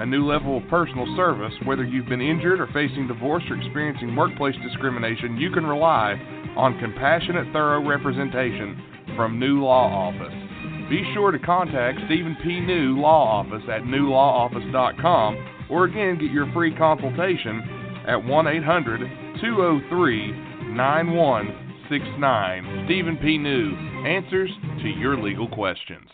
A 0.00 0.06
new 0.06 0.24
level 0.24 0.58
of 0.58 0.68
personal 0.70 1.06
service, 1.16 1.52
whether 1.64 1.84
you've 1.84 2.08
been 2.08 2.20
injured 2.20 2.60
or 2.60 2.68
facing 2.68 3.08
divorce 3.08 3.42
or 3.50 3.56
experiencing 3.56 4.14
workplace 4.14 4.54
discrimination, 4.62 5.36
you 5.36 5.50
can 5.50 5.66
rely 5.66 6.14
on 6.56 6.78
compassionate, 6.78 7.52
thorough 7.52 7.86
representation 7.86 8.80
from 9.16 9.40
New 9.40 9.62
Law 9.62 10.10
Office. 10.10 10.47
Be 10.88 11.04
sure 11.12 11.30
to 11.30 11.38
contact 11.38 11.98
Stephen 12.06 12.34
P. 12.42 12.60
New 12.60 12.98
Law 12.98 13.40
Office 13.40 13.62
at 13.70 13.82
newlawoffice.com 13.82 15.66
or 15.70 15.84
again 15.84 16.18
get 16.18 16.30
your 16.30 16.50
free 16.52 16.74
consultation 16.74 17.60
at 18.06 18.24
1 18.24 18.46
800 18.46 19.00
203 19.40 20.32
9169. 20.74 22.84
Stephen 22.86 23.18
P. 23.18 23.36
New 23.36 23.74
answers 24.06 24.50
to 24.82 24.88
your 24.88 25.16
legal 25.16 25.48
questions. 25.48 26.08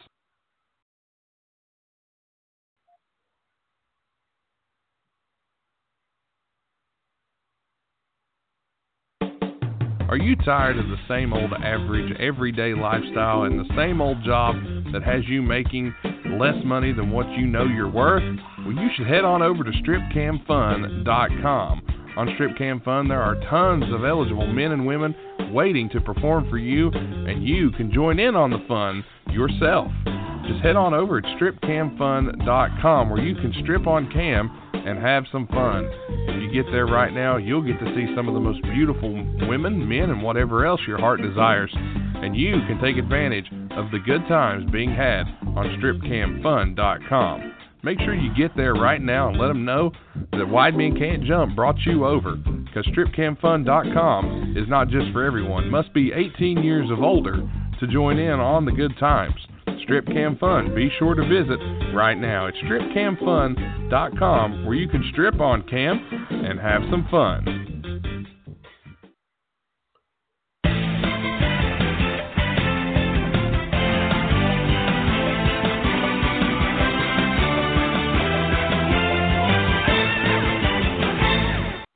Are 10.08 10.16
you 10.18 10.36
tired 10.36 10.78
of 10.78 10.86
the 10.86 10.98
same 11.08 11.32
old 11.32 11.54
average 11.54 12.14
everyday 12.20 12.74
lifestyle 12.74 13.44
and 13.44 13.58
the 13.58 13.74
same 13.74 14.02
old 14.02 14.22
job 14.22 14.54
that 14.92 15.02
has 15.02 15.26
you 15.26 15.40
making 15.40 15.94
less 16.38 16.56
money 16.64 16.92
than 16.92 17.10
what 17.10 17.26
you 17.30 17.46
know 17.46 17.64
you're 17.64 17.90
worth? 17.90 18.22
Well, 18.58 18.74
you 18.74 18.90
should 18.96 19.06
head 19.06 19.24
on 19.24 19.40
over 19.42 19.64
to 19.64 19.70
stripcamfun.com. 19.70 21.80
On 22.16 22.28
Stripcam 22.28 22.84
Fun, 22.84 23.08
there 23.08 23.20
are 23.20 23.34
tons 23.50 23.92
of 23.92 24.04
eligible 24.04 24.46
men 24.46 24.70
and 24.70 24.86
women 24.86 25.16
waiting 25.52 25.88
to 25.88 26.00
perform 26.00 26.48
for 26.48 26.58
you, 26.58 26.92
and 26.92 27.42
you 27.42 27.72
can 27.72 27.92
join 27.92 28.20
in 28.20 28.36
on 28.36 28.50
the 28.50 28.64
fun 28.68 29.02
yourself. 29.30 29.90
Just 30.46 30.62
head 30.62 30.76
on 30.76 30.94
over 30.94 31.18
at 31.18 31.24
stripcamfun.com 31.24 33.10
where 33.10 33.20
you 33.20 33.34
can 33.34 33.52
strip 33.62 33.88
on 33.88 34.08
cam 34.12 34.48
and 34.84 34.98
have 34.98 35.24
some 35.32 35.46
fun. 35.48 35.90
If 36.28 36.42
you 36.42 36.62
get 36.62 36.70
there 36.70 36.86
right 36.86 37.12
now, 37.12 37.36
you'll 37.36 37.62
get 37.62 37.78
to 37.80 37.94
see 37.94 38.12
some 38.14 38.28
of 38.28 38.34
the 38.34 38.40
most 38.40 38.62
beautiful 38.62 39.12
women, 39.48 39.88
men, 39.88 40.10
and 40.10 40.22
whatever 40.22 40.66
else 40.66 40.80
your 40.86 40.98
heart 40.98 41.22
desires. 41.22 41.70
And 41.74 42.36
you 42.36 42.54
can 42.66 42.80
take 42.80 42.96
advantage 42.96 43.46
of 43.72 43.90
the 43.90 43.98
good 43.98 44.26
times 44.28 44.70
being 44.70 44.94
had 44.94 45.24
on 45.56 45.78
stripcamfun.com. 45.80 47.54
Make 47.82 48.00
sure 48.00 48.14
you 48.14 48.34
get 48.34 48.56
there 48.56 48.74
right 48.74 49.00
now 49.00 49.28
and 49.28 49.38
let 49.38 49.48
them 49.48 49.64
know 49.66 49.92
that 50.32 50.48
Wide 50.48 50.74
Men 50.74 50.96
Can't 50.96 51.22
Jump 51.24 51.54
brought 51.54 51.76
you 51.84 52.06
over. 52.06 52.36
Because 52.36 52.86
stripcamfun.com 52.86 54.54
is 54.56 54.68
not 54.68 54.88
just 54.88 55.12
for 55.12 55.22
everyone. 55.22 55.70
Must 55.70 55.92
be 55.92 56.12
18 56.12 56.62
years 56.62 56.90
of 56.90 57.02
older 57.02 57.46
to 57.80 57.86
join 57.86 58.18
in 58.18 58.40
on 58.40 58.64
the 58.64 58.72
good 58.72 58.96
times. 58.98 59.34
Strip 59.82 60.06
Cam 60.06 60.38
Fun. 60.38 60.74
Be 60.74 60.90
sure 60.98 61.14
to 61.14 61.22
visit 61.22 61.58
right 61.94 62.18
now. 62.18 62.46
It's 62.46 62.56
stripcamfun.com 62.58 64.64
where 64.64 64.74
you 64.74 64.88
can 64.88 65.04
strip 65.12 65.40
on 65.40 65.62
cam 65.68 66.00
and 66.30 66.58
have 66.58 66.82
some 66.90 67.06
fun. 67.10 67.64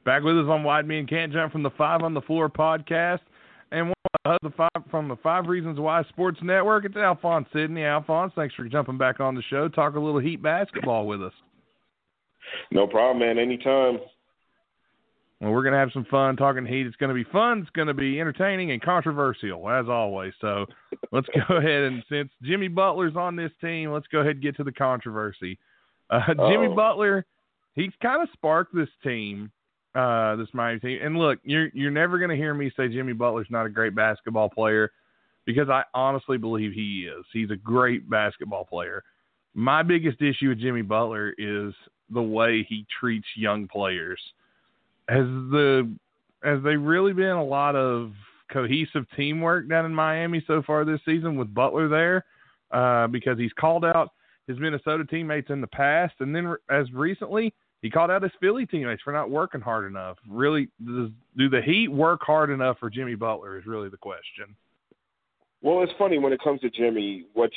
Back 0.09 0.23
with 0.23 0.39
us 0.39 0.47
on 0.49 0.65
Wide 0.65 0.87
Men 0.87 1.07
Can't 1.07 1.31
Jump 1.31 1.53
from 1.53 1.63
the 1.63 1.71
Five 1.71 2.03
on 2.03 2.15
the 2.15 2.23
Floor 2.23 2.49
podcast. 2.49 3.21
And 3.71 3.89
one 3.89 3.95
of 4.25 4.39
the 4.43 4.51
five 4.57 4.91
from 4.91 5.09
the 5.09 5.17
Five 5.17 5.47
Reasons 5.47 5.79
Why 5.79 6.03
Sports 6.05 6.39
Network. 6.43 6.85
It's 6.85 6.97
Alphonse 6.97 7.47
Sidney. 7.53 7.85
Alphonse, 7.85 8.33
thanks 8.35 8.55
for 8.55 8.65
jumping 8.65 8.97
back 8.97 9.21
on 9.21 9.35
the 9.35 9.43
show. 9.51 9.69
Talk 9.69 9.95
a 9.95 10.01
little 10.01 10.21
Heat 10.21 10.43
basketball 10.43 11.07
with 11.07 11.23
us. 11.23 11.33
No 12.71 12.87
problem, 12.87 13.19
man. 13.19 13.39
Anytime. 13.39 13.99
Well, 15.41 15.53
we're 15.53 15.63
going 15.63 15.75
to 15.75 15.79
have 15.79 15.91
some 15.93 16.07
fun 16.11 16.37
talking 16.37 16.67
Heat. 16.67 16.87
It's 16.87 16.97
going 16.97 17.11
to 17.11 17.15
be 17.15 17.31
fun. 17.31 17.61
It's 17.61 17.71
going 17.71 17.89
to 17.89 17.95
be 17.95 18.21
entertaining 18.21 18.73
and 18.73 18.83
controversial, 18.83 19.69
as 19.69 19.87
always. 19.89 20.33
So 20.41 20.67
let's 21.13 21.29
go 21.29 21.57
ahead 21.57 21.83
and 21.83 22.03
since 22.09 22.31
Jimmy 22.43 22.69
Butler's 22.69 23.17
on 23.17 23.37
this 23.37 23.53
team, 23.61 23.93
let's 23.93 24.07
go 24.07 24.21
ahead 24.21 24.37
and 24.37 24.43
get 24.43 24.57
to 24.57 24.65
the 24.65 24.73
controversy. 24.73 25.59
Uh, 26.11 26.21
Jimmy 26.29 26.69
Uh-oh. 26.69 26.75
Butler, 26.75 27.27
he's 27.75 27.93
kind 28.01 28.23
of 28.23 28.31
sparked 28.33 28.75
this 28.75 28.89
team 29.03 29.53
uh, 29.95 30.37
this 30.37 30.49
Miami 30.53 30.81
team. 30.81 30.99
And 31.03 31.17
look, 31.17 31.39
you're 31.45 31.69
you're 31.73 31.91
never 31.91 32.19
going 32.19 32.31
to 32.31 32.37
hear 32.37 32.55
me 32.55 32.71
say 32.77 32.89
Jimmy 32.89 33.13
Butler's 33.13 33.47
not 33.51 33.67
a 33.67 33.71
great 33.71 33.95
basketball 33.95 34.49
player 34.49 34.91
because 35.45 35.69
I 35.69 35.83
honestly 35.95 36.37
believe 36.37 36.73
he 36.73 37.09
is. 37.09 37.25
He's 37.33 37.51
a 37.51 37.57
great 37.57 38.09
basketball 38.09 38.65
player. 38.65 39.03
My 39.55 39.83
biggest 39.83 40.21
issue 40.21 40.51
with 40.51 40.61
Jimmy 40.61 40.83
Butler 40.83 41.35
is 41.39 41.73
the 42.11 42.23
way 42.23 42.67
he 42.69 42.87
treats 43.01 43.27
young 43.35 43.67
players. 43.67 44.21
Has 45.09 45.25
the 45.25 45.91
has 46.45 46.63
they 46.63 46.77
really 46.77 47.13
been 47.13 47.29
a 47.29 47.45
lot 47.45 47.75
of 47.75 48.13
cohesive 48.53 49.07
teamwork 49.17 49.69
down 49.69 49.85
in 49.85 49.95
Miami 49.95 50.43
so 50.47 50.63
far 50.63 50.85
this 50.85 51.01
season 51.05 51.37
with 51.37 51.53
Butler 51.53 51.89
there? 51.89 52.25
Uh, 52.71 53.07
because 53.07 53.39
he's 53.39 53.53
called 53.59 53.85
out 53.85 54.13
his 54.47 54.59
Minnesota 54.59 55.05
teammates 55.05 55.49
in 55.51 55.61
the 55.61 55.67
past, 55.67 56.15
and 56.21 56.35
then 56.35 56.55
as 56.71 56.93
recently 56.93 57.55
he 57.83 57.91
called 57.91 58.11
out 58.11 58.23
his 58.23 58.33
Philly 58.41 58.67
teammates 58.67 59.03
for 59.03 59.13
not 59.13 59.31
working 59.31 59.61
hard 59.61 59.87
enough. 59.87 60.17
Really, 60.29 60.69
does, 60.85 61.11
do 61.37 61.49
the 61.49 61.63
Heat 61.63 61.89
work 61.89 62.21
hard 62.23 62.51
enough 62.51 62.79
for 62.79 62.91
Jimmy 62.91 63.15
Butler? 63.15 63.59
Is 63.59 63.67
really 63.67 63.89
the 63.89 63.97
question. 63.97 64.57
Well, 65.63 65.83
it's 65.83 65.93
funny 65.99 66.19
when 66.19 66.33
it 66.33 66.41
comes 66.43 66.61
to 66.61 66.71
Jimmy, 66.71 67.27
which 67.35 67.55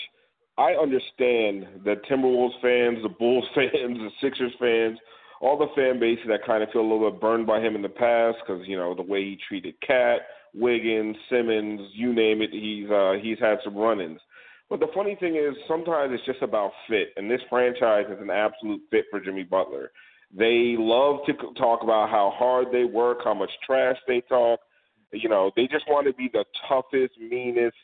I 0.57 0.73
understand 0.73 1.83
the 1.83 1.95
Timberwolves 2.09 2.59
fans, 2.61 2.99
the 3.03 3.09
Bulls 3.09 3.45
fans, 3.55 3.71
the 3.73 4.09
Sixers 4.21 4.53
fans, 4.59 4.97
all 5.41 5.57
the 5.57 5.67
fan 5.75 5.99
bases 5.99 6.25
that 6.27 6.45
kind 6.45 6.61
of 6.61 6.69
feel 6.69 6.81
a 6.81 6.89
little 6.89 7.09
bit 7.09 7.19
burned 7.19 7.47
by 7.47 7.59
him 7.59 7.75
in 7.75 7.81
the 7.81 7.89
past 7.89 8.37
because 8.45 8.67
you 8.67 8.77
know 8.77 8.93
the 8.93 9.01
way 9.01 9.23
he 9.23 9.39
treated 9.47 9.73
KAT, 9.85 10.19
Wiggins, 10.53 11.15
Simmons, 11.29 11.81
you 11.93 12.13
name 12.13 12.41
it. 12.41 12.51
He's 12.51 12.89
uh, 12.89 13.13
he's 13.21 13.39
had 13.39 13.57
some 13.63 13.75
run-ins. 13.75 14.19
But 14.69 14.79
the 14.79 14.87
funny 14.93 15.15
thing 15.15 15.35
is, 15.35 15.53
sometimes 15.67 16.13
it's 16.13 16.25
just 16.25 16.41
about 16.41 16.71
fit, 16.87 17.09
and 17.17 17.29
this 17.29 17.41
franchise 17.49 18.05
is 18.09 18.21
an 18.21 18.29
absolute 18.29 18.81
fit 18.89 19.05
for 19.11 19.19
Jimmy 19.19 19.43
Butler. 19.43 19.91
They 20.37 20.75
love 20.77 21.19
to 21.25 21.33
talk 21.57 21.83
about 21.83 22.09
how 22.09 22.33
hard 22.35 22.67
they 22.71 22.85
work, 22.85 23.19
how 23.23 23.33
much 23.33 23.51
trash 23.65 23.97
they 24.07 24.21
talk. 24.21 24.59
You 25.11 25.27
know, 25.27 25.51
they 25.55 25.67
just 25.67 25.85
want 25.89 26.07
to 26.07 26.13
be 26.13 26.29
the 26.31 26.45
toughest, 26.69 27.13
meanest, 27.19 27.75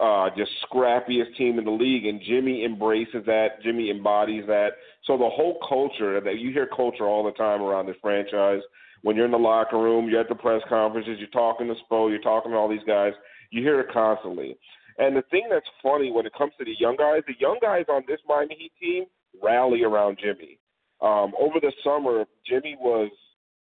uh, 0.00 0.28
just 0.36 0.50
scrappiest 0.68 1.36
team 1.36 1.58
in 1.58 1.64
the 1.64 1.70
league, 1.70 2.06
and 2.06 2.20
Jimmy 2.20 2.64
embraces 2.64 3.24
that. 3.26 3.62
Jimmy 3.62 3.90
embodies 3.90 4.44
that. 4.46 4.70
So 5.04 5.16
the 5.16 5.30
whole 5.30 5.58
culture 5.66 6.20
that 6.20 6.38
you 6.38 6.52
hear 6.52 6.66
culture 6.66 7.04
all 7.04 7.24
the 7.24 7.32
time 7.32 7.62
around 7.62 7.86
this 7.86 7.96
franchise. 8.02 8.60
When 9.02 9.14
you're 9.14 9.26
in 9.26 9.30
the 9.30 9.38
locker 9.38 9.78
room, 9.78 10.08
you're 10.08 10.20
at 10.20 10.28
the 10.28 10.34
press 10.34 10.62
conferences, 10.68 11.18
you're 11.18 11.28
talking 11.28 11.68
to 11.68 11.74
Spo, 11.74 12.10
you're 12.10 12.20
talking 12.20 12.50
to 12.50 12.58
all 12.58 12.68
these 12.68 12.80
guys. 12.86 13.12
You 13.50 13.62
hear 13.62 13.78
it 13.78 13.92
constantly. 13.92 14.56
And 14.98 15.16
the 15.16 15.22
thing 15.30 15.46
that's 15.50 15.66
funny 15.82 16.10
when 16.10 16.26
it 16.26 16.32
comes 16.36 16.52
to 16.58 16.64
the 16.64 16.74
young 16.78 16.96
guys, 16.96 17.22
the 17.26 17.34
young 17.38 17.58
guys 17.62 17.84
on 17.88 18.02
this 18.08 18.18
Miami 18.26 18.56
Heat 18.58 18.72
team 18.80 19.04
rally 19.40 19.84
around 19.84 20.18
Jimmy. 20.20 20.58
Um, 21.00 21.32
over 21.38 21.60
the 21.60 21.72
summer, 21.84 22.24
Jimmy 22.48 22.76
was 22.80 23.10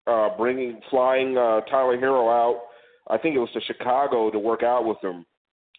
uh, 0.08 0.38
bringing, 0.38 0.80
flying 0.90 1.38
uh, 1.38 1.62
Tyler 1.62 1.98
Herro 1.98 2.30
out. 2.30 2.62
I 3.10 3.18
think 3.18 3.36
it 3.36 3.40
was 3.40 3.50
to 3.54 3.62
Chicago 3.62 4.32
to 4.32 4.40
work 4.40 4.64
out 4.64 4.86
with 4.86 4.98
him. 5.04 5.26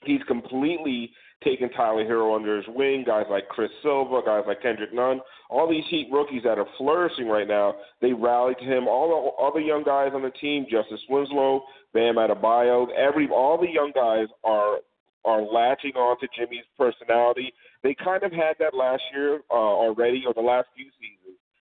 He's 0.05 0.23
completely 0.29 1.11
taken 1.43 1.71
Tyler 1.71 2.05
Herro 2.05 2.35
under 2.35 2.57
his 2.57 2.67
wing. 2.69 3.05
Guys 3.07 3.27
like 3.31 3.49
Chris 3.49 3.71
Silva, 3.83 4.21
guys 4.25 4.45
like 4.47 4.63
Kendrick 4.63 4.93
Nunn, 4.93 5.21
all 5.51 5.69
these 5.69 5.85
Heat 5.89 6.09
rookies 6.13 6.43
that 6.45 6.59
are 6.59 6.67
flourishing 6.77 7.29
right 7.29 7.47
now, 7.47 7.75
they 8.01 8.13
rally 8.13 8.55
to 8.55 8.65
him. 8.65 8.89
All 8.89 9.09
the 9.09 9.43
other 9.45 9.61
young 9.61 9.85
guys 9.85 10.11
on 10.15 10.23
the 10.23 10.31
team, 10.31 10.67
Justice 10.71 11.01
Winslow, 11.09 11.63
Bam 11.95 12.17
Adebayo, 12.17 12.89
every 12.97 13.29
all 13.29 13.59
the 13.59 13.71
young 13.71 13.93
guys 13.95 14.27
are 14.45 14.79
are 15.25 15.43
latching 15.43 15.93
on 15.97 16.19
to 16.21 16.29
Jimmy's 16.39 16.65
personality. 16.77 17.53
They 17.83 17.95
kind 18.03 18.23
of 18.23 18.33
had 18.33 18.55
that 18.61 18.75
last 18.75 19.03
year 19.15 19.41
uh, 19.51 19.55
already, 19.55 20.23
or 20.27 20.33
the 20.33 20.41
last 20.41 20.69
few 20.75 20.87
seasons. 20.99 21.28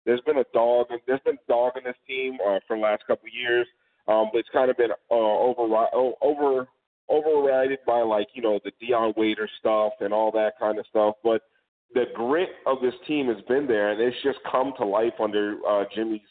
There's 0.07 0.21
been 0.21 0.37
a 0.37 0.45
dog. 0.53 0.87
There's 1.05 1.19
been 1.25 1.37
dog 1.49 1.73
in 1.77 1.83
this 1.83 1.97
team 2.07 2.37
uh, 2.47 2.59
for 2.65 2.77
the 2.77 2.81
last 2.81 3.05
couple 3.05 3.27
of 3.27 3.33
years, 3.33 3.67
um, 4.07 4.29
but 4.31 4.39
it's 4.39 4.49
kind 4.53 4.71
of 4.71 4.77
been 4.77 4.91
uh, 4.91 5.13
over 5.13 5.67
over 6.21 6.67
overridden 7.09 7.77
by 7.85 8.01
like 8.01 8.27
you 8.33 8.41
know 8.41 8.57
the 8.63 8.71
Dion 8.79 9.13
Waiter 9.17 9.49
stuff 9.59 9.91
and 9.99 10.13
all 10.13 10.31
that 10.31 10.53
kind 10.57 10.79
of 10.79 10.85
stuff. 10.89 11.15
But 11.25 11.41
the 11.93 12.05
grit 12.15 12.49
of 12.65 12.77
this 12.81 12.93
team 13.05 13.27
has 13.27 13.43
been 13.49 13.67
there, 13.67 13.91
and 13.91 14.01
it's 14.01 14.15
just 14.23 14.39
come 14.49 14.71
to 14.77 14.85
life 14.85 15.13
under 15.21 15.57
uh, 15.69 15.83
Jimmy's 15.93 16.21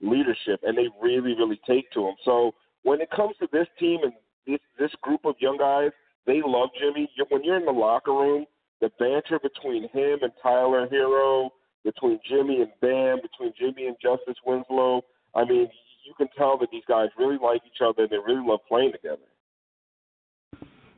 leadership, 0.00 0.60
and 0.62 0.78
they 0.78 0.86
really 1.02 1.34
really 1.34 1.60
take 1.66 1.90
to 1.90 2.06
him. 2.06 2.14
So 2.24 2.52
when 2.84 3.00
it 3.00 3.10
comes 3.10 3.34
to 3.40 3.48
this 3.52 3.66
team 3.80 3.98
and 4.04 4.12
this 4.46 4.60
this 4.78 4.92
group 5.02 5.24
of 5.24 5.34
young 5.40 5.58
guys, 5.58 5.90
they 6.24 6.40
love 6.44 6.68
Jimmy. 6.80 7.10
When 7.30 7.42
you're 7.42 7.56
in 7.56 7.64
the 7.64 7.72
locker 7.72 8.12
room, 8.12 8.46
the 8.80 8.90
banter 9.00 9.40
between 9.40 9.88
him 9.88 10.20
and 10.22 10.30
Tyler 10.40 10.86
Herro, 10.86 11.50
between 11.84 12.18
Jimmy 12.28 12.62
and 12.62 12.70
Bam, 12.80 13.18
between 13.22 13.52
Jimmy 13.58 13.86
and 13.86 13.96
Justice 14.02 14.36
Winslow. 14.44 15.02
I 15.34 15.44
mean, 15.44 15.68
you 16.04 16.14
can 16.16 16.28
tell 16.36 16.58
that 16.58 16.70
these 16.70 16.82
guys 16.88 17.08
really 17.18 17.38
like 17.42 17.62
each 17.66 17.80
other 17.84 18.02
and 18.02 18.10
they 18.10 18.16
really 18.16 18.46
love 18.46 18.60
playing 18.68 18.92
together. 18.92 19.22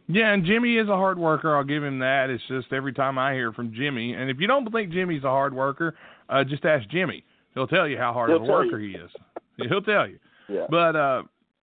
Yeah, 0.09 0.32
and 0.32 0.45
Jimmy 0.45 0.76
is 0.76 0.89
a 0.89 0.95
hard 0.95 1.18
worker. 1.18 1.57
I'll 1.57 1.64
give 1.64 1.82
him 1.82 1.99
that. 1.99 2.30
It's 2.30 2.43
just 2.47 2.72
every 2.72 2.93
time 2.93 3.18
I 3.18 3.34
hear 3.34 3.53
from 3.53 3.74
Jimmy, 3.74 4.12
and 4.12 4.30
if 4.30 4.39
you 4.39 4.47
don't 4.47 4.70
think 4.70 4.93
Jimmy's 4.93 5.24
a 5.24 5.28
hard 5.28 5.53
worker, 5.53 5.97
uh, 6.28 6.45
just 6.45 6.64
ask 6.64 6.89
Jimmy. 6.91 7.24
He'll 7.55 7.66
tell 7.66 7.89
you 7.89 7.99
how 7.99 8.12
hard 8.12 8.30
He'll 8.30 8.37
of 8.37 8.45
a 8.45 8.47
worker 8.47 8.78
you. 8.78 8.99
he 8.99 9.05
is. 9.05 9.11
He'll 9.68 9.82
tell 9.82 10.07
you. 10.07 10.18
Yeah. 10.49 10.66
But 10.70 10.95
uh, 10.95 11.22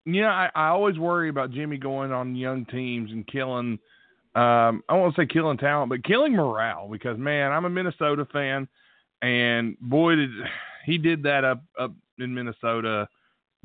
you 0.06 0.22
know, 0.22 0.30
I, 0.30 0.50
I 0.56 0.68
always 0.68 0.98
worry 0.98 1.30
about 1.30 1.52
Jimmy 1.52 1.78
going 1.78 2.12
on 2.12 2.36
young 2.36 2.66
teams 2.66 3.12
and 3.12 3.28
killing. 3.28 3.80
Um, 4.36 4.84
I 4.88 4.94
won't 4.94 5.16
say 5.16 5.26
killing 5.26 5.58
talent, 5.58 5.90
but 5.90 6.04
killing 6.04 6.34
morale 6.34 6.88
because 6.90 7.18
man, 7.18 7.52
I'm 7.52 7.66
a 7.66 7.70
Minnesota 7.70 8.26
fan, 8.32 8.68
and 9.22 9.78
boy, 9.80 10.16
did 10.16 10.30
he 10.86 10.98
did 10.98 11.24
that 11.24 11.44
up 11.44 11.62
up 11.80 11.92
in 12.18 12.34
Minnesota. 12.34 13.08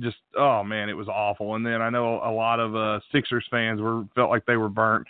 Just 0.00 0.16
oh 0.36 0.64
man, 0.64 0.88
it 0.88 0.96
was 0.96 1.08
awful. 1.08 1.54
And 1.54 1.64
then 1.64 1.80
I 1.80 1.88
know 1.90 2.20
a 2.24 2.30
lot 2.32 2.58
of 2.60 2.74
uh, 2.74 3.00
Sixers 3.12 3.44
fans 3.50 3.80
were 3.80 4.04
felt 4.14 4.30
like 4.30 4.44
they 4.46 4.56
were 4.56 4.68
burnt, 4.68 5.06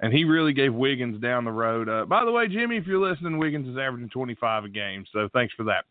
and 0.00 0.12
he 0.12 0.24
really 0.24 0.52
gave 0.52 0.72
Wiggins 0.72 1.20
down 1.20 1.44
the 1.44 1.50
road. 1.52 1.88
Uh, 1.88 2.04
by 2.04 2.24
the 2.24 2.30
way, 2.30 2.46
Jimmy, 2.46 2.76
if 2.76 2.86
you're 2.86 3.00
listening, 3.04 3.38
Wiggins 3.38 3.66
is 3.66 3.76
averaging 3.76 4.08
25 4.10 4.64
a 4.64 4.68
game, 4.68 5.04
so 5.12 5.28
thanks 5.32 5.52
for 5.54 5.64
that. 5.64 5.84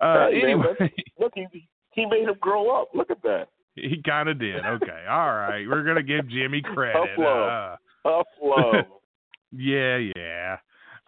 Uh, 0.00 0.28
Hey, 0.28 0.42
anyway, 0.42 0.66
that's- 0.78 0.90
Look, 1.18 1.32
he 1.34 1.46
he 1.92 2.04
made 2.06 2.24
him 2.28 2.36
grow 2.40 2.70
up. 2.82 2.88
Look 2.94 3.10
at 3.10 3.22
that. 3.22 3.48
he 3.74 4.02
kind 4.02 4.28
of 4.28 4.38
did. 4.38 4.64
Okay, 4.64 5.04
all 5.08 5.32
right, 5.34 5.64
we're 5.66 5.82
gonna 5.82 6.02
give 6.02 6.28
Jimmy 6.28 6.60
credit. 6.74 7.18
Uh, 7.18 7.76
Tough 8.04 8.26
love. 8.42 8.74
yeah, 9.56 9.96
yeah. 10.14 10.58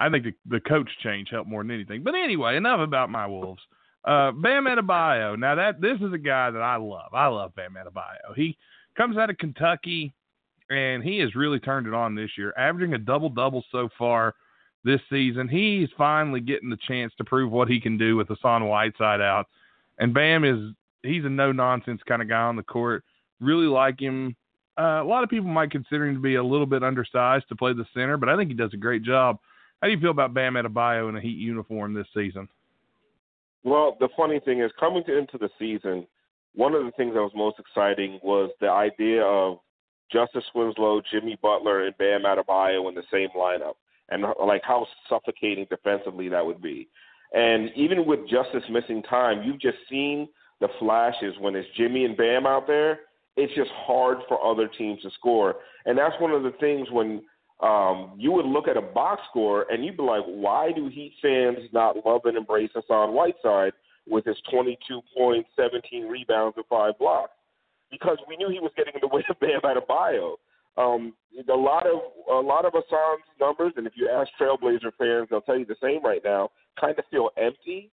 I 0.00 0.08
think 0.08 0.24
the, 0.24 0.34
the 0.46 0.60
coach 0.60 0.88
change 1.02 1.28
helped 1.30 1.48
more 1.48 1.62
than 1.62 1.70
anything. 1.70 2.02
But 2.02 2.14
anyway, 2.14 2.56
enough 2.56 2.80
about 2.80 3.10
my 3.10 3.26
Wolves. 3.26 3.62
Uh, 4.04 4.32
Bam 4.32 4.64
Adebayo. 4.64 5.38
Now 5.38 5.54
that 5.54 5.80
this 5.80 5.98
is 6.00 6.12
a 6.14 6.18
guy 6.18 6.50
that 6.50 6.62
I 6.62 6.76
love. 6.76 7.12
I 7.12 7.26
love 7.26 7.54
Bam 7.54 7.74
Adebayo. 7.74 8.34
He 8.34 8.56
comes 8.96 9.18
out 9.18 9.28
of 9.28 9.36
Kentucky, 9.36 10.14
and 10.70 11.04
he 11.04 11.18
has 11.18 11.34
really 11.34 11.60
turned 11.60 11.86
it 11.86 11.92
on 11.92 12.14
this 12.14 12.30
year, 12.38 12.54
averaging 12.56 12.94
a 12.94 12.98
double 12.98 13.28
double 13.28 13.62
so 13.70 13.90
far 13.98 14.34
this 14.84 15.00
season. 15.10 15.48
He's 15.48 15.90
finally 15.98 16.40
getting 16.40 16.70
the 16.70 16.78
chance 16.88 17.12
to 17.18 17.24
prove 17.24 17.52
what 17.52 17.68
he 17.68 17.78
can 17.78 17.98
do 17.98 18.16
with 18.16 18.28
Hassan 18.28 18.66
Whiteside 18.66 19.20
out. 19.20 19.48
And 19.98 20.14
Bam 20.14 20.44
is 20.44 20.74
he's 21.02 21.26
a 21.26 21.28
no 21.28 21.52
nonsense 21.52 22.00
kind 22.08 22.22
of 22.22 22.28
guy 22.28 22.40
on 22.40 22.56
the 22.56 22.62
court. 22.62 23.04
Really 23.38 23.66
like 23.66 24.00
him. 24.00 24.34
Uh, 24.78 25.02
a 25.02 25.04
lot 25.04 25.24
of 25.24 25.28
people 25.28 25.50
might 25.50 25.70
consider 25.70 26.06
him 26.06 26.14
to 26.14 26.20
be 26.22 26.36
a 26.36 26.42
little 26.42 26.64
bit 26.64 26.82
undersized 26.82 27.46
to 27.50 27.56
play 27.56 27.74
the 27.74 27.84
center, 27.92 28.16
but 28.16 28.30
I 28.30 28.36
think 28.36 28.48
he 28.48 28.56
does 28.56 28.72
a 28.72 28.78
great 28.78 29.02
job. 29.02 29.38
How 29.80 29.88
do 29.88 29.94
you 29.94 30.00
feel 30.00 30.10
about 30.10 30.34
Bam 30.34 30.54
Adebayo 30.54 31.08
in 31.08 31.16
a 31.16 31.20
Heat 31.20 31.38
uniform 31.38 31.94
this 31.94 32.06
season? 32.14 32.48
Well, 33.64 33.96
the 33.98 34.08
funny 34.16 34.40
thing 34.40 34.60
is, 34.60 34.70
coming 34.78 35.04
to, 35.04 35.16
into 35.16 35.38
the 35.38 35.48
season, 35.58 36.06
one 36.54 36.74
of 36.74 36.84
the 36.84 36.90
things 36.92 37.14
that 37.14 37.20
was 37.20 37.32
most 37.34 37.58
exciting 37.58 38.18
was 38.22 38.50
the 38.60 38.68
idea 38.68 39.22
of 39.22 39.58
Justice 40.12 40.44
Winslow, 40.54 41.00
Jimmy 41.10 41.38
Butler, 41.40 41.86
and 41.86 41.96
Bam 41.96 42.22
Adebayo 42.22 42.88
in 42.88 42.94
the 42.94 43.02
same 43.10 43.28
lineup, 43.36 43.74
and 44.10 44.24
like 44.44 44.62
how 44.64 44.86
suffocating 45.08 45.66
defensively 45.70 46.28
that 46.28 46.44
would 46.44 46.60
be. 46.60 46.88
And 47.32 47.70
even 47.76 48.06
with 48.06 48.20
Justice 48.28 48.64
missing 48.70 49.02
time, 49.04 49.42
you've 49.44 49.60
just 49.60 49.78
seen 49.88 50.28
the 50.60 50.68
flashes 50.78 51.34
when 51.38 51.54
it's 51.54 51.68
Jimmy 51.76 52.04
and 52.04 52.16
Bam 52.16 52.44
out 52.44 52.66
there. 52.66 53.00
It's 53.36 53.54
just 53.54 53.70
hard 53.72 54.18
for 54.28 54.44
other 54.44 54.68
teams 54.68 55.00
to 55.02 55.10
score, 55.12 55.56
and 55.86 55.96
that's 55.96 56.20
one 56.20 56.32
of 56.32 56.42
the 56.42 56.52
things 56.60 56.88
when 56.90 57.22
um, 57.62 58.12
you 58.16 58.32
would 58.32 58.46
look 58.46 58.68
at 58.68 58.76
a 58.76 58.82
box 58.82 59.20
score 59.28 59.66
and 59.70 59.84
you'd 59.84 59.96
be 59.96 60.02
like, 60.02 60.24
why 60.24 60.72
do 60.72 60.88
Heat 60.88 61.12
fans 61.20 61.58
not 61.72 61.96
love 62.06 62.22
and 62.24 62.36
embrace 62.36 62.70
Hassan 62.74 63.12
Whiteside 63.12 63.72
with 64.08 64.24
his 64.24 64.36
22 64.50 65.00
points, 65.16 65.48
17 65.56 66.06
rebounds, 66.06 66.56
and 66.56 66.66
five 66.66 66.98
blocks? 66.98 67.32
Because 67.90 68.18
we 68.28 68.36
knew 68.36 68.48
he 68.48 68.60
was 68.60 68.72
getting 68.76 68.94
in 68.94 69.00
the 69.02 69.08
way 69.08 69.22
of 69.28 69.38
Bam 69.40 69.60
Adebayo. 69.62 70.36
Um, 70.78 71.12
a 71.52 71.54
lot 71.54 71.86
of 71.86 72.00
a 72.30 72.40
lot 72.40 72.64
of 72.64 72.72
Hassan's 72.72 73.24
numbers, 73.40 73.72
and 73.76 73.86
if 73.86 73.92
you 73.96 74.08
ask 74.08 74.30
Trailblazer 74.40 74.92
fans, 74.96 75.28
they'll 75.28 75.40
tell 75.42 75.58
you 75.58 75.66
the 75.66 75.76
same 75.82 76.02
right 76.02 76.22
now. 76.24 76.50
Kind 76.80 76.98
of 76.98 77.04
feel 77.10 77.30
empty. 77.36 77.90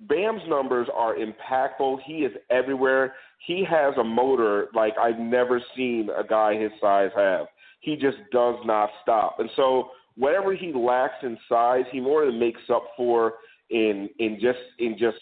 Bam's 0.00 0.42
numbers 0.46 0.86
are 0.94 1.14
impactful. 1.16 1.98
He 2.04 2.18
is 2.18 2.32
everywhere. 2.50 3.14
He 3.46 3.64
has 3.68 3.94
a 3.98 4.04
motor 4.04 4.68
like 4.74 4.92
I've 4.98 5.18
never 5.18 5.60
seen 5.74 6.10
a 6.16 6.22
guy 6.22 6.56
his 6.60 6.70
size 6.80 7.10
have 7.16 7.46
he 7.84 7.96
just 7.96 8.16
does 8.32 8.56
not 8.64 8.88
stop. 9.02 9.36
And 9.38 9.50
so 9.56 9.90
whatever 10.16 10.54
he 10.54 10.72
lacks 10.72 11.22
in 11.22 11.36
size, 11.48 11.84
he 11.92 12.00
more 12.00 12.24
than 12.24 12.38
makes 12.40 12.62
up 12.72 12.84
for 12.96 13.34
in 13.70 14.08
in 14.18 14.38
just 14.40 14.58
in 14.78 14.96
just 14.98 15.18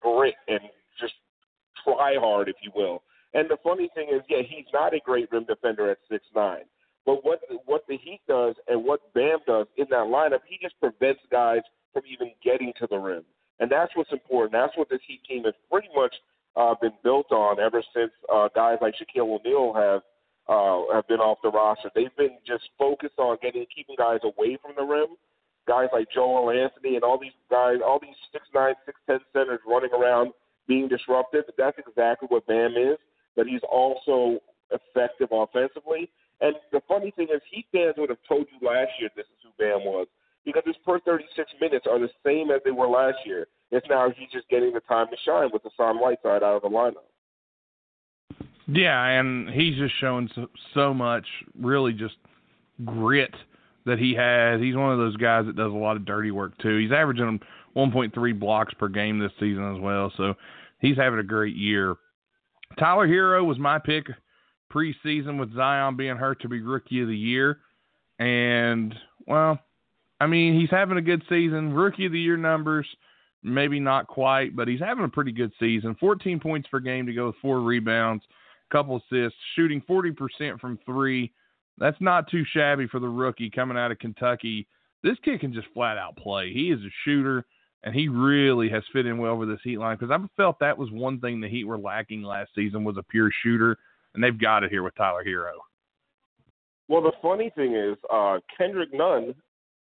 grit 0.00 0.34
and 0.48 0.60
just 0.98 1.12
try 1.84 2.14
hard, 2.18 2.48
if 2.48 2.56
you 2.62 2.70
will. 2.74 3.02
And 3.34 3.48
the 3.48 3.58
funny 3.62 3.90
thing 3.94 4.08
is, 4.12 4.22
yeah, 4.28 4.42
he's 4.48 4.64
not 4.72 4.94
a 4.94 5.00
great 5.04 5.30
rim 5.30 5.44
defender 5.44 5.90
at 5.90 5.98
six 6.10 6.24
nine. 6.34 6.64
But 7.04 7.24
what 7.24 7.40
what 7.66 7.84
the 7.86 7.98
Heat 7.98 8.20
does 8.26 8.54
and 8.66 8.82
what 8.82 9.12
Bam 9.14 9.38
does 9.46 9.66
in 9.76 9.86
that 9.90 10.06
lineup, 10.06 10.40
he 10.46 10.58
just 10.60 10.78
prevents 10.80 11.20
guys 11.30 11.60
from 11.92 12.02
even 12.10 12.32
getting 12.42 12.72
to 12.80 12.86
the 12.88 12.98
rim. 12.98 13.24
And 13.58 13.70
that's 13.70 13.94
what's 13.94 14.12
important. 14.12 14.52
That's 14.52 14.76
what 14.76 14.88
this 14.88 15.00
Heat 15.06 15.20
team 15.28 15.44
has 15.44 15.54
pretty 15.70 15.88
much 15.94 16.14
uh, 16.56 16.74
been 16.80 16.92
built 17.04 17.30
on 17.30 17.60
ever 17.60 17.82
since 17.94 18.12
uh, 18.32 18.48
guys 18.54 18.78
like 18.80 18.94
Shaquille 18.94 19.38
O'Neal 19.38 19.74
have 19.74 20.00
uh, 20.50 20.90
have 20.92 21.06
been 21.06 21.22
off 21.22 21.38
the 21.42 21.50
roster. 21.50 21.90
They've 21.94 22.14
been 22.18 22.42
just 22.44 22.66
focused 22.76 23.18
on 23.18 23.38
getting 23.40 23.64
keeping 23.70 23.94
guys 23.96 24.18
away 24.26 24.58
from 24.60 24.74
the 24.76 24.82
rim. 24.82 25.14
Guys 25.68 25.86
like 25.92 26.10
Joel 26.12 26.50
Anthony 26.50 26.96
and 26.96 27.04
all 27.04 27.18
these 27.18 27.36
guys, 27.48 27.78
all 27.86 28.00
these 28.02 28.18
six 28.32 28.44
nine, 28.52 28.74
six 28.84 28.98
ten 29.06 29.20
centers 29.32 29.60
running 29.62 29.94
around 29.94 30.32
being 30.66 30.88
disruptive. 30.88 31.44
That's 31.56 31.78
exactly 31.78 32.26
what 32.28 32.46
Bam 32.46 32.74
is. 32.74 32.98
But 33.36 33.46
he's 33.46 33.62
also 33.70 34.42
effective 34.74 35.28
offensively. 35.30 36.10
And 36.40 36.56
the 36.72 36.82
funny 36.88 37.12
thing 37.14 37.28
is, 37.32 37.40
Heat 37.52 37.66
fans 37.70 37.94
would 37.98 38.10
have 38.10 38.24
told 38.26 38.46
you 38.50 38.66
last 38.66 38.90
year 38.98 39.10
this 39.14 39.26
is 39.30 39.38
who 39.46 39.54
Bam 39.62 39.86
was 39.86 40.08
because 40.44 40.62
his 40.66 40.76
per 40.84 40.98
36 41.00 41.30
minutes 41.60 41.86
are 41.88 42.00
the 42.00 42.10
same 42.26 42.50
as 42.50 42.60
they 42.64 42.70
were 42.70 42.88
last 42.88 43.18
year. 43.24 43.46
It's 43.70 43.86
now 43.88 44.10
he's 44.10 44.30
just 44.32 44.48
getting 44.48 44.72
the 44.72 44.80
time 44.80 45.06
to 45.10 45.16
shine 45.24 45.50
with 45.52 45.62
the 45.62 45.70
Hassan 45.76 45.98
Whiteside 45.98 46.42
out 46.42 46.56
of 46.56 46.62
the 46.62 46.68
lineup. 46.68 47.06
Yeah, 48.72 49.04
and 49.04 49.48
he's 49.48 49.76
just 49.76 49.94
showing 50.00 50.30
so, 50.34 50.46
so 50.74 50.94
much, 50.94 51.26
really 51.58 51.92
just 51.92 52.14
grit 52.84 53.34
that 53.84 53.98
he 53.98 54.14
has. 54.14 54.60
He's 54.60 54.76
one 54.76 54.92
of 54.92 54.98
those 54.98 55.16
guys 55.16 55.46
that 55.46 55.56
does 55.56 55.72
a 55.72 55.76
lot 55.76 55.96
of 55.96 56.04
dirty 56.04 56.30
work 56.30 56.56
too. 56.58 56.78
He's 56.78 56.92
averaging 56.92 57.40
1.3 57.76 58.38
blocks 58.38 58.74
per 58.74 58.88
game 58.88 59.18
this 59.18 59.32
season 59.40 59.74
as 59.74 59.80
well, 59.80 60.12
so 60.16 60.34
he's 60.78 60.96
having 60.96 61.18
a 61.18 61.24
great 61.24 61.56
year. 61.56 61.96
Tyler 62.78 63.08
Herro 63.08 63.44
was 63.44 63.58
my 63.58 63.78
pick 63.78 64.06
preseason 64.72 65.38
with 65.40 65.54
Zion 65.54 65.96
being 65.96 66.16
hurt 66.16 66.40
to 66.42 66.48
be 66.48 66.60
rookie 66.60 67.02
of 67.02 67.08
the 67.08 67.16
year, 67.16 67.58
and 68.20 68.94
well, 69.26 69.58
I 70.20 70.26
mean 70.26 70.58
he's 70.60 70.70
having 70.70 70.98
a 70.98 71.02
good 71.02 71.22
season. 71.28 71.72
Rookie 71.72 72.06
of 72.06 72.12
the 72.12 72.20
year 72.20 72.36
numbers 72.36 72.86
maybe 73.42 73.80
not 73.80 74.06
quite, 74.06 74.54
but 74.54 74.68
he's 74.68 74.80
having 74.80 75.04
a 75.04 75.08
pretty 75.08 75.32
good 75.32 75.50
season. 75.58 75.96
14 75.98 76.38
points 76.40 76.68
per 76.68 76.78
game 76.78 77.06
to 77.06 77.14
go 77.14 77.28
with 77.28 77.36
four 77.40 77.62
rebounds 77.62 78.22
couple 78.70 78.96
assists, 78.96 79.38
shooting 79.54 79.82
40% 79.88 80.60
from 80.60 80.78
three. 80.84 81.32
That's 81.78 82.00
not 82.00 82.30
too 82.30 82.44
shabby 82.52 82.86
for 82.86 83.00
the 83.00 83.08
rookie 83.08 83.50
coming 83.50 83.76
out 83.76 83.90
of 83.90 83.98
Kentucky. 83.98 84.66
This 85.02 85.16
kid 85.24 85.40
can 85.40 85.52
just 85.52 85.68
flat 85.72 85.96
out 85.96 86.16
play. 86.16 86.52
He 86.52 86.70
is 86.70 86.80
a 86.80 86.90
shooter, 87.04 87.46
and 87.84 87.94
he 87.94 88.08
really 88.08 88.68
has 88.68 88.82
fit 88.92 89.06
in 89.06 89.18
well 89.18 89.36
with 89.36 89.48
this 89.48 89.60
Heat 89.64 89.78
line 89.78 89.96
because 89.98 90.10
I 90.10 90.18
felt 90.36 90.58
that 90.60 90.76
was 90.76 90.90
one 90.90 91.20
thing 91.20 91.40
the 91.40 91.48
Heat 91.48 91.64
were 91.64 91.78
lacking 91.78 92.22
last 92.22 92.50
season 92.54 92.84
was 92.84 92.96
a 92.98 93.02
pure 93.02 93.30
shooter, 93.42 93.78
and 94.14 94.22
they've 94.22 94.38
got 94.38 94.62
it 94.62 94.70
here 94.70 94.82
with 94.82 94.94
Tyler 94.96 95.24
Herro. 95.24 95.54
Well, 96.88 97.02
the 97.02 97.12
funny 97.22 97.50
thing 97.54 97.74
is, 97.74 97.96
uh, 98.12 98.38
Kendrick 98.58 98.92
Nunn, 98.92 99.34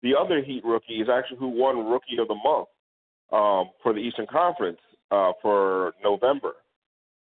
the 0.02 0.14
other 0.14 0.42
Heat 0.42 0.62
rookie, 0.64 1.00
is 1.00 1.08
actually 1.08 1.38
who 1.38 1.48
won 1.48 1.86
Rookie 1.86 2.18
of 2.20 2.28
the 2.28 2.34
Month 2.34 2.68
um, 3.32 3.70
for 3.82 3.92
the 3.92 4.00
Eastern 4.00 4.26
Conference 4.30 4.78
uh, 5.10 5.32
for 5.42 5.94
November. 6.04 6.52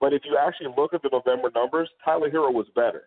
But 0.01 0.13
if 0.13 0.23
you 0.25 0.37
actually 0.37 0.75
look 0.77 0.95
at 0.95 1.03
the 1.03 1.11
November 1.11 1.51
numbers, 1.55 1.89
Tyler 2.05 2.31
Herro 2.31 2.53
was 2.53 2.67
better. 2.75 3.05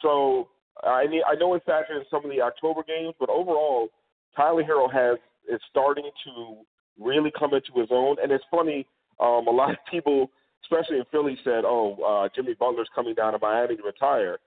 So 0.00 0.48
I 0.82 1.06
mean, 1.06 1.22
I 1.30 1.34
know 1.34 1.54
it's 1.54 1.66
factored 1.66 1.96
in 1.96 2.04
some 2.10 2.24
of 2.24 2.30
the 2.30 2.40
October 2.40 2.82
games, 2.82 3.14
but 3.20 3.28
overall, 3.28 3.88
Tyler 4.36 4.64
Herro 4.64 4.90
has 4.92 5.18
is 5.48 5.60
starting 5.70 6.10
to 6.24 6.56
really 6.98 7.30
come 7.38 7.54
into 7.54 7.78
his 7.78 7.88
own. 7.90 8.16
And 8.22 8.32
it's 8.32 8.44
funny, 8.50 8.86
um, 9.20 9.46
a 9.46 9.50
lot 9.50 9.70
of 9.70 9.76
people, 9.90 10.30
especially 10.64 10.98
in 10.98 11.04
Philly, 11.10 11.38
said, 11.44 11.64
"Oh, 11.64 11.96
uh, 12.02 12.28
Jimmy 12.34 12.54
Butler's 12.54 12.88
coming 12.94 13.14
down 13.14 13.32
to 13.32 13.38
Miami 13.38 13.76
to 13.76 13.82
retire." 13.82 14.38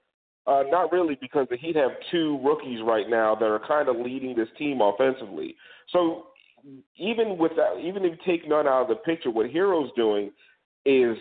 Uh, 0.45 0.63
not 0.69 0.91
really, 0.91 1.15
because 1.15 1.45
the 1.49 1.57
Heat 1.57 1.75
have 1.75 1.91
two 2.09 2.39
rookies 2.43 2.81
right 2.81 3.09
now 3.09 3.35
that 3.35 3.45
are 3.45 3.59
kind 3.59 3.89
of 3.89 3.97
leading 3.97 4.33
this 4.33 4.47
team 4.57 4.79
offensively. 4.81 5.55
So 5.89 6.27
even 6.95 7.37
with 7.37 7.51
that, 7.57 7.79
even 7.79 8.05
if 8.05 8.13
you 8.13 8.17
take 8.25 8.47
Nunn 8.47 8.67
out 8.67 8.83
of 8.83 8.87
the 8.87 8.95
picture, 8.95 9.29
what 9.29 9.49
Herro's 9.49 9.91
doing 9.95 10.31
is 10.85 11.17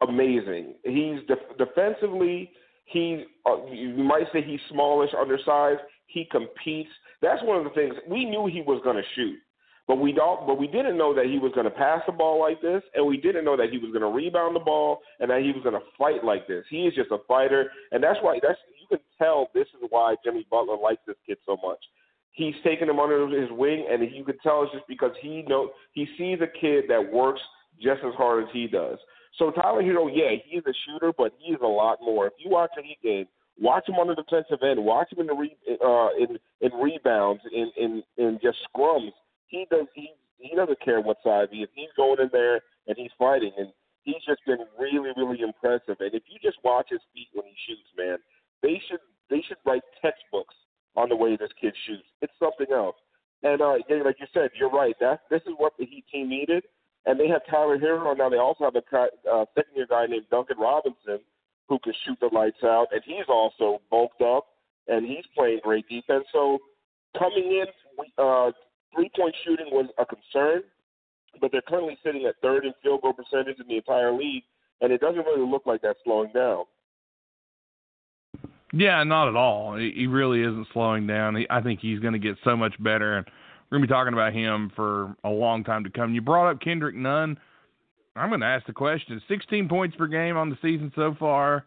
amazing. 0.00 0.74
He's 0.84 1.20
def- 1.28 1.56
defensively, 1.58 2.50
he 2.86 3.24
uh, 3.44 3.66
you 3.70 3.94
might 3.96 4.26
say 4.32 4.42
he's 4.42 4.60
smallish, 4.70 5.10
undersized. 5.18 5.80
He 6.06 6.26
competes. 6.30 6.90
That's 7.20 7.42
one 7.42 7.58
of 7.58 7.64
the 7.64 7.70
things 7.70 7.94
we 8.08 8.24
knew 8.24 8.46
he 8.46 8.62
was 8.62 8.80
going 8.84 8.96
to 8.96 9.02
shoot, 9.14 9.36
But 9.88 9.96
we 9.96 10.12
don't. 10.12 10.46
But 10.46 10.58
we 10.58 10.68
didn't 10.68 10.96
know 10.96 11.12
that 11.14 11.26
he 11.26 11.38
was 11.38 11.52
going 11.52 11.64
to 11.64 11.70
pass 11.70 12.00
the 12.06 12.12
ball 12.12 12.40
like 12.40 12.62
this, 12.62 12.82
and 12.94 13.04
we 13.04 13.16
didn't 13.16 13.44
know 13.44 13.56
that 13.56 13.70
he 13.70 13.78
was 13.78 13.90
going 13.90 14.02
to 14.02 14.16
rebound 14.16 14.54
the 14.54 14.60
ball, 14.60 15.00
and 15.18 15.30
that 15.30 15.42
he 15.42 15.50
was 15.50 15.62
going 15.64 15.74
to 15.74 15.86
fight 15.98 16.24
like 16.24 16.46
this. 16.46 16.64
He 16.70 16.82
is 16.82 16.94
just 16.94 17.10
a 17.10 17.18
fighter, 17.26 17.70
and 17.90 18.02
that's 18.02 18.18
why. 18.22 18.38
That's 18.40 18.58
you 18.80 18.86
can 18.96 19.04
tell. 19.18 19.50
This 19.52 19.66
is 19.74 19.88
why 19.90 20.14
Jimmy 20.24 20.46
Butler 20.48 20.76
likes 20.76 21.02
this 21.06 21.16
kid 21.26 21.38
so 21.44 21.58
much. 21.66 21.82
He's 22.30 22.54
taken 22.62 22.88
him 22.88 23.00
under 23.00 23.26
his 23.28 23.50
wing, 23.50 23.86
and 23.90 24.02
you 24.14 24.22
can 24.22 24.38
tell 24.38 24.62
it's 24.62 24.72
just 24.72 24.86
because 24.86 25.12
he 25.20 25.42
know 25.48 25.70
he 25.92 26.06
sees 26.16 26.38
a 26.40 26.60
kid 26.60 26.84
that 26.88 27.12
works 27.12 27.40
just 27.82 28.00
as 28.06 28.14
hard 28.14 28.44
as 28.44 28.50
he 28.52 28.68
does. 28.68 28.98
So 29.38 29.50
Tyler 29.50 29.82
Herro, 29.82 30.08
yeah, 30.12 30.38
he's 30.44 30.62
a 30.66 30.74
shooter, 30.86 31.12
but 31.16 31.32
he's 31.38 31.58
a 31.62 31.66
lot 31.66 31.98
more. 32.00 32.26
If 32.26 32.32
you 32.38 32.50
watch 32.50 32.70
any 32.78 32.98
game, 33.02 33.26
watch 33.60 33.88
him 33.88 33.96
on 33.96 34.08
the 34.08 34.14
defensive 34.14 34.62
end, 34.62 34.82
watch 34.82 35.12
him 35.12 35.20
in 35.20 35.26
the 35.26 35.34
re, 35.34 35.56
uh, 35.84 36.08
in 36.18 36.38
in 36.60 36.72
rebounds, 36.80 37.42
in 37.52 37.70
in 37.76 38.02
in 38.16 38.38
just 38.42 38.58
scrums 38.74 39.12
he 39.46 39.66
does 39.70 39.86
he 39.94 40.10
he 40.38 40.54
doesn't 40.54 40.80
care 40.80 41.00
what 41.00 41.18
side 41.24 41.48
he 41.50 41.58
is. 41.58 41.68
He's 41.74 41.92
going 41.96 42.20
in 42.20 42.28
there 42.32 42.60
and 42.86 42.96
he's 42.96 43.10
fighting, 43.18 43.52
and 43.56 43.68
he's 44.02 44.22
just 44.26 44.44
been 44.46 44.58
really 44.78 45.12
really 45.16 45.40
impressive. 45.40 45.96
And 46.00 46.14
if 46.14 46.22
you 46.26 46.38
just 46.42 46.58
watch 46.64 46.88
his 46.90 47.00
feet 47.14 47.28
when 47.32 47.46
he 47.46 47.54
shoots, 47.66 47.88
man, 47.96 48.18
they 48.62 48.80
should 48.88 49.00
they 49.30 49.42
should 49.46 49.58
write 49.64 49.82
textbooks 50.02 50.54
on 50.96 51.08
the 51.08 51.16
way 51.16 51.36
this 51.36 51.50
kid 51.60 51.74
shoots. 51.86 52.08
It's 52.22 52.32
something 52.38 52.72
else. 52.72 52.96
And 53.42 53.60
uh, 53.60 53.76
yeah, 53.88 54.02
like 54.02 54.16
you 54.18 54.26
said, 54.32 54.50
you're 54.58 54.70
right. 54.70 54.94
That 55.00 55.20
this 55.30 55.42
is 55.42 55.54
what 55.56 55.72
the 55.78 55.86
Heat 55.86 56.04
team 56.12 56.28
needed. 56.28 56.64
And 57.06 57.18
they 57.18 57.28
have 57.28 57.42
Tyler 57.48 57.78
Herro 57.78 58.16
now. 58.16 58.28
They 58.28 58.38
also 58.38 58.64
have 58.64 58.74
a 58.74 58.82
uh, 59.30 59.44
second 59.54 59.76
year 59.76 59.86
guy 59.88 60.06
named 60.06 60.26
Duncan 60.30 60.58
Robinson 60.58 61.20
who 61.68 61.78
can 61.78 61.92
shoot 62.04 62.18
the 62.20 62.28
lights 62.32 62.62
out, 62.62 62.86
and 62.92 63.00
he's 63.04 63.26
also 63.28 63.80
bulked 63.90 64.22
up 64.22 64.46
and 64.88 65.04
he's 65.04 65.24
playing 65.36 65.60
great 65.62 65.88
defense. 65.88 66.24
So 66.32 66.58
coming 67.18 67.44
in, 67.44 67.66
uh, 68.18 68.52
three 68.94 69.10
point 69.16 69.34
shooting 69.44 69.66
was 69.70 69.86
a 69.98 70.06
concern, 70.06 70.62
but 71.40 71.50
they're 71.52 71.62
currently 71.62 71.98
sitting 72.04 72.24
at 72.26 72.36
third 72.42 72.64
in 72.64 72.72
field 72.82 73.02
goal 73.02 73.12
percentage 73.12 73.58
in 73.60 73.66
the 73.68 73.76
entire 73.76 74.12
league, 74.12 74.44
and 74.80 74.92
it 74.92 75.00
doesn't 75.00 75.24
really 75.24 75.48
look 75.48 75.66
like 75.66 75.82
that's 75.82 75.98
slowing 76.04 76.30
down. 76.32 76.64
Yeah, 78.72 79.02
not 79.04 79.28
at 79.28 79.36
all. 79.36 79.76
He 79.76 80.06
really 80.06 80.42
isn't 80.42 80.66
slowing 80.72 81.06
down. 81.06 81.44
I 81.50 81.60
think 81.60 81.80
he's 81.80 82.00
going 82.00 82.12
to 82.12 82.18
get 82.18 82.36
so 82.44 82.56
much 82.56 82.74
better, 82.82 83.18
and 83.18 83.26
we're 83.70 83.78
going 83.78 83.82
to 83.82 83.88
be 83.88 83.92
talking 83.92 84.12
about 84.12 84.32
him 84.32 84.70
for 84.76 85.16
a 85.24 85.28
long 85.28 85.64
time 85.64 85.84
to 85.84 85.90
come. 85.90 86.14
You 86.14 86.20
brought 86.20 86.50
up 86.50 86.60
Kendrick 86.60 86.94
Nunn. 86.94 87.38
I'm 88.14 88.28
going 88.28 88.40
to 88.40 88.46
ask 88.46 88.66
the 88.66 88.72
question: 88.72 89.20
16 89.28 89.68
points 89.68 89.96
per 89.96 90.06
game 90.06 90.36
on 90.36 90.50
the 90.50 90.58
season 90.62 90.92
so 90.94 91.16
far. 91.18 91.66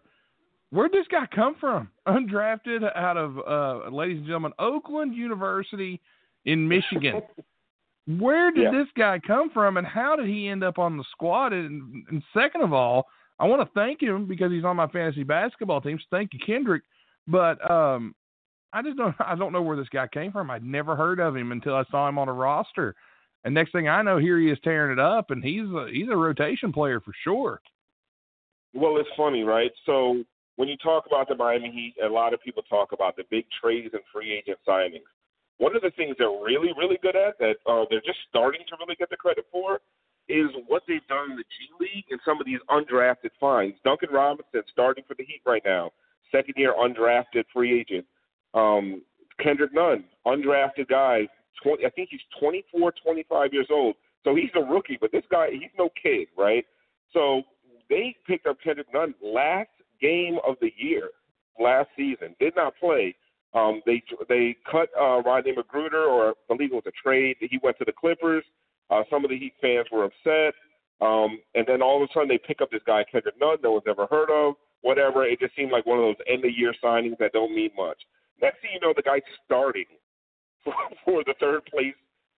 Where'd 0.71 0.91
this 0.91 1.07
guy 1.11 1.25
come 1.33 1.55
from? 1.59 1.89
Undrafted 2.07 2.95
out 2.95 3.17
of, 3.17 3.39
uh, 3.39 3.89
ladies 3.89 4.17
and 4.17 4.25
gentlemen, 4.25 4.51
Oakland 4.59 5.15
University 5.15 5.99
in 6.45 6.67
Michigan. 6.67 7.21
Where 8.17 8.51
did 8.51 8.63
yeah. 8.63 8.71
this 8.71 8.87
guy 8.95 9.19
come 9.25 9.51
from, 9.51 9.77
and 9.77 9.85
how 9.85 10.15
did 10.15 10.27
he 10.27 10.47
end 10.47 10.63
up 10.63 10.79
on 10.79 10.97
the 10.97 11.03
squad? 11.11 11.53
And, 11.53 12.03
and 12.09 12.23
second 12.33 12.61
of 12.61 12.73
all, 12.73 13.07
I 13.39 13.45
want 13.45 13.61
to 13.61 13.69
thank 13.73 14.01
him 14.01 14.25
because 14.25 14.51
he's 14.51 14.63
on 14.63 14.75
my 14.75 14.87
fantasy 14.87 15.23
basketball 15.23 15.81
team. 15.81 15.97
So 15.99 16.05
thank 16.11 16.33
you, 16.33 16.39
Kendrick. 16.43 16.83
But 17.27 17.69
um, 17.69 18.15
I 18.73 18.81
just 18.81 18.97
don't 18.97 19.15
I 19.25 19.35
don't 19.35 19.53
know 19.53 19.61
where 19.61 19.77
this 19.77 19.89
guy 19.89 20.07
came 20.07 20.31
from. 20.31 20.51
I'd 20.51 20.63
never 20.63 20.95
heard 20.95 21.19
of 21.19 21.35
him 21.35 21.51
until 21.51 21.75
I 21.75 21.83
saw 21.91 22.07
him 22.07 22.17
on 22.17 22.29
a 22.29 22.33
roster. 22.33 22.95
And 23.43 23.53
next 23.53 23.71
thing 23.71 23.87
I 23.87 24.01
know, 24.01 24.17
here 24.17 24.37
he 24.37 24.49
is 24.49 24.57
tearing 24.63 24.91
it 24.91 24.99
up, 24.99 25.31
and 25.31 25.41
he's 25.41 25.61
a, 25.61 25.87
he's 25.91 26.09
a 26.11 26.15
rotation 26.15 26.73
player 26.73 26.99
for 26.99 27.13
sure. 27.23 27.61
Well, 28.73 28.97
it's 28.97 29.09
funny, 29.15 29.43
right? 29.43 29.71
So 29.85 30.23
when 30.57 30.67
you 30.67 30.75
talk 30.77 31.05
about 31.07 31.29
the 31.29 31.35
Miami 31.35 31.71
Heat, 31.71 31.95
a 32.03 32.09
lot 32.09 32.33
of 32.33 32.41
people 32.43 32.63
talk 32.63 32.91
about 32.91 33.15
the 33.15 33.23
big 33.31 33.45
trades 33.61 33.93
and 33.93 34.03
free 34.13 34.33
agent 34.33 34.59
signings. 34.67 35.07
One 35.57 35.75
of 35.75 35.81
the 35.81 35.91
things 35.91 36.15
they're 36.17 36.27
really, 36.27 36.71
really 36.77 36.99
good 37.01 37.15
at 37.15 37.39
that 37.39 37.55
uh, 37.65 37.85
they're 37.89 38.01
just 38.01 38.19
starting 38.29 38.61
to 38.67 38.75
really 38.79 38.95
get 38.95 39.09
the 39.09 39.17
credit 39.17 39.45
for 39.51 39.79
is 40.27 40.47
what 40.67 40.83
they've 40.87 41.05
done 41.07 41.31
in 41.31 41.37
the 41.37 41.43
G 41.43 41.71
League 41.79 42.05
and 42.11 42.19
some 42.23 42.39
of 42.39 42.45
these 42.45 42.59
undrafted 42.69 43.31
finds. 43.39 43.77
Duncan 43.83 44.09
Robinson 44.11 44.61
starting 44.71 45.03
for 45.07 45.15
the 45.15 45.25
Heat 45.25 45.41
right 45.45 45.63
now, 45.65 45.91
second 46.31 46.53
year 46.57 46.73
undrafted 46.77 47.45
free 47.51 47.79
agent. 47.79 48.05
Um, 48.53 49.01
Kendrick 49.41 49.73
Nunn, 49.73 50.03
undrafted 50.25 50.87
guy. 50.89 51.27
20, 51.63 51.85
I 51.85 51.89
think 51.89 52.09
he's 52.11 52.21
24, 52.39 52.93
25 53.03 53.53
years 53.53 53.67
old. 53.69 53.95
So 54.23 54.35
he's 54.35 54.49
a 54.55 54.61
rookie, 54.61 54.97
but 54.99 55.11
this 55.11 55.23
guy, 55.31 55.47
he's 55.51 55.71
no 55.77 55.89
kid, 56.01 56.27
right? 56.37 56.65
So 57.13 57.43
they 57.89 58.15
picked 58.27 58.47
up 58.47 58.57
Kendrick 58.63 58.87
Nunn 58.93 59.13
last 59.21 59.69
game 60.01 60.37
of 60.47 60.55
the 60.61 60.71
year, 60.77 61.09
last 61.59 61.89
season. 61.97 62.35
Did 62.39 62.55
not 62.55 62.73
play. 62.79 63.15
Um, 63.53 63.81
they 63.85 64.03
they 64.27 64.55
cut 64.69 64.89
uh, 64.99 65.21
Rodney 65.21 65.53
McGruder, 65.53 66.07
or 66.07 66.29
I 66.29 66.55
believe 66.55 66.71
it 66.71 66.75
was 66.75 66.83
a 66.85 66.91
trade. 67.03 67.37
He 67.39 67.59
went 67.63 67.77
to 67.79 67.85
the 67.85 67.91
Clippers. 67.91 68.43
Uh, 68.91 69.01
some 69.09 69.23
of 69.23 69.31
the 69.31 69.37
Heat 69.37 69.53
fans 69.61 69.87
were 69.91 70.05
upset, 70.05 70.53
um, 71.01 71.39
and 71.55 71.65
then 71.67 71.81
all 71.81 72.01
of 72.01 72.09
a 72.09 72.13
sudden 72.13 72.27
they 72.27 72.37
pick 72.37 72.61
up 72.61 72.69
this 72.71 72.81
guy 72.85 73.03
Kendrick 73.11 73.35
Nunn, 73.39 73.57
no 73.63 73.71
one's 73.71 73.85
ever 73.87 74.05
heard 74.07 74.29
of. 74.29 74.55
Whatever. 74.81 75.25
It 75.25 75.39
just 75.39 75.55
seemed 75.55 75.71
like 75.71 75.85
one 75.85 75.97
of 75.97 76.05
those 76.05 76.25
end 76.27 76.45
of 76.45 76.51
year 76.55 76.73
signings 76.83 77.17
that 77.17 77.33
don't 77.33 77.53
mean 77.53 77.71
much. 77.75 77.97
Next 78.41 78.61
thing 78.61 78.71
you 78.73 78.79
know, 78.79 78.93
the 78.95 79.01
guy's 79.01 79.21
starting 79.45 79.85
for, 80.63 80.73
for 81.05 81.23
the 81.25 81.33
third 81.39 81.65
place 81.65 81.95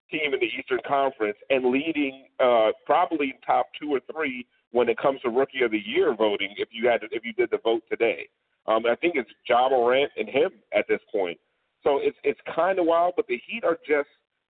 team 0.09 0.33
in 0.33 0.39
the 0.39 0.49
Eastern 0.59 0.79
Conference 0.87 1.37
and 1.49 1.71
leading 1.71 2.27
uh, 2.39 2.71
probably 2.85 3.33
top 3.45 3.67
two 3.79 3.89
or 3.89 4.01
three 4.11 4.45
when 4.71 4.89
it 4.89 4.97
comes 4.97 5.21
to 5.21 5.29
Rookie 5.29 5.63
of 5.63 5.71
the 5.71 5.81
Year 5.83 6.13
voting. 6.15 6.53
If 6.57 6.69
you 6.71 6.89
had 6.89 7.01
to, 7.01 7.07
if 7.11 7.23
you 7.25 7.33
did 7.33 7.49
the 7.51 7.59
vote 7.63 7.83
today. 7.89 8.27
Um, 8.67 8.85
I 8.85 8.95
think 8.95 9.15
it's 9.15 9.29
Ja 9.47 9.69
Morant 9.69 10.11
and 10.17 10.29
him 10.29 10.51
at 10.75 10.85
this 10.87 10.99
point. 11.11 11.39
So 11.83 11.99
it's 12.01 12.17
it's 12.23 12.39
kind 12.53 12.77
of 12.77 12.85
wild, 12.85 13.13
but 13.15 13.25
the 13.27 13.41
Heat 13.47 13.63
are 13.63 13.77
just 13.87 14.07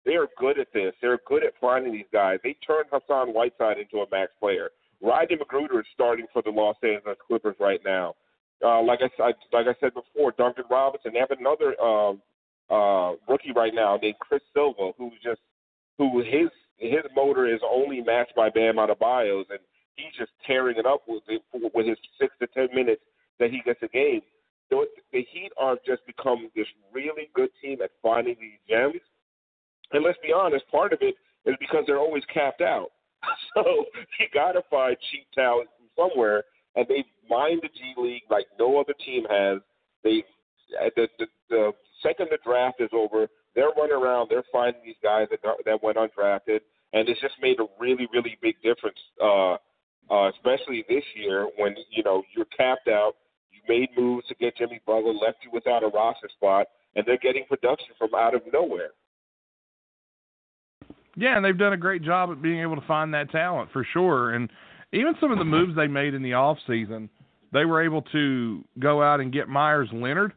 they 0.06 0.16
are 0.16 0.28
good 0.38 0.60
at 0.60 0.74
this. 0.74 0.94
They're 1.02 1.20
good 1.28 1.44
at 1.44 1.54
finding 1.62 1.94
these 1.94 2.10
guys. 2.12 2.40
They 2.44 2.56
turned 2.66 2.86
Hassan 2.92 3.30
Whiteside 3.30 3.78
into 3.78 3.98
a 3.98 4.10
max 4.12 4.32
player. 4.40 4.72
Rodney 5.02 5.38
McGruder 5.38 5.80
is 5.80 5.86
starting 5.94 6.26
for 6.34 6.42
the 6.42 6.50
Los 6.50 6.76
Angeles 6.84 7.18
Clippers 7.26 7.56
right 7.60 7.80
now. 7.86 8.16
Uh, 8.64 8.82
like 8.82 9.00
I 9.02 9.10
said, 9.16 9.36
like 9.54 9.68
I 9.68 9.76
said 9.80 9.94
before, 9.94 10.34
Duncan 10.38 10.66
Robinson. 10.70 11.12
They 11.14 11.20
have 11.20 11.32
another 11.32 11.80
um, 11.82 12.22
uh, 12.70 13.14
rookie 13.28 13.54
right 13.56 13.74
now 13.74 13.98
named 14.02 14.20
Chris 14.20 14.42
Silva, 14.54 14.92
who's 14.98 15.14
just 15.24 15.40
who 15.98 16.20
his 16.20 16.50
his 16.78 17.04
motor 17.16 17.48
is 17.48 17.62
only 17.70 18.02
matched 18.02 18.36
by 18.36 18.50
Bam 18.50 18.76
Adebayo's, 18.76 19.46
and 19.50 19.60
he's 19.96 20.14
just 20.18 20.32
tearing 20.46 20.78
it 20.78 20.86
up 20.86 21.04
with 21.08 21.24
with 21.74 21.86
his 21.88 21.98
six 22.20 22.34
to 22.42 22.48
ten 22.48 22.68
minutes 22.74 23.02
that 23.40 23.52
he 23.52 23.62
gets 23.66 23.82
a 23.82 23.88
game. 23.88 24.22
The, 24.70 24.86
the 25.12 25.26
Heat 25.32 25.52
are 25.58 25.78
just 25.86 26.06
become 26.06 26.50
this 26.56 26.68
really 26.94 27.30
good 27.34 27.50
team 27.62 27.80
at 27.82 27.92
finding 28.04 28.36
these 28.40 28.60
gems. 28.70 29.02
And 29.92 30.04
let's 30.04 30.20
be 30.22 30.32
honest, 30.32 30.70
part 30.70 30.94
of 30.94 31.00
it 31.02 31.16
is 31.46 31.56
because 31.60 31.84
they're 31.88 31.98
always 31.98 32.24
capped 32.34 32.62
out. 32.62 32.92
So 33.54 33.64
you 34.20 34.28
got 34.34 34.54
to 34.54 34.62
find 34.70 34.96
cheap 35.12 35.26
talent 35.34 35.70
from 35.76 35.88
somewhere, 35.98 36.44
and 36.80 36.88
they've 36.88 37.12
mined 37.30 37.60
the 37.62 37.68
G 37.68 37.94
League 37.98 38.24
like 38.30 38.46
no 38.58 38.80
other 38.80 38.94
team 39.06 39.26
has. 39.30 39.60
They 40.04 40.24
the, 40.96 41.08
the 41.20 41.28
the 41.50 41.72
second 42.02 42.28
the 42.32 42.38
draft 42.44 42.80
is 42.80 42.90
over, 42.94 43.28
they're 43.54 43.72
running 43.76 43.98
around, 43.98 44.30
they're 44.30 44.44
finding 44.52 44.82
these 44.86 44.96
guys 45.04 45.28
that 45.32 45.40
that 45.66 45.84
went 45.84 45.98
undrafted, 45.98 46.62
and 46.94 47.10
it's 47.10 47.20
just 47.20 47.36
made 47.42 47.60
a 47.60 47.66
really 47.80 48.08
really 48.14 48.38
big 48.42 48.56
difference. 48.64 49.00
Uh, 49.22 49.58
uh, 50.12 50.30
especially 50.30 50.86
this 50.90 51.04
year 51.16 51.48
when 51.58 51.76
you 51.92 52.02
know 52.04 52.24
you're 52.36 52.46
capped 52.46 52.88
out 52.88 53.14
You 53.52 53.60
made 53.68 53.90
moves 53.98 54.26
to 54.28 54.36
get 54.36 54.58
Jimmy 54.58 54.80
Butler, 54.86 55.14
left 55.14 55.40
you 55.44 55.52
without 55.52 55.84
a 55.84 55.88
roster 55.88 56.30
spot, 56.30 56.68
and 56.96 57.06
they're 57.06 57.18
getting 57.18 57.44
production 57.46 57.90
from 57.98 58.16
out 58.16 58.34
of 58.34 58.42
nowhere. 58.52 58.92
Yeah, 61.16 61.36
and 61.36 61.44
they've 61.44 61.58
done 61.58 61.74
a 61.74 61.78
great 61.78 62.02
job 62.02 62.30
at 62.32 62.42
being 62.42 62.62
able 62.62 62.76
to 62.76 62.88
find 62.88 63.14
that 63.14 63.30
talent 63.30 63.72
for 63.74 63.86
sure. 63.92 64.32
And 64.32 64.50
even 64.92 65.16
some 65.20 65.32
of 65.32 65.38
the 65.38 65.46
moves 65.46 65.76
they 65.76 65.88
made 65.88 66.14
in 66.14 66.24
the 66.24 66.34
off 66.34 66.58
season, 66.68 67.10
they 67.54 67.66
were 67.66 67.84
able 67.84 68.02
to 68.04 68.64
go 68.80 69.02
out 69.02 69.20
and 69.20 69.34
get 69.34 69.48
Meyers 69.48 69.90
Leonard, 69.92 70.34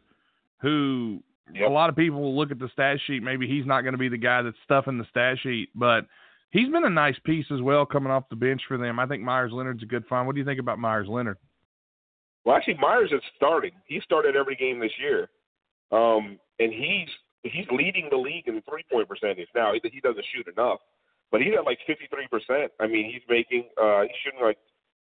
who 0.61 1.22
yep. 1.55 1.68
a 1.68 1.72
lot 1.72 1.88
of 1.88 1.96
people 1.96 2.20
will 2.20 2.36
look 2.36 2.50
at 2.50 2.59
the 2.59 2.68
stat 2.72 2.98
sheet. 3.07 3.22
Maybe 3.22 3.46
he's 3.46 3.66
not 3.66 3.82
going 3.82 3.92
to 3.92 3.98
be 3.98 4.09
the 4.09 4.18
guy 4.18 4.42
that's 4.42 4.57
stuffing 4.64 4.98
the 4.98 5.07
stat 5.11 5.38
sheet, 5.42 5.70
but 5.74 6.07
he's 6.50 6.70
been 6.70 6.84
a 6.84 6.90
nice 6.90 7.16
piece 7.24 7.46
as 7.53 7.61
well 7.61 7.84
coming 7.84 8.12
off 8.12 8.28
the 8.30 8.36
bench 8.36 8.62
for 8.68 8.78
them. 8.78 8.98
I 8.98 9.07
think 9.07 9.22
Meyers 9.22 9.53
Leonard's 9.53 9.82
a 9.82 9.86
good 9.86 10.07
find. 10.07 10.26
What 10.26 10.34
do 10.34 10.40
you 10.40 10.46
think 10.46 10.61
about 10.61 10.78
Meyers 10.78 11.09
Leonard? 11.09 11.38
Well, 12.44 12.57
actually, 12.57 12.78
Meyers 12.80 13.12
is 13.12 13.20
starting. 13.36 13.72
He 13.86 14.00
started 14.00 14.36
every 14.36 14.57
game 14.57 14.80
this 14.80 14.92
year, 15.00 15.28
um, 15.92 16.38
and 16.59 16.72
he's 16.72 17.09
he's 17.44 17.66
leading 17.70 18.09
the 18.11 18.16
league 18.16 18.48
in 18.48 18.61
three 18.68 18.84
point 18.90 19.09
percentage 19.09 19.48
now. 19.55 19.72
He, 19.72 19.80
he 19.90 20.00
doesn't 20.00 20.24
shoot 20.34 20.48
enough, 20.48 20.80
but 21.33 21.41
he's 21.41 21.55
at 21.59 21.64
like 21.64 21.78
fifty 21.87 22.07
three 22.12 22.28
percent. 22.28 22.70
I 22.78 22.87
mean, 22.87 23.11
he's 23.11 23.22
making 23.28 23.64
uh, 23.80 24.03
he's 24.03 24.16
shooting 24.22 24.45
like 24.45 24.59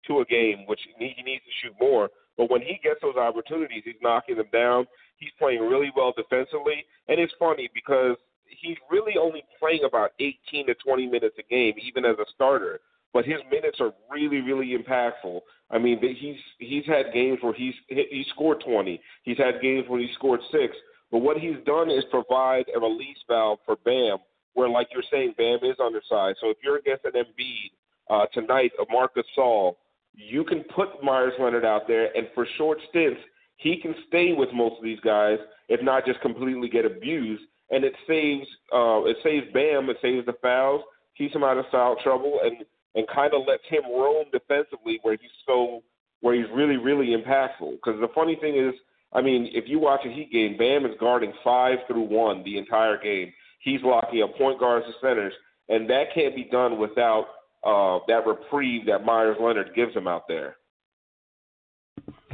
two 0.07 0.19
a 0.19 0.25
game, 0.25 0.65
which 0.65 0.79
he 0.97 1.21
needs 1.21 1.43
to 1.45 1.53
shoot 1.61 1.75
more. 1.79 2.09
But 2.37 2.49
when 2.49 2.61
he 2.61 2.79
gets 2.81 3.01
those 3.01 3.17
opportunities, 3.17 3.83
he's 3.85 4.01
knocking 4.01 4.37
them 4.37 4.49
down. 4.51 4.87
He's 5.17 5.29
playing 5.37 5.61
really 5.61 5.91
well 5.95 6.13
defensively, 6.15 6.85
and 7.07 7.19
it's 7.19 7.33
funny 7.37 7.69
because 7.75 8.15
he's 8.47 8.77
really 8.89 9.13
only 9.21 9.43
playing 9.59 9.83
about 9.85 10.11
18 10.19 10.67
to 10.67 10.73
20 10.73 11.05
minutes 11.05 11.35
a 11.37 11.43
game, 11.43 11.75
even 11.77 12.05
as 12.05 12.17
a 12.17 12.25
starter 12.33 12.79
but 13.13 13.25
his 13.25 13.39
minutes 13.49 13.77
are 13.79 13.91
really, 14.09 14.41
really 14.41 14.77
impactful. 14.77 15.41
I 15.69 15.77
mean, 15.77 15.99
he's 16.01 16.37
he's 16.59 16.85
had 16.85 17.13
games 17.13 17.39
where 17.41 17.53
he's 17.53 17.73
he 17.87 18.25
scored 18.33 18.63
20. 18.65 19.01
He's 19.23 19.37
had 19.37 19.61
games 19.61 19.85
where 19.87 19.99
he 19.99 20.09
scored 20.15 20.39
six. 20.51 20.75
But 21.11 21.19
what 21.19 21.37
he's 21.37 21.57
done 21.65 21.89
is 21.89 22.03
provide 22.09 22.65
a 22.75 22.79
release 22.79 23.17
valve 23.27 23.59
for 23.65 23.75
Bam 23.83 24.17
where, 24.53 24.69
like 24.69 24.87
you're 24.91 25.03
saying, 25.11 25.35
Bam 25.37 25.59
is 25.63 25.77
undersized. 25.79 26.37
So 26.41 26.49
if 26.49 26.57
you're 26.63 26.77
against 26.77 27.05
an 27.05 27.13
Embiid 27.13 27.71
uh, 28.09 28.25
tonight, 28.33 28.71
a 28.79 28.91
Marcus 28.91 29.25
Gasol, 29.37 29.75
you 30.13 30.43
can 30.43 30.63
put 30.75 31.03
Meyers 31.03 31.33
Leonard 31.39 31.65
out 31.65 31.87
there, 31.87 32.15
and 32.15 32.27
for 32.35 32.45
short 32.57 32.79
stints, 32.89 33.21
he 33.57 33.77
can 33.81 33.95
stay 34.07 34.33
with 34.33 34.49
most 34.53 34.77
of 34.77 34.83
these 34.83 34.99
guys, 35.01 35.37
if 35.69 35.81
not 35.83 36.05
just 36.05 36.19
completely 36.21 36.67
get 36.67 36.85
abused. 36.85 37.43
And 37.69 37.85
it 37.85 37.93
saves 38.07 38.47
uh, 38.73 39.03
it 39.05 39.17
saves 39.23 39.45
Bam, 39.53 39.89
it 39.89 39.97
saves 40.01 40.25
the 40.25 40.33
fouls, 40.41 40.81
keeps 41.17 41.33
him 41.33 41.43
out 41.43 41.57
of 41.57 41.65
foul 41.71 41.95
trouble, 42.03 42.39
and 42.43 42.65
and 42.95 43.07
kind 43.07 43.33
of 43.33 43.47
lets 43.47 43.63
him 43.69 43.83
roam 43.89 44.25
defensively 44.33 44.99
where 45.03 45.15
he's 45.19 45.31
so 45.47 45.81
where 46.19 46.35
he's 46.35 46.51
really 46.53 46.75
really 46.77 47.15
impactful. 47.15 47.71
Because 47.71 47.99
the 48.01 48.09
funny 48.13 48.35
thing 48.41 48.57
is, 48.57 48.73
I 49.13 49.21
mean, 49.21 49.49
if 49.53 49.65
you 49.67 49.79
watch 49.79 50.01
a 50.05 50.09
Heat 50.09 50.31
game, 50.31 50.57
Bam 50.57 50.85
is 50.85 50.97
guarding 50.99 51.31
five 51.43 51.79
through 51.87 52.03
one 52.03 52.43
the 52.43 52.57
entire 52.57 53.01
game. 53.01 53.31
He's 53.61 53.79
locking 53.83 54.23
up 54.23 54.35
point 54.37 54.59
guards 54.59 54.85
and 54.85 54.95
centers, 55.01 55.33
and 55.69 55.89
that 55.89 56.05
can't 56.13 56.35
be 56.35 56.45
done 56.45 56.79
without 56.79 57.27
uh, 57.63 57.99
that 58.07 58.25
reprieve 58.25 58.85
that 58.87 59.05
Meyers 59.05 59.37
Leonard 59.39 59.71
gives 59.75 59.93
him 59.93 60.07
out 60.07 60.23
there. 60.27 60.57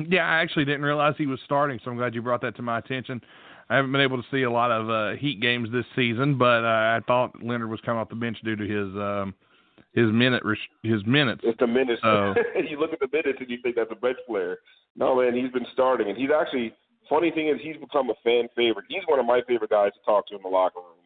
Yeah, 0.08 0.26
I 0.26 0.42
actually 0.42 0.66
didn't 0.66 0.84
realize 0.84 1.16
he 1.18 1.26
was 1.26 1.40
starting, 1.46 1.80
so 1.84 1.92
I'm 1.92 1.98
glad 1.98 2.16
you 2.16 2.22
brought 2.22 2.42
that 2.42 2.56
to 2.58 2.62
my 2.62 2.78
attention. 2.78 3.22
I 3.70 3.76
haven't 3.76 3.92
been 3.92 4.02
able 4.02 4.22
to 4.22 4.28
see 4.32 4.44
a 4.44 4.52
lot 4.52 4.72
of 4.72 4.90
uh, 4.90 5.20
Heat 5.20 5.42
games 5.42 5.70
this 5.72 5.86
season, 5.96 6.38
but 6.38 6.64
uh, 6.64 6.98
I 6.98 7.02
thought 7.06 7.44
Leonard 7.44 7.70
was 7.70 7.82
coming 7.82 8.00
off 8.00 8.10
the 8.10 8.16
bench 8.16 8.38
due 8.44 8.56
to 8.56 8.64
his 8.64 8.96
um, 8.96 9.34
his 9.94 10.12
minute 10.12 10.44
his 10.84 11.06
minutes. 11.06 11.42
It's 11.44 11.60
the 11.60 11.68
minutes. 11.68 12.02
So, 12.02 12.34
you 12.70 12.80
look 12.80 12.94
at 12.94 13.00
the 13.00 13.10
minutes 13.12 13.40
and 13.42 13.50
you 13.50 13.58
think 13.62 13.76
that's 13.76 13.92
a 13.92 13.96
bench 13.96 14.18
player. 14.28 14.58
No 14.96 15.22
man, 15.22 15.36
he's 15.36 15.52
been 15.52 15.68
starting, 15.74 16.10
and 16.10 16.18
he's 16.18 16.30
actually. 16.30 16.74
Funny 17.10 17.32
thing 17.32 17.48
is, 17.48 17.56
he's 17.64 17.78
become 17.78 18.10
a 18.10 18.16
fan 18.22 18.50
favorite. 18.54 18.84
He's 18.90 19.04
one 19.08 19.18
of 19.18 19.26
my 19.26 19.40
favorite 19.48 19.70
guys 19.70 19.94
to 19.94 20.00
talk 20.06 20.28
to 20.28 20.36
in 20.36 20.42
the 20.42 20.50
locker 20.50 20.80
room. 20.80 20.97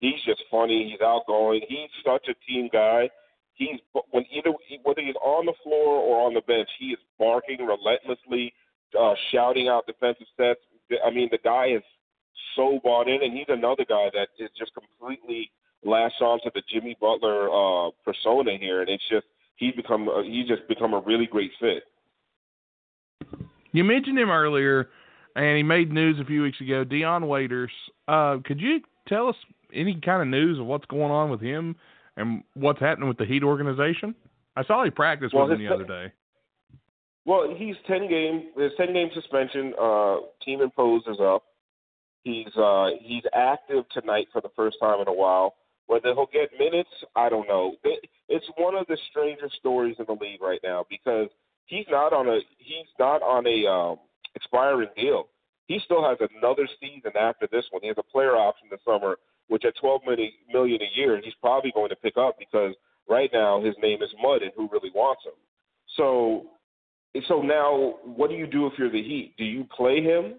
He's 0.00 0.20
just 0.24 0.42
funny. 0.50 0.90
He's 0.90 1.00
outgoing. 1.00 1.62
He's 1.68 1.90
such 2.04 2.28
a 2.28 2.34
team 2.46 2.68
guy. 2.72 3.10
He's 3.54 3.80
when 4.10 4.24
either 4.32 4.52
whether 4.84 5.00
he's 5.00 5.16
on 5.16 5.46
the 5.46 5.54
floor 5.64 5.98
or 5.98 6.26
on 6.26 6.34
the 6.34 6.42
bench, 6.42 6.68
he 6.78 6.86
is 6.86 6.98
barking 7.18 7.58
relentlessly, 7.58 8.54
uh, 8.98 9.14
shouting 9.32 9.68
out 9.68 9.86
defensive 9.86 10.28
sets. 10.36 10.60
I 11.04 11.10
mean, 11.10 11.28
the 11.32 11.38
guy 11.42 11.66
is 11.76 11.82
so 12.54 12.78
bought 12.84 13.08
in, 13.08 13.22
and 13.22 13.36
he's 13.36 13.48
another 13.48 13.84
guy 13.88 14.08
that 14.14 14.28
is 14.38 14.50
just 14.56 14.72
completely 14.74 15.50
latched 15.84 16.22
onto 16.22 16.50
the 16.54 16.62
Jimmy 16.72 16.96
Butler 17.00 17.48
uh, 17.50 17.90
persona 18.04 18.52
here, 18.58 18.80
and 18.80 18.88
it's 18.88 19.02
just 19.10 19.26
he's 19.56 19.74
become 19.74 20.08
uh, 20.08 20.22
he's 20.22 20.46
just 20.46 20.66
become 20.68 20.94
a 20.94 21.00
really 21.00 21.26
great 21.26 21.50
fit. 21.60 21.82
You 23.72 23.84
mentioned 23.84 24.18
him 24.18 24.30
earlier, 24.30 24.88
and 25.36 25.56
he 25.56 25.62
made 25.62 25.92
news 25.92 26.18
a 26.20 26.24
few 26.24 26.42
weeks 26.42 26.60
ago. 26.60 26.84
Dion 26.84 27.26
Waiters, 27.26 27.70
uh, 28.06 28.38
could 28.44 28.60
you 28.60 28.80
tell 29.06 29.28
us 29.28 29.36
any 29.72 30.00
kind 30.00 30.22
of 30.22 30.28
news 30.28 30.58
of 30.58 30.66
what's 30.66 30.86
going 30.86 31.10
on 31.10 31.30
with 31.30 31.40
him 31.40 31.76
and 32.16 32.42
what's 32.54 32.80
happening 32.80 33.08
with 33.08 33.18
the 33.18 33.26
Heat 33.26 33.42
organization? 33.42 34.14
I 34.56 34.64
saw 34.64 34.84
he 34.84 34.90
practiced 34.90 35.34
well, 35.34 35.48
with 35.48 35.58
him 35.58 35.66
the 35.66 35.72
other 35.72 35.84
day. 35.84 36.12
Well, 37.24 37.54
he's 37.56 37.76
ten 37.86 38.08
game 38.08 38.50
his 38.56 38.72
ten 38.76 38.92
game 38.92 39.10
suspension. 39.14 39.74
Uh, 39.80 40.16
team 40.44 40.60
imposed 40.60 41.06
is 41.08 41.18
up. 41.20 41.44
He's 42.24 42.54
uh, 42.56 42.88
he's 43.00 43.22
active 43.34 43.84
tonight 43.92 44.28
for 44.32 44.40
the 44.40 44.50
first 44.56 44.76
time 44.80 45.00
in 45.00 45.08
a 45.08 45.12
while. 45.12 45.54
Whether 45.86 46.12
he'll 46.12 46.28
get 46.32 46.50
minutes, 46.58 46.90
I 47.16 47.28
don't 47.28 47.48
know. 47.48 47.76
It's 48.28 48.46
one 48.56 48.74
of 48.74 48.86
the 48.88 48.98
strangest 49.10 49.56
stories 49.56 49.96
in 49.98 50.04
the 50.06 50.12
league 50.12 50.42
right 50.42 50.60
now 50.62 50.84
because 50.90 51.28
he's 51.66 51.86
not 51.90 52.12
on 52.12 52.28
a 52.28 52.40
he's 52.58 52.88
not 52.98 53.22
on 53.22 53.46
a 53.46 53.66
um, 53.70 53.98
expiring 54.34 54.88
deal. 54.96 55.28
He 55.66 55.80
still 55.84 56.02
has 56.02 56.18
another 56.34 56.66
season 56.80 57.12
after 57.18 57.46
this 57.52 57.64
one. 57.70 57.82
He 57.82 57.88
has 57.88 57.98
a 57.98 58.02
player 58.02 58.36
option 58.36 58.68
this 58.70 58.80
summer, 58.84 59.16
which 59.48 59.64
at 59.64 59.74
twelve 59.80 60.02
million 60.06 60.30
million 60.52 60.80
a 60.82 60.98
year, 60.98 61.20
he's 61.22 61.34
probably 61.40 61.72
going 61.74 61.90
to 61.90 61.96
pick 61.96 62.16
up 62.16 62.36
because 62.38 62.74
right 63.08 63.30
now 63.32 63.62
his 63.62 63.74
name 63.82 64.02
is 64.02 64.10
Mud, 64.22 64.42
and 64.42 64.52
who 64.56 64.68
really 64.70 64.90
wants 64.94 65.22
him? 65.24 65.32
So, 65.96 66.46
so 67.26 67.42
now 67.42 67.94
what 68.04 68.30
do 68.30 68.36
you 68.36 68.46
do 68.46 68.66
if 68.66 68.74
you're 68.78 68.90
the 68.90 69.02
Heat? 69.02 69.34
Do 69.38 69.44
you 69.44 69.66
play 69.76 70.02
him 70.02 70.34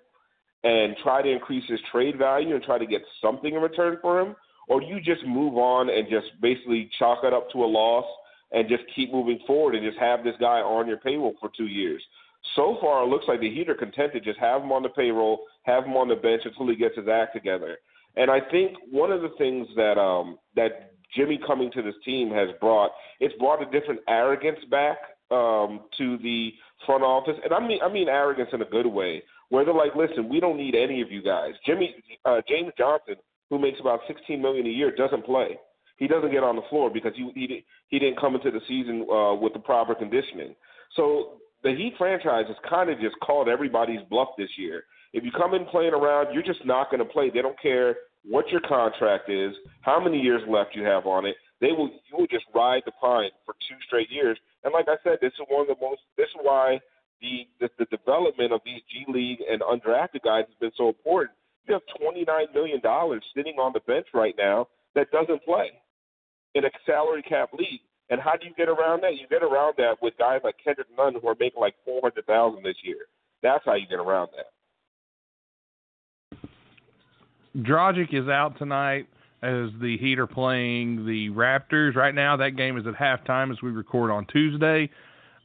and 0.63 0.95
try 1.03 1.21
to 1.21 1.29
increase 1.29 1.63
his 1.67 1.79
trade 1.91 2.17
value 2.17 2.55
and 2.55 2.63
try 2.63 2.77
to 2.77 2.85
get 2.85 3.01
something 3.21 3.53
in 3.53 3.61
return 3.61 3.97
for 4.01 4.19
him? 4.19 4.35
or 4.69 4.79
do 4.79 4.85
you 4.85 5.01
just 5.01 5.25
move 5.25 5.57
on 5.57 5.89
and 5.89 6.07
just 6.09 6.27
basically 6.41 6.89
chalk 6.97 7.19
it 7.23 7.33
up 7.33 7.51
to 7.51 7.63
a 7.63 7.65
loss 7.65 8.05
and 8.51 8.69
just 8.69 8.83
keep 8.95 9.11
moving 9.11 9.39
forward 9.45 9.75
and 9.75 9.83
just 9.83 9.99
have 9.99 10.23
this 10.23 10.35
guy 10.39 10.59
on 10.61 10.87
your 10.87 10.97
payroll 10.97 11.33
for 11.41 11.49
two 11.57 11.65
years? 11.65 12.01
So 12.55 12.77
far, 12.79 13.03
it 13.03 13.07
looks 13.07 13.25
like 13.27 13.41
the 13.41 13.53
Heat 13.53 13.67
are 13.67 13.75
content 13.75 14.13
to 14.13 14.21
just 14.21 14.39
have 14.39 14.61
him 14.61 14.71
on 14.71 14.83
the 14.83 14.89
payroll, 14.89 15.41
have 15.63 15.83
him 15.83 15.97
on 15.97 16.07
the 16.07 16.15
bench 16.15 16.43
until 16.45 16.69
he 16.69 16.75
gets 16.75 16.95
his 16.95 17.07
act 17.07 17.33
together. 17.33 17.77
And 18.15 18.29
I 18.29 18.39
think 18.51 18.77
one 18.91 19.11
of 19.11 19.21
the 19.21 19.29
things 19.37 19.67
that 19.75 19.97
um, 19.97 20.37
that 20.55 20.93
Jimmy 21.15 21.39
coming 21.45 21.71
to 21.71 21.81
this 21.81 21.95
team 22.05 22.31
has 22.31 22.49
brought 22.59 22.91
it's 23.19 23.35
brought 23.39 23.61
a 23.61 23.65
different 23.65 24.01
arrogance 24.07 24.59
back 24.69 24.97
um, 25.31 25.81
to 25.97 26.17
the 26.17 26.51
front 26.85 27.03
office, 27.03 27.35
and 27.43 27.53
I 27.53 27.65
mean 27.65 27.79
I 27.81 27.91
mean 27.91 28.09
arrogance 28.09 28.49
in 28.53 28.61
a 28.61 28.65
good 28.65 28.87
way, 28.87 29.23
where 29.49 29.65
they're 29.65 29.73
like, 29.73 29.95
listen, 29.95 30.29
we 30.29 30.39
don't 30.39 30.57
need 30.57 30.75
any 30.75 31.01
of 31.01 31.11
you 31.11 31.21
guys. 31.21 31.53
Jimmy 31.65 31.95
uh, 32.25 32.41
James 32.47 32.71
Johnson 32.77 33.15
who 33.49 33.59
makes 33.59 33.79
about 33.79 34.01
16 34.07 34.41
million 34.41 34.65
a 34.65 34.69
year 34.69 34.95
doesn't 34.95 35.25
play. 35.25 35.57
He 35.97 36.07
doesn't 36.07 36.31
get 36.31 36.43
on 36.43 36.55
the 36.55 36.61
floor 36.69 36.89
because 36.89 37.13
he 37.15 37.31
he, 37.35 37.65
he 37.89 37.99
didn't 37.99 38.19
come 38.19 38.35
into 38.35 38.51
the 38.51 38.61
season 38.67 39.05
uh, 39.11 39.33
with 39.35 39.53
the 39.53 39.59
proper 39.59 39.95
conditioning. 39.95 40.55
So 40.95 41.39
the 41.63 41.71
Heat 41.71 41.93
franchise 41.97 42.45
has 42.47 42.55
kind 42.69 42.89
of 42.89 42.99
just 42.99 43.15
called 43.21 43.49
everybody's 43.49 43.99
bluff 44.09 44.29
this 44.37 44.49
year. 44.57 44.83
If 45.13 45.23
you 45.23 45.31
come 45.31 45.53
in 45.53 45.65
playing 45.65 45.93
around, 45.93 46.33
you're 46.33 46.43
just 46.43 46.65
not 46.65 46.91
going 46.91 46.99
to 46.99 47.11
play. 47.11 47.29
They 47.29 47.41
don't 47.41 47.59
care 47.61 47.95
what 48.23 48.47
your 48.49 48.61
contract 48.61 49.29
is, 49.29 49.53
how 49.81 49.99
many 49.99 50.19
years 50.19 50.41
left 50.47 50.75
you 50.75 50.83
have 50.83 51.05
on 51.05 51.25
it. 51.25 51.35
They 51.61 51.71
will 51.71 51.89
you 51.89 52.17
will 52.17 52.27
just 52.27 52.45
ride 52.53 52.83
the 52.85 52.91
pine 53.01 53.31
for 53.45 53.53
two 53.67 53.75
straight 53.87 54.09
years. 54.09 54.37
And 54.63 54.73
like 54.73 54.85
I 54.87 54.95
said, 55.03 55.17
this 55.21 55.33
is 55.33 55.45
one 55.49 55.61
of 55.61 55.67
the 55.67 55.81
most. 55.81 56.01
This 56.15 56.27
is 56.29 56.39
why 56.41 56.79
the 57.21 57.47
the, 57.59 57.69
the 57.79 57.85
development 57.85 58.53
of 58.53 58.61
these 58.63 58.81
G 58.91 59.03
League 59.11 59.39
and 59.49 59.61
undrafted 59.61 60.23
guys 60.23 60.45
has 60.47 60.57
been 60.59 60.71
so 60.77 60.87
important 60.87 61.35
you 61.69 61.73
have 61.73 61.83
$29 62.01 62.53
million 62.53 62.81
sitting 63.35 63.55
on 63.59 63.71
the 63.73 63.79
bench 63.81 64.07
right 64.13 64.33
now 64.37 64.67
that 64.95 65.11
doesn't 65.11 65.43
play 65.45 65.69
in 66.55 66.65
a 66.65 66.69
salary 66.85 67.21
cap 67.21 67.49
league. 67.53 67.81
And 68.09 68.19
how 68.19 68.33
do 68.35 68.47
you 68.47 68.53
get 68.57 68.67
around 68.67 69.03
that? 69.03 69.13
You 69.13 69.27
get 69.29 69.43
around 69.43 69.75
that 69.77 69.97
with 70.01 70.17
guys 70.17 70.41
like 70.43 70.55
Kendrick 70.63 70.87
Nunn 70.97 71.13
who 71.21 71.27
are 71.27 71.37
making 71.39 71.61
like 71.61 71.75
four 71.85 72.01
hundred 72.01 72.25
thousand 72.25 72.63
this 72.63 72.81
year. 72.83 73.05
That's 73.43 73.63
how 73.63 73.75
you 73.75 73.85
get 73.87 73.99
around 73.99 74.29
that. 74.35 74.49
Dragic 77.57 78.13
is 78.13 78.27
out 78.27 78.57
tonight 78.57 79.07
as 79.41 79.69
the 79.81 79.97
Heat 79.99 80.19
are 80.19 80.27
playing 80.27 81.05
the 81.05 81.29
Raptors. 81.29 81.95
Right 81.95 82.13
now, 82.13 82.37
that 82.37 82.51
game 82.51 82.77
is 82.77 82.85
at 82.85 82.93
halftime 82.93 83.51
as 83.51 83.61
we 83.61 83.71
record 83.71 84.11
on 84.11 84.25
Tuesday. 84.27 84.89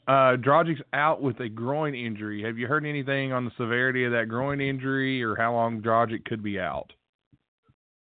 Uh, 0.07 0.37
Dragic's 0.37 0.83
out 0.93 1.23
with 1.23 1.41
a 1.41 1.49
groin 1.49 1.95
injury. 1.95 2.43
Have 2.43 2.59
you 2.59 2.67
heard 2.67 2.85
anything 2.85 3.33
on 3.33 3.45
the 3.47 3.51
severity 3.57 4.05
of 4.05 4.13
that 4.13 4.29
groin 4.29 4.61
injury 4.61 5.23
or 5.23 5.35
how 5.35 5.55
long 5.55 5.81
Dragic 5.81 6.25
could 6.27 6.43
be 6.43 6.61
out? 6.61 6.93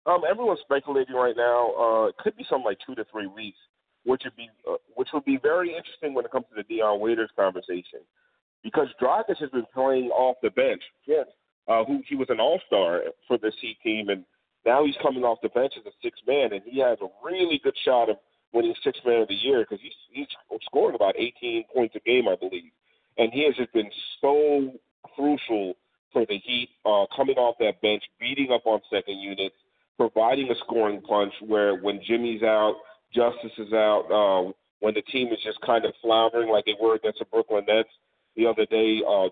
Um, 0.07 0.23
everyone's 0.29 0.61
speculating 0.63 1.15
right 1.15 1.37
now. 1.37 1.75
Uh, 1.79 2.07
it 2.07 2.17
could 2.17 2.37
be 2.37 2.47
something 2.49 2.65
like 2.65 2.79
two 2.87 2.95
to 2.95 3.05
three 3.13 3.27
weeks, 3.27 3.59
which 4.05 4.23
would 4.25 4.35
be 4.35 4.49
uh, 4.67 4.77
which 4.95 5.09
would 5.13 5.27
be 5.27 5.39
very 5.43 5.77
interesting 5.77 6.15
when 6.15 6.25
it 6.25 6.31
comes 6.31 6.47
to 6.49 6.55
the 6.57 6.63
Dion 6.63 7.01
Waiters 7.01 7.29
conversation, 7.37 8.01
because 8.65 8.89
Dragic 9.01 9.37
has 9.39 9.51
been 9.51 9.67
playing 9.75 10.09
off 10.09 10.39
the 10.43 10.51
bench. 10.51 10.83
Yes, 11.07 11.27
uh, 11.69 11.85
who 11.85 12.03
he 12.07 12.15
was 12.15 12.29
an 12.31 12.41
All 12.41 12.61
Star 12.67 13.03
for 13.27 13.39
the 13.39 13.53
C 13.61 13.77
team, 13.83 14.09
and 14.09 14.25
now 14.67 14.85
he's 14.85 14.97
coming 15.03 15.25
off 15.25 15.39
the 15.43 15.49
bench 15.51 15.75
as 15.79 15.87
a 15.87 15.95
six 16.03 16.19
man, 16.27 16.53
and 16.53 16.63
he 16.65 16.81
has 16.81 16.99
a 17.01 17.09
really 17.25 17.61
good 17.63 17.77
shot 17.85 18.11
of 18.11 18.17
winning 18.53 18.75
six 18.83 18.99
man 19.07 19.23
of 19.23 19.29
the 19.29 19.35
year 19.35 19.61
because 19.61 19.81
he's 19.83 19.95
he's 20.11 20.27
scoring 20.67 20.95
about 20.95 21.15
18 21.17 21.65
points 21.75 21.95
a 21.97 22.01
game, 22.01 22.29
I 22.29 22.37
believe, 22.37 22.73
and 23.19 23.33
he 23.33 23.45
has 23.45 23.55
just 23.57 23.73
been 23.73 23.91
so 24.21 24.73
crucial 25.15 25.75
for 26.13 26.27
the 26.27 26.39
Heat, 26.39 26.71
uh, 26.85 27.07
coming 27.15 27.37
off 27.37 27.57
that 27.61 27.81
bench, 27.81 28.03
beating 28.19 28.51
up 28.53 28.67
on 28.67 28.81
second 28.91 29.19
units, 29.21 29.55
providing 29.97 30.51
a 30.51 30.55
scoring 30.65 31.01
punch 31.03 31.33
where 31.47 31.77
when 31.77 32.01
Jimmy's 32.07 32.43
out, 32.43 32.75
Justice 33.15 33.53
is 33.59 33.73
out, 33.73 34.07
uh, 34.11 34.53
when 34.81 34.95
the 34.95 35.03
team 35.03 35.29
is 35.29 35.39
just 35.45 35.61
kind 35.61 35.85
of 35.85 35.93
floundering 36.03 36.49
like 36.49 36.65
they 36.65 36.75
were 36.81 36.95
against 36.95 37.19
the 37.19 37.27
Brooklyn 37.27 37.65
Nets 37.69 37.89
the 38.37 38.47
other 38.47 38.67
day, 38.67 39.03
uh, 39.07 39.29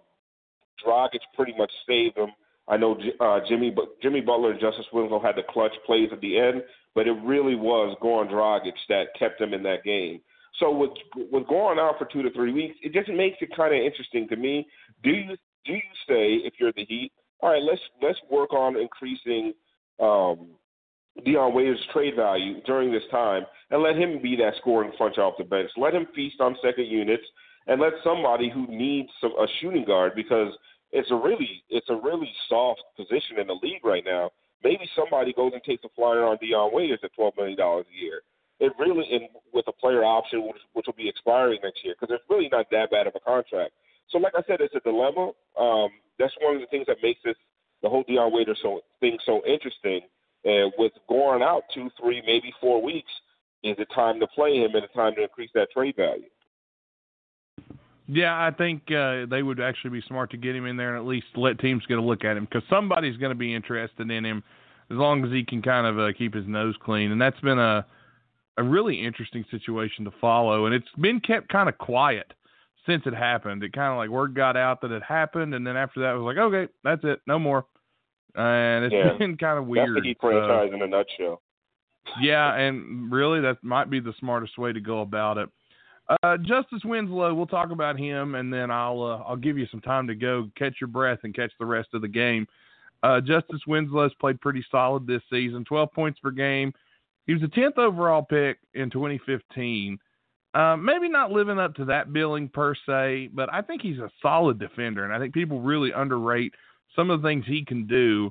Dragic 0.84 1.20
pretty 1.34 1.54
much 1.56 1.72
saved 1.86 2.16
them. 2.16 2.30
I 2.68 2.76
know 2.76 2.98
uh, 3.20 3.40
Jimmy 3.48 3.70
but 3.70 4.00
Jimmy 4.02 4.20
Butler 4.20 4.52
and 4.52 4.60
Justice 4.60 4.86
Winslow 4.92 5.20
had 5.20 5.36
the 5.36 5.42
clutch 5.48 5.72
plays 5.86 6.10
at 6.12 6.20
the 6.20 6.38
end, 6.38 6.62
but 6.94 7.06
it 7.06 7.16
really 7.24 7.54
was 7.54 7.96
Goran 8.02 8.30
Dragic 8.30 8.74
that 8.88 9.18
kept 9.18 9.38
them 9.38 9.54
in 9.54 9.62
that 9.62 9.84
game. 9.84 10.20
So 10.60 10.70
with 10.70 10.90
with 11.30 11.44
Goran 11.44 11.78
out 11.78 11.98
for 11.98 12.06
two 12.12 12.22
to 12.22 12.30
three 12.32 12.52
weeks, 12.52 12.76
it 12.82 12.92
just 12.92 13.08
makes 13.08 13.38
it 13.40 13.56
kind 13.56 13.74
of 13.74 13.80
interesting 13.80 14.28
to 14.28 14.36
me. 14.36 14.66
Do 15.02 15.10
you 15.10 15.36
do 15.64 15.72
you 15.72 15.80
say 16.06 16.34
if 16.46 16.54
you're 16.58 16.72
the 16.72 16.84
Heat, 16.84 17.12
all 17.40 17.50
right, 17.50 17.62
let's 17.62 17.80
let's 18.02 18.18
work 18.30 18.52
on 18.52 18.76
increasing 18.76 19.52
um, 20.00 20.48
Dion 21.24 21.54
Waiters' 21.54 21.78
trade 21.92 22.14
value 22.16 22.60
during 22.66 22.92
this 22.92 23.02
time, 23.10 23.44
and 23.70 23.82
let 23.82 23.96
him 23.96 24.20
be 24.22 24.36
that 24.36 24.54
scoring 24.60 24.92
punch 24.98 25.18
off 25.18 25.34
the 25.38 25.44
bench. 25.44 25.70
Let 25.76 25.94
him 25.94 26.06
feast 26.14 26.40
on 26.40 26.56
second 26.62 26.86
units, 26.86 27.24
and 27.68 27.80
let 27.80 27.92
somebody 28.02 28.50
who 28.50 28.66
needs 28.66 29.08
some, 29.20 29.32
a 29.38 29.46
shooting 29.60 29.84
guard 29.84 30.12
because 30.16 30.52
it's 30.90 31.10
a 31.10 31.14
really 31.14 31.62
it's 31.68 31.88
a 31.90 32.00
really 32.02 32.32
soft 32.48 32.82
position 32.96 33.38
in 33.38 33.46
the 33.46 33.58
league 33.62 33.84
right 33.84 34.04
now 34.04 34.30
maybe 34.62 34.88
somebody 34.96 35.32
goes 35.32 35.52
and 35.52 35.62
takes 35.62 35.84
a 35.84 35.88
flyer 35.94 36.24
on 36.24 36.38
Dion 36.40 36.70
Waiters 36.72 37.00
at 37.02 37.14
twelve 37.14 37.34
million 37.36 37.56
dollars 37.56 37.86
a 37.92 38.02
year. 38.02 38.20
It 38.60 38.72
really, 38.78 39.06
and 39.12 39.28
with 39.52 39.66
a 39.68 39.72
player 39.72 40.04
option 40.04 40.42
which, 40.46 40.60
which 40.72 40.86
will 40.86 40.98
be 40.98 41.08
expiring 41.08 41.60
next 41.62 41.84
year, 41.84 41.94
because 41.98 42.12
it's 42.12 42.24
really 42.28 42.48
not 42.50 42.66
that 42.72 42.90
bad 42.90 43.06
of 43.06 43.14
a 43.14 43.20
contract. 43.20 43.72
So, 44.10 44.18
like 44.18 44.32
I 44.36 44.42
said, 44.48 44.60
it's 44.60 44.74
a 44.74 44.80
dilemma. 44.80 45.30
Um, 45.58 45.90
that's 46.18 46.34
one 46.40 46.56
of 46.56 46.60
the 46.60 46.66
things 46.66 46.86
that 46.88 46.96
makes 47.02 47.20
this 47.24 47.36
the 47.82 47.88
whole 47.88 48.04
Dion 48.08 48.32
Waiters 48.32 48.58
so 48.62 48.80
thing 49.00 49.18
so 49.24 49.42
interesting. 49.46 50.00
And 50.44 50.72
with 50.78 50.92
going 51.08 51.42
out 51.42 51.62
two, 51.74 51.90
three, 52.00 52.22
maybe 52.26 52.52
four 52.60 52.82
weeks, 52.82 53.10
is 53.62 53.76
it 53.78 53.88
time 53.94 54.18
to 54.20 54.26
play 54.28 54.56
him 54.56 54.74
and 54.74 54.84
it's 54.84 54.94
time 54.94 55.14
to 55.16 55.22
increase 55.22 55.50
that 55.54 55.70
trade 55.72 55.96
value? 55.96 56.30
Yeah, 58.10 58.34
I 58.34 58.50
think 58.50 58.90
uh, 58.90 59.26
they 59.26 59.42
would 59.42 59.60
actually 59.60 59.90
be 59.90 60.02
smart 60.08 60.30
to 60.30 60.38
get 60.38 60.56
him 60.56 60.64
in 60.66 60.76
there 60.78 60.96
and 60.96 60.98
at 60.98 61.06
least 61.06 61.26
let 61.36 61.58
teams 61.58 61.84
get 61.86 61.98
a 61.98 62.02
look 62.02 62.24
at 62.24 62.36
him 62.38 62.44
because 62.46 62.62
somebody's 62.70 63.18
going 63.18 63.30
to 63.30 63.36
be 63.38 63.54
interested 63.54 64.10
in 64.10 64.24
him 64.24 64.42
as 64.90 64.96
long 64.96 65.22
as 65.24 65.30
he 65.30 65.44
can 65.44 65.60
kind 65.60 65.86
of 65.86 65.98
uh, 65.98 66.10
keep 66.16 66.34
his 66.34 66.46
nose 66.46 66.74
clean. 66.82 67.12
And 67.12 67.20
that's 67.20 67.38
been 67.40 67.58
a 67.58 67.84
a 68.56 68.62
really 68.62 69.04
interesting 69.04 69.44
situation 69.52 70.04
to 70.04 70.10
follow, 70.20 70.66
and 70.66 70.74
it's 70.74 70.88
been 70.98 71.20
kept 71.20 71.48
kind 71.48 71.68
of 71.68 71.78
quiet 71.78 72.32
since 72.86 73.04
it 73.06 73.14
happened. 73.14 73.62
It 73.62 73.72
kind 73.72 73.92
of 73.92 73.98
like 73.98 74.08
word 74.10 74.34
got 74.34 74.56
out 74.56 74.80
that 74.80 74.90
it 74.90 75.02
happened, 75.02 75.54
and 75.54 75.64
then 75.64 75.76
after 75.76 76.00
that 76.00 76.14
it 76.14 76.18
was 76.18 76.24
like, 76.24 76.38
okay, 76.38 76.72
that's 76.82 77.04
it, 77.04 77.20
no 77.26 77.38
more. 77.38 77.66
And 78.34 78.84
it's 78.86 78.94
Yeah. 78.94 79.12
been 79.18 79.36
kind 79.36 79.58
of 79.58 79.66
weird. 79.66 79.90
That's 79.94 80.02
the 80.02 80.08
Heat 80.08 80.16
Uh, 80.20 80.26
franchise 80.28 80.70
in 80.74 80.82
a 80.82 80.88
nutshell. 80.88 81.40
yeah, 82.20 82.54
and 82.54 83.12
really 83.12 83.40
that 83.42 83.62
might 83.62 83.90
be 83.90 84.00
the 84.00 84.14
smartest 84.18 84.58
way 84.58 84.72
to 84.72 84.80
go 84.80 85.02
about 85.02 85.38
it. 85.38 85.48
Uh, 86.22 86.38
Justice 86.38 86.82
Winslow, 86.84 87.34
we'll 87.34 87.46
talk 87.46 87.70
about 87.70 87.98
him, 87.98 88.34
and 88.34 88.52
then 88.52 88.70
I'll 88.70 89.02
uh, 89.02 89.22
I'll 89.28 89.36
give 89.36 89.58
you 89.58 89.66
some 89.70 89.80
time 89.80 90.06
to 90.06 90.14
go 90.14 90.50
catch 90.56 90.76
your 90.80 90.88
breath 90.88 91.18
and 91.24 91.34
catch 91.34 91.52
the 91.58 91.66
rest 91.66 91.88
of 91.92 92.00
the 92.00 92.08
game. 92.08 92.46
Uh, 93.02 93.20
Justice 93.20 93.60
Winslow's 93.66 94.14
played 94.14 94.40
pretty 94.40 94.64
solid 94.70 95.06
this 95.06 95.22
season, 95.30 95.64
12 95.64 95.92
points 95.92 96.18
per 96.20 96.30
game. 96.30 96.72
He 97.26 97.34
was 97.34 97.42
a 97.42 97.46
10th 97.46 97.78
overall 97.78 98.22
pick 98.22 98.58
in 98.74 98.90
2015. 98.90 99.98
Uh, 100.54 100.76
maybe 100.76 101.08
not 101.08 101.30
living 101.30 101.58
up 101.58 101.74
to 101.74 101.84
that 101.84 102.12
billing 102.12 102.48
per 102.48 102.74
se, 102.86 103.28
but 103.34 103.52
I 103.52 103.60
think 103.60 103.82
he's 103.82 103.98
a 103.98 104.10
solid 104.22 104.58
defender, 104.58 105.04
and 105.04 105.12
I 105.12 105.18
think 105.18 105.34
people 105.34 105.60
really 105.60 105.92
underrate 105.92 106.54
some 106.96 107.10
of 107.10 107.20
the 107.20 107.28
things 107.28 107.44
he 107.46 107.64
can 107.64 107.86
do. 107.86 108.30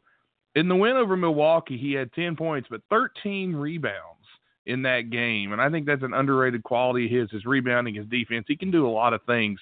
In 0.55 0.67
the 0.67 0.75
win 0.75 0.97
over 0.97 1.15
Milwaukee, 1.15 1.77
he 1.77 1.93
had 1.93 2.11
10 2.13 2.35
points, 2.35 2.67
but 2.69 2.81
13 2.89 3.55
rebounds 3.55 4.16
in 4.67 4.81
that 4.83 5.09
game. 5.09 5.53
And 5.53 5.61
I 5.61 5.69
think 5.69 5.85
that's 5.85 6.03
an 6.03 6.13
underrated 6.13 6.61
quality 6.61 7.05
of 7.05 7.11
his, 7.11 7.31
his 7.31 7.45
rebounding, 7.45 7.95
his 7.95 8.05
defense. 8.05 8.45
He 8.47 8.55
can 8.55 8.69
do 8.69 8.85
a 8.85 8.91
lot 8.91 9.13
of 9.13 9.23
things, 9.23 9.59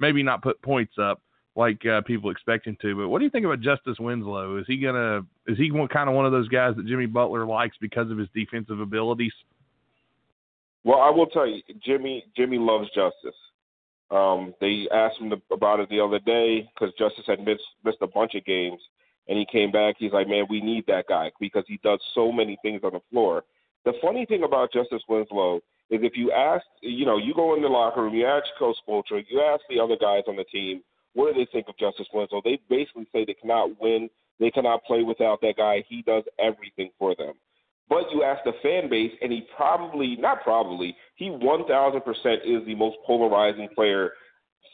maybe 0.00 0.22
not 0.22 0.42
put 0.42 0.60
points 0.60 0.94
up 1.00 1.22
like 1.56 1.84
uh, 1.86 2.00
people 2.02 2.30
expect 2.30 2.66
him 2.66 2.76
to. 2.82 2.96
But 2.96 3.08
what 3.08 3.18
do 3.18 3.24
you 3.24 3.30
think 3.30 3.46
about 3.46 3.60
Justice 3.60 3.98
Winslow? 3.98 4.58
Is 4.58 4.66
he 4.66 4.76
gonna 4.78 5.24
is 5.46 5.56
he 5.56 5.70
one, 5.70 5.88
kind 5.88 6.08
of 6.08 6.14
one 6.14 6.26
of 6.26 6.32
those 6.32 6.48
guys 6.48 6.74
that 6.76 6.86
Jimmy 6.86 7.06
Butler 7.06 7.46
likes 7.46 7.76
because 7.80 8.10
of 8.10 8.18
his 8.18 8.28
defensive 8.34 8.80
abilities? 8.80 9.32
Well, 10.84 11.00
I 11.00 11.10
will 11.10 11.26
tell 11.26 11.46
you, 11.46 11.62
Jimmy 11.84 12.24
Jimmy 12.36 12.58
loves 12.58 12.88
Justice. 12.88 13.38
Um, 14.10 14.54
they 14.60 14.88
asked 14.92 15.20
him 15.20 15.30
to, 15.30 15.40
about 15.52 15.78
it 15.78 15.88
the 15.88 16.00
other 16.00 16.18
day 16.18 16.68
because 16.74 16.92
Justice 16.98 17.24
had 17.26 17.44
missed 17.44 17.62
missed 17.84 17.98
a 18.00 18.08
bunch 18.08 18.34
of 18.34 18.44
games, 18.44 18.80
and 19.28 19.38
he 19.38 19.46
came 19.50 19.70
back. 19.70 19.96
He's 19.98 20.12
like, 20.12 20.28
"Man, 20.28 20.46
we 20.50 20.60
need 20.60 20.84
that 20.86 21.06
guy 21.08 21.30
because 21.38 21.64
he 21.68 21.78
does 21.84 22.00
so 22.14 22.32
many 22.32 22.58
things 22.62 22.80
on 22.82 22.92
the 22.92 23.00
floor." 23.10 23.44
The 23.84 23.92
funny 24.02 24.26
thing 24.26 24.42
about 24.42 24.72
Justice 24.72 25.02
Winslow 25.08 25.56
is 25.90 26.00
if 26.02 26.16
you 26.16 26.32
ask, 26.32 26.64
you 26.82 27.06
know, 27.06 27.16
you 27.16 27.34
go 27.34 27.54
in 27.54 27.62
the 27.62 27.68
locker 27.68 28.02
room, 28.02 28.14
you 28.14 28.26
ask 28.26 28.46
Coach 28.58 28.76
Spoelstra, 28.86 29.24
you 29.28 29.40
ask 29.40 29.62
the 29.68 29.80
other 29.80 29.96
guys 30.00 30.22
on 30.28 30.36
the 30.36 30.44
team, 30.44 30.82
what 31.14 31.32
do 31.32 31.40
they 31.40 31.50
think 31.50 31.68
of 31.68 31.76
Justice 31.78 32.06
Winslow? 32.12 32.42
They 32.44 32.60
basically 32.68 33.06
say 33.12 33.24
they 33.24 33.34
cannot 33.34 33.80
win, 33.80 34.08
they 34.38 34.50
cannot 34.50 34.84
play 34.84 35.02
without 35.02 35.40
that 35.40 35.56
guy. 35.56 35.84
He 35.88 36.02
does 36.02 36.24
everything 36.38 36.90
for 36.98 37.14
them. 37.16 37.34
But 37.88 38.04
you 38.12 38.22
ask 38.22 38.44
the 38.44 38.52
fan 38.62 38.88
base, 38.88 39.10
and 39.20 39.32
he 39.32 39.46
probably, 39.56 40.16
not 40.16 40.42
probably, 40.42 40.96
he 41.16 41.28
1,000% 41.28 41.98
is 42.44 42.64
the 42.64 42.74
most 42.76 42.96
polarizing 43.04 43.68
player 43.74 44.12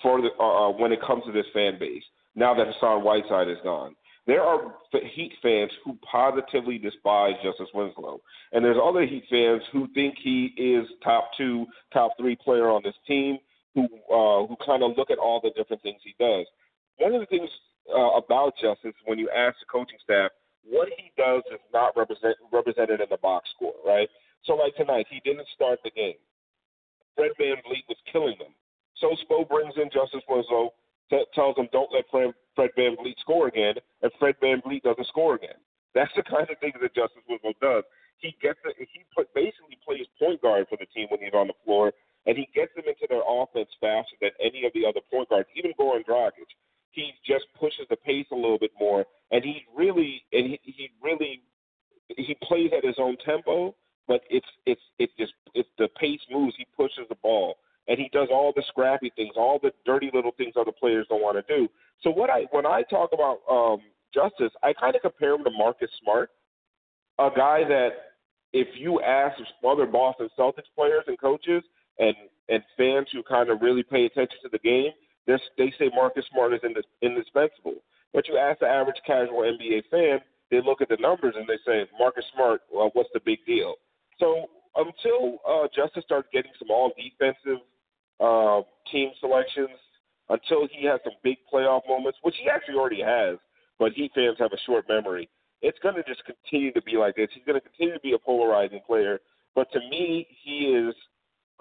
for 0.03 0.21
the, 0.21 0.29
uh, 0.39 0.71
when 0.71 0.93
it 0.93 1.01
comes 1.01 1.25
to 1.25 1.33
this 1.33 1.47
fan 1.55 1.79
base. 1.79 2.03
Now 2.35 2.55
that 2.55 2.67
Hassan 2.67 3.03
Whiteside 3.03 3.49
is 3.49 3.57
gone, 3.65 3.97
there 4.27 4.43
are 4.43 4.75
Heat 5.15 5.33
fans 5.43 5.71
who 5.85 5.97
positively 6.11 6.79
despise 6.79 7.35
Justice 7.43 7.69
Winslow, 7.75 8.21
and 8.53 8.65
there's 8.65 8.77
other 8.83 9.07
Heat 9.07 9.25
fans 9.31 9.63
who 9.73 9.89
think 9.95 10.17
he 10.23 10.47
is 10.57 10.87
top 11.05 11.31
two, 11.37 11.67
top 11.93 12.13
three 12.19 12.37
player 12.37 12.69
on 12.69 12.83
this 12.83 12.95
team. 13.07 13.39
Who 13.75 13.85
uh, 13.85 14.47
who 14.47 14.57
kind 14.65 14.83
of 14.83 14.97
look 14.97 15.11
at 15.11 15.19
all 15.19 15.41
the 15.43 15.51
different 15.51 15.83
things 15.83 16.01
he 16.03 16.15
does. 16.19 16.47
One 16.97 17.15
of 17.15 17.21
the 17.21 17.27
things 17.27 17.51
uh, 17.95 18.17
about 18.17 18.55
Justice, 18.57 18.97
when 19.05 19.19
you 19.19 19.29
ask 19.29 19.55
the 19.61 19.67
coaching 19.71 19.99
staff, 20.03 20.31
what 20.65 20.89
he 20.97 21.13
does 21.17 21.43
is 21.53 21.61
not 21.75 21.93
represent, 21.95 22.37
represented 22.51 23.01
in 23.01 23.07
the 23.11 23.19
box 23.19 23.51
score, 23.55 23.77
right? 23.85 24.09
So, 24.45 24.55
like 24.55 24.75
tonight, 24.77 25.07
he 25.11 25.21
didn't 25.29 25.47
start 25.55 25.79
the 25.85 25.91
game. 25.91 26.17
Fred 27.17 27.33
VanVleet 27.41 27.89
was 27.89 27.99
killing 28.13 28.37
them. 28.39 28.55
So 29.01 29.15
Spo 29.25 29.49
brings 29.49 29.75
in 29.77 29.91
Justice 29.93 30.23
Winslow, 30.29 30.73
t- 31.11 31.25
tells 31.35 31.57
him, 31.57 31.69
don't 31.73 31.93
let 31.93 32.05
Fred, 32.11 32.33
Fred 32.57 32.71
VanVleet 32.77 33.21
score 33.21 33.47
again, 33.49 33.75
and 34.03 34.11
Fred 34.19 34.35
VanVleet 34.43 34.83
doesn't 34.83 35.07
score 35.07 35.37
again. 35.37 35.61
That's 35.95 36.13
the 36.17 36.23
kind 36.25 36.49
of 36.51 36.59
thing 36.59 36.73
that 36.81 36.95
Justice 36.95 37.23
Winslow 37.29 37.53
does. 37.61 37.85
He 38.19 38.35
gets 38.43 38.59
it, 38.65 38.75
he 38.79 39.05
put, 39.15 39.33
basically 39.35 39.79
plays 39.85 40.07
point 40.19 40.41
guard 40.43 40.67
for 40.69 40.77
the 40.81 40.87
team 40.87 41.07
when 41.11 41.21
he's 41.21 41.35
on 41.35 41.47
the 41.47 41.59
floor, 41.65 41.93
and 42.27 42.37
he 42.37 42.49
gets 42.55 42.75
them 42.75 42.85
into 42.89 43.07
their 43.09 43.23
offense 43.23 43.69
faster 43.81 44.17
than 44.21 44.31
any 44.41 44.65
of 44.67 44.73
the 44.73 44.85
other 44.85 45.01
point 45.13 45.29
guards, 45.29 45.49
even 45.55 45.73
Goran 45.79 46.05
Dragic. 46.05 46.49
He 46.91 47.13
just 47.27 47.45
pushes 47.61 47.87
the 47.91 47.97
pace 47.97 48.27
a 48.33 48.35
little 48.35 48.59
bit 48.59 48.73
more, 48.81 49.05
and 49.31 49.45
he 49.45 49.65
really 49.77 50.25
and 50.33 50.47
he, 50.47 50.61
he 50.65 50.91
really 51.03 51.43
he 52.09 52.37
plays 52.43 52.71
at 52.77 52.85
his 52.85 52.97
own 52.99 53.17
tempo, 53.25 53.75
but 54.09 54.23
it's 54.31 54.47
it's 54.65 54.81
it's 54.99 55.13
just 55.19 55.35
it's 55.55 55.69
the 55.77 55.89
pace 56.01 56.21
moves. 56.31 56.55
He 56.57 56.67
pushes 56.75 57.05
the 57.11 57.17
ball, 57.17 57.57
and 57.89 57.99
he 57.99 58.09
does 58.13 58.29
all 58.31 58.53
the 58.55 58.63
scrappy 58.69 59.13
things, 59.17 59.35
all 59.37 59.59
the 59.63 59.71
dirty 59.85 60.11
little 60.13 60.33
things 60.37 60.55
other 60.59 60.73
players 60.73 61.07
don't 61.09 61.23
want 61.23 61.37
to 61.37 61.55
do. 61.55 61.69
So 62.03 62.11
what 62.11 62.31
I 62.31 62.47
when 62.51 62.67
I 62.67 62.83
talk 62.83 63.11
about 63.13 63.39
um, 63.51 63.81
Justice, 64.13 64.53
I 64.63 64.73
kind 64.73 64.95
of 64.95 65.03
compare 65.03 65.35
him 65.35 65.45
to 65.45 65.51
Marcus 65.51 65.91
Smart, 66.03 66.31
a 67.19 67.29
guy 67.35 67.65
that 67.69 67.91
if 68.53 68.69
you 68.79 69.01
ask 69.01 69.39
other 69.67 69.87
Boston 69.87 70.29
Celtics 70.39 70.71
players 70.75 71.05
and 71.07 71.19
coaches 71.21 71.63
and 71.99 72.15
and 72.49 72.63
fans 72.77 73.09
who 73.13 73.23
kind 73.23 73.51
of 73.51 73.61
really 73.61 73.83
pay 73.83 74.07
attention 74.07 74.39
to 74.43 74.49
the 74.51 74.59
game, 74.59 74.93
they're, 75.27 75.41
say 75.59 75.91
Marcus 75.95 76.25
Smart 76.33 76.55
is 76.55 76.61
indis, 76.61 76.87
indispensable. 77.03 77.83
But 78.15 78.29
you 78.29 78.39
ask 78.39 78.61
the 78.61 78.67
average 78.67 78.97
casual 79.05 79.43
NBA 79.43 79.91
fan, 79.91 80.21
they 80.51 80.61
look 80.65 80.81
at 80.81 80.89
the 80.89 80.97
numbers 81.01 81.35
and 81.37 81.47
they 81.49 81.59
say 81.67 81.91
Marcus 81.99 82.25
Smart, 82.35 82.61
well, 82.73 82.91
what's 82.95 83.11
the 83.13 83.21
big 83.25 83.45
deal? 83.45 83.75
So 84.21 84.47
until 84.77 85.39
uh, 85.47 85.67
Justice 85.75 86.05
starts 86.05 86.29
getting 86.33 86.53
some 86.59 86.71
all 86.71 86.93
defensive 86.97 87.61
uh, 88.21 88.63
team 88.91 89.11
selections, 89.21 89.77
until 90.29 90.67
he 90.71 90.87
has 90.87 91.01
some 91.05 91.15
big 91.23 91.37
playoff 91.53 91.83
moments, 91.89 92.19
which 92.23 92.35
he 92.43 92.49
actually 92.49 92.75
already 92.75 93.03
has, 93.03 93.39
but 93.79 93.93
Heat 93.93 94.13
fans 94.15 94.37
have 94.39 94.53
a 94.53 94.59
short 94.67 94.87
memory. 94.89 95.29
It's 95.63 95.79
going 95.83 95.95
to 95.95 96.03
just 96.03 96.23
continue 96.25 96.73
to 96.73 96.83
be 96.83 96.97
like 96.97 97.17
this. 97.17 97.29
He's 97.33 97.45
going 97.45 97.61
to 97.61 97.67
continue 97.67 97.95
to 97.95 98.01
be 98.01 98.13
a 98.13 98.19
polarizing 98.19 98.81
player. 98.87 99.21
But 99.55 99.71
to 99.73 99.81
me, 99.91 100.27
he 100.45 100.75
is 100.77 100.95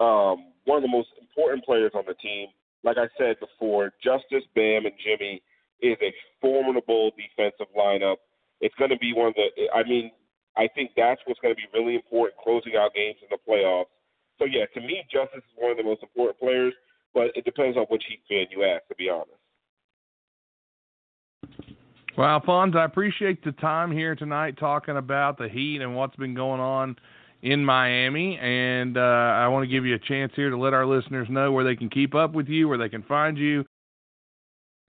um, 0.00 0.52
one 0.64 0.76
of 0.76 0.82
the 0.82 0.88
most 0.88 1.08
important 1.20 1.64
players 1.64 1.92
on 1.94 2.04
the 2.06 2.14
team. 2.14 2.48
Like 2.84 2.98
I 2.98 3.08
said 3.18 3.36
before, 3.40 3.92
Justice, 4.02 4.44
Bam, 4.54 4.84
and 4.84 4.94
Jimmy 5.02 5.42
is 5.80 5.96
a 6.02 6.12
formidable 6.40 7.10
defensive 7.16 7.72
lineup. 7.76 8.16
It's 8.60 8.74
going 8.76 8.90
to 8.90 8.98
be 8.98 9.12
one 9.12 9.28
of 9.28 9.34
the. 9.34 9.48
I 9.74 9.82
mean, 9.82 10.10
I 10.56 10.68
think 10.74 10.90
that's 10.96 11.20
what's 11.26 11.40
going 11.40 11.54
to 11.54 11.60
be 11.60 11.68
really 11.72 11.94
important 11.94 12.38
closing 12.42 12.76
out 12.76 12.94
games 12.94 13.16
in 13.22 13.28
the 13.30 13.38
playoffs. 13.48 13.92
So 14.38 14.44
yeah, 14.44 14.66
to 14.74 14.80
me, 14.80 15.02
Justice 15.10 15.38
is 15.38 15.56
one 15.56 15.70
of 15.70 15.76
the 15.76 15.84
most 15.84 16.02
important 16.02 16.38
players, 16.38 16.74
but 17.14 17.28
it 17.34 17.44
depends 17.44 17.76
on 17.76 17.84
which 17.88 18.04
Heat 18.08 18.20
fan 18.28 18.46
you 18.50 18.64
ask. 18.64 18.86
To 18.88 18.94
be 18.94 19.08
honest. 19.08 19.30
Well, 22.16 22.28
Alphonse, 22.28 22.74
I 22.76 22.84
appreciate 22.84 23.44
the 23.44 23.52
time 23.52 23.92
here 23.92 24.14
tonight 24.14 24.56
talking 24.58 24.96
about 24.96 25.36
the 25.36 25.48
Heat 25.48 25.82
and 25.82 25.94
what's 25.94 26.16
been 26.16 26.34
going 26.34 26.60
on 26.60 26.96
in 27.42 27.62
Miami. 27.62 28.38
And 28.38 28.96
uh, 28.96 29.00
I 29.00 29.48
want 29.48 29.64
to 29.64 29.70
give 29.70 29.84
you 29.84 29.94
a 29.94 29.98
chance 29.98 30.32
here 30.34 30.48
to 30.48 30.56
let 30.56 30.72
our 30.72 30.86
listeners 30.86 31.28
know 31.30 31.52
where 31.52 31.64
they 31.64 31.76
can 31.76 31.90
keep 31.90 32.14
up 32.14 32.32
with 32.32 32.48
you, 32.48 32.68
where 32.68 32.78
they 32.78 32.88
can 32.88 33.02
find 33.02 33.36
you, 33.36 33.64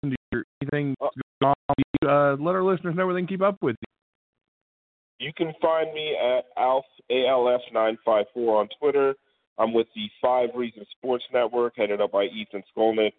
anything 0.03 0.95
going 0.99 1.11
on. 1.41 1.53
With 1.69 1.85
you. 2.01 2.09
Uh, 2.09 2.37
let 2.39 2.55
our 2.55 2.63
listeners 2.63 2.95
know 2.95 3.05
where 3.05 3.13
they 3.13 3.21
can 3.21 3.27
keep 3.27 3.41
up 3.41 3.57
with 3.61 3.75
you. 3.81 5.27
You 5.27 5.33
can 5.35 5.53
find 5.61 5.93
me 5.93 6.15
at 6.15 6.45
Alf 6.57 6.85
ALF 7.09 7.61
nine 7.73 7.97
five 8.05 8.25
four 8.33 8.61
on 8.61 8.69
Twitter. 8.79 9.15
I'm 9.57 9.73
with 9.73 9.87
the 9.95 10.07
Five 10.21 10.49
Reasons 10.55 10.87
Sports 10.97 11.23
Network, 11.33 11.73
headed 11.77 12.01
up 12.01 12.11
by 12.11 12.25
Ethan 12.25 12.63
Skolnick. 12.75 13.13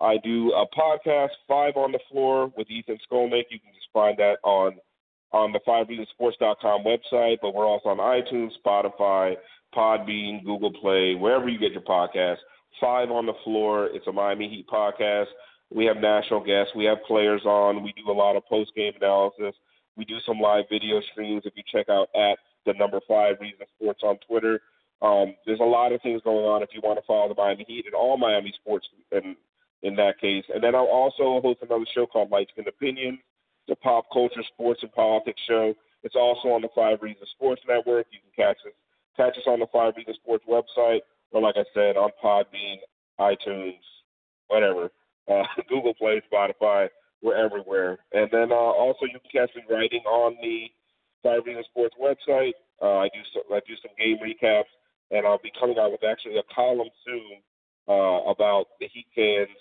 I 0.00 0.16
do 0.24 0.52
a 0.52 0.66
podcast, 0.76 1.30
Five 1.46 1.76
on 1.76 1.92
the 1.92 2.00
Floor, 2.10 2.52
with 2.56 2.70
Ethan 2.70 2.98
Skolnick. 3.10 3.44
You 3.50 3.60
can 3.60 3.72
just 3.74 3.88
find 3.92 4.18
that 4.18 4.36
on 4.42 4.74
on 5.32 5.52
the 5.52 5.60
FiveReasonsSports.com 5.66 6.84
website, 6.84 7.38
but 7.42 7.54
we're 7.54 7.66
also 7.66 7.88
on 7.88 7.98
iTunes, 7.98 8.52
Spotify, 8.64 9.34
Podbean, 9.74 10.44
Google 10.44 10.72
Play, 10.72 11.16
wherever 11.16 11.48
you 11.48 11.58
get 11.58 11.72
your 11.72 11.82
podcast. 11.82 12.36
Five 12.80 13.10
on 13.10 13.26
the 13.26 13.32
Floor. 13.42 13.86
It's 13.86 14.06
a 14.06 14.12
Miami 14.12 14.48
Heat 14.48 14.66
podcast. 14.68 15.26
We 15.74 15.86
have 15.86 15.96
national 15.96 16.44
guests. 16.44 16.72
We 16.76 16.84
have 16.84 16.98
players 17.06 17.42
on. 17.44 17.82
We 17.82 17.92
do 17.92 18.10
a 18.10 18.14
lot 18.14 18.36
of 18.36 18.46
post 18.46 18.72
game 18.76 18.92
analysis. 18.96 19.54
We 19.96 20.04
do 20.04 20.18
some 20.26 20.38
live 20.38 20.64
video 20.70 21.00
streams 21.12 21.42
if 21.44 21.54
you 21.56 21.62
check 21.70 21.88
out 21.88 22.08
at 22.14 22.38
the 22.66 22.74
number 22.74 23.00
five 23.08 23.36
Reason 23.40 23.66
Sports 23.76 24.00
on 24.04 24.18
Twitter. 24.28 24.60
Um, 25.04 25.34
there's 25.44 25.60
a 25.60 25.64
lot 25.64 25.92
of 25.92 26.00
things 26.00 26.22
going 26.24 26.46
on 26.46 26.62
if 26.62 26.70
you 26.72 26.80
want 26.82 26.98
to 26.98 27.06
follow 27.06 27.28
the 27.28 27.34
Miami 27.34 27.64
Heat 27.68 27.84
and 27.84 27.94
all 27.94 28.16
Miami 28.16 28.54
sports 28.58 28.86
in 29.12 29.36
in 29.82 29.94
that 29.96 30.18
case. 30.18 30.44
And 30.52 30.64
then 30.64 30.74
I'll 30.74 30.86
also 30.88 31.42
host 31.42 31.60
another 31.60 31.84
show 31.94 32.06
called 32.06 32.30
Light 32.30 32.48
Skin 32.52 32.66
Opinion, 32.66 33.18
the 33.68 33.76
pop 33.76 34.06
culture, 34.10 34.42
sports, 34.54 34.80
and 34.82 34.90
politics 34.92 35.40
show. 35.46 35.74
It's 36.02 36.16
also 36.16 36.48
on 36.48 36.62
the 36.62 36.72
Five 36.74 37.02
Reasons 37.02 37.28
Sports 37.36 37.60
Network. 37.68 38.06
You 38.10 38.20
can 38.24 38.46
catch 38.46 38.56
us 38.64 38.72
catch 39.14 39.36
us 39.36 39.46
on 39.46 39.60
the 39.60 39.66
Five 39.70 39.92
Reasons 39.96 40.16
Sports 40.16 40.44
website, 40.48 41.00
or 41.32 41.42
like 41.42 41.56
I 41.56 41.64
said, 41.74 41.96
on 41.96 42.10
Podbean, 42.22 42.76
iTunes, 43.20 43.84
whatever, 44.48 44.90
uh, 45.30 45.44
Google 45.68 45.94
Play, 45.94 46.22
Spotify. 46.32 46.88
We're 47.22 47.36
everywhere. 47.36 47.98
And 48.12 48.28
then 48.32 48.52
uh, 48.52 48.54
also 48.54 49.04
you 49.04 49.18
can 49.20 49.46
catch 49.46 49.54
me 49.54 49.62
writing 49.68 50.02
on 50.06 50.36
the 50.40 50.68
Five 51.22 51.44
Reasons 51.44 51.66
Sports 51.66 51.94
website. 52.00 52.52
Uh, 52.80 52.98
I 53.04 53.08
do 53.08 53.20
I 53.54 53.60
do 53.68 53.74
some 53.82 53.92
game 53.98 54.16
recaps, 54.24 54.72
and 55.10 55.26
I'll 55.26 55.42
be 55.42 55.52
coming 55.58 55.78
out 55.78 55.92
with 55.92 56.04
actually 56.04 56.36
a 56.38 56.54
column 56.54 56.88
soon 57.06 57.42
uh, 57.88 58.30
about 58.30 58.66
the 58.80 58.88
Heat 58.92 59.06
fans' 59.14 59.56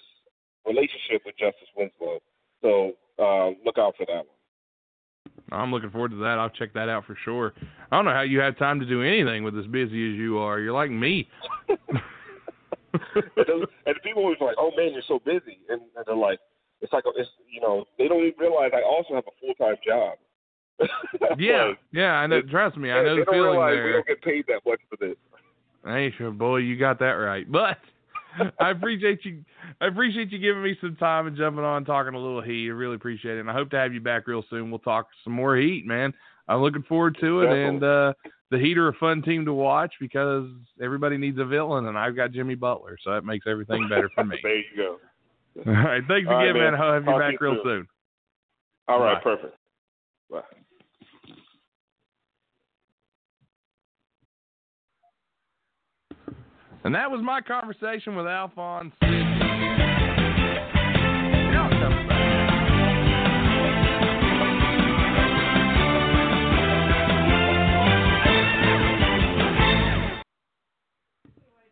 relationship 0.65 1.23
with 1.25 1.35
Justice 1.37 1.67
Winslow. 1.75 2.19
So 2.61 2.93
uh, 3.19 3.49
look 3.65 3.77
out 3.77 3.95
for 3.97 4.05
that 4.07 4.23
one. 4.23 4.27
I'm 5.51 5.71
looking 5.71 5.91
forward 5.91 6.11
to 6.11 6.17
that. 6.17 6.39
I'll 6.39 6.49
check 6.49 6.73
that 6.73 6.89
out 6.89 7.05
for 7.05 7.17
sure. 7.23 7.53
I 7.91 7.95
don't 7.95 8.05
know 8.05 8.13
how 8.13 8.21
you 8.21 8.39
have 8.39 8.57
time 8.57 8.79
to 8.79 8.85
do 8.85 9.01
anything 9.01 9.43
with 9.43 9.57
as 9.57 9.67
busy 9.67 10.11
as 10.11 10.17
you 10.17 10.37
are. 10.39 10.59
You're 10.59 10.73
like 10.73 10.91
me. 10.91 11.29
and 13.15 13.95
the 13.97 14.03
people 14.03 14.23
was 14.23 14.37
like, 14.39 14.55
"Oh 14.57 14.71
man, 14.77 14.93
you're 14.93 15.05
so 15.07 15.19
busy," 15.25 15.57
and, 15.69 15.81
and 15.95 16.05
they're 16.05 16.15
like, 16.15 16.39
"It's 16.81 16.93
like 16.93 17.03
it's 17.15 17.29
you 17.49 17.61
know 17.61 17.85
they 17.97 18.07
don't 18.07 18.21
even 18.21 18.37
realize 18.37 18.71
I 18.73 18.83
also 18.83 19.15
have 19.15 19.25
a 19.25 19.35
full 19.41 19.53
time 19.55 19.75
job." 19.85 20.17
Yeah, 21.37 21.65
like, 21.65 21.77
yeah, 21.91 22.13
I 22.13 22.27
know. 22.27 22.41
Trust 22.41 22.77
me, 22.77 22.91
I 22.91 23.03
know 23.03 23.15
the 23.15 23.25
feeling 23.29 23.59
there. 23.59 23.85
We 23.85 23.91
don't 23.93 24.07
get 24.07 24.21
paid 24.21 24.45
that 24.47 24.61
much 24.65 24.79
for 24.89 24.97
this. 24.97 25.15
Hey, 25.85 26.13
sure, 26.17 26.31
boy, 26.31 26.57
you 26.57 26.77
got 26.77 26.99
that 26.99 27.11
right. 27.11 27.49
But 27.51 27.77
I 28.59 28.71
appreciate 28.71 29.23
you. 29.25 29.43
I 29.81 29.87
appreciate 29.87 30.31
you 30.31 30.39
giving 30.39 30.63
me 30.63 30.77
some 30.81 30.95
time 30.95 31.27
and 31.27 31.37
jumping 31.37 31.63
on, 31.63 31.85
talking 31.85 32.13
a 32.13 32.19
little 32.19 32.41
heat. 32.41 32.67
I 32.67 32.71
really 32.71 32.95
appreciate 32.95 33.37
it, 33.37 33.41
and 33.41 33.49
I 33.49 33.53
hope 33.53 33.69
to 33.71 33.77
have 33.77 33.93
you 33.93 34.01
back 34.01 34.27
real 34.27 34.43
soon. 34.49 34.69
We'll 34.69 34.79
talk 34.79 35.07
some 35.23 35.33
more 35.33 35.55
heat, 35.55 35.85
man. 35.85 36.13
I'm 36.47 36.61
looking 36.61 36.83
forward 36.83 37.17
to 37.21 37.41
it, 37.41 37.45
Definitely. 37.45 37.67
and 37.67 37.83
uh, 37.83 38.13
the 38.51 38.59
Heat 38.59 38.77
are 38.77 38.89
a 38.89 38.93
fun 38.93 39.21
team 39.21 39.45
to 39.45 39.53
watch 39.53 39.93
because 39.99 40.47
everybody 40.81 41.17
needs 41.17 41.39
a 41.39 41.45
villain, 41.45 41.87
and 41.87 41.97
I've 41.97 42.15
got 42.15 42.31
Jimmy 42.31 42.55
Butler, 42.55 42.97
so 43.03 43.11
that 43.11 43.23
makes 43.25 43.47
everything 43.47 43.87
better 43.87 44.09
for 44.13 44.25
me. 44.25 44.37
there 44.43 44.57
you 44.57 44.63
go. 44.75 44.97
All 45.65 45.73
right, 45.73 46.03
thanks 46.07 46.27
All 46.27 46.35
right, 46.35 46.49
again, 46.49 46.61
man. 46.61 46.73
man. 46.73 46.81
I'll 46.81 46.93
have 46.93 47.03
you 47.03 47.11
Talk 47.11 47.21
back 47.21 47.31
you 47.33 47.37
real 47.41 47.55
soon. 47.55 47.63
soon. 47.63 47.87
All 48.87 48.99
right, 48.99 49.15
Bye. 49.15 49.21
perfect. 49.23 49.55
Bye. 50.29 50.41
And 56.85 56.93
that 56.95 57.09
was 57.09 57.21
my 57.23 57.39
conversation 57.41 58.15
with 58.15 58.27
Alphonse. 58.27 58.93
Sidney. 59.01 59.23
Now 61.51 61.67
it 61.67 61.79
comes 61.79 62.09
back. 62.09 62.33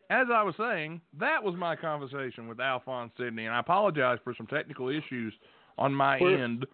As 0.09 0.27
I 0.33 0.43
was 0.43 0.55
saying, 0.57 0.99
that 1.19 1.41
was 1.41 1.55
my 1.55 1.75
conversation 1.75 2.47
with 2.49 2.59
Alphonse 2.59 3.11
Sidney, 3.17 3.45
and 3.45 3.55
I 3.55 3.59
apologize 3.59 4.19
for 4.25 4.33
some 4.35 4.45
technical 4.47 4.89
issues 4.89 5.33
on 5.77 5.93
my 5.93 6.19
We're- 6.19 6.41
end. 6.41 6.65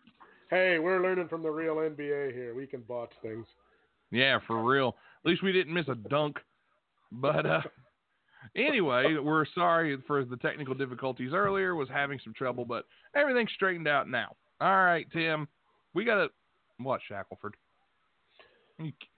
Hey, 0.49 0.79
we're 0.79 1.03
learning 1.03 1.27
from 1.27 1.43
the 1.43 1.49
real 1.49 1.75
NBA 1.75 2.31
here. 2.33 2.55
We 2.55 2.65
can 2.65 2.81
botch 2.81 3.11
things. 3.21 3.45
Yeah, 4.11 4.39
for 4.47 4.63
real. 4.63 4.95
At 5.23 5.29
least 5.29 5.43
we 5.43 5.51
didn't 5.51 5.73
miss 5.73 5.87
a 5.89 5.95
dunk. 5.95 6.37
But 7.11 7.45
uh 7.45 7.61
anyway, 8.55 9.15
we're 9.21 9.45
sorry 9.55 9.97
for 10.07 10.23
the 10.23 10.37
technical 10.37 10.73
difficulties 10.73 11.31
earlier. 11.33 11.75
Was 11.75 11.89
having 11.89 12.19
some 12.23 12.33
trouble, 12.33 12.65
but 12.65 12.85
everything's 13.15 13.51
straightened 13.55 13.87
out 13.87 14.09
now. 14.09 14.35
All 14.61 14.83
right, 14.83 15.07
Tim. 15.11 15.47
We 15.93 16.05
got 16.05 16.15
to 16.15 16.27
what 16.79 17.01
Shackelford? 17.07 17.55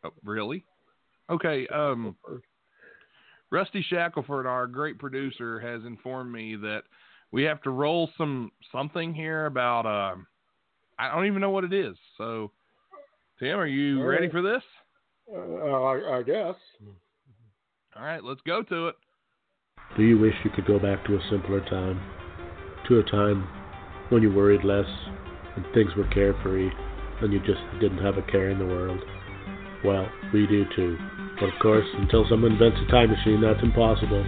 Oh, 0.04 0.12
really? 0.24 0.64
Okay. 1.30 1.68
Um, 1.68 2.16
Rusty 3.52 3.86
Shackelford, 3.90 4.46
our 4.46 4.68
great 4.68 5.00
producer, 5.00 5.60
has 5.60 5.84
informed 5.86 6.32
me 6.32 6.56
that 6.56 6.84
we 7.32 7.44
have 7.44 7.62
to 7.64 7.70
roll 7.70 8.10
some 8.18 8.52
something 8.72 9.14
here 9.14 9.46
about. 9.46 9.86
Um, 9.86 10.28
I 10.98 11.14
don't 11.14 11.26
even 11.26 11.42
know 11.42 11.50
what 11.50 11.64
it 11.64 11.74
is. 11.74 11.96
So, 12.18 12.52
Tim, 13.40 13.58
are 13.60 13.68
you 13.68 14.00
All 14.00 14.06
ready 14.06 14.30
for 14.30 14.42
this? 14.42 14.64
Uh, 15.34 15.38
I, 15.38 16.20
I 16.20 16.24
guess. 16.24 16.56
All 17.96 18.04
right, 18.04 18.24
let's 18.24 18.42
go 18.46 18.64
to 18.64 18.90
it. 18.90 18.96
Do 19.98 20.04
you 20.04 20.18
wish 20.18 20.34
you 20.44 20.52
could 20.52 20.66
go 20.66 20.80
back 20.80 21.06
to 21.06 21.16
a 21.16 21.20
simpler 21.30 21.62
time? 21.70 22.00
To 22.88 23.00
a 23.00 23.04
time 23.04 23.48
when 24.10 24.22
you 24.22 24.32
worried 24.32 24.64
less 24.64 24.86
and 25.56 25.66
things 25.74 25.92
were 25.98 26.08
carefree 26.08 26.70
and 27.22 27.34
you 27.34 27.40
just 27.40 27.62
didn't 27.82 27.98
have 28.04 28.18
a 28.18 28.22
care 28.24 28.50
in 28.50 28.60
the 28.60 28.66
world? 28.66 29.00
Well, 29.84 30.08
we 30.34 30.48
do 30.48 30.66
too. 30.76 30.98
But 31.40 31.50
of 31.50 31.60
course, 31.62 31.86
until 31.98 32.26
someone 32.30 32.54
invents 32.54 32.78
a 32.88 32.92
time 32.92 33.10
machine, 33.10 33.42
that's 33.42 33.64
impossible. 33.64 34.24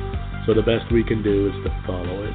So 0.45 0.53
the 0.53 0.61
best 0.61 0.91
we 0.91 1.03
can 1.03 1.23
do 1.23 1.47
is 1.47 1.53
to 1.63 1.83
follow 1.85 2.23
it. 2.23 2.33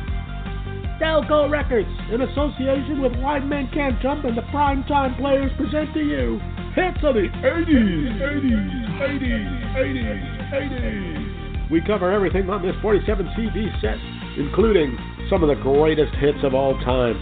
Delco 1.00 1.50
Records, 1.50 1.90
in 2.10 2.22
association 2.22 3.02
with 3.02 3.12
Wide 3.16 3.46
Men 3.46 3.68
Can't 3.74 4.00
Jump 4.00 4.24
and 4.24 4.36
the 4.36 4.42
Primetime 4.54 5.18
Players, 5.18 5.50
present 5.58 5.92
to 5.92 6.00
you 6.00 6.40
hits 6.76 6.98
of 7.02 7.14
the 7.14 7.28
80s, 7.40 8.20
80s, 8.20 9.00
80s, 9.00 9.76
80s, 9.76 10.52
80s. 10.52 11.35
We 11.70 11.80
cover 11.80 12.12
everything 12.12 12.48
on 12.48 12.62
this 12.62 12.76
47 12.80 13.28
CD 13.34 13.68
set, 13.80 13.98
including 14.38 14.96
some 15.28 15.42
of 15.42 15.48
the 15.48 15.60
greatest 15.60 16.14
hits 16.16 16.38
of 16.44 16.54
all 16.54 16.78
time. 16.80 17.18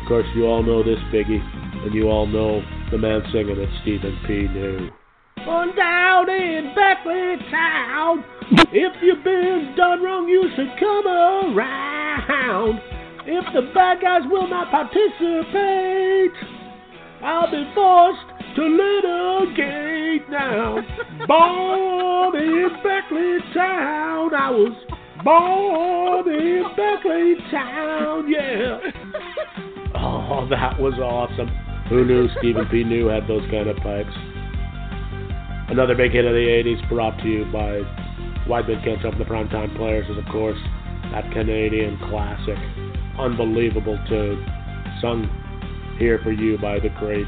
Of 0.00 0.06
course, 0.06 0.26
you 0.36 0.46
all 0.46 0.62
know 0.62 0.84
this 0.84 1.00
biggie, 1.12 1.42
and 1.84 1.92
you 1.92 2.08
all 2.08 2.26
know 2.26 2.62
the 2.92 2.98
man 2.98 3.22
singing 3.32 3.58
it, 3.58 3.68
Stephen 3.82 4.18
P. 4.26 4.46
New. 4.46 4.90
On 5.46 5.74
down 5.74 6.30
in 6.30 6.72
Beckley 6.76 7.36
Town, 7.50 8.24
if 8.70 8.92
you've 9.02 9.24
been 9.24 9.74
done 9.76 10.00
wrong, 10.02 10.28
you 10.28 10.48
should 10.54 10.70
come 10.78 11.06
around. 11.06 12.78
If 13.26 13.44
the 13.52 13.72
bad 13.74 14.00
guys 14.00 14.22
will 14.30 14.46
not 14.48 14.70
participate, 14.70 16.32
I'll 17.22 17.50
be 17.50 17.68
forced 17.74 18.31
to 18.54 18.62
litigate 18.62 20.28
now. 20.28 20.78
born 21.26 22.36
in 22.36 22.68
Beckley 22.82 23.38
Town, 23.54 24.34
I 24.34 24.50
was 24.50 24.74
born 25.24 26.28
in 26.34 26.64
Beckley 26.76 27.36
Town, 27.50 28.30
yeah. 28.30 28.78
Oh, 29.94 30.46
that 30.50 30.78
was 30.80 30.94
awesome. 30.94 31.48
Who 31.88 32.04
knew 32.04 32.28
Stephen 32.38 32.66
P. 32.70 32.84
New 32.84 33.06
had 33.06 33.28
those 33.28 33.48
kind 33.50 33.68
of 33.68 33.76
pipes? 33.78 34.14
Another 35.68 35.94
big 35.94 36.12
hit 36.12 36.24
of 36.24 36.32
the 36.32 36.46
80s 36.64 36.88
brought 36.88 37.18
to 37.20 37.28
you 37.28 37.44
by 37.52 37.80
Wide 38.48 38.68
Men 38.68 38.82
Can't 38.84 39.00
Jump 39.00 39.18
the 39.18 39.24
Primetime 39.24 39.74
Players 39.76 40.08
is, 40.10 40.18
of 40.18 40.24
course, 40.30 40.58
that 41.12 41.30
Canadian 41.32 41.98
classic. 42.10 42.58
Unbelievable 43.18 43.98
tune. 44.08 44.44
Sung 45.00 45.28
here 45.98 46.20
for 46.22 46.32
you 46.32 46.58
by 46.58 46.78
the 46.78 46.88
great 46.98 47.26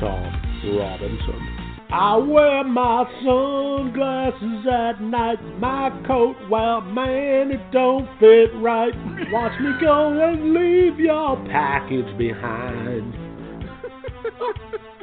Tom 0.00 0.45
Robinson. 0.68 1.66
I 1.90 2.16
wear 2.16 2.64
my 2.64 3.04
sunglasses 3.24 4.66
at 4.66 5.00
night, 5.00 5.38
my 5.60 5.90
coat, 6.06 6.36
well, 6.50 6.80
man, 6.80 7.52
it 7.52 7.70
don't 7.70 8.08
fit 8.18 8.50
right. 8.56 8.92
Watch 9.30 9.60
me 9.60 9.70
go 9.80 10.20
and 10.20 10.52
leave 10.52 10.98
your 10.98 11.36
package 11.46 12.18
behind. 12.18 13.14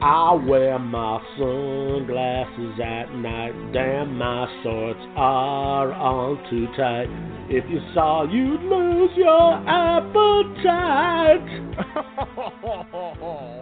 I 0.00 0.32
wear 0.34 0.78
my 0.78 1.20
sunglasses 1.36 2.78
at 2.78 3.12
night. 3.16 3.72
Damn, 3.72 4.16
my 4.16 4.46
shorts 4.62 5.00
are 5.16 5.92
on 5.92 6.38
too 6.48 6.68
tight. 6.76 7.08
If 7.50 7.68
you 7.68 7.80
saw, 7.94 8.22
you'd 8.22 8.60
lose 8.62 9.10
your 9.16 9.54
appetite. 9.66 10.44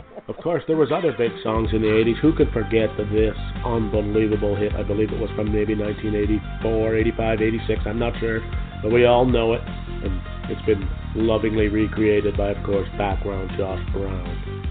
Of 0.29 0.37
course, 0.39 0.65
there 0.67 0.77
was 0.77 0.91
other 0.91 1.13
big 1.17 1.31
songs 1.45 1.71
in 1.73 1.83
the 1.83 1.89
80s. 1.89 2.19
Who 2.21 2.35
could 2.35 2.51
forget 2.53 2.91
this 2.99 3.37
unbelievable 3.65 4.57
hit? 4.57 4.75
I 4.75 4.83
believe 4.83 5.13
it 5.13 5.21
was 5.21 5.31
from 5.37 5.53
maybe 5.53 5.77
1984, 5.77 6.97
85, 6.97 7.43
86. 7.43 7.81
I'm 7.87 7.99
not 8.01 8.13
sure, 8.19 8.41
but 8.83 8.91
we 8.91 9.07
all 9.07 9.25
know 9.25 9.53
it, 9.53 9.61
and 9.63 10.21
it's 10.51 10.67
been 10.67 10.83
lovingly 11.15 11.69
recreated 11.69 12.37
by, 12.37 12.51
of 12.51 12.65
course, 12.67 12.89
background 12.99 13.53
Josh 13.57 13.79
Brown. 13.93 14.66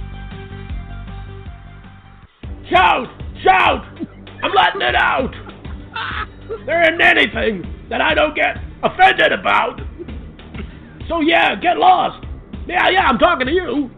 Shout! 2.70 3.08
Shout! 3.44 3.86
I'm 4.44 4.54
letting 4.54 4.82
it 4.82 4.96
out! 4.96 5.32
There 6.66 6.82
isn't 6.84 7.02
anything 7.02 7.88
that 7.90 8.02
I 8.02 8.14
don't 8.14 8.36
get 8.36 8.58
offended 8.84 9.32
about. 9.32 9.80
So 11.08 11.22
yeah, 11.22 11.56
get 11.56 11.78
lost. 11.78 12.26
Yeah, 12.68 12.90
yeah, 12.90 13.02
I'm 13.02 13.20
talking 13.20 13.48
to 13.48 13.54
you. 13.54 13.92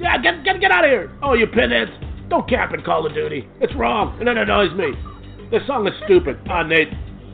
Yeah, 0.00 0.16
get 0.22 0.44
get 0.44 0.60
get 0.60 0.70
out 0.70 0.84
of 0.84 0.90
here! 0.90 1.10
Oh, 1.22 1.34
you 1.34 1.46
pinheads! 1.46 1.90
Don't 2.28 2.48
camp 2.48 2.72
in 2.74 2.82
Call 2.82 3.06
of 3.06 3.14
Duty. 3.14 3.48
It's 3.60 3.74
wrong, 3.74 4.16
and 4.20 4.28
it 4.28 4.36
annoys 4.36 4.72
me. 4.76 4.92
This 5.50 5.66
song 5.66 5.86
is 5.88 5.94
stupid. 6.04 6.38
Ah, 6.48 6.62
Nate, 6.62 6.88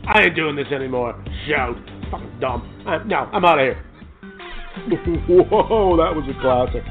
I 0.07 0.23
ain't 0.23 0.37
doing 0.37 0.57
this 0.57 0.69
anymore. 0.73 1.23
Shout. 1.49 1.77
Fucking 2.11 2.41
dumb. 2.41 2.85
Uh, 2.87 2.99
no, 3.05 3.29
I'm 3.33 3.45
out 3.45 3.59
of 3.59 3.65
here. 3.65 3.85
Whoa, 5.29 5.97
that 5.97 6.15
was 6.15 6.25
a 6.31 6.41
classic. 6.41 6.85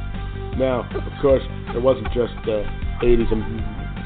Now, 0.58 0.88
of 0.94 1.22
course, 1.22 1.44
it 1.76 1.82
wasn't 1.82 2.08
just 2.14 2.38
uh, 2.46 2.62
80s 3.02 3.32
and 3.32 3.44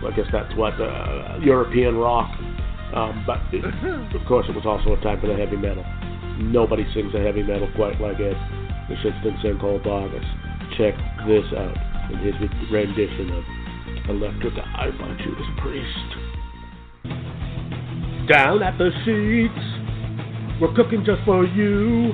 I 0.05 0.11
guess 0.15 0.27
that's 0.31 0.55
what 0.55 0.79
uh, 0.79 1.39
European 1.41 1.97
rock, 1.97 2.29
um, 2.93 3.23
but 3.25 3.41
it, 3.51 3.65
of 4.15 4.27
course 4.27 4.45
it 4.47 4.55
was 4.55 4.65
also 4.65 4.93
a 4.93 5.01
time 5.01 5.19
for 5.19 5.27
the 5.27 5.35
heavy 5.35 5.57
metal. 5.57 5.83
Nobody 6.39 6.85
sings 6.93 7.13
a 7.15 7.19
heavy 7.19 7.43
metal 7.43 7.67
quite 7.75 7.99
like 7.99 8.19
Ed. 8.19 8.37
The 8.89 8.95
Shitston 9.03 9.41
Sinkhole 9.43 9.85
August. 9.85 10.27
Check 10.77 10.95
this 11.27 11.43
out 11.57 11.75
in 12.11 12.19
his 12.19 12.35
rendition 12.71 13.31
of 13.33 13.43
Electric 14.09 14.53
Eye 14.53 14.91
by 14.97 15.17
Judas 15.17 15.47
Priest. 15.59 16.09
Down 18.31 18.63
at 18.63 18.77
the 18.77 18.91
sheets, 19.03 20.61
we're 20.61 20.73
cooking 20.73 21.03
just 21.05 21.23
for 21.25 21.43
you. 21.45 22.13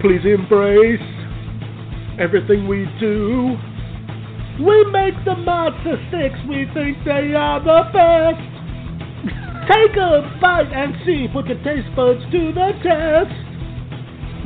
Please 0.00 0.24
embrace 0.24 1.15
everything 2.18 2.66
we 2.66 2.86
do. 3.00 3.56
We 4.62 4.84
make 4.90 5.14
the 5.24 5.36
monster 5.36 6.00
sticks, 6.08 6.38
we 6.48 6.64
think 6.72 6.96
they 7.04 7.34
are 7.36 7.60
the 7.60 7.84
best. 7.92 8.40
Take 9.68 9.96
a 9.96 10.24
bite 10.40 10.72
and 10.72 10.94
see, 11.04 11.28
put 11.32 11.46
your 11.46 11.62
taste 11.62 11.88
buds 11.94 12.22
to 12.32 12.52
the 12.52 12.72
test. 12.80 13.36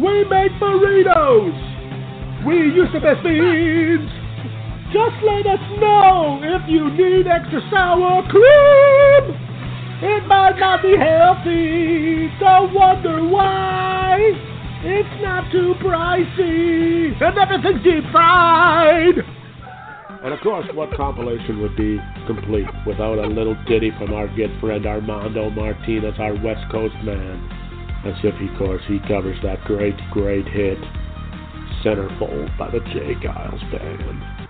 We 0.02 0.24
make 0.24 0.50
burritos, 0.58 1.54
we 2.46 2.56
use 2.74 2.88
the 2.92 3.00
best 3.00 3.22
beans. 3.22 4.10
Just 4.90 5.22
let 5.22 5.46
us 5.46 5.62
know 5.78 6.40
if 6.42 6.68
you 6.68 6.90
need 6.90 7.28
extra 7.28 7.60
sour 7.70 8.26
cream. 8.26 9.36
It 10.02 10.26
might 10.26 10.58
not 10.58 10.82
be 10.82 10.96
healthy, 10.96 12.32
don't 12.40 12.74
wonder 12.74 13.22
why. 13.28 14.59
It's 14.82 15.22
not 15.22 15.52
too 15.52 15.74
pricey, 15.84 17.12
and 17.20 17.38
everything's 17.38 17.84
deep 17.84 18.04
fried. 18.10 19.14
And 20.22 20.32
of 20.32 20.40
course, 20.40 20.66
what 20.72 20.90
compilation 20.96 21.60
would 21.60 21.76
be 21.76 21.98
complete 22.26 22.66
without 22.86 23.18
a 23.18 23.26
little 23.26 23.56
ditty 23.68 23.90
from 23.98 24.14
our 24.14 24.26
good 24.34 24.50
friend 24.58 24.86
Armando 24.86 25.50
Martinez, 25.50 26.14
our 26.18 26.34
West 26.42 26.64
Coast 26.70 26.94
man? 27.04 27.46
As 28.06 28.14
if, 28.24 28.32
of 28.32 28.58
course, 28.58 28.82
he 28.88 28.98
covers 29.06 29.36
that 29.42 29.62
great, 29.64 29.96
great 30.12 30.48
hit, 30.48 30.78
Centerfold 31.84 32.56
by 32.56 32.70
the 32.70 32.80
J. 32.80 33.14
Geils 33.20 33.60
Band. 33.70 34.48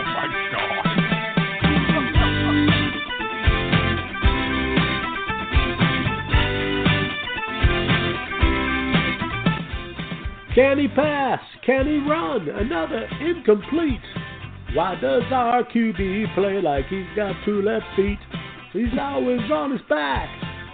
he 10.81 10.87
pass? 10.87 11.39
Can 11.65 11.85
he 11.85 11.97
run? 12.09 12.49
Another 12.49 13.07
incomplete. 13.21 14.01
Why 14.73 14.95
does 14.95 15.23
our 15.31 15.63
QB 15.63 16.33
play 16.33 16.61
like 16.61 16.87
he's 16.87 17.05
got 17.15 17.35
two 17.45 17.61
left 17.61 17.85
feet? 17.95 18.17
He's 18.73 18.97
always 18.99 19.41
on 19.51 19.71
his 19.71 19.81
back. 19.89 20.29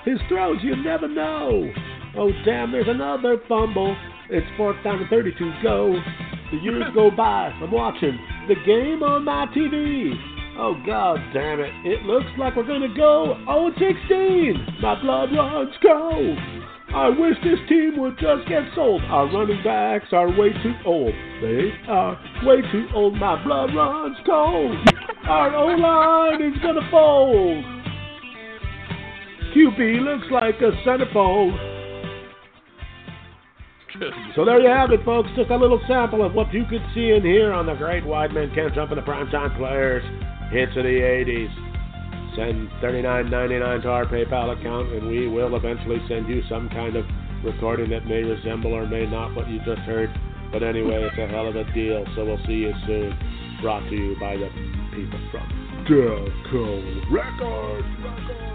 His 0.06 0.20
throws 0.30 0.58
you 0.64 0.76
never 0.78 1.08
know. 1.08 1.70
Oh 2.16 2.32
damn, 2.46 2.72
there's 2.72 2.88
another 2.88 3.38
fumble. 3.50 3.98
It's 4.30 4.48
fourth 4.56 4.82
down 4.84 5.00
and 5.00 5.10
32 5.10 5.54
go. 5.62 6.00
The 6.52 6.58
years 6.58 6.84
go 6.94 7.12
by. 7.18 7.50
I'm 7.50 7.72
watching 7.72 8.18
the 8.48 8.56
game 8.66 9.04
on 9.04 9.26
my 9.26 9.48
TV. 9.48 10.14
Oh 10.58 10.76
god 10.86 11.20
damn 11.34 11.60
it. 11.60 11.74
It 11.86 12.04
looks 12.04 12.30
like 12.38 12.56
we're 12.56 12.68
gonna 12.68 12.94
go 12.96 13.36
0-16. 13.48 14.82
My 14.82 15.02
blood 15.02 15.30
runs 15.34 15.74
cold. 15.82 16.38
I 16.94 17.10
wish 17.10 17.36
this 17.44 17.60
team 17.68 17.98
would 17.98 18.18
just 18.18 18.48
get 18.48 18.64
sold. 18.74 19.02
Our 19.04 19.26
running 19.32 19.62
backs 19.64 20.08
are 20.14 20.30
way 20.30 20.54
too 20.64 20.74
old. 20.86 21.14
They 21.42 21.72
are 21.88 22.20
way 22.44 22.62
too 22.72 22.88
old. 22.94 23.16
My 23.16 23.44
blood 23.44 23.76
runs 23.76 24.18
cold. 24.26 24.76
Our 25.28 25.56
O 25.56 25.68
line 25.76 26.42
is 26.42 26.58
gonna 26.62 26.88
fold. 26.90 27.64
QB 29.54 30.02
looks 30.02 30.32
like 30.32 30.56
a 30.62 30.72
centerfold. 30.88 31.76
So 34.36 34.46
there 34.46 34.62
you 34.62 34.70
have 34.70 34.92
it, 34.92 35.04
folks. 35.04 35.30
Just 35.36 35.50
a 35.50 35.56
little 35.56 35.82
sample 35.88 36.24
of 36.24 36.34
what 36.34 36.54
you 36.54 36.64
could 36.70 36.84
see 36.94 37.12
and 37.12 37.26
hear 37.26 37.52
on 37.52 37.66
the 37.66 37.74
Great 37.74 38.06
Wide 38.06 38.32
Men 38.32 38.52
Can't 38.54 38.74
Jump 38.74 38.92
in 38.92 38.98
the 38.98 39.04
Primetime 39.04 39.58
Players 39.58 40.04
hits 40.52 40.72
of 40.78 40.84
the 40.84 41.02
80s. 41.02 41.67
Send 42.38 42.70
$39.99 42.84 43.82
to 43.82 43.90
our 43.90 44.06
PayPal 44.06 44.58
account, 44.58 44.94
and 44.94 45.08
we 45.08 45.28
will 45.28 45.56
eventually 45.56 45.98
send 46.08 46.30
you 46.30 46.44
some 46.48 46.70
kind 46.70 46.96
of 46.96 47.04
recording 47.44 47.90
that 47.90 48.06
may 48.06 48.22
resemble 48.22 48.74
or 48.74 48.86
may 48.86 49.08
not 49.08 49.36
what 49.36 49.50
you 49.50 49.58
just 49.66 49.82
heard. 49.82 50.10
But 50.52 50.62
anyway, 50.62 51.02
it's 51.02 51.18
a 51.18 51.28
hell 51.28 51.48
of 51.48 51.56
a 51.56 51.64
deal, 51.74 52.06
so 52.16 52.26
we'll 52.26 52.46
see 52.46 52.62
you 52.62 52.74
soon. 52.86 53.18
Brought 53.62 53.90
to 53.90 53.96
you 53.96 54.16
by 54.20 54.38
the 54.38 54.50
people 54.94 55.20
from 55.32 55.86
Delco 55.90 57.12
Records. 57.12 57.88
Records. 58.06 58.47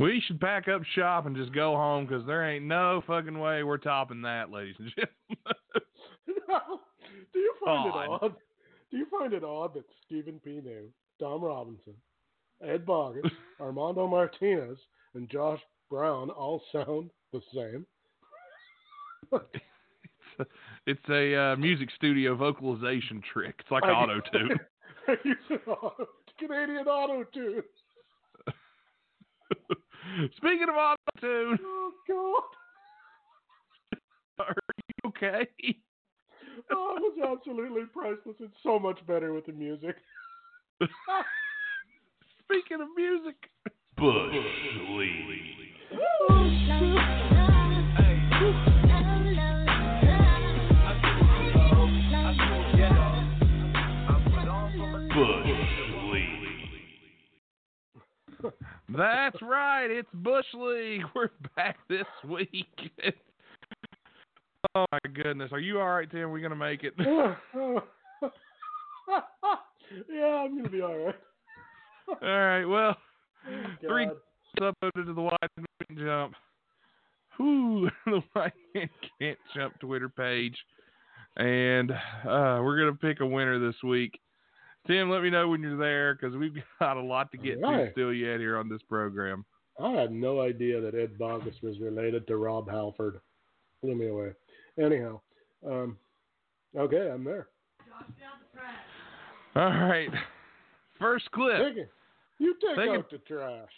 We 0.00 0.22
should 0.26 0.40
pack 0.40 0.66
up 0.66 0.80
shop 0.94 1.26
and 1.26 1.36
just 1.36 1.52
go 1.52 1.76
home 1.76 2.06
because 2.06 2.26
there 2.26 2.48
ain't 2.48 2.64
no 2.64 3.02
fucking 3.06 3.38
way 3.38 3.62
we're 3.62 3.76
topping 3.76 4.22
that, 4.22 4.50
ladies 4.50 4.76
and 4.78 4.88
gentlemen. 4.88 5.58
no. 6.48 6.80
Do 7.32 7.38
you 7.38 7.54
find 7.62 7.92
God. 7.92 8.04
it 8.04 8.08
odd? 8.22 8.34
Do 8.90 8.96
you 8.96 9.06
find 9.10 9.32
it 9.34 9.44
odd 9.44 9.74
that 9.74 9.84
Stephen 10.06 10.40
Pino, 10.42 10.84
Tom 11.20 11.44
Robinson, 11.44 11.92
Ed 12.66 12.86
Bogus, 12.86 13.30
Armando 13.60 14.06
Martinez, 14.06 14.78
and 15.14 15.28
Josh 15.28 15.60
Brown 15.90 16.30
all 16.30 16.62
sound 16.72 17.10
the 17.34 17.42
same? 17.54 17.84
it's 20.86 21.08
a 21.10 21.36
uh, 21.36 21.56
music 21.56 21.90
studio 21.94 22.34
vocalization 22.34 23.22
trick. 23.32 23.56
It's 23.58 23.70
like 23.70 23.84
auto 23.84 24.20
tune. 24.32 24.58
Canadian 26.38 26.88
auto 26.88 27.24
tune. 27.34 27.62
Speaking 30.36 30.66
of 30.68 30.74
auto 30.76 30.96
tune, 31.20 31.58
Oh 31.62 31.92
God! 32.08 32.42
are 34.46 34.54
you 34.78 35.08
okay? 35.08 35.46
Oh, 36.70 36.96
it 36.96 37.02
was 37.02 37.38
absolutely 37.38 37.82
priceless. 37.92 38.36
It's 38.40 38.62
so 38.62 38.78
much 38.78 39.04
better 39.06 39.32
with 39.32 39.46
the 39.46 39.52
music. 39.52 39.96
Speaking 42.44 42.80
of 42.80 42.88
music, 42.96 43.36
Bush 43.96 44.34
League. 44.96 45.76
Oh, 46.30 47.29
That's 58.96 59.40
right. 59.42 59.86
It's 59.90 60.08
Bush 60.14 60.46
League. 60.54 61.02
We're 61.14 61.30
back 61.56 61.76
this 61.88 62.06
week. 62.28 62.90
oh 64.74 64.86
my 64.90 64.98
goodness. 65.14 65.50
Are 65.52 65.60
you 65.60 65.80
all 65.80 65.88
right, 65.90 66.10
Tim? 66.10 66.30
We're 66.30 66.40
gonna 66.40 66.56
make 66.56 66.82
it. 66.84 66.94
yeah, 66.98 67.34
I'm 70.24 70.56
gonna 70.56 70.68
be 70.70 70.82
all 70.82 70.96
right. 70.96 71.14
all 72.08 72.16
right. 72.22 72.64
Well, 72.64 72.96
Oh, 73.48 73.88
Three- 73.88 74.06
God. 74.58 74.74
uploaded 74.82 75.06
to 75.06 75.14
the 75.14 75.22
White 75.22 75.38
Man 75.56 75.66
Can't 75.88 75.98
Jump. 75.98 76.34
Whoo, 77.38 77.88
the 78.04 78.20
White 78.34 78.52
Can't 79.18 79.38
Jump 79.56 79.80
Twitter 79.80 80.10
page. 80.10 80.56
And 81.36 81.90
uh, 81.90 82.60
we're 82.62 82.76
going 82.78 82.92
to 82.92 82.98
pick 83.00 83.20
a 83.20 83.26
winner 83.26 83.58
this 83.58 83.82
week. 83.82 84.20
Tim, 84.86 85.10
let 85.10 85.22
me 85.22 85.30
know 85.30 85.48
when 85.48 85.60
you're 85.60 85.76
there 85.76 86.14
because 86.14 86.36
we've 86.36 86.54
got 86.80 86.96
a 86.96 87.02
lot 87.02 87.30
to 87.32 87.38
get 87.38 87.60
to 87.60 87.88
still 87.92 88.12
yet 88.12 88.40
here 88.40 88.56
on 88.58 88.68
this 88.68 88.82
program. 88.88 89.44
I 89.82 89.92
had 89.92 90.12
no 90.12 90.40
idea 90.40 90.80
that 90.80 90.94
Ed 90.94 91.18
Bogus 91.18 91.54
was 91.62 91.78
related 91.80 92.26
to 92.26 92.36
Rob 92.36 92.68
Halford. 92.68 93.20
Blew 93.82 93.94
me 93.94 94.08
away. 94.08 94.32
Anyhow, 94.78 95.20
um, 95.66 95.96
okay, 96.76 97.10
I'm 97.10 97.24
there. 97.24 97.48
All 99.56 99.64
right. 99.64 100.08
First 100.98 101.30
clip. 101.32 101.58
Take 101.68 101.76
it. 101.78 101.90
You 102.38 102.54
take 102.60 102.76
Take 102.76 102.90
out 102.90 103.10
the 103.10 103.18
trash. 103.18 103.68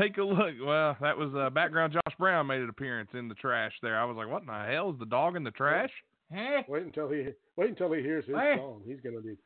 Take 0.00 0.16
a 0.18 0.22
look. 0.22 0.54
Well, 0.64 0.96
that 1.00 1.16
was 1.16 1.32
uh, 1.34 1.50
background. 1.50 1.92
Josh 1.92 2.16
Brown 2.18 2.46
made 2.46 2.60
an 2.60 2.68
appearance 2.68 3.10
in 3.14 3.28
the 3.28 3.34
trash 3.34 3.72
there. 3.82 3.98
I 3.98 4.04
was 4.04 4.16
like, 4.16 4.28
what 4.28 4.40
in 4.42 4.46
the 4.46 4.72
hell 4.72 4.90
is 4.90 4.98
the 4.98 5.06
dog 5.06 5.36
in 5.36 5.44
the 5.44 5.50
trash? 5.52 5.90
Huh? 6.34 6.62
Wait 6.66 6.82
until 6.82 7.08
he 7.08 7.28
wait 7.56 7.70
until 7.70 7.92
he 7.92 8.02
hears 8.02 8.24
his 8.26 8.34
Hey. 8.34 8.54
song. 8.56 8.82
He's 8.84 9.00
gonna 9.00 9.20
be 9.20 9.36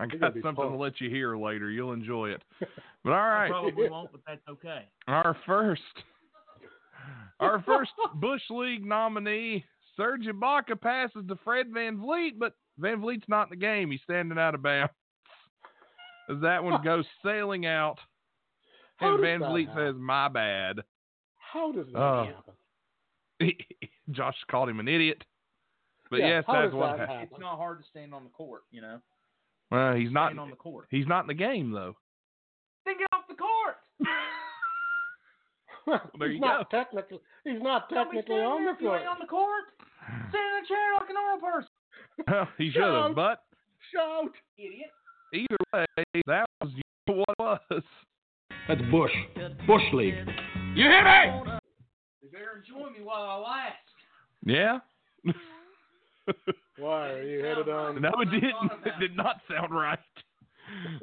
I 0.00 0.06
got 0.06 0.20
gonna 0.20 0.42
something 0.42 0.70
to 0.70 0.76
let 0.76 1.00
you 1.00 1.10
hear 1.10 1.36
later. 1.36 1.70
You'll 1.70 1.92
enjoy 1.92 2.30
it. 2.30 2.42
But 3.02 3.12
all 3.14 3.18
right. 3.18 3.46
I 3.46 3.48
probably 3.48 3.88
won't, 3.88 4.12
but 4.12 4.20
that's 4.26 4.46
okay. 4.46 4.82
our 5.08 5.34
first, 5.46 5.80
our 7.40 7.62
first 7.62 7.92
Bush 8.16 8.42
League 8.50 8.84
nominee, 8.84 9.64
Serge 9.96 10.26
Ibaka, 10.26 10.78
passes 10.78 11.24
to 11.28 11.36
Fred 11.42 11.70
VanVleet, 11.70 12.32
but 12.38 12.52
VanVleet's 12.78 13.24
not 13.26 13.44
in 13.44 13.50
the 13.50 13.56
game. 13.56 13.90
He's 13.90 14.02
standing 14.02 14.38
out 14.38 14.54
of 14.54 14.62
bounds. 14.62 14.92
As 16.28 16.36
that 16.42 16.62
one 16.62 16.82
goes 16.84 17.06
sailing 17.24 17.64
out, 17.64 17.96
How 18.96 19.14
and 19.14 19.16
does 19.16 19.22
Van 19.24 19.40
that 19.40 19.48
Vliet 19.48 19.68
happen? 19.70 19.94
says, 19.94 19.94
"My 19.98 20.28
bad." 20.28 20.80
How 21.38 21.72
does 21.72 21.86
that 21.92 21.98
Oh. 21.98 22.26
happen? 23.40 23.52
Josh 24.10 24.36
called 24.50 24.68
him 24.68 24.78
an 24.80 24.88
idiot. 24.88 25.24
But 26.10 26.18
Yeah, 26.20 26.26
yes, 26.28 26.44
that's 26.46 26.74
what 26.74 26.98
that 26.98 27.08
happened. 27.08 27.28
It's 27.32 27.40
not 27.40 27.56
hard 27.56 27.78
to 27.82 27.84
stand 27.88 28.12
on 28.12 28.24
the 28.24 28.30
court, 28.30 28.62
you 28.70 28.82
know. 28.82 29.00
Well, 29.70 29.94
he's 29.94 30.10
not. 30.10 30.36
On 30.38 30.50
the 30.50 30.56
court. 30.56 30.86
He's 30.90 31.06
not 31.06 31.20
in 31.22 31.26
the 31.28 31.34
game 31.34 31.70
though. 31.70 31.96
Then 32.84 32.96
get 32.98 33.06
off 33.12 33.24
the 33.28 33.34
court. 33.34 33.76
there 36.18 36.28
he's 36.28 36.36
you 36.36 36.40
not 36.40 36.70
technically 36.70 37.18
he's 37.44 37.62
not 37.62 37.88
technically 37.88 38.36
on 38.36 38.64
the 38.64 38.72
if 38.72 38.80
you 38.80 38.88
court. 38.88 39.00
ain't 39.00 39.08
on 39.10 39.16
the 39.20 39.26
court. 39.26 39.64
Sit 40.30 40.40
in 40.40 40.64
a 40.64 40.66
chair 40.66 40.94
like 40.98 41.10
a 41.10 41.12
normal 41.12 41.40
person. 41.40 41.68
Well, 42.28 42.48
he 42.58 42.70
should 42.70 42.82
have, 42.82 43.14
but 43.14 43.42
Shout! 43.94 44.30
Idiot. 44.58 44.90
either 45.32 45.56
way, 45.72 45.86
that 46.26 46.44
was 46.60 46.70
what 47.06 47.28
it 47.30 47.38
was. 47.70 47.82
That's 48.68 48.80
Bush. 48.90 49.12
Bush 49.66 49.82
League. 49.94 50.16
You 50.74 50.84
hear 50.84 51.02
me? 51.02 51.50
You 52.22 52.28
better 52.30 52.62
enjoy 52.62 52.90
me 52.90 53.02
while 53.02 53.22
I 53.22 53.36
last. 53.36 53.76
Yeah. 54.44 54.80
Why 56.78 57.10
are 57.12 57.22
you 57.22 57.44
headed 57.44 57.68
on? 57.68 58.00
no, 58.00 58.10
it 58.20 58.30
didn't. 58.30 58.72
It 58.86 58.98
did 59.00 59.16
not 59.16 59.40
sound 59.50 59.74
right. 59.74 59.98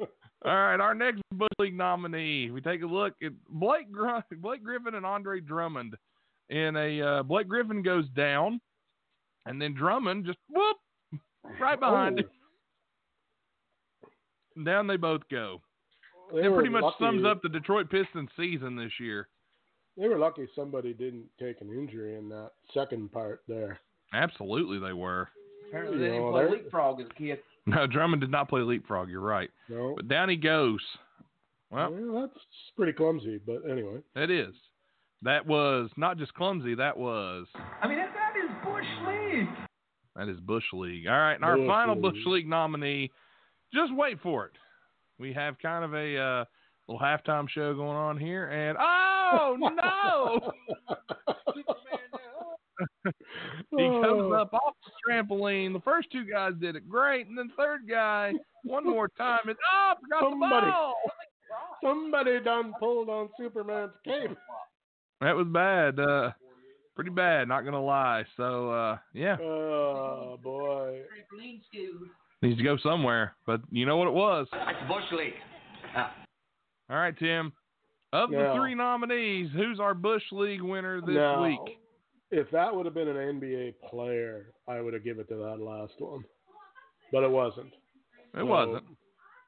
All 0.44 0.52
right, 0.54 0.80
our 0.80 0.94
next 0.94 1.20
Bush 1.32 1.48
League 1.58 1.76
nominee. 1.76 2.50
We 2.50 2.60
take 2.60 2.82
a 2.82 2.86
look 2.86 3.14
at 3.24 3.32
Blake 3.48 3.90
Gr- 3.90 4.08
Blake 4.36 4.62
Griffin 4.62 4.94
and 4.94 5.04
Andre 5.04 5.40
Drummond. 5.40 5.96
In 6.48 6.76
a 6.76 7.02
uh, 7.02 7.22
Blake 7.24 7.48
Griffin 7.48 7.82
goes 7.82 8.08
down, 8.16 8.60
and 9.46 9.60
then 9.60 9.74
Drummond 9.74 10.24
just 10.26 10.38
whoop 10.48 10.76
right 11.60 11.78
behind 11.78 12.18
Oh, 12.18 12.22
him. 12.22 12.30
And 14.56 14.64
down 14.64 14.86
they 14.86 14.96
both 14.96 15.22
go. 15.30 15.60
they 16.32 16.46
It 16.46 16.54
pretty 16.54 16.70
much 16.70 16.82
lucky, 16.82 16.96
sums 17.04 17.24
up 17.26 17.42
the 17.42 17.48
Detroit 17.48 17.90
Pistons 17.90 18.30
season 18.36 18.76
this 18.76 18.92
year. 18.98 19.28
They 19.96 20.08
were 20.08 20.18
lucky 20.18 20.46
somebody 20.54 20.94
didn't 20.94 21.26
take 21.40 21.60
an 21.60 21.70
injury 21.70 22.16
in 22.16 22.28
that 22.30 22.52
second 22.72 23.12
part 23.12 23.42
there. 23.48 23.78
Absolutely, 24.12 24.78
they 24.78 24.92
were. 24.92 25.28
Apparently 25.68 25.98
they 25.98 26.04
didn't 26.08 26.30
play 26.30 26.42
they're- 26.44 26.50
leapfrog 26.52 27.00
as 27.00 27.06
a 27.10 27.14
kid. 27.14 27.38
No, 27.66 27.86
Drummond 27.86 28.20
did 28.22 28.30
not 28.30 28.48
play 28.48 28.62
leapfrog. 28.62 29.10
You're 29.10 29.20
right. 29.20 29.50
No, 29.68 29.92
But 29.96 30.08
down 30.08 30.30
he 30.30 30.36
goes. 30.36 30.80
Well, 31.70 31.90
well, 31.92 32.22
that's 32.22 32.40
pretty 32.76 32.94
clumsy, 32.94 33.38
but 33.46 33.60
anyway. 33.70 34.00
it 34.16 34.30
is. 34.30 34.54
That 35.20 35.44
was 35.46 35.90
not 35.98 36.16
just 36.16 36.32
clumsy. 36.32 36.74
That 36.76 36.96
was 36.96 37.46
I 37.82 37.86
mean, 37.88 37.98
that, 37.98 38.14
that 38.14 38.34
is 38.42 38.50
Bush 38.64 38.86
League. 39.06 39.48
that 40.16 40.28
is 40.30 40.40
Bush 40.40 40.64
League. 40.72 41.06
All 41.06 41.12
right, 41.12 41.34
and 41.34 41.44
our 41.44 41.58
Bush 41.58 41.66
final 41.66 41.94
League. 41.96 42.02
Bush 42.02 42.18
League 42.24 42.48
nominee. 42.48 43.10
Just 43.74 43.94
wait 43.94 44.18
for 44.22 44.46
it. 44.46 44.52
We 45.18 45.34
have 45.34 45.58
kind 45.58 45.84
of 45.84 45.92
a 45.92 46.16
uh, 46.16 46.44
little 46.88 47.04
halftime 47.04 47.48
show 47.50 47.74
going 47.74 47.96
on 47.98 48.16
here, 48.16 48.46
and 48.48 48.78
oh 48.80 49.56
no! 50.88 50.94
he 53.04 53.10
comes 53.86 54.04
Oh. 54.04 54.32
up 54.32 54.52
off 54.54 54.74
the 54.84 54.92
trampoline. 55.12 55.72
The 55.72 55.80
first 55.80 56.10
two 56.12 56.24
guys 56.24 56.52
did 56.60 56.76
it 56.76 56.88
great, 56.88 57.26
and 57.26 57.36
then 57.36 57.50
third 57.56 57.88
guy 57.88 58.32
one 58.64 58.84
more 58.88 59.08
time 59.08 59.40
and 59.48 59.56
oh, 59.72 59.92
forgot 60.00 60.20
Somebody. 60.30 60.66
the 60.66 60.72
ball. 60.72 60.94
Somebody 61.82 62.40
done 62.40 62.72
pulled 62.78 63.08
on 63.08 63.28
Superman's 63.38 63.92
cape. 64.04 64.36
That 65.20 65.34
was 65.36 65.46
bad. 65.48 65.98
Uh, 65.98 66.30
pretty 66.94 67.10
bad. 67.10 67.48
Not 67.48 67.64
gonna 67.64 67.82
lie. 67.82 68.24
So 68.36 68.70
uh, 68.70 68.98
yeah, 69.14 69.36
Oh 69.40 70.38
boy. 70.42 71.00
Trampoline 71.32 71.60
school. 71.72 72.08
needs 72.42 72.58
to 72.58 72.64
go 72.64 72.76
somewhere. 72.82 73.34
But 73.46 73.60
you 73.70 73.86
know 73.86 73.96
what 73.96 74.08
it 74.08 74.14
was. 74.14 74.46
That's 74.52 74.76
Bush 74.88 75.04
League. 75.18 75.34
All 76.90 76.96
right, 76.96 77.16
Tim. 77.18 77.52
Of 78.12 78.30
the 78.30 78.36
Now- 78.38 78.56
three 78.56 78.74
nominees, 78.74 79.50
who's 79.54 79.78
our 79.80 79.92
Bush 79.94 80.22
League 80.32 80.62
winner 80.62 81.00
this 81.00 81.14
Now, 81.14 81.42
week? 81.44 81.78
If 82.30 82.50
that 82.50 82.74
would 82.74 82.84
have 82.84 82.94
been 82.94 83.08
an 83.08 83.16
NBA 83.40 83.74
player, 83.90 84.52
I 84.68 84.80
would 84.80 84.92
have 84.94 85.04
given 85.04 85.22
it 85.22 85.28
to 85.28 85.36
that 85.36 85.60
last 85.60 85.94
one. 85.98 86.24
But 87.12 87.24
it 87.24 87.30
wasn't. 87.30 87.68
It 88.34 88.40
So, 88.40 88.44
wasn't. 88.44 88.84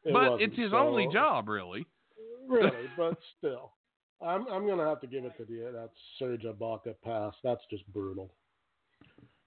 it 0.04 0.12
but 0.14 0.30
wasn't, 0.30 0.42
it's 0.42 0.56
his 0.56 0.70
so- 0.70 0.78
only 0.78 1.08
job, 1.12 1.48
really. 1.48 1.84
Really, 2.48 2.70
but 2.96 3.18
still. 3.38 3.72
I'm 4.22 4.46
I'm 4.48 4.66
gonna 4.66 4.86
have 4.86 5.00
to 5.02 5.06
give 5.06 5.24
it 5.24 5.32
to 5.38 5.44
the 5.44 5.70
that 5.72 5.90
Serge 6.18 6.42
Ibaka 6.42 6.94
pass. 7.04 7.34
That's 7.42 7.62
just 7.70 7.86
brutal. 7.92 8.30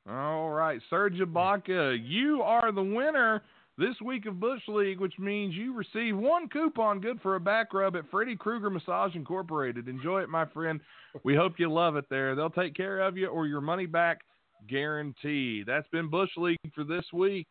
All 0.10 0.50
right, 0.50 0.82
Serge 0.90 1.16
Ibaka, 1.20 1.98
you 2.04 2.42
are 2.42 2.72
the 2.72 2.84
winner 2.84 3.42
this 3.78 3.96
week 4.04 4.26
of 4.26 4.40
Bush 4.40 4.62
League, 4.68 5.00
which 5.00 5.18
means 5.18 5.56
you 5.56 5.74
receive 5.74 6.18
one 6.18 6.48
coupon 6.50 7.00
good 7.00 7.20
for 7.22 7.36
a 7.36 7.40
back 7.40 7.74
rub 7.74 7.96
at 7.96 8.10
Freddy 8.12 8.36
Krueger 8.36 8.70
Massage 8.70 9.16
Incorporated. 9.16 9.88
Enjoy 9.88 10.22
it, 10.22 10.30
my 10.30 10.46
friend. 10.46 10.80
We 11.24 11.36
hope 11.36 11.54
you 11.58 11.72
love 11.72 11.96
it 11.96 12.06
there. 12.10 12.36
They'll 12.36 12.50
take 12.50 12.76
care 12.76 13.00
of 13.00 13.18
you 13.18 13.28
or 13.28 13.48
your 13.48 13.62
money 13.62 13.86
back 13.86 14.22
guaranteed. 14.70 15.66
That's 15.66 15.88
been 15.90 16.10
Bush 16.10 16.30
League 16.38 16.60
for 16.76 16.84
this 16.84 17.06
week. 17.14 17.48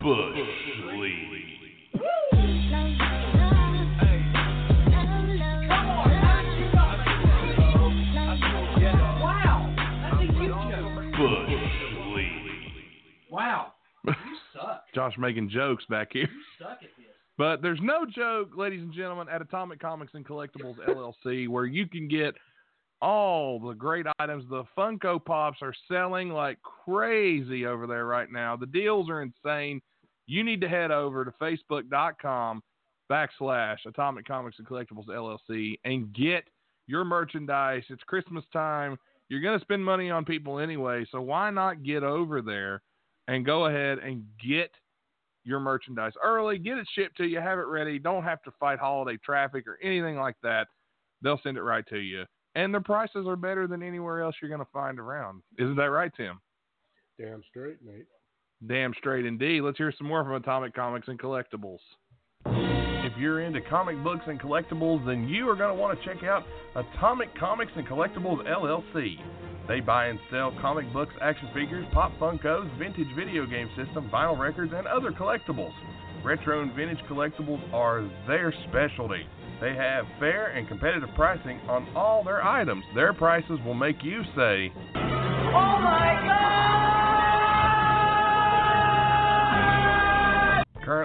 Bush 0.00 0.36
League. 0.96 1.14
Wow. 9.20 9.74
That's 10.02 10.22
a 10.22 10.32
huge 10.32 10.52
joke. 10.70 10.94
Bush 11.16 11.48
League. 12.14 12.32
Wow. 13.30 13.72
Josh 14.94 15.14
making 15.18 15.50
jokes 15.50 15.84
back 15.88 16.08
here. 16.12 16.22
You 16.22 16.42
suck 16.58 16.78
at 16.82 16.90
this. 16.96 17.06
But 17.36 17.62
there's 17.62 17.78
no 17.80 18.04
joke, 18.04 18.50
ladies 18.56 18.82
and 18.82 18.92
gentlemen, 18.92 19.28
at 19.28 19.40
Atomic 19.40 19.78
Comics 19.78 20.12
and 20.14 20.26
Collectibles 20.26 20.76
LLC, 20.88 21.48
where 21.48 21.66
you 21.66 21.86
can 21.86 22.08
get 22.08 22.34
all 23.00 23.60
the 23.60 23.74
great 23.74 24.06
items. 24.18 24.44
The 24.50 24.64
Funko 24.76 25.24
Pops 25.24 25.58
are 25.62 25.74
selling 25.86 26.30
like 26.30 26.58
crazy 26.62 27.64
over 27.64 27.86
there 27.86 28.06
right 28.06 28.30
now. 28.30 28.56
The 28.56 28.66
deals 28.66 29.08
are 29.08 29.22
insane. 29.22 29.80
You 30.26 30.42
need 30.42 30.60
to 30.62 30.68
head 30.68 30.90
over 30.90 31.24
to 31.24 31.30
facebook.com 31.40 32.60
backslash 33.10 33.78
Atomic 33.86 34.26
Comics 34.26 34.58
and 34.58 34.66
Collectibles 34.66 35.06
LLC 35.08 35.78
and 35.84 36.12
get 36.12 36.44
your 36.88 37.04
merchandise. 37.04 37.84
It's 37.88 38.02
Christmas 38.02 38.44
time. 38.52 38.98
You're 39.28 39.40
going 39.40 39.58
to 39.58 39.64
spend 39.64 39.84
money 39.84 40.10
on 40.10 40.24
people 40.24 40.58
anyway, 40.58 41.06
so 41.10 41.20
why 41.20 41.50
not 41.50 41.84
get 41.84 42.02
over 42.02 42.42
there 42.42 42.82
and 43.28 43.46
go 43.46 43.66
ahead 43.66 43.98
and 43.98 44.24
get 44.44 44.70
your 45.44 45.60
merchandise 45.60 46.12
early, 46.22 46.58
get 46.58 46.78
it 46.78 46.88
shipped 46.94 47.16
to 47.18 47.24
you, 47.24 47.38
have 47.38 47.58
it 47.58 47.66
ready. 47.66 47.98
Don't 47.98 48.24
have 48.24 48.42
to 48.42 48.50
fight 48.58 48.78
holiday 48.78 49.18
traffic 49.24 49.68
or 49.68 49.78
anything 49.82 50.16
like 50.16 50.36
that. 50.42 50.66
They'll 51.22 51.40
send 51.42 51.56
it 51.56 51.62
right 51.62 51.86
to 51.88 51.98
you. 51.98 52.24
And 52.54 52.74
the 52.74 52.80
prices 52.80 53.26
are 53.28 53.36
better 53.36 53.66
than 53.66 53.82
anywhere 53.82 54.22
else 54.22 54.34
you're 54.42 54.48
going 54.48 54.64
to 54.64 54.72
find 54.72 54.98
around. 54.98 55.42
Isn't 55.58 55.76
that 55.76 55.90
right, 55.90 56.10
Tim? 56.16 56.40
Damn 57.20 57.42
straight, 57.48 57.76
Nate. 57.84 58.06
Damn 58.66 58.94
straight 58.94 59.26
indeed. 59.26 59.60
Let's 59.60 59.78
hear 59.78 59.92
some 59.96 60.08
more 60.08 60.24
from 60.24 60.34
Atomic 60.34 60.74
Comics 60.74 61.08
and 61.08 61.20
Collectibles. 61.20 61.78
If 62.46 63.16
you're 63.16 63.42
into 63.42 63.60
comic 63.62 64.02
books 64.02 64.24
and 64.26 64.40
collectibles, 64.40 65.04
then 65.06 65.28
you 65.28 65.48
are 65.48 65.56
going 65.56 65.74
to 65.74 65.80
want 65.80 65.98
to 65.98 66.04
check 66.04 66.24
out 66.24 66.44
Atomic 66.74 67.34
Comics 67.38 67.72
and 67.76 67.86
Collectibles 67.86 68.46
LLC. 68.46 69.16
They 69.68 69.80
buy 69.80 70.06
and 70.06 70.18
sell 70.30 70.52
comic 70.62 70.90
books, 70.94 71.14
action 71.20 71.50
figures, 71.52 71.86
pop 71.92 72.10
Funkos, 72.18 72.66
vintage 72.78 73.14
video 73.14 73.44
game 73.44 73.68
system, 73.76 74.08
vinyl 74.10 74.38
records, 74.38 74.72
and 74.74 74.86
other 74.86 75.12
collectibles. 75.12 75.74
Retro 76.24 76.62
and 76.62 76.72
vintage 76.72 77.04
collectibles 77.08 77.62
are 77.72 78.08
their 78.26 78.52
specialty. 78.68 79.26
They 79.60 79.74
have 79.74 80.06
fair 80.18 80.48
and 80.48 80.66
competitive 80.66 81.10
pricing 81.14 81.60
on 81.68 81.86
all 81.94 82.24
their 82.24 82.42
items. 82.42 82.82
Their 82.94 83.12
prices 83.12 83.58
will 83.64 83.74
make 83.74 84.02
you 84.02 84.22
say, 84.34 84.72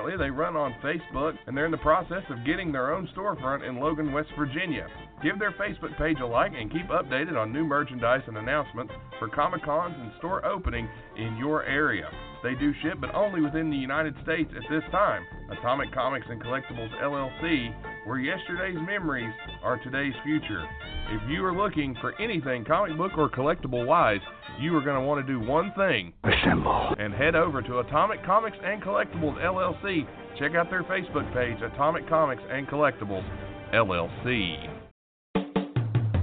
Currently, 0.03 0.25
they 0.25 0.31
run 0.31 0.57
on 0.57 0.73
Facebook 0.83 1.37
and 1.47 1.55
they're 1.55 1.65
in 1.65 1.71
the 1.71 1.77
process 1.77 2.23
of 2.29 2.45
getting 2.45 2.73
their 2.73 2.93
own 2.93 3.07
storefront 3.15 3.67
in 3.67 3.79
Logan, 3.79 4.11
West 4.11 4.27
Virginia. 4.37 4.87
Give 5.23 5.39
their 5.39 5.53
Facebook 5.53 5.97
page 5.97 6.17
a 6.19 6.25
like 6.25 6.51
and 6.59 6.69
keep 6.69 6.87
updated 6.87 7.37
on 7.37 7.53
new 7.53 7.63
merchandise 7.63 8.21
and 8.27 8.37
announcements 8.37 8.91
for 9.17 9.29
Comic 9.29 9.63
Cons 9.63 9.95
and 9.97 10.11
store 10.17 10.45
opening 10.45 10.89
in 11.15 11.37
your 11.37 11.63
area. 11.63 12.09
They 12.43 12.53
do 12.55 12.73
ship, 12.81 12.97
but 12.99 13.15
only 13.15 13.39
within 13.39 13.69
the 13.69 13.77
United 13.77 14.13
States 14.23 14.51
at 14.53 14.69
this 14.69 14.83
time. 14.91 15.23
Atomic 15.49 15.93
Comics 15.93 16.27
and 16.29 16.43
Collectibles 16.43 16.91
LLC 17.01 17.73
where 18.05 18.19
yesterday's 18.19 18.77
memories 18.85 19.33
are 19.63 19.77
today's 19.77 20.13
future. 20.23 20.63
If 21.09 21.21
you 21.29 21.43
are 21.45 21.55
looking 21.55 21.95
for 22.01 22.19
anything 22.21 22.65
comic 22.65 22.97
book 22.97 23.13
or 23.17 23.29
collectible 23.29 23.85
wise, 23.85 24.19
you 24.59 24.75
are 24.75 24.81
going 24.81 24.99
to 24.99 25.05
want 25.05 25.25
to 25.25 25.33
do 25.33 25.39
one 25.39 25.71
thing. 25.77 26.13
Assemble. 26.23 26.95
And 26.97 27.13
head 27.13 27.35
over 27.35 27.61
to 27.61 27.79
Atomic 27.79 28.25
Comics 28.25 28.57
and 28.63 28.81
Collectibles 28.81 29.41
LLC. 29.43 30.07
Check 30.37 30.53
out 30.55 30.69
their 30.69 30.83
Facebook 30.83 31.31
page, 31.33 31.61
Atomic 31.61 32.07
Comics 32.09 32.41
and 32.49 32.67
Collectibles 32.67 33.25
LLC. 33.73 34.69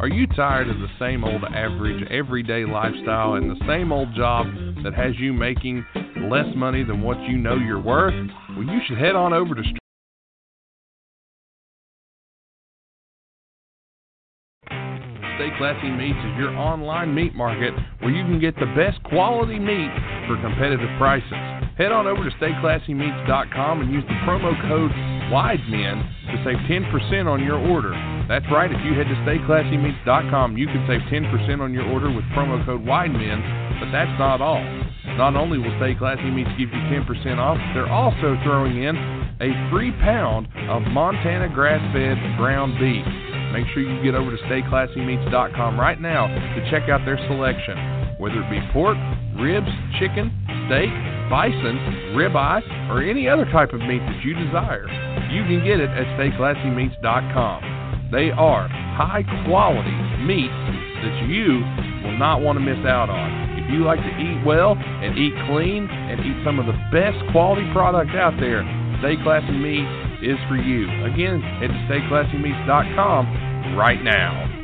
Are 0.01 0.09
you 0.09 0.27
tired 0.29 0.69
of 0.69 0.79
the 0.79 0.89
same 0.99 1.25
old 1.25 1.45
average 1.45 2.07
everyday 2.11 2.65
lifestyle 2.65 3.35
and 3.35 3.51
the 3.51 3.67
same 3.67 3.93
old 3.93 4.15
job 4.15 4.47
that 4.83 4.95
has 4.95 5.13
you 5.19 5.33
making 5.35 5.85
less 6.31 6.47
money 6.57 6.83
than 6.83 7.03
what 7.03 7.21
you 7.21 7.37
know 7.37 7.57
you're 7.57 7.83
worth? 7.83 8.15
Well, 8.51 8.65
you 8.65 8.81
should 8.87 8.97
head 8.97 9.15
on 9.15 9.35
over 9.35 9.55
to 9.55 9.63
Stay 15.41 15.57
Classy 15.57 15.89
Meats 15.89 16.21
is 16.21 16.37
your 16.37 16.53
online 16.53 17.15
meat 17.15 17.35
market 17.35 17.73
where 18.01 18.13
you 18.13 18.21
can 18.29 18.39
get 18.39 18.53
the 18.61 18.69
best 18.77 19.03
quality 19.05 19.59
meat 19.59 19.89
for 20.29 20.37
competitive 20.45 20.93
prices. 21.01 21.33
Head 21.81 21.97
on 21.97 22.05
over 22.05 22.29
to 22.29 22.37
StayClassyMeats.com 22.37 23.81
and 23.81 23.89
use 23.91 24.05
the 24.05 24.21
promo 24.29 24.53
code 24.69 24.93
WIDEMEN 25.33 25.97
to 26.29 26.37
save 26.45 26.61
10% 26.69 27.25
on 27.25 27.43
your 27.43 27.57
order. 27.57 27.97
That's 28.29 28.45
right, 28.53 28.69
if 28.71 28.85
you 28.85 28.93
head 28.93 29.09
to 29.09 29.17
StayClassyMeats.com, 29.25 30.59
you 30.59 30.67
can 30.67 30.85
save 30.85 31.01
10% 31.09 31.33
on 31.63 31.73
your 31.73 31.89
order 31.89 32.13
with 32.13 32.25
promo 32.37 32.63
code 32.67 32.85
WIDEMEN, 32.85 33.81
but 33.81 33.91
that's 33.93 34.13
not 34.21 34.43
all. 34.43 34.61
Not 35.17 35.37
only 35.37 35.57
will 35.57 35.73
Stay 35.81 35.95
Classy 35.95 36.29
Meats 36.29 36.51
give 36.59 36.69
you 36.69 36.85
10% 36.93 37.39
off, 37.39 37.57
they're 37.73 37.89
also 37.89 38.37
throwing 38.45 38.83
in 38.83 38.95
a 39.41 39.71
free 39.73 39.93
pound 40.05 40.49
of 40.69 40.83
Montana 40.93 41.49
grass-fed 41.49 42.37
ground 42.37 42.77
beef. 42.79 43.30
Make 43.53 43.67
sure 43.75 43.83
you 43.83 44.03
get 44.03 44.15
over 44.15 44.31
to 44.31 44.39
StayClassyMeats.com 44.45 45.79
right 45.79 46.01
now 46.01 46.29
to 46.29 46.71
check 46.71 46.89
out 46.89 47.05
their 47.05 47.19
selection. 47.27 47.77
Whether 48.19 48.43
it 48.43 48.51
be 48.51 48.61
pork, 48.73 48.97
ribs, 49.35 49.71
chicken, 49.99 50.31
steak, 50.67 50.91
bison, 51.27 52.15
ribeye, 52.15 52.63
or 52.91 53.03
any 53.03 53.29
other 53.29 53.45
type 53.47 53.73
of 53.73 53.81
meat 53.81 53.99
that 54.07 54.23
you 54.23 54.35
desire, 54.35 54.87
you 55.35 55.43
can 55.45 55.65
get 55.65 55.81
it 55.81 55.91
at 55.91 56.07
StayClassyMeats.com. 56.19 58.11
They 58.13 58.31
are 58.31 58.69
high 58.69 59.23
quality 59.47 59.95
meats 60.27 60.55
that 61.03 61.27
you 61.27 61.63
will 62.05 62.19
not 62.19 62.43
want 62.43 62.59
to 62.59 62.65
miss 62.65 62.85
out 62.87 63.09
on. 63.09 63.59
If 63.59 63.71
you 63.71 63.85
like 63.85 64.01
to 64.01 64.15
eat 64.19 64.45
well 64.45 64.75
and 64.77 65.17
eat 65.19 65.35
clean 65.47 65.89
and 65.91 66.21
eat 66.21 66.45
some 66.45 66.59
of 66.59 66.67
the 66.67 66.77
best 66.93 67.19
quality 67.33 67.67
product 67.73 68.11
out 68.15 68.35
there, 68.39 68.63
Stay 69.01 69.17
Classy 69.23 69.55
Meats 69.55 70.10
is 70.23 70.39
for 70.49 70.57
you. 70.57 70.85
Again, 71.05 71.41
head 71.41 71.69
to 71.69 71.87
StayClassyMeats.com 71.89 73.77
right 73.77 74.03
now. 74.03 74.61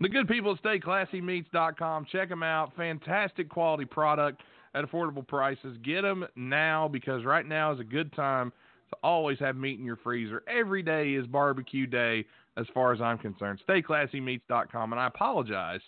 The 0.00 0.08
good 0.08 0.28
people 0.28 0.52
at 0.52 0.62
StayClassyMeats.com. 0.62 2.06
Check 2.10 2.28
them 2.28 2.42
out. 2.42 2.72
Fantastic 2.76 3.48
quality 3.48 3.84
product 3.84 4.42
at 4.74 4.84
affordable 4.84 5.26
prices. 5.26 5.76
Get 5.84 6.02
them 6.02 6.26
now 6.36 6.88
because 6.88 7.24
right 7.24 7.46
now 7.46 7.72
is 7.72 7.80
a 7.80 7.84
good 7.84 8.12
time 8.12 8.52
to 8.90 8.96
always 9.02 9.38
have 9.40 9.56
meat 9.56 9.78
in 9.78 9.84
your 9.84 9.96
freezer. 9.96 10.42
Every 10.48 10.82
day 10.82 11.14
is 11.14 11.26
barbecue 11.26 11.86
day 11.86 12.24
as 12.56 12.66
far 12.72 12.92
as 12.92 13.00
I'm 13.00 13.18
concerned. 13.18 13.60
StayClassyMeats.com. 13.68 14.92
And 14.92 15.00
I 15.00 15.08
apologize 15.08 15.80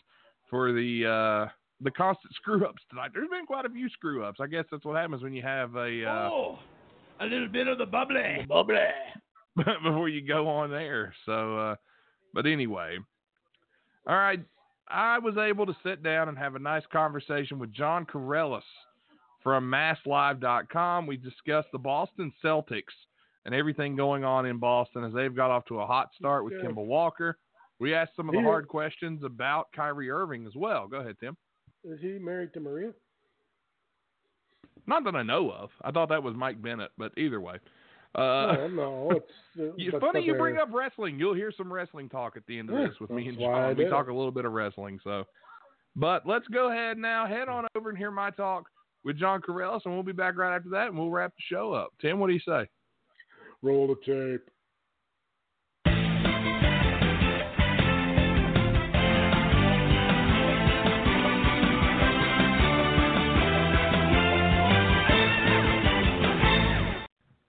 for 0.48 0.72
the 0.72 1.48
uh, 1.48 1.50
the 1.80 1.90
constant 1.90 2.32
screw 2.34 2.64
ups 2.66 2.82
tonight. 2.90 3.10
There's 3.14 3.28
been 3.30 3.46
quite 3.46 3.64
a 3.66 3.70
few 3.70 3.88
screw 3.90 4.24
ups. 4.24 4.38
I 4.40 4.46
guess 4.46 4.64
that's 4.70 4.84
what 4.84 4.96
happens 4.96 5.22
when 5.22 5.32
you 5.32 5.42
have 5.42 5.74
a 5.76 6.04
uh, 6.04 6.28
Oh, 6.30 6.58
a 7.20 7.26
little 7.26 7.48
bit 7.48 7.68
of 7.68 7.78
the 7.78 7.86
bubbly. 7.86 8.44
bubbly 8.48 8.76
before 9.56 10.08
you 10.08 10.26
go 10.26 10.48
on 10.48 10.70
there. 10.70 11.14
So, 11.26 11.56
uh, 11.58 11.74
but 12.34 12.46
anyway, 12.46 12.98
all 14.06 14.16
right. 14.16 14.40
I 14.88 15.18
was 15.20 15.36
able 15.36 15.66
to 15.66 15.76
sit 15.84 16.02
down 16.02 16.28
and 16.28 16.36
have 16.36 16.56
a 16.56 16.58
nice 16.58 16.82
conversation 16.92 17.58
with 17.60 17.72
John 17.72 18.04
Karalis 18.04 18.62
from 19.42 19.70
MassLive.com. 19.70 21.06
We 21.06 21.16
discussed 21.16 21.68
the 21.72 21.78
Boston 21.78 22.32
Celtics 22.44 22.82
and 23.46 23.54
everything 23.54 23.94
going 23.96 24.24
on 24.24 24.46
in 24.46 24.58
Boston 24.58 25.04
as 25.04 25.12
they've 25.14 25.34
got 25.34 25.50
off 25.50 25.64
to 25.66 25.80
a 25.80 25.86
hot 25.86 26.08
start 26.18 26.44
with 26.44 26.54
Okay. 26.54 26.66
Kemba 26.66 26.84
Walker. 26.84 27.38
We 27.78 27.94
asked 27.94 28.12
some 28.16 28.28
of 28.28 28.34
the 28.34 28.42
hard 28.42 28.68
questions 28.68 29.22
about 29.24 29.68
Kyrie 29.74 30.10
Irving 30.10 30.44
as 30.46 30.54
well. 30.56 30.86
Go 30.88 30.98
ahead, 30.98 31.16
Tim. 31.20 31.36
Is 31.84 31.98
he 32.00 32.18
married 32.18 32.52
to 32.54 32.60
Maria? 32.60 32.92
Not 34.86 35.04
that 35.04 35.14
I 35.14 35.22
know 35.22 35.50
of. 35.50 35.70
I 35.82 35.90
thought 35.90 36.08
that 36.08 36.22
was 36.22 36.34
Mike 36.34 36.60
Bennett, 36.60 36.90
but 36.98 37.12
either 37.16 37.40
way. 37.40 37.56
Uh, 38.14 38.20
no, 38.20 38.68
no. 38.68 39.10
It's 39.12 39.26
uh, 39.60 39.72
It's 39.76 39.96
funny 40.00 40.24
you 40.24 40.34
bring 40.34 40.56
up 40.58 40.68
wrestling. 40.72 41.18
You'll 41.18 41.34
hear 41.34 41.52
some 41.56 41.72
wrestling 41.72 42.08
talk 42.08 42.36
at 42.36 42.44
the 42.46 42.58
end 42.58 42.70
of 42.70 42.78
Yeah, 42.78 42.88
this 42.88 43.00
with 43.00 43.10
me 43.10 43.28
and 43.28 43.36
that's 43.36 43.42
why 43.42 43.68
I 43.68 43.74
John. 43.74 43.84
We 43.84 43.90
talk 43.90 44.08
a 44.08 44.12
little 44.12 44.32
bit 44.32 44.44
of 44.44 44.52
wrestling. 44.52 44.98
So, 45.04 45.24
but 45.94 46.26
let's 46.26 46.46
go 46.48 46.70
ahead 46.70 46.98
now. 46.98 47.26
Head 47.26 47.48
on 47.48 47.66
over 47.76 47.88
and 47.88 47.96
hear 47.96 48.10
my 48.10 48.30
talk 48.30 48.68
with 49.04 49.16
John 49.16 49.40
Karalis, 49.40 49.82
and 49.84 49.94
we'll 49.94 50.02
be 50.02 50.12
back 50.12 50.36
right 50.36 50.54
after 50.54 50.70
that, 50.70 50.88
and 50.88 50.98
we'll 50.98 51.10
wrap 51.10 51.32
the 51.36 51.42
show 51.54 51.72
up. 51.72 51.92
Tim, 52.00 52.18
what 52.18 52.26
do 52.26 52.34
you 52.34 52.40
say? 52.40 52.68
Roll 53.62 53.86
the 53.86 53.94
tape. 54.04 54.49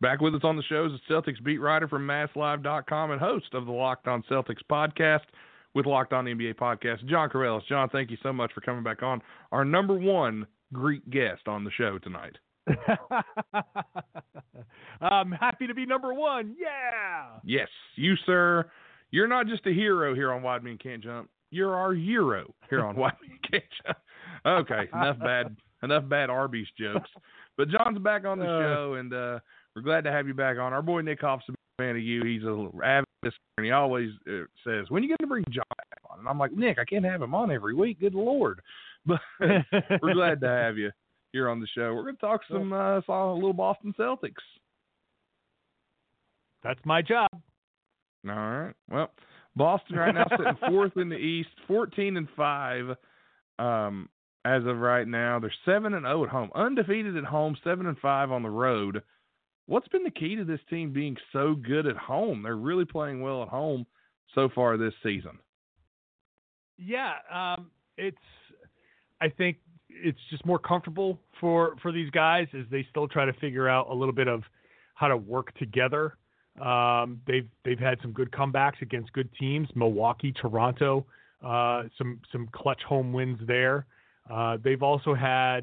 Back 0.02 0.20
with 0.20 0.34
us 0.34 0.42
on 0.44 0.56
the 0.58 0.64
show 0.64 0.86
is 0.86 0.92
the 1.08 1.14
Celtics 1.14 1.42
beat 1.44 1.60
writer 1.60 1.88
from 1.88 2.08
MassLive.com 2.08 3.12
and 3.12 3.22
host 3.22 3.54
of 3.54 3.66
the 3.68 3.72
Locked 3.72 4.08
On 4.08 4.24
Celtics 4.30 4.64
podcast 4.70 5.20
with 5.76 5.86
Locked 5.86 6.12
On 6.14 6.26
NBA 6.26 6.56
podcast, 6.56 7.06
John 7.06 7.30
Karalis. 7.30 7.66
John, 7.70 7.88
thank 7.90 8.10
you 8.10 8.18
so 8.24 8.34
much 8.34 8.52
for 8.54 8.62
coming 8.62 8.84
back 8.84 9.04
on. 9.04 9.22
Our 9.52 9.64
number 9.64 9.94
one 9.96 10.48
Greek 10.74 11.08
guest 11.12 11.48
on 11.48 11.64
the 11.64 11.72
show 11.72 12.00
tonight. 12.00 12.36
I'm 15.02 15.32
happy 15.32 15.68
to 15.68 15.74
be 15.74 15.86
number 15.86 16.14
one. 16.14 16.56
Yeah. 16.60 17.38
Yes, 17.44 17.68
you, 17.96 18.16
sir. 18.26 18.70
You're 19.12 19.28
not 19.28 19.48
just 19.48 19.66
a 19.68 19.72
hero 19.72 20.16
here 20.16 20.32
on 20.32 20.42
Wide 20.42 20.64
Men 20.64 20.78
Can't 20.82 21.04
Jump. 21.04 21.30
You're 21.52 21.76
our 21.76 21.94
hero 21.94 22.54
here 22.70 22.84
on 22.84 22.96
Wide 22.96 23.14
Men 23.28 23.38
Can't 23.50 23.64
Jump. 23.86 23.98
Okay, 24.46 24.90
enough 24.94 25.20
bad 25.20 25.56
enough 25.84 26.08
bad 26.10 26.30
Arby's 26.30 26.68
jokes. 26.80 27.10
But 27.58 27.70
John's 27.70 28.00
back 28.00 28.26
on 28.26 28.40
the 28.40 28.46
Uh. 28.46 28.62
show, 28.62 28.94
and 28.96 29.14
uh, 29.14 29.40
we're 29.76 29.82
glad 29.82 30.04
to 30.04 30.12
have 30.12 30.28
you 30.28 30.34
back 30.34 30.58
on. 30.58 30.74
Our 30.74 30.82
boy 30.82 31.02
Nick 31.02 31.22
Hoff's 31.22 31.48
a 31.50 31.54
fan 31.78 31.96
of 31.96 32.02
you. 32.02 32.24
He's 32.24 32.44
a 32.44 32.70
avid 32.84 33.08
listener, 33.24 33.38
and 33.58 33.66
he 33.66 33.72
always 33.72 34.10
uh, 34.28 34.46
says, 34.64 34.90
"When 34.90 35.02
are 35.02 35.06
you 35.06 35.10
going 35.10 35.18
to 35.22 35.28
bring 35.28 35.46
John 35.50 35.64
back 35.70 36.00
on?" 36.10 36.20
And 36.20 36.28
I'm 36.28 36.38
like, 36.38 36.52
Nick, 36.52 36.78
I 36.80 36.86
can't 36.86 37.06
have 37.06 37.22
him 37.22 37.34
on 37.34 37.52
every 37.52 37.74
week. 37.74 38.00
Good 38.00 38.16
lord! 38.16 38.62
But 39.04 39.20
we're 40.04 40.14
glad 40.14 40.42
to 40.42 40.48
have 40.48 40.78
you 40.78 40.92
here 41.34 41.50
on 41.50 41.60
the 41.60 41.66
show. 41.74 41.92
We're 41.96 42.04
going 42.04 42.18
to 42.18 42.22
talk 42.22 42.42
some 42.48 42.72
uh, 42.72 43.02
some 43.08 43.16
a 43.16 43.34
little 43.34 43.52
Boston 43.52 43.96
Celtics. 43.98 44.34
That's 46.64 46.80
my 46.86 47.02
job. 47.02 47.30
All 47.34 48.36
right. 48.36 48.74
Well, 48.92 49.10
Boston 49.56 49.96
right 49.96 50.14
now 50.14 50.26
sitting 50.30 50.58
fourth 50.70 50.98
in 50.98 51.10
the 51.10 51.16
East, 51.16 51.50
fourteen 51.68 52.18
and 52.18 52.28
five. 52.36 52.96
Um, 53.58 54.08
as 54.46 54.64
of 54.66 54.78
right 54.78 55.08
now, 55.08 55.40
they're 55.40 55.54
seven 55.66 55.94
and 55.94 56.06
zero 56.06 56.24
at 56.24 56.30
home, 56.30 56.52
undefeated 56.54 57.18
at 57.18 57.24
home, 57.24 57.56
seven 57.64 57.88
and 57.88 57.98
five 57.98 58.32
on 58.32 58.44
the 58.44 58.50
road. 58.50 59.02
What's 59.72 59.88
been 59.88 60.04
the 60.04 60.12
key 60.12 60.36
to 60.36 60.44
this 60.44 60.60
team 60.70 60.92
being 60.92 61.16
so 61.32 61.56
good 61.56 61.88
at 61.88 61.96
home? 61.96 62.44
They're 62.44 62.58
really 62.58 62.84
playing 62.84 63.22
well 63.22 63.42
at 63.42 63.48
home 63.48 63.86
so 64.36 64.50
far 64.54 64.76
this 64.76 64.94
season. 65.02 65.40
Yeah, 66.78 67.14
um, 67.34 67.72
it's. 67.96 68.18
I 69.22 69.30
think 69.30 69.60
it's 69.88 70.20
just 70.30 70.46
more 70.46 70.60
comfortable 70.60 71.18
for 71.40 71.78
for 71.82 71.94
these 71.94 72.10
guys 72.10 72.48
as 72.54 72.66
they 72.70 72.86
still 72.90 73.08
try 73.08 73.24
to 73.24 73.32
figure 73.40 73.70
out 73.70 73.88
a 73.90 73.94
little 73.94 74.14
bit 74.14 74.28
of 74.28 74.44
how 74.96 75.08
to 75.08 75.16
work 75.16 75.58
together. 75.58 76.18
Um, 76.62 77.22
they've 77.26 77.48
they've 77.64 77.80
had 77.80 77.98
some 78.02 78.12
good 78.12 78.30
comebacks 78.32 78.82
against 78.82 79.14
good 79.14 79.30
teams, 79.40 79.70
Milwaukee, 79.74 80.34
Toronto, 80.34 81.06
uh, 81.46 81.84
some 81.98 82.20
some 82.34 82.50
clutch 82.52 82.82
home 82.86 83.14
wins 83.14 83.40
there. 83.48 83.86
Uh, 84.30 84.58
they've 84.62 84.84
also 84.84 85.16
had 85.16 85.62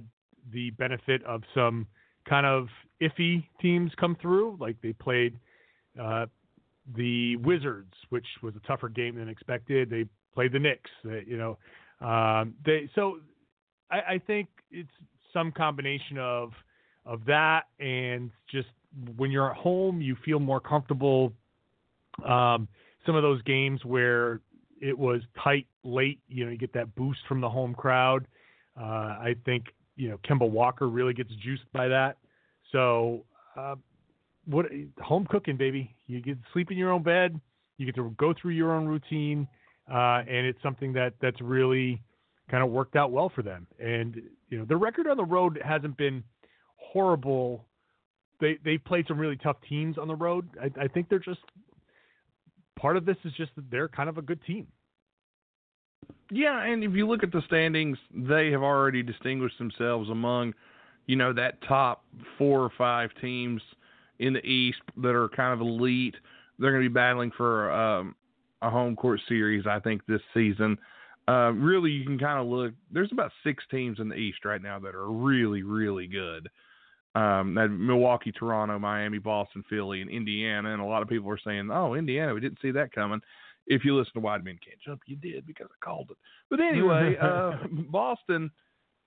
the 0.50 0.70
benefit 0.70 1.22
of 1.24 1.42
some 1.54 1.86
kind 2.28 2.46
of 2.46 2.68
iffy 3.00 3.44
teams 3.60 3.92
come 3.98 4.16
through, 4.20 4.56
like 4.60 4.76
they 4.82 4.92
played 4.92 5.38
uh, 6.00 6.26
the 6.96 7.36
Wizards, 7.36 7.92
which 8.10 8.26
was 8.42 8.54
a 8.56 8.66
tougher 8.66 8.88
game 8.88 9.16
than 9.16 9.28
expected. 9.28 9.90
They 9.90 10.04
played 10.34 10.52
the 10.52 10.58
Knicks, 10.58 10.90
uh, 11.06 11.20
you 11.26 11.36
know. 11.36 11.58
Um, 12.06 12.54
they 12.64 12.88
so 12.94 13.18
I, 13.90 14.14
I 14.14 14.20
think 14.26 14.48
it's 14.70 14.90
some 15.32 15.52
combination 15.52 16.18
of 16.18 16.52
of 17.04 17.24
that 17.26 17.62
and 17.80 18.30
just 18.50 18.68
when 19.16 19.30
you're 19.30 19.50
at 19.50 19.56
home, 19.56 20.00
you 20.00 20.16
feel 20.24 20.40
more 20.40 20.60
comfortable. 20.60 21.32
Um, 22.24 22.68
some 23.06 23.16
of 23.16 23.22
those 23.22 23.42
games 23.42 23.84
where 23.84 24.40
it 24.80 24.96
was 24.96 25.22
tight 25.42 25.66
late, 25.84 26.20
you 26.28 26.44
know, 26.44 26.50
you 26.50 26.58
get 26.58 26.72
that 26.74 26.94
boost 26.94 27.20
from 27.28 27.40
the 27.40 27.48
home 27.48 27.74
crowd. 27.74 28.26
Uh, 28.78 28.84
I 28.84 29.36
think 29.44 29.64
you 29.98 30.08
know 30.08 30.18
Kemba 30.28 30.48
Walker 30.48 30.88
really 30.88 31.12
gets 31.12 31.30
juiced 31.42 31.70
by 31.72 31.88
that. 31.88 32.16
So 32.72 33.24
uh, 33.56 33.74
what 34.46 34.66
home 35.02 35.26
cooking, 35.28 35.56
baby. 35.56 35.94
You 36.06 36.22
get 36.22 36.40
to 36.40 36.48
sleep 36.52 36.70
in 36.70 36.78
your 36.78 36.90
own 36.90 37.02
bed. 37.02 37.38
You 37.76 37.86
get 37.86 37.96
to 37.96 38.14
go 38.18 38.32
through 38.40 38.52
your 38.52 38.74
own 38.74 38.86
routine, 38.86 39.46
uh, 39.92 40.22
and 40.26 40.46
it's 40.46 40.62
something 40.62 40.92
that 40.94 41.14
that's 41.20 41.40
really 41.40 42.02
kind 42.50 42.62
of 42.62 42.70
worked 42.70 42.96
out 42.96 43.12
well 43.12 43.30
for 43.34 43.42
them. 43.42 43.66
And 43.78 44.16
you 44.48 44.58
know, 44.58 44.64
the 44.64 44.76
record 44.76 45.06
on 45.06 45.16
the 45.16 45.24
road 45.24 45.60
hasn't 45.62 45.96
been 45.96 46.22
horrible. 46.76 47.66
They 48.40 48.58
they 48.64 48.78
played 48.78 49.06
some 49.08 49.18
really 49.18 49.36
tough 49.36 49.56
teams 49.68 49.98
on 49.98 50.08
the 50.08 50.16
road. 50.16 50.48
I, 50.60 50.84
I 50.84 50.88
think 50.88 51.08
they're 51.08 51.18
just 51.18 51.40
part 52.78 52.96
of 52.96 53.04
this 53.04 53.16
is 53.24 53.32
just 53.36 53.50
that 53.56 53.70
they're 53.70 53.88
kind 53.88 54.08
of 54.08 54.18
a 54.18 54.22
good 54.22 54.40
team. 54.46 54.68
Yeah, 56.30 56.64
and 56.64 56.84
if 56.84 56.92
you 56.92 57.06
look 57.06 57.22
at 57.22 57.32
the 57.32 57.42
standings, 57.46 57.96
they 58.14 58.50
have 58.50 58.62
already 58.62 59.02
distinguished 59.02 59.58
themselves 59.58 60.10
among, 60.10 60.54
you 61.06 61.16
know, 61.16 61.32
that 61.32 61.62
top 61.66 62.04
four 62.36 62.60
or 62.60 62.70
five 62.76 63.10
teams 63.20 63.62
in 64.18 64.34
the 64.34 64.44
East 64.44 64.80
that 64.98 65.14
are 65.14 65.28
kind 65.30 65.54
of 65.54 65.60
elite. 65.60 66.16
They're 66.58 66.72
going 66.72 66.82
to 66.82 66.88
be 66.88 66.92
battling 66.92 67.30
for 67.36 67.70
um, 67.72 68.14
a 68.62 68.68
home 68.68 68.96
court 68.96 69.20
series, 69.28 69.66
I 69.66 69.80
think, 69.80 70.04
this 70.06 70.20
season. 70.34 70.76
Uh, 71.28 71.52
really, 71.52 71.90
you 71.90 72.04
can 72.04 72.18
kind 72.18 72.38
of 72.40 72.46
look. 72.46 72.72
There's 72.90 73.12
about 73.12 73.32
six 73.44 73.62
teams 73.70 73.98
in 74.00 74.08
the 74.08 74.16
East 74.16 74.44
right 74.44 74.62
now 74.62 74.78
that 74.78 74.94
are 74.94 75.10
really, 75.10 75.62
really 75.62 76.06
good. 76.06 76.48
Um, 77.14 77.54
that 77.54 77.68
Milwaukee, 77.68 78.32
Toronto, 78.32 78.78
Miami, 78.78 79.18
Boston, 79.18 79.64
Philly, 79.68 80.02
and 80.02 80.10
Indiana. 80.10 80.72
And 80.72 80.80
a 80.80 80.84
lot 80.84 81.02
of 81.02 81.08
people 81.08 81.30
are 81.30 81.38
saying, 81.42 81.70
"Oh, 81.70 81.94
Indiana, 81.94 82.34
we 82.34 82.40
didn't 82.40 82.60
see 82.60 82.70
that 82.72 82.92
coming." 82.92 83.20
If 83.68 83.84
you 83.84 83.96
listen 83.96 84.14
to 84.14 84.20
Wide 84.20 84.44
Men 84.44 84.58
Can't 84.64 84.80
Jump, 84.84 85.02
you 85.06 85.16
did 85.16 85.46
because 85.46 85.68
I 85.70 85.84
called 85.84 86.10
it. 86.10 86.16
But 86.50 86.60
anyway, 86.60 87.16
uh, 87.20 87.52
Boston. 87.90 88.50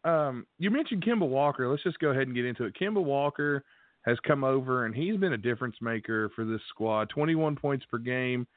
Um, 0.03 0.47
you 0.57 0.71
mentioned 0.71 1.03
Kemba 1.03 1.27
Walker. 1.27 1.69
Let's 1.69 1.83
just 1.83 1.99
go 1.99 2.09
ahead 2.09 2.23
and 2.23 2.35
get 2.35 2.45
into 2.45 2.63
it. 2.65 2.75
Kemba 2.79 3.03
Walker 3.03 3.63
has 4.03 4.17
come 4.25 4.43
over 4.43 4.85
and 4.85 4.95
he's 4.95 5.17
been 5.17 5.33
a 5.33 5.38
difference 5.38 5.75
maker 5.81 6.29
for 6.35 6.45
this 6.45 6.61
squad. 6.69 7.09
21 7.09 7.55
points 7.55 7.85
per 7.89 7.97
game, 7.97 8.47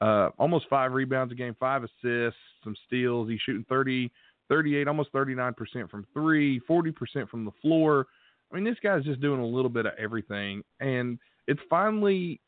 uh, 0.00 0.30
almost 0.38 0.66
five 0.68 0.92
rebounds 0.92 1.32
a 1.32 1.36
game, 1.36 1.56
five 1.58 1.82
assists, 1.82 2.38
some 2.62 2.76
steals. 2.86 3.28
He's 3.28 3.40
shooting 3.40 3.64
30, 3.68 4.10
38, 4.48 4.88
almost 4.88 5.12
39% 5.12 5.54
from 5.90 6.06
three, 6.12 6.60
40% 6.68 7.28
from 7.28 7.44
the 7.44 7.50
floor. 7.62 8.06
I 8.52 8.56
mean, 8.56 8.64
this 8.64 8.76
guy's 8.82 9.04
just 9.04 9.20
doing 9.20 9.40
a 9.40 9.46
little 9.46 9.70
bit 9.70 9.86
of 9.86 9.92
everything. 9.98 10.62
And 10.80 11.18
it's 11.46 11.60
finally 11.70 12.40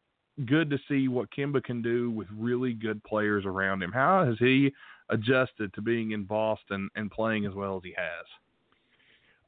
good 0.47 0.71
to 0.71 0.79
see 0.89 1.09
what 1.09 1.31
Kemba 1.31 1.63
can 1.63 1.83
do 1.83 2.11
with 2.11 2.29
really 2.37 2.73
good 2.73 3.03
players 3.05 3.45
around 3.45 3.83
him. 3.83 3.93
How 3.93 4.25
has 4.25 4.37
he 4.39 4.73
adjusted 5.11 5.73
to 5.75 5.83
being 5.83 6.13
in 6.13 6.25
Boston 6.25 6.89
and 6.97 7.11
playing 7.11 7.47
as 7.47 7.55
well 7.55 7.77
as 7.77 7.83
he 7.85 7.95
has? 7.97 8.27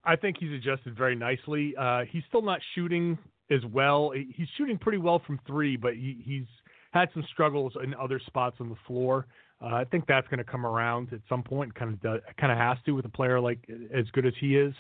I 0.05 0.17
think 0.17 0.37
he's 0.39 0.53
adjusted 0.53 0.97
very 0.97 1.17
nicely. 1.17 1.75
Uh, 1.77 2.03
he's 2.11 2.23
still 2.29 2.43
not 2.43 2.61
shooting 2.75 3.19
as 3.51 3.65
well. 3.73 4.11
He's 4.11 4.49
shooting 4.57 4.79
pretty 4.79 4.99
well 4.99 5.23
from 5.27 5.41
three, 5.47 5.77
but 5.77 5.95
he, 5.95 6.23
he's 6.25 6.47
had 6.93 7.09
some 7.15 7.25
struggles 7.33 7.73
in 7.83 7.95
other 7.95 8.21
spots 8.27 8.57
on 8.61 8.69
the 8.69 8.77
floor. 8.87 9.27
Uh, 9.63 9.77
I 9.77 9.85
think 9.85 10.07
that's 10.07 10.29
going 10.29 10.39
to 10.39 10.45
come 10.45 10.67
around 10.67 11.13
at 11.13 11.21
some 11.29 11.43
point. 11.43 11.75
Kind 11.75 11.95
of 11.95 12.03
does, 12.03 12.21
kind 12.39 12.53
of 12.53 12.59
has 12.59 12.77
to 12.87 12.93
with 12.93 13.05
a 13.07 13.11
player 13.11 13.41
like 13.41 13.59
as 13.93 14.05
good 14.13 14.27
as 14.27 14.35
he 14.39 14.57
is. 14.57 14.75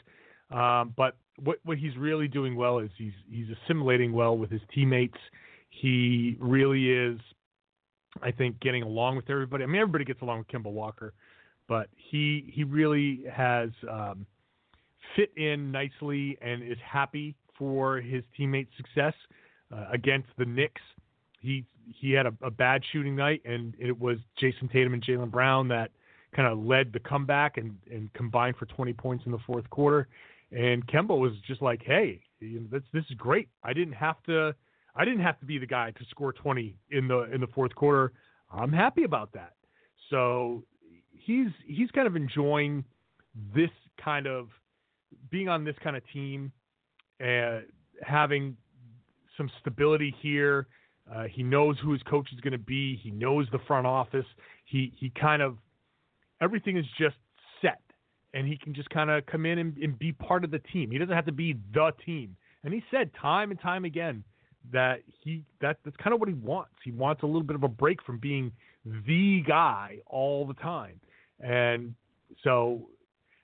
Um, 0.50 0.92
but 0.96 1.16
what 1.42 1.58
what 1.64 1.78
he's 1.78 1.96
really 1.96 2.28
doing 2.28 2.54
well 2.54 2.78
is 2.78 2.90
he's 2.98 3.12
he's 3.30 3.46
assimilating 3.64 4.12
well 4.12 4.36
with 4.36 4.50
his 4.50 4.60
teammates. 4.74 5.18
He 5.80 6.36
really 6.40 6.90
is, 6.90 7.18
I 8.22 8.30
think, 8.30 8.60
getting 8.60 8.82
along 8.82 9.16
with 9.16 9.28
everybody. 9.28 9.64
I 9.64 9.66
mean, 9.66 9.80
everybody 9.80 10.04
gets 10.04 10.22
along 10.22 10.38
with 10.38 10.48
Kemba 10.48 10.70
Walker, 10.70 11.14
but 11.68 11.88
he 11.96 12.50
he 12.52 12.64
really 12.64 13.24
has. 13.32 13.70
Um, 13.90 14.26
fit 15.16 15.30
in 15.36 15.70
nicely 15.70 16.36
and 16.40 16.62
is 16.62 16.78
happy 16.84 17.34
for 17.58 18.00
his 18.00 18.24
teammates' 18.36 18.70
success 18.76 19.14
uh, 19.72 19.86
against 19.92 20.28
the 20.38 20.44
Knicks. 20.44 20.82
He 21.40 21.64
he 21.86 22.12
had 22.12 22.26
a, 22.26 22.32
a, 22.42 22.50
bad 22.50 22.82
shooting 22.92 23.14
night, 23.14 23.42
and 23.44 23.74
it 23.78 23.98
was 23.98 24.16
Jayson 24.40 24.70
Tatum 24.72 24.94
and 24.94 25.04
Jaylen 25.04 25.30
Brown 25.30 25.68
that 25.68 25.90
kind 26.34 26.50
of 26.50 26.58
led 26.58 26.92
the 26.94 26.98
comeback 26.98 27.58
and, 27.58 27.76
and 27.92 28.10
combined 28.14 28.56
for 28.56 28.64
20 28.64 28.94
points 28.94 29.24
in 29.26 29.32
the 29.32 29.38
fourth 29.46 29.68
quarter. 29.68 30.08
And 30.50 30.86
Kemba 30.86 31.16
was 31.18 31.32
just 31.46 31.60
like, 31.60 31.82
"Hey, 31.84 32.22
this 32.40 32.82
this 32.92 33.04
is 33.10 33.16
great. 33.16 33.48
I 33.62 33.72
didn't 33.72 33.94
have 33.94 34.22
to 34.24 34.54
I 34.96 35.04
didn't 35.04 35.20
have 35.20 35.38
to 35.40 35.46
be 35.46 35.58
the 35.58 35.66
guy 35.66 35.90
to 35.90 36.04
score 36.10 36.32
20 36.32 36.76
in 36.90 37.08
the 37.08 37.22
in 37.32 37.40
the 37.40 37.46
fourth 37.48 37.74
quarter. 37.74 38.12
I'm 38.52 38.72
happy 38.72 39.04
about 39.04 39.32
that." 39.32 39.54
So 40.10 40.64
he's 41.10 41.48
he's 41.66 41.90
kind 41.90 42.06
of 42.06 42.16
enjoying 42.16 42.84
this 43.54 43.70
kind 44.02 44.26
of 44.26 44.48
being 45.30 45.48
on 45.48 45.64
this 45.64 45.76
kind 45.82 45.96
of 45.96 46.02
team, 46.12 46.52
and 47.20 47.64
having 48.02 48.56
some 49.36 49.50
stability 49.60 50.14
here. 50.20 50.66
Uh, 51.12 51.24
he 51.24 51.42
knows 51.42 51.76
who 51.82 51.92
his 51.92 52.02
coach 52.04 52.28
is 52.32 52.40
going 52.40 52.52
to 52.52 52.58
be. 52.58 52.96
He 52.96 53.10
knows 53.10 53.46
the 53.52 53.58
front 53.66 53.86
office. 53.86 54.26
He 54.64 54.92
he 54.98 55.10
kind 55.10 55.42
of 55.42 55.58
everything 56.40 56.76
is 56.76 56.86
just 56.98 57.16
set, 57.60 57.82
and 58.32 58.46
he 58.46 58.56
can 58.56 58.74
just 58.74 58.88
kind 58.90 59.10
of 59.10 59.26
come 59.26 59.46
in 59.46 59.58
and, 59.58 59.76
and 59.78 59.98
be 59.98 60.12
part 60.12 60.44
of 60.44 60.50
the 60.50 60.60
team. 60.72 60.90
He 60.90 60.98
doesn't 60.98 61.14
have 61.14 61.26
to 61.26 61.32
be 61.32 61.56
the 61.72 61.92
team. 62.04 62.36
And 62.62 62.72
he 62.72 62.82
said 62.90 63.10
time 63.20 63.50
and 63.50 63.60
time 63.60 63.84
again 63.84 64.24
that 64.72 65.00
he 65.22 65.44
that 65.60 65.78
that's 65.84 65.96
kind 65.96 66.14
of 66.14 66.20
what 66.20 66.28
he 66.28 66.34
wants. 66.34 66.74
He 66.84 66.90
wants 66.90 67.22
a 67.22 67.26
little 67.26 67.42
bit 67.42 67.56
of 67.56 67.62
a 67.62 67.68
break 67.68 68.02
from 68.02 68.18
being 68.18 68.52
the 68.84 69.42
guy 69.46 69.98
all 70.06 70.46
the 70.46 70.54
time. 70.54 71.00
And 71.40 71.94
so 72.42 72.88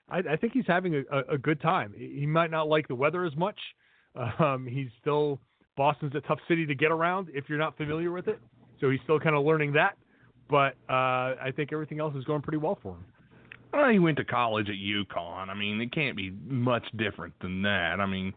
I, 0.08 0.18
I 0.18 0.36
think 0.36 0.52
he's 0.52 0.64
having 0.66 1.04
a, 1.10 1.34
a, 1.34 1.38
good 1.38 1.60
time. 1.60 1.94
He 1.96 2.26
might 2.26 2.50
not 2.50 2.68
like 2.68 2.88
the 2.88 2.94
weather 2.94 3.24
as 3.24 3.36
much. 3.36 3.58
Um, 4.38 4.66
he's 4.66 4.88
still 5.00 5.38
Boston's 5.76 6.14
a 6.16 6.20
tough 6.22 6.40
city 6.48 6.66
to 6.66 6.74
get 6.74 6.90
around 6.90 7.28
if 7.32 7.44
you're 7.48 7.58
not 7.58 7.76
familiar 7.76 8.10
with 8.10 8.26
it. 8.26 8.40
So 8.80 8.90
he's 8.90 9.00
still 9.04 9.20
kind 9.20 9.36
of 9.36 9.44
learning 9.44 9.72
that. 9.74 9.96
But 10.48 10.74
uh, 10.88 11.38
I 11.40 11.52
think 11.54 11.72
everything 11.72 12.00
else 12.00 12.14
is 12.16 12.24
going 12.24 12.42
pretty 12.42 12.58
well 12.58 12.76
for 12.82 12.94
him. 12.94 13.04
Well, 13.72 13.88
he 13.88 14.00
went 14.00 14.16
to 14.16 14.24
college 14.24 14.68
at 14.68 14.74
UConn. 14.74 15.48
I 15.48 15.54
mean, 15.54 15.80
it 15.80 15.92
can't 15.92 16.16
be 16.16 16.30
much 16.44 16.84
different 16.96 17.34
than 17.40 17.62
that. 17.62 18.00
I 18.00 18.06
mean, 18.06 18.34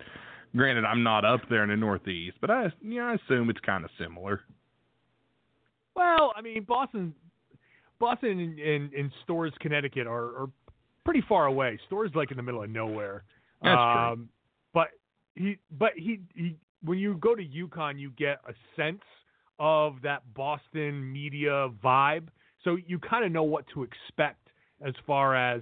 granted, 0.56 0.86
I'm 0.86 1.04
not 1.04 1.26
up 1.26 1.42
there 1.50 1.64
in 1.64 1.70
the 1.70 1.76
Northeast, 1.76 2.38
but 2.42 2.50
I, 2.50 2.72
you 2.82 3.00
know, 3.00 3.08
I 3.08 3.16
assume 3.16 3.50
it's 3.50 3.60
kind 3.60 3.84
of 3.84 3.90
similar. 4.00 4.42
Well, 5.96 6.34
I 6.36 6.42
mean, 6.42 6.64
Boston, 6.68 7.14
Boston 8.00 8.40
and, 8.40 8.60
and, 8.60 8.94
and 8.94 9.12
Storrs, 9.24 9.54
Connecticut 9.60 10.08
are, 10.08 10.44
are 10.44 10.50
pretty 11.06 11.24
far 11.28 11.46
away. 11.46 11.80
Storrs 11.88 12.12
like 12.16 12.32
in 12.32 12.38
the 12.38 12.44
middle 12.44 12.64
of 12.64 12.70
nowhere. 12.70 13.24
That's 13.62 13.80
um, 13.80 14.16
true. 14.16 14.28
But 14.74 14.88
he, 15.36 15.58
but 15.78 15.92
he, 15.96 16.20
he, 16.34 16.56
when 16.84 16.98
you 16.98 17.16
go 17.16 17.36
to 17.36 17.44
UConn, 17.44 18.00
you 18.00 18.12
get 18.18 18.40
a 18.48 18.54
sense 18.76 19.02
of 19.60 19.98
that 20.04 20.22
Boston 20.34 21.12
media 21.12 21.70
vibe. 21.84 22.28
So 22.64 22.78
you 22.88 23.00
kind 23.00 23.26
of 23.26 23.32
know 23.32 23.44
what 23.44 23.66
to 23.74 23.84
expect 23.84 24.50
as 24.86 24.94
far 25.06 25.36
as 25.36 25.62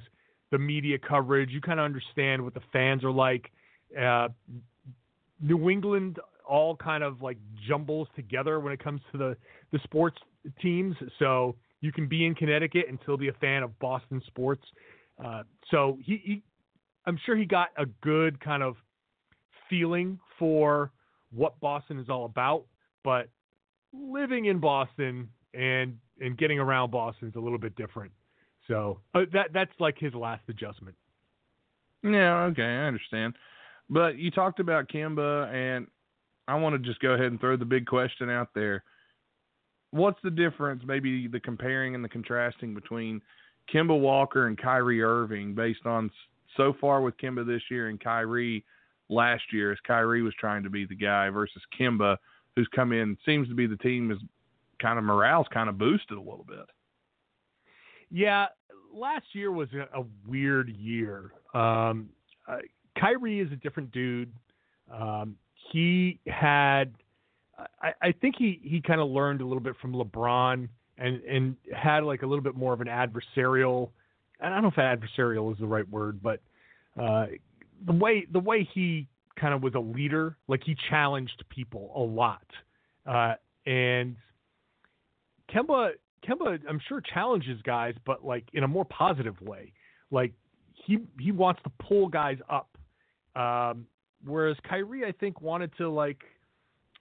the 0.52 0.58
media 0.58 0.98
coverage. 0.98 1.50
You 1.52 1.62
kind 1.62 1.80
of 1.80 1.86
understand 1.86 2.44
what 2.44 2.54
the 2.54 2.62
fans 2.72 3.04
are 3.04 3.12
like. 3.12 3.52
Uh, 3.98 4.30
New 5.42 5.70
England 5.70 6.20
all 6.48 6.76
kind 6.76 7.04
of 7.04 7.22
like 7.22 7.38
jumbles 7.68 8.08
together 8.16 8.60
when 8.60 8.74
it 8.74 8.84
comes 8.84 9.02
to 9.12 9.18
the 9.18 9.38
the 9.72 9.80
sports 9.84 10.18
teams. 10.62 10.96
So 11.20 11.56
you 11.82 11.92
can 11.92 12.08
be 12.08 12.26
in 12.26 12.36
Connecticut 12.36 12.86
and 12.88 13.00
still 13.04 13.18
be 13.18 13.30
a 13.30 13.34
fan 13.34 13.64
of 13.64 13.78
Boston 13.80 14.22
sports. 14.28 14.64
Uh, 15.24 15.44
so 15.70 15.98
he, 16.04 16.22
he, 16.24 16.44
I'm 17.06 17.20
sure 17.26 17.36
he 17.36 17.46
got 17.46 17.70
a 17.78 17.86
good 18.02 18.40
kind 18.40 18.64
of 18.64 18.76
feeling 19.70 20.20
for 20.38 20.92
what 21.32 21.60
Boston 21.60 22.00
is 22.00 22.10
all 22.10 22.26
about, 22.26 22.66
but 23.04 23.30
living 23.94 24.46
in 24.46 24.60
Boston 24.60 25.30
and 25.54 25.98
and 26.20 26.38
getting 26.38 26.60
around 26.60 26.92
Boston 26.92 27.30
is 27.30 27.36
a 27.36 27.40
little 27.40 27.58
bit 27.58 27.76
different. 27.76 28.12
So 28.68 29.00
uh, 29.16 29.22
that 29.34 29.54
that's 29.54 29.72
like 29.80 29.98
his 29.98 30.14
last 30.14 30.44
adjustment. 30.50 30.96
Yeah, 32.04 32.44
okay, 32.46 32.64
I 32.64 32.88
understand. 32.88 33.36
But 33.92 34.18
you 34.18 34.32
talked 34.32 34.60
about 34.60 34.88
Kemba, 34.88 35.54
and 35.54 35.86
I 36.48 36.56
want 36.56 36.74
to 36.74 36.90
just 36.90 37.02
go 37.02 37.12
ahead 37.12 37.28
and 37.28 37.40
throw 37.40 37.58
the 37.58 37.66
big 37.66 37.86
question 37.86 38.30
out 38.30 38.48
there. 38.56 38.84
What's 39.92 40.20
the 40.24 40.32
difference, 40.32 40.82
maybe 40.86 41.28
the 41.28 41.40
comparing 41.40 41.94
and 41.94 42.04
the 42.04 42.10
contrasting 42.10 42.74
between 42.74 43.22
Kemba 43.72 44.00
Walker 44.00 44.48
and 44.48 44.58
Kyrie 44.58 45.04
Irving 45.04 45.54
based 45.54 45.86
on 45.86 46.10
so 46.56 46.74
far 46.80 47.02
with 47.02 47.18
Kemba 47.18 47.46
this 47.46 47.62
year 47.70 47.90
and 47.90 48.00
Kyrie 48.00 48.64
last 49.10 49.44
year 49.52 49.74
as 49.74 49.78
Kyrie 49.86 50.22
was 50.22 50.34
trying 50.40 50.64
to 50.64 50.70
be 50.70 50.86
the 50.86 50.96
guy 50.96 51.30
versus 51.30 51.62
Kemba 51.78 52.16
who's 52.56 52.68
come 52.74 52.92
in 52.92 53.18
seems 53.26 53.48
to 53.48 53.56
be 53.56 53.68
the 53.68 53.78
team 53.78 54.12
is 54.12 54.18
kind 54.82 54.98
of 54.98 55.06
morale's 55.06 55.48
kind 55.54 55.70
of 55.70 55.78
boosted 55.78 56.18
a 56.18 56.22
little 56.22 56.46
bit. 56.48 56.66
Yeah, 58.10 58.48
last 58.94 59.26
year 59.34 59.52
was 59.52 59.70
a, 59.74 60.04
weird 60.28 60.70
year. 60.70 61.32
Um, 61.54 62.10
uh, 62.48 62.58
Kyrie 63.02 63.40
is 63.40 63.52
a 63.52 63.56
different 63.56 63.92
dude. 63.92 64.32
Um, 64.94 65.36
he 65.72 66.20
had, 66.28 66.94
I, 67.82 67.94
I 68.02 68.12
think 68.22 68.36
he 68.38 68.60
he 68.64 68.82
kind 68.82 69.02
of 69.02 69.10
learned 69.10 69.42
a 69.42 69.46
little 69.46 69.62
bit 69.64 69.76
from 69.82 69.94
LeBron 69.94 70.70
and 70.98 71.22
and 71.24 71.56
had 71.74 72.04
like 72.04 72.22
a 72.22 72.26
little 72.26 72.44
bit 72.44 72.56
more 72.56 72.74
of 72.74 72.82
an 72.82 72.88
adversarial. 72.88 73.90
I 74.40 74.50
don't 74.50 74.62
know 74.62 74.70
if 74.70 74.76
adversarial 74.76 75.52
is 75.52 75.60
the 75.60 75.68
right 75.68 75.88
word, 75.90 76.22
but 76.22 76.42
uh, 77.00 77.28
the 77.86 77.94
way 77.94 78.26
the 78.32 78.40
way 78.40 78.68
he 78.74 79.08
kind 79.40 79.54
of 79.54 79.64
was 79.64 79.74
a 79.76 79.80
leader. 79.80 80.38
Like 80.48 80.62
he 80.64 80.76
challenged 80.90 81.44
people 81.50 81.92
a 81.96 82.00
lot, 82.00 82.46
uh, 83.06 83.36
and 83.66 84.16
Kemba 85.54 85.92
Kemba 86.28 86.60
I'm 86.70 86.80
sure 86.88 87.02
challenges 87.02 87.62
guys, 87.64 87.96
but 88.06 88.24
like 88.24 88.46
in 88.54 88.64
a 88.64 88.68
more 88.68 88.86
positive 88.86 89.40
way. 89.42 89.74
Like 90.12 90.34
he 90.86 91.00
he 91.20 91.32
wants 91.32 91.62
to 91.64 91.72
pull 91.80 92.08
guys 92.08 92.38
up, 92.50 92.71
um, 93.36 93.86
whereas 94.26 94.58
Kyrie 94.68 95.06
I 95.06 95.12
think 95.12 95.42
wanted 95.42 95.72
to 95.78 95.90
like 95.90 96.22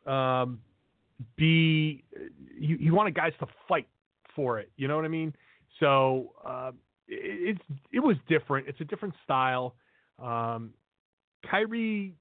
um, 0.06 0.60
be 1.36 2.04
he, 2.58 2.76
he 2.78 2.90
wanted 2.90 3.14
guys 3.14 3.32
to 3.40 3.46
fight 3.68 3.88
for 4.34 4.58
it. 4.58 4.70
You 4.76 4.88
know 4.88 4.96
what 4.96 5.04
I 5.04 5.08
mean? 5.08 5.34
So 5.78 6.32
uh, 6.46 6.72
it, 7.08 7.56
it's 7.56 7.80
it 7.92 8.00
was 8.00 8.16
different. 8.28 8.68
It's 8.68 8.80
a 8.80 8.84
different 8.84 9.14
style. 9.24 9.74
Um, 10.22 10.74
Kyrie 11.48 12.14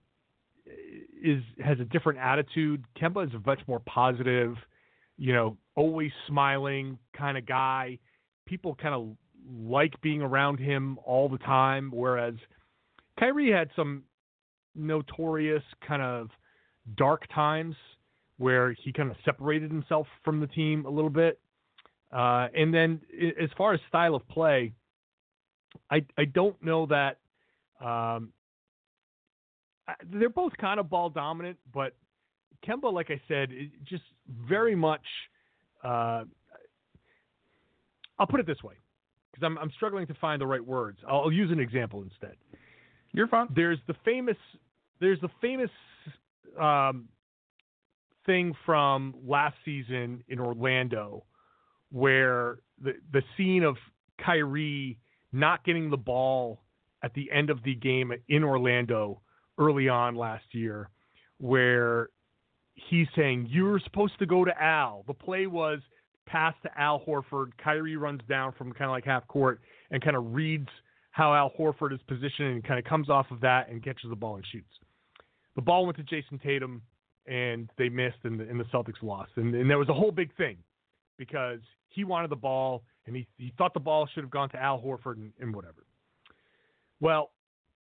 is 1.22 1.44
has 1.64 1.80
a 1.80 1.86
different 1.86 2.20
attitude. 2.20 2.84
Kemba 3.00 3.28
is 3.28 3.34
a 3.34 3.40
much 3.46 3.60
more 3.68 3.80
positive, 3.80 4.56
you 5.18 5.34
know, 5.34 5.58
always 5.76 6.12
smiling 6.28 6.98
kind 7.18 7.38
of 7.38 7.46
guy. 7.46 7.98
People 8.46 8.76
kind 8.76 8.96
of 8.96 9.10
like 9.62 10.00
being 10.02 10.22
around 10.22 10.60
him 10.60 10.98
all 11.06 11.30
the 11.30 11.38
time, 11.40 11.92
whereas 11.94 12.36
Kyrie 13.20 13.52
had 13.52 13.70
some 13.76 14.04
notorious 14.76 15.64
kind 15.86 16.02
of 16.02 16.30
dark 16.96 17.24
times 17.34 17.76
where 18.38 18.74
he 18.84 18.94
kind 18.94 19.12
of 19.12 19.18
separated 19.26 19.70
himself 19.70 20.08
from 20.24 20.40
the 20.40 20.48
team 20.48 20.86
a 20.86 20.90
little 20.90 21.10
bit. 21.10 21.40
Uh, 22.12 22.48
and 22.56 22.74
then 22.74 23.02
as 23.42 23.50
far 23.58 23.74
as 23.74 23.80
style 23.88 24.16
of 24.16 24.28
play, 24.30 24.74
I 25.92 26.04
I 26.18 26.26
don't 26.26 26.62
know 26.64 26.88
that 26.88 27.18
um, 27.86 28.32
they're 30.12 30.30
both 30.30 30.54
kind 30.60 30.80
of 30.80 30.90
ball 30.90 31.10
dominant, 31.10 31.58
but 31.74 31.96
Kemba, 32.68 32.92
like 32.92 33.12
I 33.12 33.22
said, 33.28 33.50
just 33.88 34.04
very 34.50 34.76
much. 34.76 35.04
Uh, 35.84 36.24
I'll 38.18 38.28
put 38.28 38.40
it 38.40 38.48
this 38.48 38.62
way, 38.64 38.76
because 39.32 39.46
I'm 39.46 39.58
I'm 39.60 39.72
struggling 39.76 40.08
to 40.08 40.14
find 40.16 40.42
the 40.42 40.48
right 40.48 40.66
words. 40.66 40.98
I'll 41.08 41.32
use 41.32 41.52
an 41.52 41.60
example 41.60 42.02
instead. 42.02 42.36
You're 43.12 43.28
fine. 43.28 43.48
There's 43.56 43.80
the 43.88 43.96
famous. 44.06 44.38
There's 45.00 45.20
the 45.22 45.30
famous 45.42 45.70
um, 46.60 47.08
thing 48.26 48.54
from 48.66 49.16
last 49.26 49.56
season 49.66 50.24
in 50.28 50.40
Orlando, 50.40 51.24
where 51.92 52.58
the 52.82 52.94
the 53.12 53.24
scene 53.38 53.64
of 53.64 53.76
Kyrie 54.24 54.98
not 55.32 55.64
getting 55.64 55.90
the 55.90 55.98
ball 55.98 56.62
at 57.04 57.14
the 57.14 57.32
end 57.32 57.50
of 57.50 57.64
the 57.64 57.76
game 57.76 58.12
in 58.28 58.44
Orlando 58.44 59.22
early 59.58 59.90
on 59.90 60.16
last 60.16 60.46
year, 60.52 60.90
where 61.38 62.10
he's 62.76 63.08
saying 63.16 63.48
you're 63.50 63.80
supposed 63.80 64.18
to 64.20 64.26
go 64.26 64.46
to 64.46 64.62
Al. 64.62 65.04
The 65.08 65.14
play 65.14 65.48
was 65.48 65.80
pass 66.26 66.54
to 66.64 66.70
Al 66.80 67.02
Horford. 67.06 67.52
Kyrie 67.64 67.98
runs 67.98 68.22
down 68.30 68.54
from 68.58 68.72
kind 68.72 68.86
of 68.86 68.92
like 68.92 69.06
half 69.06 69.28
court 69.28 69.62
and 69.92 70.02
kind 70.02 70.16
of 70.16 70.34
reads 70.34 70.70
how 71.20 71.34
Al 71.34 71.52
Horford 71.60 71.94
is 71.94 72.00
positioned 72.08 72.48
and 72.48 72.64
kind 72.64 72.80
of 72.80 72.86
comes 72.86 73.10
off 73.10 73.30
of 73.30 73.42
that 73.42 73.68
and 73.70 73.84
catches 73.84 74.10
the 74.10 74.16
ball 74.16 74.38
and 74.38 74.46
shoots. 74.50 74.72
The 75.58 75.62
ball 75.62 75.86
went 75.86 75.98
to 75.98 76.04
Jayson 76.04 76.42
Tatum 76.42 76.82
and 77.28 77.70
they 77.78 77.90
missed 77.90 78.20
and 78.24 78.40
the, 78.40 78.46
and 78.46 78.58
the 78.58 78.64
Celtics 78.74 79.04
lost. 79.04 79.32
And, 79.36 79.54
and 79.54 79.70
there 79.70 79.78
was 79.78 79.90
a 79.90 79.94
whole 79.94 80.12
big 80.12 80.34
thing 80.38 80.56
because 81.18 81.60
he 81.90 82.06
wanted 82.06 82.32
the 82.32 82.38
ball 82.38 82.84
and 83.06 83.18
he, 83.18 83.28
he 83.38 83.52
thought 83.58 83.74
the 83.74 83.82
ball 83.82 84.08
should 84.14 84.24
have 84.24 84.32
gone 84.32 84.50
to 84.52 84.64
Al 84.64 84.80
Horford 84.80 85.18
and, 85.18 85.34
and 85.42 85.54
whatever. 85.54 85.86
Well, 87.02 87.32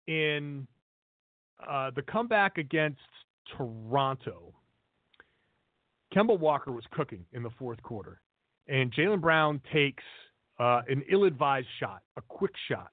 in 0.07 0.67
uh, 1.65 1.91
the 1.95 2.01
comeback 2.01 2.57
against 2.57 2.99
Toronto, 3.55 4.53
Kemba 6.13 6.37
Walker 6.37 6.73
was 6.73 6.83
cooking 6.91 7.23
in 7.31 7.41
the 7.41 7.49
fourth 7.57 7.81
quarter, 7.83 8.19
and 8.67 8.93
Jaylen 8.93 9.21
Brown 9.21 9.61
takes 9.71 10.03
uh, 10.59 10.81
an 10.89 11.03
ill-advised 11.09 11.67
shot, 11.79 12.01
a 12.17 12.21
quick 12.21 12.51
shot, 12.69 12.91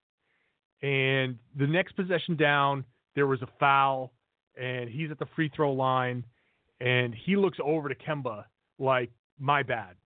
and 0.83 1.39
the 1.57 1.67
next 1.67 1.93
possession 1.93 2.37
down, 2.37 2.85
there 3.15 3.27
was 3.27 3.43
a 3.43 3.49
foul, 3.59 4.13
and 4.61 4.89
he's 4.89 5.11
at 5.11 5.19
the 5.19 5.27
free 5.37 5.51
throw 5.55 5.73
line, 5.73 6.25
and 6.81 7.15
he 7.15 7.37
looks 7.37 7.59
over 7.63 7.89
to 7.89 7.95
Kemba 7.95 8.45
like, 8.79 9.11
"My 9.39 9.63
bad," 9.63 9.97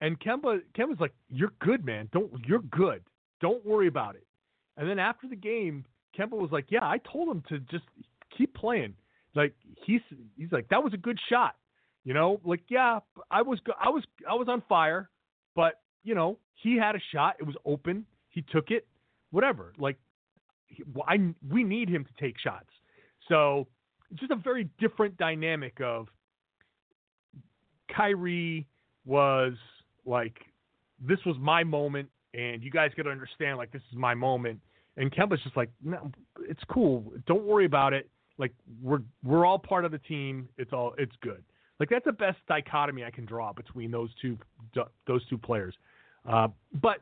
and 0.00 0.18
Kemba 0.20 0.62
Kemba's 0.76 1.00
like, 1.00 1.14
"You're 1.28 1.52
good, 1.60 1.84
man. 1.84 2.08
Don't 2.12 2.32
you're 2.46 2.60
good. 2.60 3.02
Don't 3.40 3.64
worry 3.64 3.86
about 3.88 4.14
it." 4.14 4.26
And 4.76 4.88
then 4.88 4.98
after 4.98 5.28
the 5.28 5.36
game, 5.36 5.84
Kemba 6.16 6.32
was 6.32 6.50
like, 6.50 6.66
"Yeah, 6.70 6.84
I 6.84 6.98
told 6.98 7.28
him 7.28 7.42
to 7.48 7.58
just 7.60 7.84
keep 8.36 8.54
playing." 8.54 8.94
Like 9.34 9.54
he's 9.84 10.00
he's 10.36 10.52
like, 10.52 10.68
"That 10.68 10.82
was 10.82 10.94
a 10.94 10.98
good 10.98 11.18
shot." 11.28 11.56
You 12.04 12.14
know, 12.14 12.40
like 12.44 12.62
yeah, 12.68 13.00
I 13.30 13.42
was 13.42 13.60
I 13.78 13.90
was 13.90 14.04
I 14.28 14.34
was 14.34 14.48
on 14.48 14.62
fire, 14.68 15.10
but 15.54 15.80
you 16.02 16.14
know, 16.14 16.38
he 16.54 16.76
had 16.76 16.94
a 16.94 17.00
shot. 17.12 17.36
It 17.38 17.44
was 17.44 17.56
open. 17.66 18.06
He 18.30 18.42
took 18.42 18.70
it. 18.70 18.86
Whatever. 19.30 19.72
Like 19.78 19.96
I 21.06 21.34
we 21.50 21.64
need 21.64 21.88
him 21.88 22.04
to 22.04 22.10
take 22.20 22.38
shots. 22.38 22.70
So 23.28 23.66
it's 24.10 24.20
just 24.20 24.32
a 24.32 24.36
very 24.36 24.68
different 24.78 25.16
dynamic 25.16 25.80
of 25.80 26.08
Kyrie 27.94 28.66
was 29.04 29.54
like, 30.06 30.36
this 31.00 31.18
was 31.26 31.36
my 31.38 31.64
moment, 31.64 32.08
and 32.34 32.62
you 32.62 32.70
guys 32.70 32.90
got 32.96 33.04
to 33.04 33.10
understand, 33.10 33.56
like, 33.58 33.72
this 33.72 33.82
is 33.90 33.96
my 33.96 34.14
moment. 34.14 34.60
And 34.96 35.12
Kemba's 35.14 35.42
just 35.42 35.56
like, 35.56 35.70
no, 35.82 36.10
it's 36.48 36.62
cool. 36.70 37.12
Don't 37.26 37.44
worry 37.44 37.66
about 37.66 37.92
it. 37.92 38.08
Like, 38.36 38.52
we're 38.82 39.00
we're 39.24 39.44
all 39.44 39.58
part 39.58 39.84
of 39.84 39.92
the 39.92 39.98
team. 39.98 40.48
It's 40.58 40.72
all 40.72 40.94
it's 40.98 41.14
good. 41.22 41.42
Like, 41.78 41.88
that's 41.88 42.04
the 42.04 42.12
best 42.12 42.38
dichotomy 42.48 43.04
I 43.04 43.10
can 43.10 43.24
draw 43.24 43.52
between 43.52 43.90
those 43.90 44.10
two 44.20 44.38
those 45.06 45.24
two 45.28 45.38
players. 45.38 45.74
Uh, 46.28 46.48
but 46.80 46.98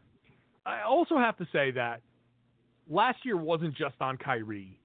I 0.67 0.83
also 0.83 1.17
have 1.17 1.37
to 1.39 1.47
say 1.53 1.71
that 1.73 2.03
last 2.89 3.19
year 3.25 3.37
wasn't 3.37 3.75
just 3.75 3.95
on 4.01 4.17
Kyrie. 4.17 4.81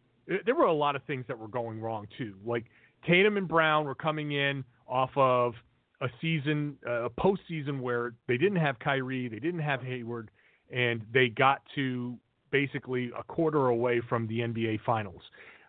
There 0.45 0.55
were 0.55 0.65
a 0.65 0.73
lot 0.73 0.95
of 0.95 1.03
things 1.05 1.25
that 1.27 1.37
were 1.37 1.47
going 1.47 1.81
wrong 1.81 2.07
too. 2.17 2.35
Like 2.45 2.65
Tatum 3.07 3.37
and 3.37 3.47
Brown 3.47 3.85
were 3.85 3.95
coming 3.95 4.31
in 4.31 4.63
off 4.87 5.11
of 5.15 5.53
a 6.01 6.07
season, 6.19 6.77
a 6.85 7.09
postseason 7.09 7.79
where 7.81 8.13
they 8.27 8.37
didn't 8.37 8.57
have 8.57 8.79
Kyrie, 8.79 9.27
they 9.27 9.39
didn't 9.39 9.61
have 9.61 9.81
Hayward, 9.81 10.31
and 10.71 11.01
they 11.13 11.29
got 11.29 11.61
to 11.75 12.17
basically 12.51 13.11
a 13.17 13.23
quarter 13.23 13.67
away 13.67 14.01
from 14.07 14.27
the 14.27 14.39
NBA 14.39 14.79
Finals. 14.85 15.21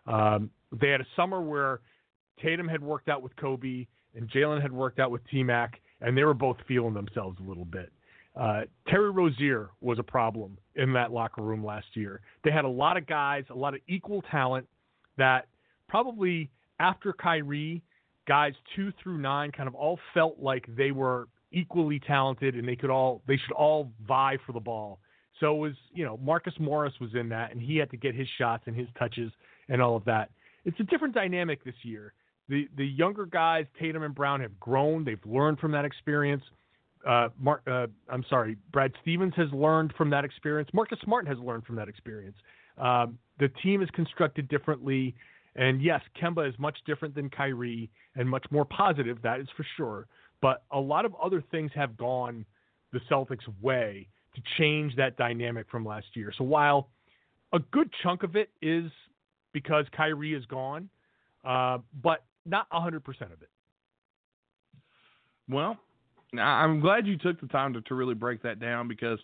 Um, 0.07 0.49
they 0.79 0.89
had 0.89 1.01
a 1.01 1.07
summer 1.15 1.41
where 1.41 1.81
Tatum 2.41 2.67
had 2.67 2.81
worked 2.81 3.09
out 3.09 3.21
with 3.21 3.35
Kobe 3.35 3.85
and 4.15 4.29
Jaylen 4.29 4.61
had 4.61 4.71
worked 4.71 4.99
out 4.99 5.11
with 5.11 5.21
T 5.29 5.43
Mac, 5.43 5.79
and 6.01 6.17
they 6.17 6.23
were 6.23 6.33
both 6.33 6.57
feeling 6.67 6.93
themselves 6.93 7.37
a 7.39 7.47
little 7.47 7.65
bit. 7.65 7.91
Uh, 8.35 8.61
Terry 8.87 9.11
Rozier 9.11 9.69
was 9.81 9.99
a 9.99 10.03
problem 10.03 10.57
in 10.75 10.93
that 10.93 11.11
locker 11.11 11.41
room 11.41 11.63
last 11.63 11.85
year. 11.93 12.21
They 12.43 12.51
had 12.51 12.65
a 12.65 12.69
lot 12.69 12.97
of 12.97 13.05
guys, 13.05 13.43
a 13.49 13.55
lot 13.55 13.75
of 13.75 13.81
equal 13.87 14.23
talent 14.23 14.67
that 15.17 15.45
probably 15.87 16.49
after 16.79 17.13
Kyrie, 17.13 17.83
guys 18.27 18.53
two 18.75 18.91
through 19.01 19.17
nine 19.17 19.51
kind 19.51 19.67
of 19.67 19.75
all 19.75 19.99
felt 20.13 20.39
like 20.39 20.65
they 20.75 20.91
were 20.91 21.27
equally 21.51 21.99
talented 21.99 22.55
and 22.55 22.67
they 22.67 22.75
could 22.75 22.89
all 22.89 23.21
they 23.27 23.37
should 23.37 23.51
all 23.51 23.91
vie 24.07 24.37
for 24.45 24.53
the 24.53 24.59
ball. 24.59 24.99
So 25.39 25.55
it 25.55 25.59
was 25.59 25.73
you 25.93 26.03
know 26.03 26.17
Marcus 26.17 26.53
Morris 26.59 26.93
was 26.99 27.11
in 27.13 27.29
that 27.29 27.51
and 27.51 27.61
he 27.61 27.77
had 27.77 27.91
to 27.91 27.97
get 27.97 28.15
his 28.15 28.27
shots 28.37 28.63
and 28.65 28.75
his 28.75 28.87
touches 28.97 29.31
and 29.69 29.81
all 29.81 29.95
of 29.95 30.05
that. 30.05 30.29
It's 30.65 30.79
a 30.79 30.83
different 30.83 31.13
dynamic 31.13 31.63
this 31.63 31.75
year. 31.83 32.13
The 32.49 32.67
the 32.77 32.85
younger 32.85 33.25
guys, 33.25 33.65
Tatum 33.79 34.03
and 34.03 34.15
Brown, 34.15 34.41
have 34.41 34.59
grown. 34.59 35.03
They've 35.03 35.19
learned 35.25 35.59
from 35.59 35.71
that 35.73 35.85
experience. 35.85 36.43
Uh, 37.07 37.29
Mark, 37.39 37.61
uh, 37.67 37.87
I'm 38.09 38.23
sorry, 38.29 38.57
Brad 38.71 38.93
Stevens 39.01 39.33
has 39.35 39.51
learned 39.51 39.93
from 39.97 40.09
that 40.11 40.23
experience. 40.23 40.69
Marcus 40.73 40.99
Smart 41.03 41.27
has 41.27 41.37
learned 41.39 41.65
from 41.65 41.75
that 41.75 41.89
experience. 41.89 42.37
Um, 42.77 43.17
the 43.39 43.49
team 43.61 43.81
is 43.81 43.89
constructed 43.93 44.47
differently, 44.47 45.15
and 45.55 45.81
yes, 45.81 46.01
Kemba 46.21 46.47
is 46.47 46.55
much 46.57 46.77
different 46.85 47.13
than 47.13 47.29
Kyrie 47.29 47.89
and 48.15 48.29
much 48.29 48.45
more 48.51 48.65
positive. 48.65 49.21
That 49.21 49.39
is 49.39 49.47
for 49.57 49.65
sure. 49.75 50.07
But 50.41 50.63
a 50.71 50.79
lot 50.79 51.05
of 51.05 51.13
other 51.21 51.43
things 51.51 51.71
have 51.75 51.97
gone 51.97 52.45
the 52.91 52.99
Celtics' 53.09 53.39
way 53.61 54.07
to 54.35 54.41
change 54.57 54.95
that 54.95 55.17
dynamic 55.17 55.67
from 55.69 55.85
last 55.85 56.07
year. 56.13 56.33
So 56.37 56.43
while 56.43 56.89
a 57.53 57.59
good 57.59 57.89
chunk 58.01 58.23
of 58.23 58.35
it 58.35 58.49
is 58.61 58.91
because 59.51 59.85
Kyrie 59.95 60.33
is 60.33 60.45
gone, 60.45 60.89
uh, 61.45 61.77
but 62.01 62.23
not 62.45 62.69
100% 62.71 62.97
of 63.21 63.41
it. 63.41 63.49
Well, 65.49 65.77
I'm 66.39 66.79
glad 66.79 67.07
you 67.07 67.17
took 67.17 67.39
the 67.39 67.47
time 67.47 67.73
to, 67.73 67.81
to 67.81 67.95
really 67.95 68.13
break 68.13 68.41
that 68.43 68.59
down 68.59 68.87
because 68.87 69.19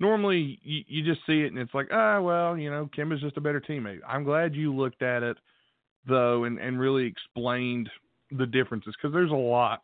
normally 0.00 0.58
you, 0.62 0.82
you 0.86 1.04
just 1.04 1.26
see 1.26 1.40
it 1.40 1.52
and 1.52 1.58
it's 1.58 1.74
like, 1.74 1.88
ah, 1.92 2.20
well, 2.20 2.56
you 2.56 2.70
know, 2.70 2.88
Kim 2.94 3.12
is 3.12 3.20
just 3.20 3.36
a 3.36 3.40
better 3.40 3.60
teammate. 3.60 4.00
I'm 4.06 4.24
glad 4.24 4.54
you 4.54 4.74
looked 4.74 5.02
at 5.02 5.22
it 5.22 5.36
though 6.06 6.44
and, 6.44 6.58
and 6.58 6.78
really 6.78 7.06
explained 7.06 7.90
the 8.30 8.46
differences 8.46 8.94
because 9.00 9.12
there's 9.12 9.30
a 9.30 9.34
lot 9.34 9.82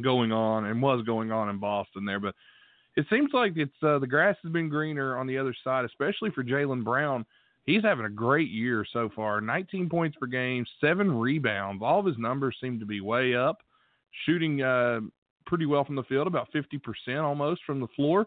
going 0.00 0.32
on 0.32 0.64
and 0.64 0.80
was 0.80 1.04
going 1.04 1.30
on 1.30 1.48
in 1.48 1.58
Boston 1.58 2.04
there, 2.04 2.20
but 2.20 2.34
it 2.96 3.06
seems 3.08 3.30
like 3.32 3.52
it's 3.56 3.72
uh, 3.82 3.98
the 3.98 4.06
grass 4.06 4.36
has 4.42 4.52
been 4.52 4.68
greener 4.68 5.16
on 5.16 5.26
the 5.26 5.38
other 5.38 5.54
side, 5.64 5.84
especially 5.84 6.30
for 6.30 6.44
Jaylen 6.44 6.84
Brown. 6.84 7.24
he's 7.64 7.82
having 7.82 8.04
a 8.04 8.10
great 8.10 8.50
year 8.50 8.84
so 8.92 9.10
far. 9.14 9.40
19 9.40 9.88
points 9.88 10.16
per 10.20 10.26
game, 10.26 10.64
seven 10.80 11.10
rebounds. 11.10 11.82
All 11.82 12.00
of 12.00 12.06
his 12.06 12.18
numbers 12.18 12.56
seem 12.60 12.78
to 12.80 12.86
be 12.86 13.00
way 13.00 13.34
up. 13.34 13.58
Shooting 14.26 14.60
uh, 14.60 15.00
pretty 15.46 15.66
well 15.66 15.84
from 15.84 15.96
the 15.96 16.02
field, 16.04 16.26
about 16.26 16.48
50% 16.52 17.22
almost 17.22 17.62
from 17.64 17.80
the 17.80 17.88
floor. 17.94 18.26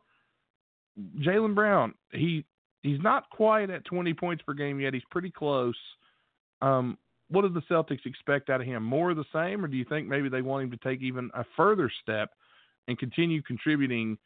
Jaylen 1.20 1.56
Brown, 1.56 1.94
he 2.12 2.46
he's 2.82 3.02
not 3.02 3.30
quite 3.30 3.70
at 3.70 3.86
20 3.86 4.14
points 4.14 4.44
per 4.44 4.54
game 4.54 4.80
yet. 4.80 4.94
He's 4.94 5.04
pretty 5.12 5.32
close. 5.32 5.76
Um, 6.62 6.98
what 7.30 7.42
do 7.42 7.50
the 7.50 7.62
Celtics 7.62 8.06
expect 8.06 8.50
out 8.50 8.62
of 8.62 8.68
him? 8.68 8.84
More 8.84 9.12
of 9.12 9.18
the 9.18 9.26
same, 9.34 9.66
or 9.66 9.68
do 9.68 9.76
you 9.76 9.86
think 9.86 10.08
maybe 10.08 10.30
they 10.30 10.42
want 10.42 10.64
him 10.64 10.72
to 10.72 10.78
take 10.78 11.02
even 11.02 11.32
a 11.34 11.44
further 11.58 11.92
step 12.02 12.32
and 12.88 12.98
continue 12.98 13.42
contributing, 13.42 14.18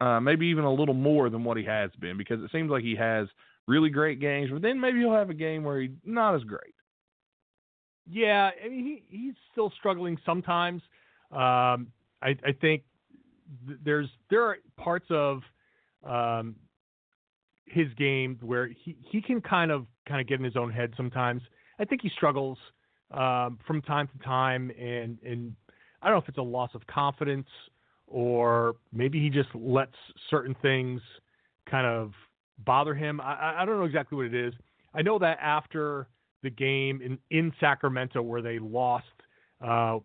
uh, 0.00 0.20
maybe 0.20 0.46
even 0.46 0.64
a 0.64 0.72
little 0.72 0.94
more 0.94 1.30
than 1.30 1.42
what 1.42 1.56
he 1.56 1.64
has 1.64 1.90
been? 2.00 2.18
Because 2.18 2.42
it 2.42 2.50
seems 2.52 2.70
like 2.70 2.82
he 2.82 2.94
has 2.96 3.28
really 3.66 3.88
great 3.88 4.20
games, 4.20 4.50
but 4.52 4.62
then 4.62 4.78
maybe 4.78 4.98
he'll 4.98 5.12
have 5.12 5.30
a 5.30 5.34
game 5.34 5.64
where 5.64 5.80
he's 5.80 5.90
not 6.04 6.34
as 6.34 6.42
great. 6.42 6.74
Yeah, 8.10 8.50
I 8.62 8.68
mean 8.68 8.84
he 8.84 9.02
he's 9.08 9.34
still 9.52 9.72
struggling 9.78 10.18
sometimes. 10.26 10.82
Um, 11.32 11.88
I, 12.24 12.30
I 12.44 12.52
think 12.60 12.82
th- 13.66 13.78
there's 13.84 14.08
there 14.30 14.42
are 14.42 14.56
parts 14.76 15.06
of 15.10 15.42
um, 16.04 16.56
his 17.66 17.88
game 17.94 18.38
where 18.42 18.68
he, 18.68 18.96
he 19.10 19.20
can 19.20 19.40
kind 19.40 19.70
of 19.70 19.86
kind 20.08 20.20
of 20.20 20.26
get 20.26 20.38
in 20.38 20.44
his 20.44 20.56
own 20.56 20.70
head 20.70 20.92
sometimes. 20.96 21.42
I 21.78 21.84
think 21.84 22.02
he 22.02 22.10
struggles 22.10 22.58
um, 23.10 23.58
from 23.66 23.82
time 23.82 24.08
to 24.08 24.24
time, 24.24 24.70
and 24.80 25.18
and 25.24 25.54
I 26.02 26.08
don't 26.08 26.16
know 26.16 26.22
if 26.22 26.28
it's 26.28 26.38
a 26.38 26.42
loss 26.42 26.70
of 26.74 26.86
confidence 26.86 27.48
or 28.06 28.76
maybe 28.92 29.20
he 29.20 29.30
just 29.30 29.48
lets 29.54 29.94
certain 30.30 30.54
things 30.62 31.00
kind 31.68 31.86
of 31.86 32.12
bother 32.64 32.94
him. 32.94 33.20
I, 33.20 33.56
I 33.58 33.64
don't 33.64 33.78
know 33.78 33.84
exactly 33.84 34.16
what 34.16 34.26
it 34.26 34.34
is. 34.34 34.54
I 34.94 35.02
know 35.02 35.18
that 35.18 35.38
after 35.40 36.08
the 36.42 36.50
game 36.50 37.00
in 37.02 37.18
in 37.30 37.52
Sacramento 37.58 38.22
where 38.22 38.42
they 38.42 38.58
lost 38.58 39.06
uh, 39.66 39.98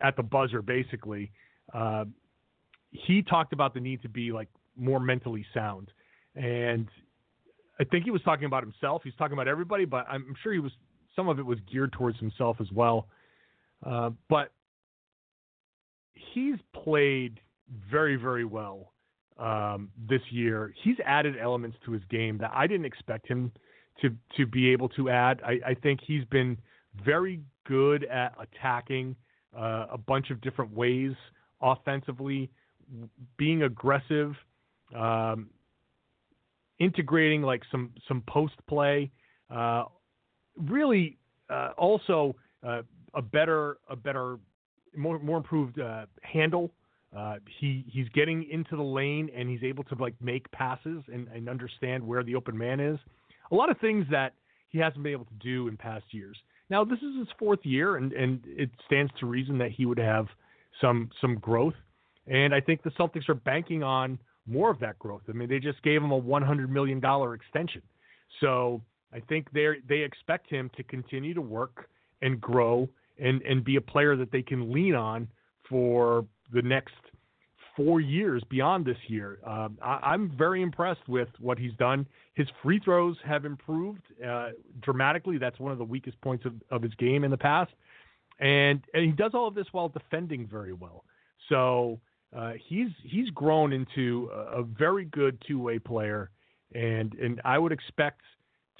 at 0.00 0.16
the 0.16 0.22
buzzer, 0.22 0.62
basically, 0.62 1.32
uh, 1.74 2.04
he 2.90 3.22
talked 3.22 3.52
about 3.52 3.74
the 3.74 3.80
need 3.80 4.02
to 4.02 4.08
be 4.08 4.32
like 4.32 4.48
more 4.76 5.00
mentally 5.00 5.44
sound, 5.52 5.90
and 6.34 6.88
I 7.78 7.84
think 7.84 8.04
he 8.04 8.10
was 8.10 8.22
talking 8.22 8.46
about 8.46 8.62
himself. 8.62 9.02
He's 9.04 9.14
talking 9.18 9.34
about 9.34 9.48
everybody, 9.48 9.84
but 9.84 10.06
I'm 10.08 10.34
sure 10.42 10.52
he 10.52 10.58
was 10.58 10.72
some 11.14 11.28
of 11.28 11.38
it 11.38 11.46
was 11.46 11.58
geared 11.70 11.92
towards 11.92 12.18
himself 12.18 12.58
as 12.60 12.70
well. 12.72 13.08
Uh, 13.84 14.10
but 14.28 14.52
he's 16.12 16.56
played 16.72 17.40
very, 17.90 18.16
very 18.16 18.44
well 18.44 18.92
um, 19.38 19.90
this 20.08 20.20
year. 20.30 20.72
He's 20.82 20.96
added 21.04 21.36
elements 21.40 21.76
to 21.84 21.92
his 21.92 22.02
game 22.10 22.38
that 22.38 22.52
I 22.54 22.66
didn't 22.66 22.86
expect 22.86 23.26
him 23.28 23.52
to 24.02 24.10
to 24.36 24.46
be 24.46 24.70
able 24.70 24.88
to 24.90 25.08
add. 25.08 25.40
I, 25.44 25.58
I 25.70 25.74
think 25.74 26.00
he's 26.06 26.24
been 26.26 26.58
very 27.04 27.40
good 27.66 28.04
at 28.04 28.34
attacking 28.40 29.16
uh, 29.56 29.86
a 29.90 29.98
bunch 29.98 30.30
of 30.30 30.40
different 30.40 30.72
ways 30.72 31.12
offensively, 31.72 32.50
being 33.36 33.62
aggressive, 33.62 34.34
um, 34.94 35.50
integrating 36.78 37.42
like 37.42 37.62
some 37.70 37.92
some 38.08 38.22
post 38.28 38.54
play. 38.68 39.10
Uh, 39.50 39.84
really, 40.56 41.18
uh, 41.50 41.70
also 41.76 42.36
uh, 42.66 42.82
a 43.14 43.22
better 43.22 43.78
a 43.88 43.96
better 43.96 44.38
more 44.96 45.18
more 45.18 45.38
improved 45.38 45.80
uh, 45.80 46.06
handle. 46.22 46.72
Uh, 47.16 47.36
he 47.60 47.84
he's 47.88 48.08
getting 48.10 48.48
into 48.50 48.76
the 48.76 48.82
lane 48.82 49.30
and 49.34 49.48
he's 49.48 49.62
able 49.62 49.84
to 49.84 49.94
like 49.96 50.14
make 50.20 50.50
passes 50.52 51.02
and, 51.12 51.28
and 51.28 51.48
understand 51.48 52.06
where 52.06 52.22
the 52.22 52.34
open 52.34 52.56
man 52.56 52.80
is. 52.80 52.98
A 53.52 53.54
lot 53.54 53.70
of 53.70 53.78
things 53.78 54.04
that 54.10 54.34
he 54.68 54.78
hasn't 54.78 55.02
been 55.02 55.12
able 55.12 55.24
to 55.24 55.34
do 55.40 55.68
in 55.68 55.76
past 55.76 56.04
years. 56.10 56.36
Now 56.68 56.84
this 56.84 56.98
is 56.98 57.16
his 57.18 57.28
fourth 57.38 57.60
year 57.62 57.96
and, 57.96 58.12
and 58.12 58.40
it 58.46 58.70
stands 58.86 59.12
to 59.20 59.26
reason 59.26 59.56
that 59.58 59.70
he 59.70 59.86
would 59.86 59.98
have 59.98 60.26
some 60.80 61.10
some 61.20 61.36
growth. 61.36 61.74
And 62.26 62.54
I 62.54 62.60
think 62.60 62.82
the 62.82 62.90
Celtics 62.90 63.28
are 63.28 63.34
banking 63.34 63.82
on 63.82 64.18
more 64.46 64.70
of 64.70 64.78
that 64.80 64.98
growth. 64.98 65.22
I 65.28 65.32
mean, 65.32 65.48
they 65.48 65.58
just 65.58 65.82
gave 65.82 66.02
him 66.02 66.10
a 66.10 66.20
$100 66.20 66.68
million 66.68 67.00
extension. 67.34 67.82
So 68.40 68.82
I 69.12 69.20
think 69.20 69.50
they 69.52 69.66
they 69.88 69.98
expect 69.98 70.50
him 70.50 70.70
to 70.76 70.82
continue 70.82 71.34
to 71.34 71.40
work 71.40 71.88
and 72.22 72.40
grow 72.40 72.88
and, 73.18 73.42
and 73.42 73.64
be 73.64 73.76
a 73.76 73.80
player 73.80 74.16
that 74.16 74.30
they 74.30 74.42
can 74.42 74.72
lean 74.72 74.94
on 74.94 75.28
for 75.68 76.26
the 76.52 76.62
next 76.62 76.94
four 77.76 78.00
years 78.00 78.42
beyond 78.48 78.84
this 78.84 78.96
year. 79.06 79.38
Um, 79.46 79.78
I, 79.82 80.14
am 80.14 80.32
very 80.36 80.62
impressed 80.62 81.06
with 81.08 81.28
what 81.38 81.58
he's 81.58 81.74
done. 81.74 82.06
His 82.34 82.46
free 82.62 82.80
throws 82.82 83.16
have 83.24 83.44
improved 83.44 84.02
uh, 84.26 84.50
dramatically. 84.80 85.36
That's 85.38 85.58
one 85.58 85.72
of 85.72 85.78
the 85.78 85.84
weakest 85.84 86.20
points 86.22 86.46
of, 86.46 86.54
of 86.70 86.82
his 86.82 86.94
game 86.94 87.22
in 87.22 87.30
the 87.30 87.36
past. 87.36 87.72
And, 88.38 88.82
and 88.92 89.04
he 89.04 89.12
does 89.12 89.32
all 89.34 89.48
of 89.48 89.54
this 89.54 89.66
while 89.72 89.88
defending 89.88 90.46
very 90.46 90.72
well. 90.72 91.04
So 91.48 92.00
uh, 92.36 92.52
he's 92.68 92.88
he's 93.04 93.30
grown 93.30 93.72
into 93.72 94.28
a, 94.34 94.60
a 94.60 94.62
very 94.62 95.04
good 95.04 95.42
two 95.46 95.60
way 95.60 95.78
player, 95.78 96.30
and 96.74 97.14
and 97.14 97.40
I 97.44 97.58
would 97.58 97.72
expect 97.72 98.22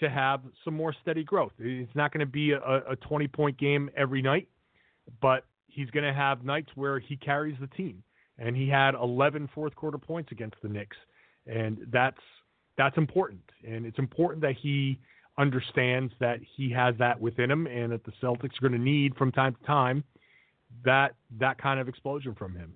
to 0.01 0.11
have 0.11 0.41
some 0.65 0.74
more 0.74 0.95
steady 1.03 1.24
growth. 1.24 1.53
It's 1.59 1.95
not 1.95 2.12
going 2.12 2.20
to 2.20 2.31
be 2.31 2.53
a, 2.53 2.83
a 2.91 2.97
20 2.97 3.28
point 3.28 3.57
game 3.57 3.89
every 3.97 4.20
night, 4.20 4.49
but 5.23 5.45
he's 5.69 5.91
going 5.91 6.05
to 6.05 6.12
have 6.12 6.45
nights 6.45 6.69
where 6.74 6.99
he 6.99 7.16
carries 7.16 7.57
the 7.61 7.66
team. 7.69 8.03
And 8.39 8.55
he 8.55 8.69
had 8.69 8.95
11 8.95 9.49
fourth 9.55 9.74
quarter 9.74 9.97
points 9.97 10.31
against 10.33 10.57
the 10.62 10.69
Knicks, 10.69 10.97
and 11.47 11.78
that's 11.91 12.20
that's 12.77 12.99
important. 12.99 13.41
And 13.66 13.87
it's 13.87 13.99
important 13.99 14.43
that 14.43 14.57
he 14.61 14.99
understands 15.39 16.13
that 16.21 16.41
he 16.57 16.71
has 16.73 16.95
that 16.99 17.21
within 17.21 17.51
him, 17.51 17.67
and 17.67 17.93
that 17.93 18.05
the 18.05 18.13
Celtics 18.23 18.57
are 18.59 18.69
going 18.69 18.73
to 18.73 18.79
need 18.79 19.17
from 19.17 19.33
time 19.33 19.55
to 19.55 19.67
time 19.67 20.05
that 20.85 21.15
that 21.39 21.59
kind 21.59 21.81
of 21.81 21.89
explosion 21.89 22.35
from 22.35 22.55
him. 22.55 22.75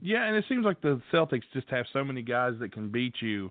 Yeah, 0.00 0.24
and 0.24 0.36
it 0.36 0.44
seems 0.48 0.64
like 0.64 0.80
the 0.80 1.00
Celtics 1.12 1.42
just 1.52 1.68
have 1.70 1.86
so 1.92 2.02
many 2.02 2.22
guys 2.22 2.54
that 2.60 2.72
can 2.72 2.90
beat 2.90 3.14
you 3.20 3.50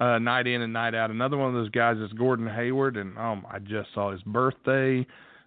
uh, 0.00 0.18
night 0.18 0.46
in 0.46 0.62
and 0.62 0.72
night 0.72 0.94
out. 0.94 1.10
Another 1.10 1.36
one 1.36 1.48
of 1.48 1.54
those 1.54 1.68
guys 1.70 1.98
is 1.98 2.10
Gordon 2.14 2.48
Hayward, 2.48 2.96
and 2.96 3.18
um, 3.18 3.44
I 3.50 3.58
just 3.58 3.90
saw 3.94 4.10
his 4.10 4.22
birthday, 4.22 5.06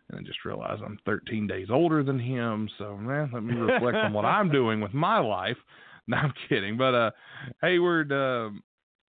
and 0.09 0.19
I 0.19 0.21
just 0.21 0.45
realized 0.45 0.83
I'm 0.83 0.99
13 1.05 1.47
days 1.47 1.67
older 1.71 2.03
than 2.03 2.19
him. 2.19 2.69
So, 2.77 2.95
man, 2.95 3.31
let 3.33 3.43
me 3.43 3.55
reflect 3.55 3.97
on 3.97 4.13
what 4.13 4.25
I'm 4.25 4.51
doing 4.51 4.79
with 4.79 4.93
my 4.93 5.19
life. 5.19 5.57
No, 6.05 6.17
I'm 6.17 6.33
kidding. 6.49 6.75
But 6.75 6.93
uh, 6.93 7.11
Hayward, 7.61 8.11
uh, 8.11 8.49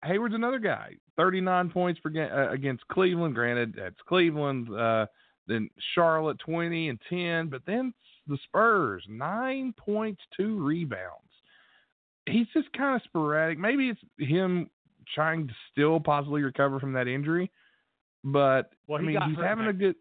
Hayward's 0.04 0.36
another 0.36 0.60
guy. 0.60 0.96
39 1.22 1.70
points 1.70 2.00
per 2.00 2.10
game 2.10 2.30
uh, 2.34 2.50
against 2.50 2.88
Cleveland. 2.88 3.36
Granted, 3.36 3.76
that's 3.78 3.96
Cleveland. 4.08 4.74
Uh, 4.74 5.06
then 5.48 5.70
Charlotte 5.94 6.40
20 6.40 6.90
and 6.90 7.00
10, 7.10 7.50
but 7.50 7.62
then 7.68 7.94
the 8.28 8.38
Spurs 8.46 9.04
nine 9.08 9.74
points, 9.78 10.22
two 10.36 10.64
rebounds. 10.64 11.22
He's 12.28 12.48
just 12.54 12.72
kind 12.74 12.96
of 12.96 13.04
sporadic. 13.04 13.60
Maybe 13.60 13.90
it's 13.90 14.00
him 14.18 14.70
trying 15.14 15.48
to 15.48 15.54
still 15.72 16.00
possibly 16.00 16.42
recover 16.42 16.80
from 16.80 16.94
that 16.94 17.08
injury, 17.08 17.52
but 18.24 18.72
well, 18.88 19.00
I 19.00 19.04
mean 19.04 19.20
he's 19.28 19.38
having 19.44 19.68
a 19.68 19.74
good. 19.74 19.96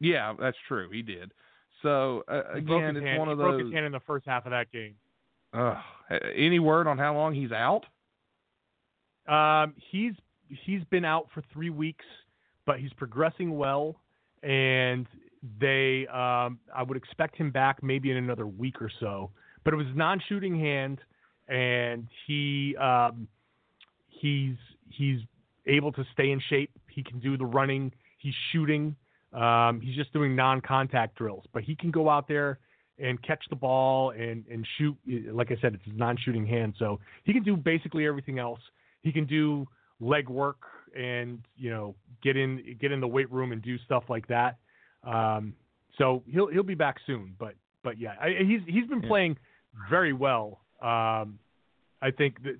Yeah, 0.00 0.34
that's 0.38 0.56
true. 0.66 0.90
He 0.90 1.02
did. 1.02 1.32
So 1.82 2.24
uh, 2.28 2.42
again, 2.54 2.96
it's 2.96 3.04
hand. 3.04 3.18
one 3.18 3.28
of 3.28 3.38
he 3.38 3.44
those. 3.44 3.50
Broke 3.52 3.64
his 3.66 3.72
hand 3.72 3.86
in 3.86 3.92
the 3.92 4.00
first 4.00 4.26
half 4.26 4.46
of 4.46 4.50
that 4.50 4.72
game. 4.72 4.94
Uh, 5.52 5.80
any 6.34 6.58
word 6.58 6.86
on 6.86 6.98
how 6.98 7.14
long 7.14 7.34
he's 7.34 7.52
out? 7.52 7.84
Um, 9.28 9.74
he's 9.90 10.14
he's 10.64 10.82
been 10.90 11.04
out 11.04 11.28
for 11.32 11.42
three 11.52 11.70
weeks, 11.70 12.04
but 12.66 12.78
he's 12.78 12.92
progressing 12.94 13.56
well, 13.56 13.96
and 14.42 15.06
they 15.60 16.06
um, 16.08 16.58
I 16.74 16.82
would 16.86 16.96
expect 16.96 17.36
him 17.36 17.50
back 17.50 17.82
maybe 17.82 18.10
in 18.10 18.16
another 18.16 18.46
week 18.46 18.80
or 18.80 18.90
so. 19.00 19.30
But 19.64 19.74
it 19.74 19.76
was 19.76 19.86
non-shooting 19.94 20.58
hand, 20.58 21.00
and 21.48 22.08
he 22.26 22.76
um, 22.76 23.28
he's 24.08 24.56
he's 24.90 25.20
able 25.66 25.92
to 25.92 26.04
stay 26.12 26.30
in 26.30 26.40
shape. 26.48 26.70
He 26.88 27.02
can 27.02 27.20
do 27.20 27.36
the 27.36 27.46
running. 27.46 27.92
He's 28.18 28.34
shooting. 28.52 28.96
Um, 29.32 29.80
he's 29.80 29.96
just 29.96 30.12
doing 30.12 30.36
non-contact 30.36 31.16
drills, 31.16 31.44
but 31.54 31.62
he 31.62 31.74
can 31.74 31.90
go 31.90 32.10
out 32.10 32.28
there 32.28 32.58
and 32.98 33.20
catch 33.22 33.42
the 33.50 33.56
ball 33.56 34.10
and 34.10 34.44
and 34.50 34.66
shoot. 34.78 34.96
Like 35.32 35.50
I 35.50 35.56
said, 35.60 35.74
it's 35.74 35.84
non-shooting 35.96 36.46
hand, 36.46 36.74
so 36.78 37.00
he 37.24 37.32
can 37.32 37.42
do 37.42 37.56
basically 37.56 38.06
everything 38.06 38.38
else. 38.38 38.60
He 39.02 39.12
can 39.12 39.26
do 39.26 39.66
leg 40.00 40.28
work 40.28 40.58
and 40.96 41.40
you 41.56 41.70
know 41.70 41.94
get 42.22 42.36
in 42.36 42.76
get 42.80 42.92
in 42.92 43.00
the 43.00 43.08
weight 43.08 43.30
room 43.30 43.52
and 43.52 43.62
do 43.62 43.78
stuff 43.78 44.04
like 44.08 44.26
that. 44.28 44.58
Um, 45.04 45.54
so 45.98 46.22
he'll 46.26 46.48
he'll 46.48 46.62
be 46.62 46.74
back 46.74 46.96
soon, 47.06 47.34
but 47.38 47.54
but 47.82 47.98
yeah, 47.98 48.14
I, 48.20 48.30
he's 48.46 48.60
he's 48.66 48.86
been 48.86 49.02
playing 49.02 49.36
very 49.90 50.12
well. 50.12 50.60
Um, 50.80 51.38
I 52.00 52.10
think 52.16 52.42
that 52.44 52.58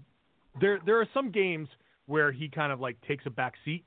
there 0.60 0.80
there 0.84 1.00
are 1.00 1.08
some 1.14 1.30
games 1.30 1.68
where 2.06 2.32
he 2.32 2.48
kind 2.48 2.72
of 2.72 2.80
like 2.80 3.00
takes 3.06 3.24
a 3.26 3.30
back 3.30 3.54
seat, 3.64 3.84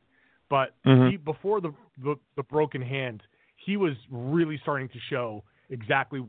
but 0.49 0.73
Mhm. 0.85 1.11
he, 1.11 1.17
before 1.17 1.61
the, 1.61 1.73
the 2.03 2.15
the 2.35 2.43
broken 2.43 2.81
hand, 2.81 3.21
he 3.57 3.77
was 3.77 3.93
really 4.09 4.57
starting 4.59 4.89
to 4.89 4.99
show 5.09 5.43
exactly 5.69 6.23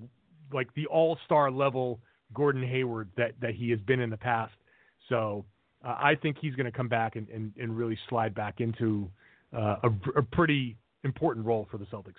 like 0.53 0.73
the 0.74 0.86
all 0.86 1.19
star 1.24 1.51
level 1.51 2.01
Gordon 2.35 2.62
Hayward 2.62 3.09
that 3.16 3.32
that 3.40 3.55
he 3.55 3.70
has 3.70 3.81
been 3.81 4.01
in 4.01 4.11
the 4.11 4.16
past. 4.16 4.55
So 5.09 5.44
uh, 5.87 5.97
I 5.99 6.15
think 6.21 6.37
he's 6.41 6.55
going 6.55 6.71
to 6.71 6.77
come 6.77 6.89
back 6.89 7.17
and, 7.17 7.29
and, 7.29 7.53
and 7.59 7.77
really 7.77 7.99
slide 8.09 8.35
back 8.35 8.61
into 8.61 9.09
uh, 9.57 9.77
a, 9.85 9.91
a 10.19 10.23
pretty 10.23 10.77
important 11.05 11.47
role 11.47 11.69
for 11.71 11.79
the 11.79 11.85
Celtics. 11.87 12.15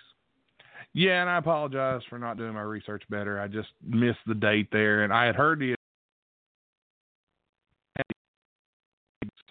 Yeah, 0.94 1.20
and 1.20 1.28
I 1.28 1.36
apologize 1.38 2.00
for 2.08 2.18
not 2.18 2.38
doing 2.38 2.54
my 2.54 2.62
research 2.62 3.02
better. 3.10 3.40
I 3.40 3.46
just 3.46 3.68
missed 3.86 4.18
the 4.26 4.34
date 4.34 4.68
there, 4.72 5.04
and 5.04 5.12
I 5.12 5.26
had 5.26 5.36
heard 5.36 5.60
the. 5.60 5.74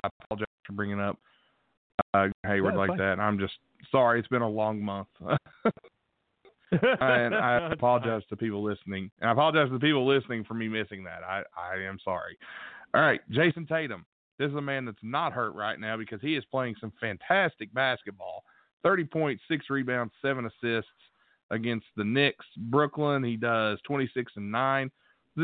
I 0.03 0.10
apologize 0.23 0.48
for 0.65 0.73
bringing 0.73 0.99
up 0.99 1.18
uh, 2.14 2.27
Hayward 2.45 2.73
Yeah, 2.73 2.80
like 2.80 2.89
fine. 2.89 2.98
that. 2.98 3.19
I'm 3.19 3.38
just 3.39 3.53
sorry. 3.91 4.19
It's 4.19 4.27
been 4.27 4.41
a 4.41 4.49
long 4.49 4.81
month. 4.81 5.07
and 6.72 7.35
I 7.35 7.69
apologize 7.72 8.23
to 8.30 8.38
people 8.38 8.64
listening. 8.64 9.11
And 9.19 9.30
I 9.30 9.34
apologize 9.34 9.68
to 9.69 9.73
the 9.73 9.80
people 9.80 10.07
listening 10.07 10.44
for 10.44 10.53
me 10.53 10.68
missing 10.68 11.03
that. 11.03 11.23
I, 11.23 11.44
I 11.57 11.84
am 11.84 11.98
sorry. 12.03 12.38
All 12.98 13.03
right, 13.03 13.22
Jayson 13.30 13.68
Tatum. 13.68 14.07
This 14.40 14.49
is 14.49 14.56
a 14.56 14.61
man 14.61 14.84
that's 14.84 14.98
not 15.03 15.32
hurt 15.32 15.53
right 15.53 15.80
now 15.80 15.98
because 15.98 16.19
he 16.19 16.36
is 16.36 16.44
playing 16.45 16.74
some 16.82 16.91
fantastic 16.99 17.72
basketball. 17.72 18.44
30 18.82 19.03
points, 19.03 19.44
six 19.48 19.69
rebounds, 19.69 20.11
seven 20.19 20.48
assists 20.48 20.90
against 21.52 21.86
the 21.95 22.03
Knicks. 22.03 22.45
Brooklyn, 22.57 23.24
he 23.24 23.38
does 23.38 23.78
26 23.86 24.32
and 24.38 24.52
9. 24.52 24.88
Is 24.88 24.91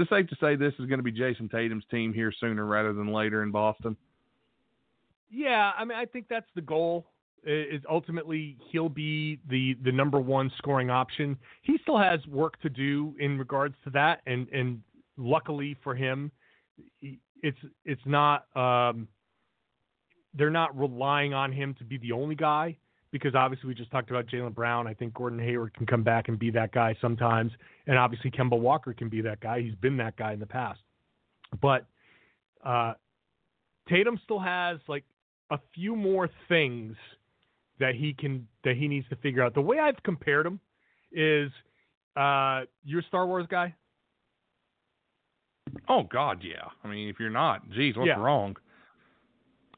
it 0.01 0.07
safe 0.09 0.27
to 0.29 0.35
say 0.41 0.55
this 0.55 0.73
is 0.79 0.87
going 0.87 0.97
to 0.97 1.03
be 1.03 1.11
Jayson 1.11 1.47
Tatum's 1.47 1.83
team 1.91 2.11
here 2.11 2.33
sooner 2.39 2.65
rather 2.65 2.91
than 2.91 3.13
later 3.13 3.43
in 3.43 3.51
Boston? 3.51 3.95
Yeah, 5.29 5.73
I 5.77 5.85
mean, 5.85 5.95
I 5.95 6.05
think 6.05 6.25
that's 6.27 6.49
the 6.55 6.61
goal. 6.61 7.05
Is 7.45 7.83
ultimately 7.87 8.57
he'll 8.71 8.89
be 8.89 9.37
the 9.47 9.75
the 9.83 9.91
number 9.91 10.19
one 10.19 10.51
scoring 10.57 10.89
option. 10.89 11.37
He 11.61 11.77
still 11.83 11.99
has 11.99 12.25
work 12.25 12.59
to 12.61 12.69
do 12.69 13.13
in 13.19 13.37
regards 13.37 13.75
to 13.83 13.91
that, 13.91 14.21
and 14.25 14.47
and 14.49 14.81
luckily 15.17 15.77
for 15.83 15.93
him, 15.93 16.31
it's 17.43 17.57
it's 17.85 18.01
not 18.05 18.45
um, 18.55 19.07
they're 20.33 20.49
not 20.49 20.77
relying 20.77 21.33
on 21.33 21.51
him 21.51 21.75
to 21.77 21.83
be 21.83 21.97
the 21.99 22.13
only 22.13 22.35
guy 22.35 22.75
because 23.11 23.35
obviously 23.35 23.67
we 23.67 23.75
just 23.75 23.91
talked 23.91 24.09
about 24.09 24.25
Jaylen 24.25 24.55
Brown. 24.55 24.87
I 24.87 24.95
think 24.95 25.13
Gordon 25.13 25.37
Hayward 25.37 25.75
can 25.75 25.85
come 25.85 26.01
back 26.01 26.29
and 26.29 26.39
be 26.39 26.49
that 26.51 26.71
guy 26.71 26.95
sometimes, 26.99 27.51
and 27.85 27.99
obviously 27.99 28.31
Kemba 28.31 28.57
Walker 28.57 28.93
can 28.93 29.09
be 29.09 29.21
that 29.21 29.39
guy. 29.41 29.61
He's 29.61 29.75
been 29.75 29.97
that 29.97 30.15
guy 30.15 30.33
in 30.33 30.39
the 30.39 30.47
past, 30.47 30.79
but 31.61 31.85
uh, 32.65 32.93
Tatum 33.87 34.19
still 34.23 34.39
has 34.39 34.79
like 34.87 35.03
a 35.51 35.59
few 35.75 35.95
more 35.95 36.29
things 36.47 36.95
that 37.79 37.93
he 37.95 38.13
can 38.13 38.47
that 38.63 38.77
he 38.77 38.87
needs 38.87 39.07
to 39.09 39.15
figure 39.17 39.43
out. 39.43 39.53
The 39.53 39.61
way 39.61 39.77
I've 39.79 40.01
compared 40.03 40.45
him 40.45 40.59
is 41.11 41.51
uh 42.15 42.61
you're 42.83 43.01
a 43.01 43.07
Star 43.07 43.27
Wars 43.27 43.45
guy? 43.49 43.75
Oh 45.89 46.03
God, 46.03 46.41
yeah. 46.43 46.65
I 46.83 46.87
mean, 46.87 47.09
if 47.09 47.19
you're 47.19 47.29
not, 47.29 47.69
geez, 47.71 47.95
what's 47.95 48.07
Yeah. 48.07 48.19
wrong? 48.19 48.55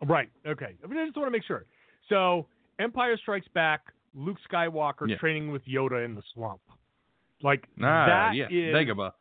Right. 0.01 0.29
Okay. 0.45 0.75
I, 0.83 0.87
mean, 0.87 0.99
I 0.99 1.05
just 1.05 1.15
want 1.17 1.27
to 1.27 1.31
make 1.31 1.43
sure. 1.43 1.65
So 2.09 2.47
Empire 2.79 3.17
Strikes 3.17 3.47
Back, 3.49 3.81
Luke 4.13 4.37
Skywalker 4.51 5.07
Yeah. 5.09 5.17
training 5.17 5.51
with 5.51 5.63
Yoda 5.65 6.03
in 6.05 6.15
the 6.15 6.23
swamp. 6.33 6.61
Like 7.41 7.67
Nah, 7.77 8.05
that 8.05 8.35
yeah, 8.35 8.47
is- 8.49 8.73
Dagobah. 8.75 9.11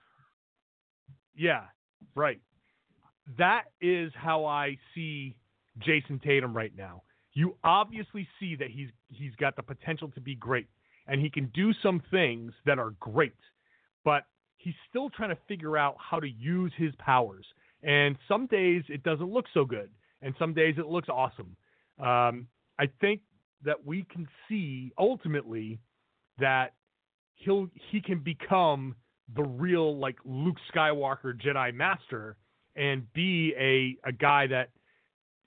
Yeah, 1.36 1.64
right. 2.14 2.40
That 3.38 3.64
is 3.80 4.12
how 4.14 4.44
I 4.44 4.76
see 4.94 5.36
Jayson 5.80 6.20
Tatum 6.22 6.54
right 6.56 6.74
now. 6.76 7.02
You 7.32 7.56
obviously 7.64 8.28
see 8.38 8.54
that 8.56 8.70
he's 8.70 8.90
he's 9.10 9.34
got 9.36 9.56
the 9.56 9.62
potential 9.62 10.08
to 10.12 10.20
be 10.20 10.36
great, 10.36 10.68
and 11.08 11.20
he 11.20 11.28
can 11.30 11.46
do 11.46 11.72
some 11.82 12.00
things 12.10 12.52
that 12.66 12.78
are 12.78 12.90
great, 13.00 13.34
but 14.04 14.26
he's 14.64 14.74
still 14.88 15.10
trying 15.10 15.28
to 15.28 15.38
figure 15.46 15.76
out 15.76 15.94
how 15.98 16.18
to 16.18 16.28
use 16.28 16.72
his 16.76 16.92
powers. 16.98 17.44
And 17.82 18.16
some 18.26 18.46
days 18.46 18.82
it 18.88 19.02
doesn't 19.02 19.30
look 19.30 19.44
so 19.52 19.64
good, 19.64 19.90
and 20.22 20.34
some 20.38 20.54
days 20.54 20.76
it 20.78 20.86
looks 20.86 21.08
awesome. 21.10 21.54
Um, 22.00 22.48
I 22.78 22.86
think 23.00 23.20
that 23.64 23.84
we 23.84 24.06
can 24.10 24.26
see 24.48 24.92
ultimately 24.98 25.78
that 26.38 26.72
he'll 27.34 27.68
he 27.90 28.00
can 28.00 28.20
become 28.20 28.96
the 29.36 29.42
real 29.42 29.98
like 29.98 30.16
Luke 30.24 30.56
Skywalker 30.74 31.38
Jedi 31.40 31.74
Master 31.74 32.36
and 32.74 33.10
be 33.12 33.54
a 33.58 34.08
a 34.08 34.12
guy 34.12 34.46
that 34.46 34.70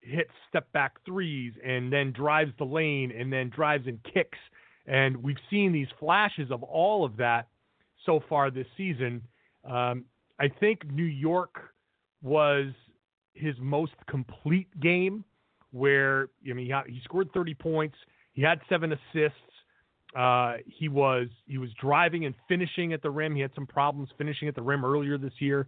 hits 0.02 0.32
step 0.48 0.72
back 0.72 1.04
threes 1.06 1.54
and 1.66 1.92
then 1.92 2.14
drives 2.14 2.52
the 2.60 2.64
lane 2.64 3.12
and 3.12 3.34
then 3.34 3.50
drives 3.50 3.88
and 3.88 4.00
kicks 4.14 4.38
and 4.86 5.18
we've 5.18 5.38
seen 5.50 5.74
these 5.74 5.88
flashes 6.00 6.50
of 6.50 6.64
all 6.64 7.04
of 7.04 7.18
that 7.18 7.48
so 8.08 8.24
far 8.28 8.50
this 8.50 8.66
season. 8.76 9.22
Um, 9.70 10.06
I 10.40 10.48
think 10.60 10.90
New 10.92 11.04
York 11.04 11.56
was 12.24 12.70
his 13.34 13.54
most 13.60 13.94
complete 14.10 14.68
game 14.80 15.24
where 15.72 16.30
I 16.50 16.54
mean 16.54 16.66
he, 16.66 16.94
he 16.94 17.02
scored 17.04 17.30
30 17.34 17.54
points, 17.54 17.96
he 18.34 18.42
had 18.42 18.60
seven 18.70 18.94
assists. 18.94 19.38
Uh, 20.16 20.54
he 20.66 20.88
was 20.88 21.28
he 21.46 21.58
was 21.58 21.70
driving 21.80 22.26
and 22.26 22.34
finishing 22.48 22.94
at 22.94 23.02
the 23.04 23.10
rim. 23.10 23.36
He 23.36 23.42
had 23.42 23.52
some 23.54 23.68
problems 23.68 24.10
finishing 24.18 24.48
at 24.48 24.56
the 24.56 24.62
rim 24.62 24.86
earlier 24.86 25.18
this 25.18 25.34
year. 25.40 25.68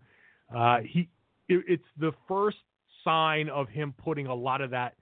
Uh, 0.56 0.78
he 0.84 1.10
it, 1.50 1.64
it's 1.68 1.84
the 2.00 2.14
first 2.28 2.58
sign 3.04 3.50
of 3.50 3.68
him 3.68 3.94
putting 4.04 4.28
a 4.28 4.34
lot 4.34 4.62
of 4.62 4.72
that 4.72 4.96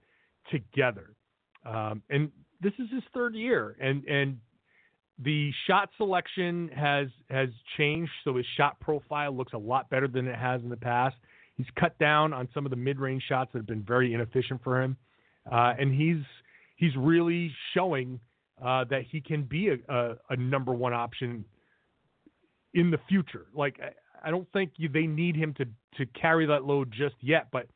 together. 0.50 1.14
Um, 1.64 2.02
and 2.10 2.30
this 2.60 2.72
is 2.78 2.88
his 2.92 3.02
third 3.14 3.34
year, 3.34 3.76
and 3.80 4.04
and 4.06 4.38
the 5.18 5.50
shot 5.66 5.90
selection 5.96 6.68
has 6.68 7.08
has 7.28 7.48
changed, 7.76 8.12
so 8.24 8.36
his 8.36 8.46
shot 8.56 8.78
profile 8.80 9.36
looks 9.36 9.52
a 9.52 9.58
lot 9.58 9.90
better 9.90 10.06
than 10.08 10.26
it 10.28 10.36
has 10.36 10.62
in 10.62 10.68
the 10.68 10.76
past. 10.76 11.16
He's 11.56 11.66
cut 11.78 11.98
down 11.98 12.32
on 12.32 12.48
some 12.54 12.64
of 12.64 12.70
the 12.70 12.76
mid-range 12.76 13.24
shots 13.28 13.50
that 13.52 13.58
have 13.58 13.66
been 13.66 13.82
very 13.82 14.14
inefficient 14.14 14.62
for 14.62 14.80
him, 14.80 14.96
uh, 15.50 15.74
and 15.78 15.92
he's 15.92 16.24
he's 16.76 16.94
really 16.96 17.52
showing 17.74 18.20
uh, 18.64 18.84
that 18.90 19.02
he 19.10 19.20
can 19.20 19.42
be 19.42 19.68
a, 19.68 19.92
a, 19.92 20.16
a 20.30 20.36
number 20.36 20.72
one 20.72 20.92
option 20.92 21.44
in 22.74 22.90
the 22.90 22.98
future. 23.08 23.46
Like 23.54 23.80
I, 23.82 24.28
I 24.28 24.30
don't 24.30 24.50
think 24.52 24.72
you, 24.76 24.88
they 24.88 25.06
need 25.06 25.34
him 25.34 25.52
to 25.54 25.64
to 25.96 26.06
carry 26.20 26.46
that 26.46 26.64
load 26.64 26.92
just 26.96 27.16
yet, 27.20 27.48
but 27.50 27.66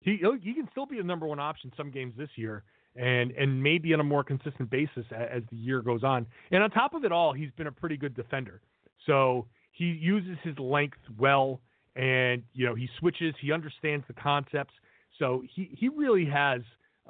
he 0.00 0.22
he 0.42 0.52
can 0.52 0.68
still 0.70 0.86
be 0.86 0.98
a 0.98 1.02
number 1.02 1.26
one 1.26 1.40
option 1.40 1.72
some 1.76 1.90
games 1.90 2.12
this 2.18 2.30
year, 2.36 2.62
and 2.96 3.30
and 3.32 3.62
maybe 3.62 3.94
on 3.94 4.00
a 4.00 4.04
more 4.04 4.24
consistent 4.24 4.70
basis 4.70 5.04
as, 5.14 5.28
as 5.32 5.42
the 5.50 5.56
year 5.56 5.82
goes 5.82 6.02
on. 6.02 6.26
And 6.50 6.62
on 6.62 6.70
top 6.70 6.94
of 6.94 7.04
it 7.04 7.12
all, 7.12 7.32
he's 7.32 7.50
been 7.56 7.66
a 7.66 7.72
pretty 7.72 7.96
good 7.96 8.14
defender. 8.14 8.60
So 9.06 9.46
he 9.72 9.84
uses 9.84 10.36
his 10.42 10.58
length 10.58 10.98
well, 11.18 11.60
and 11.96 12.42
you 12.52 12.66
know 12.66 12.74
he 12.74 12.88
switches. 12.98 13.34
He 13.40 13.52
understands 13.52 14.04
the 14.08 14.14
concepts. 14.14 14.74
So 15.18 15.42
he 15.54 15.70
he 15.72 15.88
really 15.88 16.26
has 16.26 16.60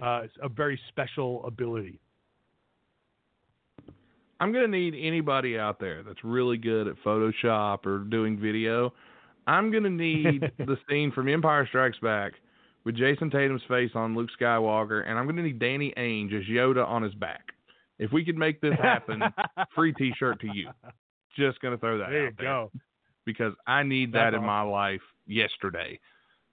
uh, 0.01 0.23
a 0.43 0.49
very 0.49 0.79
special 0.89 1.45
ability. 1.47 2.01
I'm 4.41 4.53
going 4.53 4.65
to 4.65 4.71
need 4.71 4.95
anybody 4.99 5.59
out 5.59 5.79
there 5.79 6.03
that's 6.03 6.25
really 6.25 6.57
good 6.57 6.89
at 6.89 6.95
Photoshop 7.05 7.85
or 7.85 7.99
doing 7.99 8.39
video. 8.41 8.95
I'm 9.47 9.71
going 9.71 9.83
to 9.83 9.91
need 9.91 10.51
the 10.59 10.79
scene 10.89 11.13
from 11.13 11.29
Empire 11.29 11.67
Strikes 11.67 11.99
Back 11.99 12.33
with 12.85 12.97
Jayson 12.97 13.31
Tatum's 13.31 13.63
face 13.69 13.91
on 13.95 14.15
Luke 14.17 14.31
Skywalker, 14.41 15.07
and 15.07 15.19
I'm 15.19 15.27
going 15.27 15.37
to 15.37 15.43
need 15.43 15.59
Danny 15.59 15.93
Ainge 15.97 16.39
as 16.39 16.47
Yoda 16.47 16.87
on 16.87 17.03
his 17.03 17.15
back. 17.15 17.43
If 17.99 18.13
we 18.13 18.25
could 18.25 18.37
make 18.39 18.61
this 18.61 18.75
happen, 18.81 19.23
free 19.75 19.93
T-shirt 19.93 20.41
to 20.41 20.49
you. 20.55 20.71
Just 21.37 21.61
going 21.61 21.75
to 21.75 21.79
throw 21.79 21.99
that 21.99 22.11
There 22.11 22.23
you 22.23 22.27
out 22.29 22.33
there 22.39 22.47
go. 22.47 22.71
because 23.27 23.53
I 23.67 23.83
need 23.83 24.13
that 24.13 24.31
That's 24.31 24.37
in 24.37 24.45
my 24.47 24.63
life 24.63 25.03
yesterday. 25.27 25.99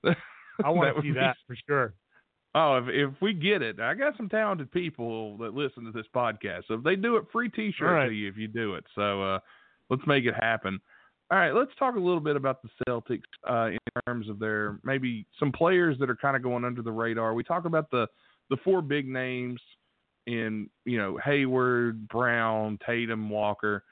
I 0.05 0.69
want 0.69 0.95
That 0.95 0.95
to 0.95 1.01
see 1.01 1.11
be 1.11 1.19
that 1.19 1.37
for 1.47 1.55
sure. 1.67 1.93
Oh, 2.53 2.77
if 2.77 2.85
if 2.89 3.21
we 3.21 3.33
get 3.33 3.61
it, 3.61 3.79
I 3.79 3.93
got 3.93 4.17
some 4.17 4.29
talented 4.29 4.71
people 4.71 5.37
that 5.37 5.53
listen 5.53 5.85
to 5.85 5.91
this 5.91 6.05
podcast. 6.15 6.63
So 6.67 6.75
if 6.75 6.83
they 6.83 6.95
do 6.95 7.15
it, 7.17 7.25
free 7.31 7.49
T-shirt 7.49 7.87
right. 7.87 8.07
to 8.07 8.13
you 8.13 8.27
if 8.27 8.37
you 8.37 8.47
do 8.47 8.75
it. 8.75 8.83
So 8.95 9.21
uh, 9.21 9.39
let's 9.89 10.05
make 10.07 10.25
it 10.25 10.33
happen. 10.33 10.79
All 11.29 11.37
right, 11.37 11.51
let's 11.51 11.71
talk 11.77 11.95
a 11.95 11.99
little 11.99 12.21
bit 12.21 12.35
about 12.35 12.61
the 12.61 12.69
Celtics 12.87 13.21
uh, 13.49 13.71
in 13.71 13.79
terms 14.05 14.29
of 14.29 14.39
their 14.39 14.79
maybe 14.83 15.25
some 15.39 15.51
players 15.51 15.97
that 15.99 16.09
are 16.09 16.15
kind 16.15 16.37
of 16.37 16.43
going 16.43 16.63
under 16.63 16.81
the 16.81 16.91
radar. 16.91 17.33
We 17.33 17.43
talk 17.43 17.65
about 17.65 17.91
the 17.91 18.07
the 18.49 18.57
four 18.63 18.81
big 18.81 19.07
names 19.07 19.59
in 20.25 20.69
you 20.85 20.97
know 20.97 21.17
Hayward, 21.23 22.07
Brown, 22.07 22.79
Tatum, 22.85 23.29
Walker. 23.29 23.83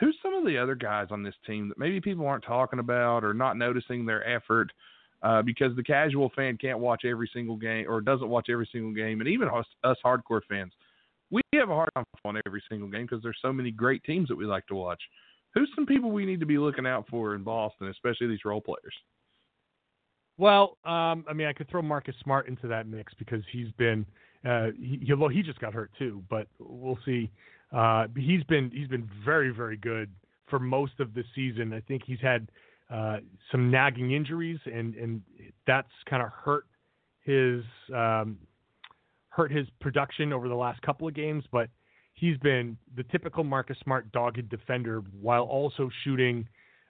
Who's 0.00 0.16
some 0.22 0.34
of 0.34 0.46
the 0.46 0.56
other 0.56 0.76
guys 0.76 1.08
on 1.10 1.22
this 1.22 1.34
team 1.46 1.68
that 1.68 1.78
maybe 1.78 2.00
people 2.00 2.26
aren't 2.26 2.44
talking 2.44 2.78
about 2.78 3.24
or 3.24 3.34
not 3.34 3.56
noticing 3.56 4.06
their 4.06 4.26
effort? 4.26 4.70
uh, 5.22 5.42
because 5.42 5.74
the 5.76 5.82
casual 5.82 6.30
fan 6.36 6.56
can't 6.56 6.78
watch 6.78 7.04
every 7.04 7.28
single 7.32 7.56
game 7.56 7.86
or 7.88 8.00
doesn't 8.00 8.28
watch 8.28 8.48
every 8.50 8.68
single 8.70 8.92
game, 8.92 9.20
and 9.20 9.28
even 9.28 9.48
us, 9.48 9.66
us 9.84 9.96
hardcore 10.04 10.40
fans, 10.48 10.72
we 11.30 11.42
have 11.54 11.70
a 11.70 11.74
hard 11.74 11.90
time 11.94 12.04
on 12.24 12.40
every 12.46 12.62
single 12.68 12.88
game 12.88 13.02
because 13.02 13.22
there's 13.22 13.38
so 13.42 13.52
many 13.52 13.70
great 13.70 14.02
teams 14.04 14.28
that 14.28 14.36
we 14.36 14.46
like 14.46 14.66
to 14.66 14.74
watch. 14.74 15.02
Who's 15.54 15.70
some 15.74 15.86
people 15.86 16.10
we 16.10 16.24
need 16.26 16.40
to 16.40 16.46
be 16.46 16.58
looking 16.58 16.86
out 16.86 17.06
for 17.08 17.34
in 17.34 17.42
Boston, 17.42 17.88
especially 17.88 18.28
these 18.28 18.44
role 18.44 18.60
players? 18.60 18.94
Well, 20.36 20.78
um, 20.84 21.24
I 21.28 21.32
mean, 21.34 21.48
I 21.48 21.52
could 21.52 21.68
throw 21.68 21.82
Marcus 21.82 22.14
Smart 22.22 22.46
into 22.48 22.68
that 22.68 22.86
mix 22.86 23.12
because 23.18 23.42
he's 23.50 23.72
been, 23.72 24.06
uh, 24.44 24.68
he, 24.78 24.98
he- 25.04 25.34
he 25.34 25.42
just 25.42 25.58
got 25.58 25.74
hurt 25.74 25.90
too, 25.98 26.22
but 26.30 26.46
we'll 26.58 26.98
see. 27.04 27.30
Uh, 27.72 28.06
he's 28.16 28.44
been 28.44 28.70
he's 28.70 28.88
been 28.88 29.08
very 29.24 29.50
very 29.50 29.76
good 29.76 30.10
for 30.48 30.58
most 30.58 31.00
of 31.00 31.12
the 31.12 31.22
season. 31.34 31.72
I 31.74 31.80
think 31.80 32.02
he's 32.06 32.20
had 32.20 32.50
uh, 32.88 33.18
some 33.50 33.70
nagging 33.70 34.12
injuries, 34.12 34.58
and 34.64 34.94
and 34.94 35.22
that's 35.66 35.88
kind 36.08 36.22
of 36.22 36.30
hurt 36.30 36.64
his 37.20 37.62
um, 37.94 38.38
hurt 39.30 39.52
his 39.52 39.66
production 39.80 40.32
over 40.32 40.48
the 40.48 40.54
last 40.54 40.80
couple 40.82 41.06
of 41.06 41.14
games, 41.14 41.44
but 41.52 41.68
he's 42.18 42.36
been 42.38 42.76
the 42.96 43.04
typical 43.04 43.44
Marcus 43.44 43.76
Smart 43.82 44.10
dogged 44.12 44.48
defender 44.48 45.02
while 45.20 45.42
also 45.42 45.90
shooting. 46.04 46.46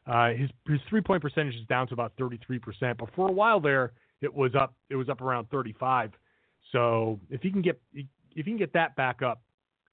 Uh, 0.07 0.31
his 0.31 0.51
his 0.67 0.81
three 0.89 1.01
point 1.01 1.23
percentage 1.23 1.55
is 1.55 1.67
down 1.69 1.87
to 1.89 1.95
about 1.95 2.13
33 2.19 2.59
percent, 2.59 2.99
but 2.99 3.09
for 3.15 3.29
a 3.29 3.33
while 3.33 3.61
there 3.61 3.93
it 4.21 4.33
was 4.33 4.55
up 4.55 4.75
it 4.91 4.97
was 4.97 5.09
up 5.09 5.21
around 5.21 5.49
35. 5.51 6.13
So 6.73 7.21
if 7.31 7.43
he 7.43 7.51
can 7.51 7.63
get 7.63 7.81
if 7.95 8.07
he 8.35 8.43
can 8.43 8.57
get 8.57 8.73
that 8.73 8.97
back 8.97 9.23
up, 9.23 9.43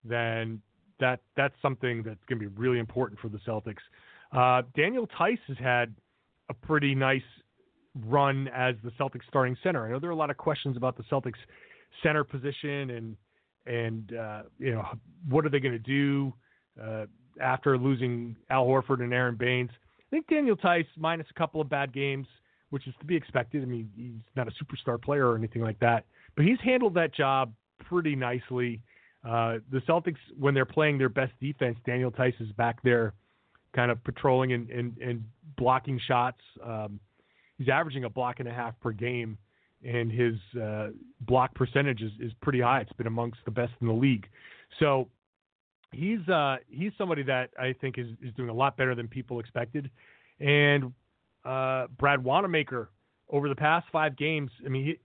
then 0.03 0.61
that 0.99 1.19
that's 1.35 1.55
something 1.61 2.03
that's 2.03 2.23
going 2.27 2.39
to 2.39 2.49
be 2.49 2.55
really 2.55 2.79
important 2.79 3.19
for 3.19 3.29
the 3.29 3.39
Celtics. 3.39 3.83
Uh, 4.31 4.63
Daniel 4.75 5.07
Theis 5.17 5.39
has 5.47 5.57
had 5.57 5.93
a 6.49 6.53
pretty 6.53 6.95
nice 6.95 7.21
run 8.05 8.49
as 8.49 8.75
the 8.83 8.91
Celtics 8.91 9.27
starting 9.27 9.55
center. 9.63 9.85
I 9.85 9.91
know 9.91 9.99
there 9.99 10.09
are 10.09 10.13
a 10.13 10.17
lot 10.17 10.29
of 10.29 10.37
questions 10.37 10.77
about 10.77 10.97
the 10.97 11.03
Celtics 11.03 11.39
center 12.03 12.23
position 12.23 12.91
and 12.91 13.15
and 13.65 14.15
uh, 14.15 14.43
you 14.57 14.71
know 14.71 14.85
what 15.29 15.45
are 15.45 15.49
they 15.49 15.59
going 15.59 15.73
to 15.73 15.79
do 15.79 16.33
uh, 16.81 17.05
after 17.41 17.77
losing 17.77 18.35
Al 18.49 18.65
Horford 18.65 19.01
and 19.01 19.13
Aron 19.13 19.35
Baynes. 19.35 19.69
I 19.73 20.09
think 20.09 20.27
Daniel 20.27 20.55
Theis, 20.55 20.85
minus 20.97 21.27
a 21.29 21.33
couple 21.39 21.59
of 21.61 21.69
bad 21.69 21.93
games, 21.93 22.27
which 22.69 22.87
is 22.87 22.93
to 22.99 23.05
be 23.05 23.15
expected. 23.15 23.63
I 23.63 23.65
mean, 23.65 23.89
he's 23.95 24.35
not 24.35 24.47
a 24.47 24.51
superstar 24.51 25.01
player 25.01 25.27
or 25.29 25.35
anything 25.35 25.61
like 25.61 25.79
that, 25.79 26.05
but 26.35 26.45
he's 26.45 26.59
handled 26.63 26.93
that 26.95 27.13
job 27.13 27.53
pretty 27.87 28.15
nicely. 28.15 28.81
Uh, 29.27 29.57
the 29.71 29.79
Celtics, 29.87 30.17
when 30.37 30.53
they're 30.53 30.65
playing 30.65 30.97
their 30.97 31.09
best 31.09 31.31
defense, 31.41 31.77
Daniel 31.85 32.11
Theis 32.11 32.35
is 32.39 32.51
back 32.53 32.81
there, 32.83 33.13
kind 33.75 33.89
of 33.89 34.03
patrolling 34.03 34.53
and, 34.53 34.69
and, 34.69 34.97
and 34.99 35.23
blocking 35.57 35.99
shots. 36.07 36.41
Um, 36.63 36.99
he's 37.57 37.69
averaging 37.69 38.03
a 38.03 38.09
block 38.09 38.39
and 38.39 38.47
a 38.47 38.53
half 38.53 38.79
per 38.79 38.91
game, 38.91 39.37
and 39.85 40.11
his 40.11 40.35
uh, 40.61 40.87
block 41.21 41.53
percentage 41.53 42.01
is, 42.01 42.11
is 42.19 42.31
pretty 42.41 42.61
high. 42.61 42.81
It's 42.81 42.93
been 42.93 43.07
amongst 43.07 43.39
the 43.45 43.51
best 43.51 43.73
in 43.81 43.87
the 43.87 43.93
league. 43.93 44.27
So 44.79 45.07
he's 45.91 46.27
uh, 46.27 46.57
he's 46.67 46.91
somebody 46.97 47.23
that 47.23 47.51
I 47.59 47.73
think 47.79 47.97
is, 47.97 48.07
is 48.21 48.33
doing 48.35 48.49
a 48.49 48.53
lot 48.53 48.77
better 48.77 48.95
than 48.95 49.07
people 49.07 49.39
expected. 49.39 49.89
And 50.39 50.93
uh, 51.45 51.87
Brad 51.97 52.23
Wanamaker 52.23 52.89
over 53.29 53.49
the 53.49 53.55
past 53.55 53.87
five 53.91 54.17
games, 54.17 54.51
I 54.65 54.69
mean, 54.69 54.85
he, 54.85 54.99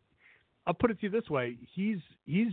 I'll 0.66 0.74
put 0.74 0.90
it 0.90 1.00
to 1.00 1.06
you 1.06 1.10
this 1.10 1.28
way: 1.28 1.56
he's 1.74 1.98
he's 2.26 2.52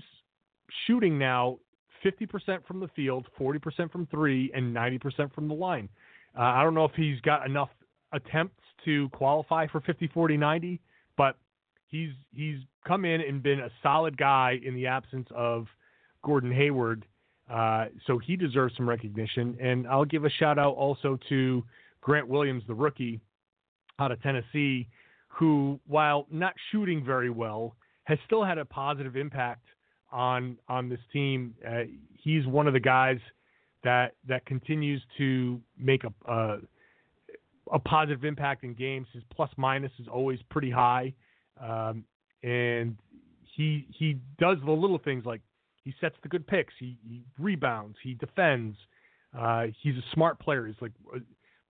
shooting 0.86 1.18
now 1.18 1.60
50% 2.06 2.66
from 2.66 2.80
the 2.80 2.88
field, 2.90 3.28
40% 3.40 3.92
from 3.92 4.06
three, 4.08 4.52
and 4.54 4.76
90% 4.76 5.34
from 5.34 5.48
the 5.48 5.54
line. 5.54 5.90
Uh, 6.38 6.42
I 6.42 6.64
don't 6.64 6.74
know 6.74 6.86
if 6.86 6.92
he's 6.96 7.20
got 7.22 7.46
enough 7.46 7.70
attempts 8.12 8.62
to 8.86 9.10
qualify 9.10 9.68
for 9.68 9.82
50, 9.82 10.08
40, 10.14 10.38
90, 10.38 10.80
but 11.18 11.38
he's 11.88 12.12
he's 12.34 12.60
come 12.88 13.06
in 13.06 13.22
and 13.22 13.42
been 13.44 13.60
a 13.60 13.70
solid 13.84 14.18
guy 14.18 14.60
in 14.64 14.76
the 14.76 14.88
absence 14.88 15.28
of 15.36 15.68
Gordon 16.24 16.52
Hayward. 16.52 17.06
Uh, 17.50 17.86
so 18.06 18.18
he 18.18 18.36
deserves 18.36 18.76
some 18.76 18.88
recognition. 18.88 19.58
And 19.62 19.88
I'll 19.88 20.06
give 20.06 20.26
a 20.26 20.30
shout 20.30 20.60
out 20.60 20.76
also 20.76 21.18
to 21.30 21.64
Grant 22.02 22.28
Williams, 22.28 22.64
the 22.68 22.74
rookie 22.74 23.22
out 24.00 24.12
of 24.12 24.22
Tennessee, 24.22 24.88
who, 25.28 25.80
while 25.88 26.28
not 26.30 26.54
shooting 26.72 27.04
very 27.04 27.30
well, 27.30 27.76
has 28.04 28.18
still 28.26 28.44
had 28.44 28.58
a 28.58 28.66
positive 28.66 29.16
impact 29.16 29.66
on 30.12 30.58
on 30.68 30.90
this 30.90 31.00
team. 31.12 31.54
Uh, 31.68 31.84
he's 32.14 32.46
one 32.48 32.68
of 32.68 32.74
the 32.74 32.80
guys 32.80 33.20
that 33.84 34.14
that 34.28 34.46
continues 34.46 35.02
to 35.18 35.60
make 35.78 36.04
a, 36.04 36.32
a 36.32 36.58
a 37.72 37.80
positive 37.80 38.24
impact 38.24 38.64
in 38.64 38.74
games. 38.74 39.08
His 39.14 39.24
plus 39.34 39.50
minus 39.58 39.92
is 40.00 40.08
always 40.08 40.40
pretty 40.50 40.72
high, 40.72 41.14
um, 41.62 42.04
and 42.44 42.98
he 43.56 43.88
he 43.98 44.18
does 44.40 44.58
the 44.66 44.72
little 44.72 45.00
things 45.00 45.26
like 45.26 45.42
he 45.88 45.94
sets 46.02 46.16
the 46.22 46.28
good 46.28 46.46
picks, 46.46 46.74
he, 46.78 46.98
he 47.08 47.24
rebounds, 47.40 47.98
he 48.04 48.14
defends. 48.14 48.76
Uh, 49.38 49.68
he's 49.82 49.96
a 49.96 50.04
smart 50.14 50.38
player. 50.38 50.68
He's 50.68 50.76
like 50.82 50.92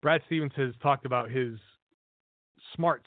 Brad 0.01 0.22
Stevens 0.26 0.53
has 0.55 0.73
talked 0.81 1.05
about 1.05 1.30
his 1.30 1.59
smarts 2.76 3.05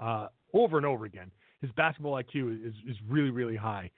uh, 0.00 0.26
over 0.52 0.76
and 0.76 0.84
over 0.84 1.04
again. 1.04 1.30
His 1.60 1.70
basketball 1.76 2.20
IQ 2.20 2.66
is 2.66 2.74
is 2.88 2.96
really 3.08 3.30
really 3.30 3.56
high. 3.56 3.90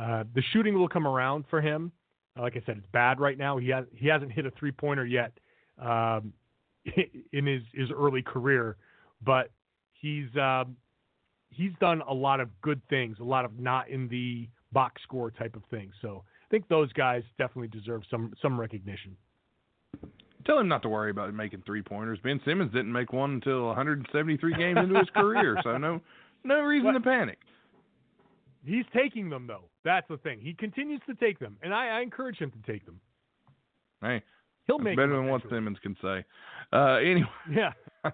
Uh, 0.00 0.24
the 0.34 0.42
shooting 0.52 0.74
will 0.74 0.88
come 0.88 1.06
around 1.06 1.44
for 1.48 1.60
him. 1.60 1.92
like 2.36 2.56
I 2.56 2.62
said, 2.66 2.78
it's 2.78 2.86
bad 2.92 3.20
right 3.20 3.38
now. 3.38 3.56
He 3.58 3.68
has 3.68 3.84
he 3.94 4.08
hasn't 4.08 4.32
hit 4.32 4.46
a 4.46 4.50
three 4.58 4.72
pointer 4.72 5.06
yet 5.06 5.32
um, 5.80 6.32
in 7.32 7.46
his 7.46 7.62
his 7.72 7.90
early 7.90 8.22
career, 8.22 8.76
but 9.24 9.50
he's 9.92 10.26
um, 10.36 10.76
he's 11.52 11.72
done 11.80 12.02
a 12.08 12.14
lot 12.14 12.40
of 12.40 12.48
good 12.62 12.80
things, 12.88 13.18
a 13.20 13.24
lot 13.24 13.44
of 13.44 13.58
not 13.58 13.88
in 13.88 14.08
the 14.08 14.48
box 14.72 15.02
score 15.02 15.30
type 15.30 15.54
of 15.54 15.62
things. 15.70 15.92
So 16.02 16.24
I 16.26 16.46
think 16.50 16.68
those 16.68 16.92
guys 16.92 17.22
definitely 17.38 17.68
deserve 17.68 18.02
some 18.10 18.32
some 18.42 18.58
recognition. 18.58 19.16
Tell 20.44 20.58
him 20.58 20.66
not 20.66 20.82
to 20.82 20.88
worry 20.88 21.10
about 21.10 21.32
making 21.34 21.62
three 21.64 21.82
pointers. 21.82 22.18
Ben 22.24 22.40
Simmons 22.44 22.72
didn't 22.72 22.90
make 22.92 23.12
one 23.12 23.30
until 23.34 23.66
173 23.66 24.54
games 24.54 24.78
into 24.82 24.98
his 24.98 25.08
career, 25.10 25.56
so 25.62 25.78
no 25.78 26.00
no 26.44 26.60
reason 26.62 26.86
What? 26.86 26.92
to 26.94 27.00
panic. 27.00 27.38
He's 28.64 28.84
taking 28.94 29.28
them 29.28 29.46
though. 29.46 29.64
That's 29.84 30.06
the 30.08 30.16
thing. 30.18 30.40
He 30.40 30.54
continues 30.54 31.00
to 31.08 31.14
take 31.14 31.38
them, 31.38 31.56
and 31.62 31.72
I, 31.74 31.98
I 31.98 32.00
encourage 32.00 32.38
him 32.38 32.50
to 32.52 32.72
take 32.72 32.84
them. 32.86 33.00
Hey, 34.00 34.22
He'll 34.66 34.78
make 34.78 34.96
better 34.96 35.16
than 35.16 35.28
what. 35.28 35.42
Simmons 35.50 35.78
can 35.82 35.96
say. 36.02 36.24
Uh, 36.72 36.94
anyway, 36.96 37.28
Yeah. 37.50 37.72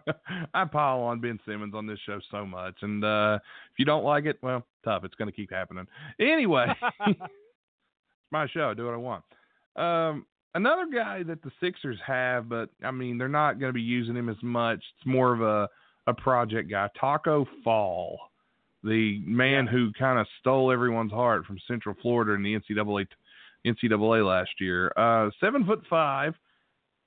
I 0.54 0.64
pile 0.64 1.00
on 1.00 1.20
Ben 1.20 1.38
Simmons 1.46 1.74
on 1.74 1.86
this 1.86 1.98
show 2.04 2.20
so 2.30 2.44
much, 2.44 2.74
and 2.82 3.02
uh, 3.04 3.38
if 3.72 3.78
you 3.78 3.84
don't 3.84 4.04
like 4.04 4.26
it, 4.26 4.38
well, 4.42 4.64
tough. 4.84 5.04
It's 5.04 5.14
going 5.14 5.30
to 5.30 5.36
keep 5.36 5.50
happening. 5.50 5.86
Anyway, 6.20 6.66
it's 7.06 7.20
my 8.30 8.46
show. 8.48 8.70
I 8.70 8.74
do 8.74 8.84
what 8.84 8.94
I 8.94 8.98
want. 8.98 9.24
Um, 9.76 10.26
another 10.54 10.86
guy 10.92 11.22
that 11.22 11.42
the 11.42 11.50
Sixers 11.60 11.98
have, 12.06 12.48
but 12.48 12.70
I 12.84 12.90
mean 12.90 13.16
they're 13.16 13.28
not 13.28 13.58
going 13.60 13.70
to 13.70 13.74
be 13.74 13.80
using 13.80 14.16
him 14.16 14.28
as 14.28 14.42
much. 14.42 14.78
It's 14.78 15.06
more 15.06 15.32
of 15.32 15.40
a 15.40 15.68
a 16.06 16.14
project 16.14 16.70
guy. 16.70 16.88
Tacko 17.00 17.46
Fall, 17.62 18.18
the 18.82 19.20
man 19.24 19.66
who 19.66 19.92
kind 19.98 20.18
of 20.18 20.26
stole 20.40 20.72
everyone's 20.72 21.12
heart 21.12 21.44
from 21.44 21.58
Central 21.68 21.94
Florida 22.00 22.32
in 22.32 22.42
the 22.42 22.54
NCAA 22.58 23.06
NCAA 23.66 24.26
last 24.26 24.50
year. 24.60 24.92
Uh, 24.96 25.30
seven 25.40 25.64
foot 25.64 25.82
five, 25.88 26.34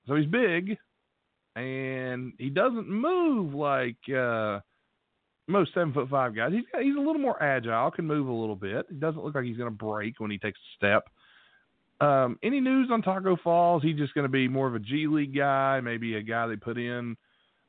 so 0.08 0.16
he's 0.16 0.28
big, 0.28 0.78
and 1.56 2.34
he 2.38 2.50
doesn't 2.50 2.90
move 2.90 3.54
like 3.54 3.98
uh, 4.16 4.60
most 5.48 5.74
seven 5.74 5.94
foot 5.94 6.10
five 6.10 6.36
guys. 6.36 6.52
He's 6.54 6.66
he's 6.82 6.96
a 6.96 7.00
little 7.00 7.20
more 7.20 7.42
agile, 7.42 7.92
can 7.92 8.06
move 8.06 8.28
a 8.28 8.34
little 8.34 8.56
bit. 8.56 8.86
He 8.90 8.96
doesn't 8.96 9.24
look 9.24 9.36
like 9.36 9.46
he's 9.46 9.58
going 9.58 9.70
to 9.70 9.76
break 9.76 10.20
when 10.20 10.32
he 10.32 10.38
takes 10.38 10.60
a 10.60 10.76
step. 10.78 11.04
Um, 12.02 12.40
any 12.42 12.60
news 12.60 12.90
on 12.92 13.04
Tacko 13.04 13.40
Falls? 13.44 13.84
He's 13.84 13.98
just 13.98 14.14
going 14.16 14.26
to 14.26 14.30
be 14.30 14.48
more 14.48 14.68
of 14.68 14.74
a 14.74 14.80
G 14.80 15.06
League 15.08 15.36
guy, 15.36 15.80
maybe 15.82 16.16
a 16.16 16.24
guy 16.24 16.48
they 16.48 16.56
put 16.56 16.78
in 16.78 17.16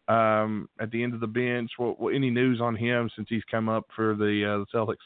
um, 0.09 0.69
at 0.81 0.91
the 0.91 1.03
end 1.03 1.15
of 1.15 1.21
the 1.21 1.27
bench. 1.27 1.71
What, 1.77 2.01
what, 2.01 2.15
any 2.15 2.31
news 2.31 2.61
on 2.61 2.75
him 2.75 3.11
since 3.15 3.29
he's 3.29 3.43
come 3.51 3.69
up 3.69 3.85
for 3.95 4.15
the 4.15 4.45
uh, 4.45 4.59
the 4.59 4.67
Celtics? 4.75 4.97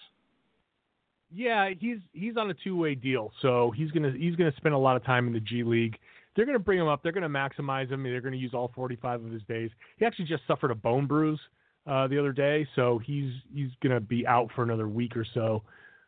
Yeah, 1.36 1.68
he's 1.78 1.98
he's 2.14 2.38
on 2.38 2.48
a 2.48 2.54
two 2.54 2.76
way 2.76 2.94
deal, 2.94 3.30
so 3.42 3.70
he's 3.76 3.90
gonna 3.90 4.10
he's 4.16 4.34
gonna 4.36 4.54
spend 4.56 4.74
a 4.74 4.78
lot 4.78 4.96
of 4.96 5.04
time 5.04 5.26
in 5.26 5.34
the 5.34 5.40
G 5.40 5.62
League. 5.62 5.98
They're 6.34 6.46
gonna 6.46 6.58
bring 6.58 6.78
him 6.78 6.88
up. 6.88 7.02
They're 7.02 7.12
gonna 7.12 7.28
maximize 7.28 7.90
him. 7.90 8.02
They're 8.02 8.22
gonna 8.22 8.36
use 8.36 8.54
all 8.54 8.72
45 8.74 9.26
of 9.26 9.30
his 9.30 9.42
days. 9.42 9.70
He 9.98 10.06
actually 10.06 10.24
just 10.24 10.44
suffered 10.46 10.70
a 10.70 10.74
bone 10.74 11.06
bruise 11.06 11.38
uh, 11.86 12.06
the 12.08 12.18
other 12.18 12.32
day, 12.32 12.66
so 12.74 12.98
he's 13.04 13.32
he's 13.54 13.68
gonna 13.82 14.00
be 14.00 14.26
out 14.26 14.50
for 14.56 14.62
another 14.62 14.88
week 14.88 15.14
or 15.14 15.26
so. 15.34 15.62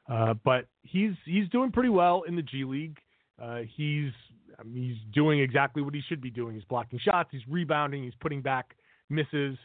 Uh, 0.09 0.33
but 0.45 0.67
he's 0.83 1.13
he's 1.27 1.47
doing 1.51 1.73
pretty 1.73 1.91
well 1.91 2.23
in 2.23 2.35
the 2.35 2.43
G 2.43 2.65
League. 2.65 2.97
Uh, 3.41 3.61
he's 3.77 4.13
I 4.59 4.63
mean, 4.63 4.83
he's 4.83 5.15
doing 5.15 5.41
exactly 5.41 5.83
what 5.83 5.95
he 5.95 6.01
should 6.09 6.23
be 6.23 6.31
doing. 6.31 6.55
He's 6.55 6.65
blocking 6.65 6.99
shots. 6.99 7.29
He's 7.33 7.47
rebounding. 7.47 8.03
He's 8.03 8.17
putting 8.19 8.41
back 8.41 8.77
misses. 9.11 9.59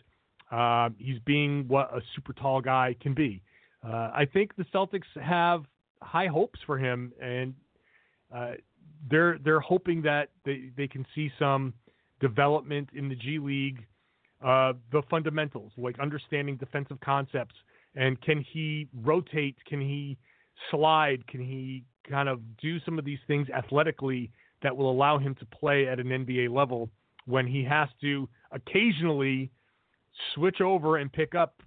Uh, 0.52 0.90
he's 0.98 1.20
being 1.26 1.70
what 1.70 1.90
a 1.96 2.02
super 2.16 2.34
tall 2.34 2.60
guy 2.60 2.98
can 3.00 3.14
be. 3.14 3.42
Uh, 3.86 4.12
I 4.14 4.28
think 4.32 4.56
the 4.56 4.66
Celtics 4.74 5.02
have 5.22 5.64
high 6.02 6.28
hopes 6.28 6.60
for 6.66 6.78
him, 6.78 7.12
and 7.22 7.54
uh, 8.34 8.52
they're 9.10 9.38
they're 9.44 9.60
hoping 9.60 10.02
that 10.04 10.30
they, 10.46 10.70
they 10.78 10.88
can 10.88 11.06
see 11.14 11.32
some 11.38 11.74
development 12.20 12.90
in 12.94 13.10
the 13.10 13.16
G 13.16 13.40
League, 13.40 13.86
uh, 14.44 14.74
the 14.92 15.02
fundamentals 15.10 15.72
like 15.78 16.00
understanding 16.00 16.56
defensive 16.56 17.00
concepts, 17.02 17.56
and 17.96 18.20
can 18.22 18.44
he 18.54 18.88
rotate? 19.04 19.58
Can 19.68 19.82
he 19.82 20.18
slide? 20.72 21.28
Can 21.28 21.42
he 21.42 21.84
kind 22.10 22.30
of 22.30 22.40
do 22.62 22.80
some 22.82 23.00
of 23.00 23.06
these 23.06 23.20
things 23.28 23.48
athletically 23.50 24.32
that 24.62 24.76
will 24.76 24.90
allow 24.90 25.18
him 25.18 25.36
to 25.36 25.46
play 25.46 25.88
at 25.88 26.00
an 26.00 26.08
NBA 26.08 26.50
level 26.54 26.90
when 27.26 27.48
he 27.48 27.64
has 27.64 27.90
to 28.02 28.28
occasionally 28.52 29.52
switch 30.34 30.62
over 30.62 30.98
and 30.98 31.12
pick 31.12 31.36
up 31.36 31.62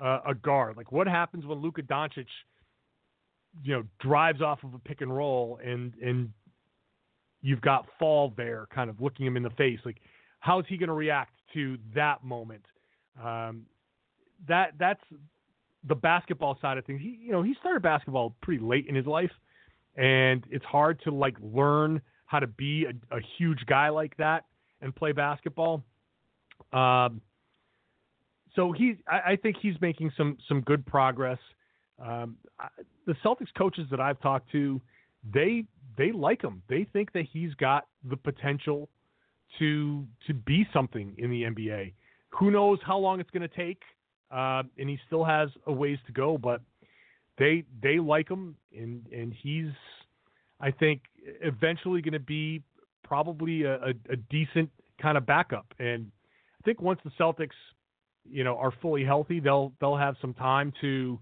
uh, 0.00 0.20
a 0.26 0.34
guard. 0.34 0.76
Like 0.76 0.92
what 0.92 1.06
happens 1.06 1.46
when 1.46 1.58
Luka 1.58 1.82
Doncic, 1.82 2.26
you 3.62 3.74
know, 3.74 3.82
drives 4.00 4.40
off 4.40 4.62
of 4.64 4.74
a 4.74 4.78
pick 4.78 5.00
and 5.00 5.14
roll 5.14 5.58
and 5.64 5.92
and 6.02 6.30
you've 7.42 7.60
got 7.60 7.86
Fall 7.98 8.32
there, 8.36 8.66
kind 8.74 8.90
of 8.90 9.00
looking 9.00 9.26
him 9.26 9.36
in 9.36 9.42
the 9.42 9.50
face. 9.50 9.80
Like 9.84 9.98
how 10.40 10.58
is 10.58 10.66
he 10.68 10.76
going 10.76 10.88
to 10.88 10.94
react 10.94 11.32
to 11.54 11.78
that 11.94 12.24
moment? 12.24 12.64
Um, 13.22 13.66
that 14.48 14.72
that's 14.78 15.02
the 15.88 15.94
basketball 15.94 16.58
side 16.60 16.78
of 16.78 16.84
things, 16.84 17.00
he 17.00 17.18
you 17.20 17.32
know 17.32 17.42
he 17.42 17.54
started 17.60 17.82
basketball 17.82 18.34
pretty 18.42 18.62
late 18.62 18.86
in 18.86 18.94
his 18.94 19.06
life, 19.06 19.30
and 19.96 20.44
it's 20.50 20.64
hard 20.64 21.00
to 21.04 21.10
like 21.10 21.36
learn 21.40 22.00
how 22.26 22.38
to 22.38 22.46
be 22.46 22.86
a, 22.86 23.16
a 23.16 23.20
huge 23.38 23.64
guy 23.66 23.88
like 23.88 24.16
that 24.16 24.44
and 24.82 24.94
play 24.94 25.12
basketball. 25.12 25.82
Um, 26.72 27.20
so 28.54 28.72
he, 28.72 28.96
I, 29.08 29.32
I 29.32 29.36
think 29.36 29.56
he's 29.60 29.74
making 29.80 30.12
some 30.16 30.38
some 30.48 30.60
good 30.62 30.84
progress. 30.86 31.38
Um, 31.98 32.36
I, 32.58 32.68
the 33.06 33.14
Celtics 33.24 33.52
coaches 33.56 33.86
that 33.90 34.00
I've 34.00 34.20
talked 34.20 34.50
to, 34.52 34.80
they 35.32 35.64
they 35.96 36.12
like 36.12 36.42
him. 36.42 36.62
They 36.68 36.86
think 36.92 37.12
that 37.12 37.26
he's 37.32 37.54
got 37.54 37.86
the 38.08 38.16
potential 38.16 38.88
to 39.58 40.06
to 40.26 40.34
be 40.34 40.66
something 40.72 41.14
in 41.18 41.30
the 41.30 41.42
NBA. 41.42 41.92
Who 42.30 42.50
knows 42.50 42.78
how 42.84 42.98
long 42.98 43.20
it's 43.20 43.30
going 43.30 43.48
to 43.48 43.56
take? 43.56 43.82
Uh, 44.30 44.62
and 44.78 44.88
he 44.88 44.98
still 45.06 45.24
has 45.24 45.48
a 45.66 45.72
ways 45.72 45.98
to 46.06 46.12
go, 46.12 46.38
but 46.38 46.60
they 47.38 47.64
they 47.82 47.98
like 47.98 48.28
him, 48.28 48.54
and 48.76 49.04
and 49.12 49.34
he's, 49.42 49.72
I 50.60 50.70
think, 50.70 51.02
eventually 51.42 52.00
going 52.00 52.12
to 52.12 52.20
be 52.20 52.62
probably 53.02 53.64
a, 53.64 53.74
a, 53.76 53.88
a 54.10 54.16
decent 54.30 54.70
kind 55.02 55.18
of 55.18 55.26
backup. 55.26 55.66
And 55.80 56.12
I 56.60 56.62
think 56.64 56.80
once 56.80 57.00
the 57.02 57.10
Celtics, 57.18 57.48
you 58.28 58.44
know, 58.44 58.56
are 58.56 58.72
fully 58.82 59.04
healthy, 59.04 59.40
they'll 59.40 59.72
they'll 59.80 59.96
have 59.96 60.16
some 60.20 60.34
time 60.34 60.72
to, 60.80 61.18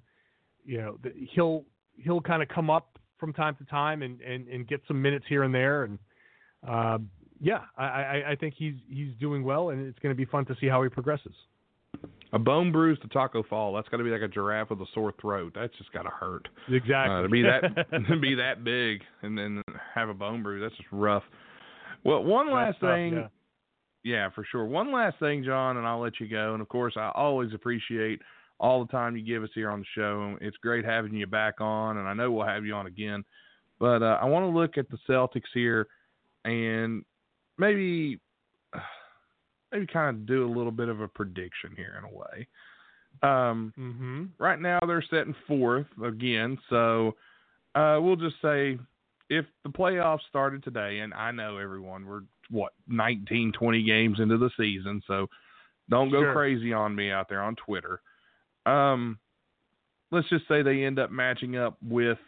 you 0.65 0.79
know, 0.79 0.99
the, 1.03 1.13
he'll 1.35 1.65
he'll 1.97 2.21
kind 2.21 2.43
of 2.43 2.49
come 2.49 2.71
up 2.71 2.99
from 3.19 3.33
time 3.33 3.57
to 3.57 3.65
time 3.65 4.03
and, 4.03 4.21
and, 4.21 4.47
and 4.49 4.69
get 4.69 4.81
some 4.87 5.03
minutes 5.03 5.25
here 5.29 5.43
and 5.43 5.55
there. 5.55 5.85
And 5.85 5.99
um, 6.67 7.11
yeah, 7.41 7.63
I, 7.77 7.85
I, 7.85 8.23
I 8.31 8.37
think 8.37 8.55
he's 8.57 8.75
he's 8.89 9.13
doing 9.21 9.45
well, 9.45 9.71
and 9.71 9.87
it's 9.87 9.99
going 9.99 10.15
to 10.15 10.17
be 10.17 10.25
fun 10.25 10.45
to 10.47 10.57
see 10.61 10.67
how 10.69 10.83
he 10.83 10.89
progresses. 10.89 11.35
A 12.33 12.39
bone 12.39 12.71
bruise 12.71 12.99
to 13.01 13.09
Tacko 13.09 13.43
Fall. 13.49 13.73
That's 13.73 13.89
got 13.89 13.97
to 13.97 14.05
be 14.05 14.11
like 14.11 14.21
a 14.21 14.29
giraffe 14.29 14.69
with 14.71 14.81
a 14.81 14.87
sore 14.93 15.15
throat. 15.21 15.53
That's 15.55 15.73
just 15.79 15.91
got 15.93 16.03
to 16.03 16.11
hurt. 16.11 16.47
Exactly. 16.71 17.15
Uh, 17.17 17.23
to 17.23 17.29
be 17.29 17.43
that 17.43 17.91
to 18.09 18.19
be 18.19 18.35
that 18.35 18.65
big 18.65 19.03
and 19.23 19.37
then 19.37 19.63
have 19.95 20.11
a 20.11 20.15
bone 20.15 20.43
bruise. 20.43 20.63
That's 20.63 20.77
just 20.77 20.89
rough. 20.93 21.23
Well, 22.05 22.23
one 22.23 22.53
last 22.53 22.79
That's 22.81 22.81
tough, 22.81 22.95
thing. 22.97 23.13
yeah. 23.15 23.29
Yeah, 24.05 24.31
for 24.31 24.45
sure. 24.51 24.65
One 24.65 24.93
last 24.93 25.19
thing, 25.19 25.45
John, 25.45 25.77
and 25.77 25.87
I'll 25.87 26.01
let 26.01 26.21
you 26.21 26.29
go. 26.29 26.53
And 26.53 26.63
of 26.63 26.69
course, 26.69 26.95
I 26.97 27.11
always 27.15 27.53
appreciate 27.53 28.21
all 28.61 28.85
the 28.85 28.91
time 28.91 29.17
you 29.17 29.25
give 29.25 29.43
us 29.43 29.51
here 29.55 29.71
on 29.71 29.81
the 29.81 29.87
show. 29.95 30.37
It's 30.41 30.57
great 30.59 30.85
having 30.85 31.15
you 31.15 31.27
back 31.27 31.61
on, 31.61 31.99
and 31.99 32.09
I 32.09 32.15
know 32.15 32.31
we'll 32.31 32.47
have 32.47 32.65
you 32.65 32.75
on 32.75 32.87
again. 32.87 33.25
But 33.79 34.03
uh, 34.03 34.19
I 34.21 34.25
want 34.25 34.45
to 34.45 34.59
look 34.59 34.79
at 34.79 34.89
the 34.91 34.99
Celtics 35.09 35.43
here 35.55 35.87
and 36.45 37.05
maybe 37.59 38.19
maybe 39.73 39.87
kind 39.87 40.17
of 40.17 40.27
do 40.27 40.47
a 40.47 40.55
little 40.55 40.73
bit 40.73 40.89
of 40.89 41.01
a 41.01 41.09
prediction 41.09 41.71
here 41.77 41.97
in 41.99 42.05
a 42.05 42.17
way. 42.17 42.49
Um, 43.23 43.73
mm-hmm. 43.79 44.25
Right 44.39 44.61
now 44.61 44.79
they're 44.87 45.05
setting 45.11 45.35
fourth 45.47 45.87
again, 46.05 46.59
so 46.71 47.15
uh, 47.75 47.99
we'll 48.01 48.17
just 48.17 48.37
say 48.43 48.79
if 49.29 49.45
the 49.65 49.71
playoffs 49.71 50.21
started 50.29 50.63
today, 50.63 51.01
and 51.01 51.13
I 51.15 51.31
know 51.33 51.59
everyone, 51.59 52.07
we're 52.07 52.23
what 52.51 52.73
19, 52.87 53.53
20 53.53 53.83
games 53.83 54.21
into 54.21 54.39
the 54.39 54.51
season, 54.57 55.03
so 55.07 55.29
don't 55.91 56.11
go 56.11 56.23
Sure. 56.23 56.33
crazy 56.33 56.73
on 56.73 56.95
me 56.95 57.11
out 57.11 57.29
there 57.29 57.43
on 57.43 57.57
Twitter. 57.57 58.01
Um, 58.67 59.19
let's 60.11 60.29
just 60.29 60.47
say 60.49 60.63
they 60.63 60.85
end 60.85 60.99
up 60.99 61.11
matching 61.11 61.57
up 61.57 61.77
with, 61.83 62.19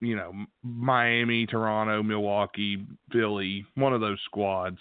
you 0.00 0.16
know, 0.16 0.32
Miami, 0.62 1.46
Toronto, 1.46 2.02
Milwaukee, 2.02 2.86
Philly, 3.10 3.64
one 3.74 3.92
of 3.92 4.00
those 4.00 4.20
squads. 4.24 4.78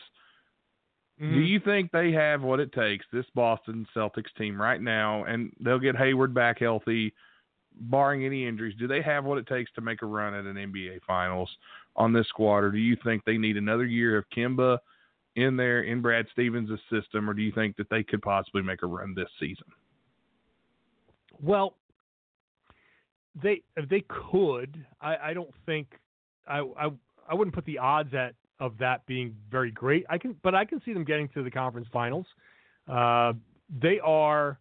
Do 1.17 1.25
Mhm. 1.25 1.47
you 1.47 1.59
think 1.61 1.91
they 1.91 2.11
have 2.11 2.41
what 2.41 2.59
it 2.59 2.73
takes, 2.73 3.05
this 3.11 3.29
Boston 3.35 3.87
Celtics 3.95 4.33
team 4.37 4.61
right 4.61 4.81
now, 4.81 5.23
and 5.23 5.55
they'll 5.61 5.79
get 5.79 5.95
Hayward 5.95 6.33
back 6.33 6.59
healthy, 6.59 7.13
barring 7.73 8.25
any 8.25 8.45
injuries? 8.45 8.75
Do 8.75 8.87
they 8.87 9.01
have 9.01 9.23
what 9.23 9.37
it 9.37 9.47
takes 9.47 9.71
to 9.73 9.81
make 9.81 10.01
a 10.01 10.05
run 10.05 10.33
at 10.33 10.45
an 10.45 10.57
NBA 10.57 10.99
Finals 11.07 11.57
on 11.95 12.13
this 12.13 12.27
squad, 12.27 12.57
or 12.57 12.71
do 12.71 12.77
you 12.77 12.97
think 13.03 13.23
they 13.23 13.37
need 13.37 13.57
another 13.57 13.85
year 13.85 14.17
of 14.17 14.25
Kemba 14.35 14.77
in 15.35 15.57
there 15.57 15.81
in 15.81 16.01
Brad 16.01 16.25
Stevens' 16.31 16.69
system, 16.89 17.29
or 17.29 17.33
do 17.33 17.41
you 17.41 17.51
think 17.51 17.75
that 17.77 17.89
they 17.89 18.03
could 18.03 18.21
possibly 18.21 18.61
make 18.61 18.83
a 18.83 18.87
run 18.87 19.13
this 19.15 19.29
season? 19.39 19.67
Well, 21.41 21.75
they 23.41 23.61
they 23.89 24.03
could. 24.31 24.85
I, 25.01 25.17
I 25.17 25.33
don't 25.33 25.53
think 25.65 25.87
I, 26.47 26.59
I 26.79 26.89
I 27.29 27.33
wouldn't 27.33 27.53
put 27.53 27.65
the 27.65 27.77
odds 27.77 28.13
at 28.13 28.35
of 28.59 28.77
that 28.77 29.05
being 29.05 29.35
very 29.51 29.71
great. 29.71 30.05
I 30.09 30.17
can, 30.17 30.35
but 30.41 30.55
I 30.55 30.63
can 30.63 30.81
see 30.85 30.93
them 30.93 31.03
getting 31.03 31.27
to 31.29 31.43
the 31.43 31.51
conference 31.51 31.87
finals. 31.91 32.25
Uh, 32.87 33.33
they 33.81 33.99
are, 33.99 34.59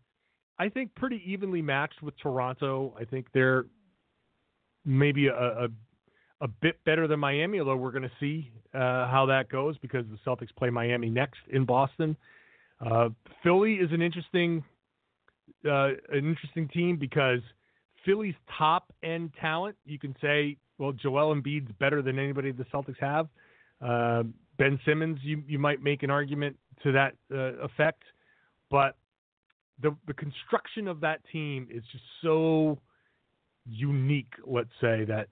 I 0.59 0.69
think, 0.69 0.95
pretty 0.97 1.23
evenly 1.25 1.63
matched 1.63 2.03
with 2.03 2.19
Toronto. 2.19 2.95
I 2.99 3.05
think 3.05 3.27
they're 3.33 3.67
maybe 4.85 5.29
a 5.29 5.35
a, 5.35 5.69
a 6.45 6.49
bit 6.49 6.77
better 6.85 7.09
than 7.09 7.19
Miami, 7.19 7.59
although 7.59 7.75
we're 7.75 7.91
going 7.91 8.03
to 8.03 8.11
see 8.21 8.51
uh, 8.75 9.09
how 9.09 9.25
that 9.27 9.49
goes 9.49 9.79
because 9.79 10.05
the 10.11 10.19
Celtics 10.31 10.55
play 10.57 10.69
Miami 10.69 11.09
next 11.09 11.41
in 11.51 11.65
Boston. 11.65 12.17
Uh, 12.85 13.09
Philly 13.43 13.75
is 13.75 13.91
an 13.93 14.03
interesting 14.03 14.63
uh, 15.67 15.89
an 16.11 16.29
interesting 16.29 16.69
team 16.69 16.99
because 16.99 17.41
Philly's 18.05 18.35
top 18.59 18.93
end 19.03 19.31
talent, 19.41 19.77
you 19.87 19.99
can 19.99 20.15
say, 20.21 20.59
well, 20.77 20.93
Joel 20.93 21.35
Embiid's 21.35 21.73
better 21.81 22.03
than 22.03 22.19
anybody 22.19 22.53
the 22.53 22.65
Celtics 22.65 23.01
have. 23.01 23.29
Uh, 23.81 24.25
ben 24.59 24.79
Simmons, 24.87 25.19
you 25.23 25.43
you 25.49 25.59
might 25.59 25.83
make 25.83 26.03
an 26.03 26.11
argument 26.11 26.57
to 26.83 26.93
that 26.93 27.15
uh, 27.33 27.65
effect, 27.65 28.03
but 28.71 28.97
the 29.81 29.97
the 30.07 30.15
construction 30.15 30.89
of 30.89 31.01
that 31.01 31.21
team 31.33 31.69
is 31.71 31.83
just 31.91 32.05
so 32.23 32.79
unique. 33.65 34.33
Let's 34.47 34.69
say 34.83 35.07
that 35.07 35.29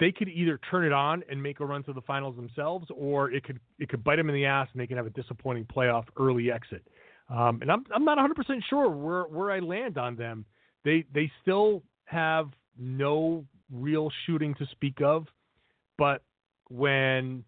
they 0.00 0.10
could 0.10 0.28
either 0.28 0.58
turn 0.70 0.84
it 0.84 0.92
on 0.92 1.22
and 1.30 1.42
make 1.42 1.60
a 1.60 1.66
run 1.66 1.82
to 1.84 1.92
the 1.92 2.00
finals 2.02 2.36
themselves, 2.36 2.86
or 2.94 3.30
it 3.30 3.44
could 3.44 3.60
it 3.78 3.88
could 3.88 4.02
bite 4.02 4.16
them 4.16 4.28
in 4.28 4.34
the 4.34 4.44
ass 4.44 4.68
and 4.72 4.80
they 4.80 4.86
can 4.86 4.96
have 4.96 5.06
a 5.06 5.10
disappointing 5.10 5.64
playoff 5.64 6.04
early 6.18 6.50
exit. 6.50 6.86
Um, 7.30 7.60
and 7.62 7.70
I'm 7.70 7.84
I'm 7.94 8.04
not 8.04 8.16
100 8.16 8.34
percent 8.34 8.64
sure 8.68 8.88
where 8.90 9.24
where 9.24 9.50
I 9.50 9.60
land 9.60 9.98
on 9.98 10.16
them. 10.16 10.44
They 10.84 11.04
they 11.14 11.30
still 11.42 11.82
have 12.06 12.48
no 12.78 13.44
real 13.72 14.10
shooting 14.26 14.54
to 14.56 14.66
speak 14.72 15.00
of, 15.00 15.26
but 15.96 16.22
when 16.68 17.44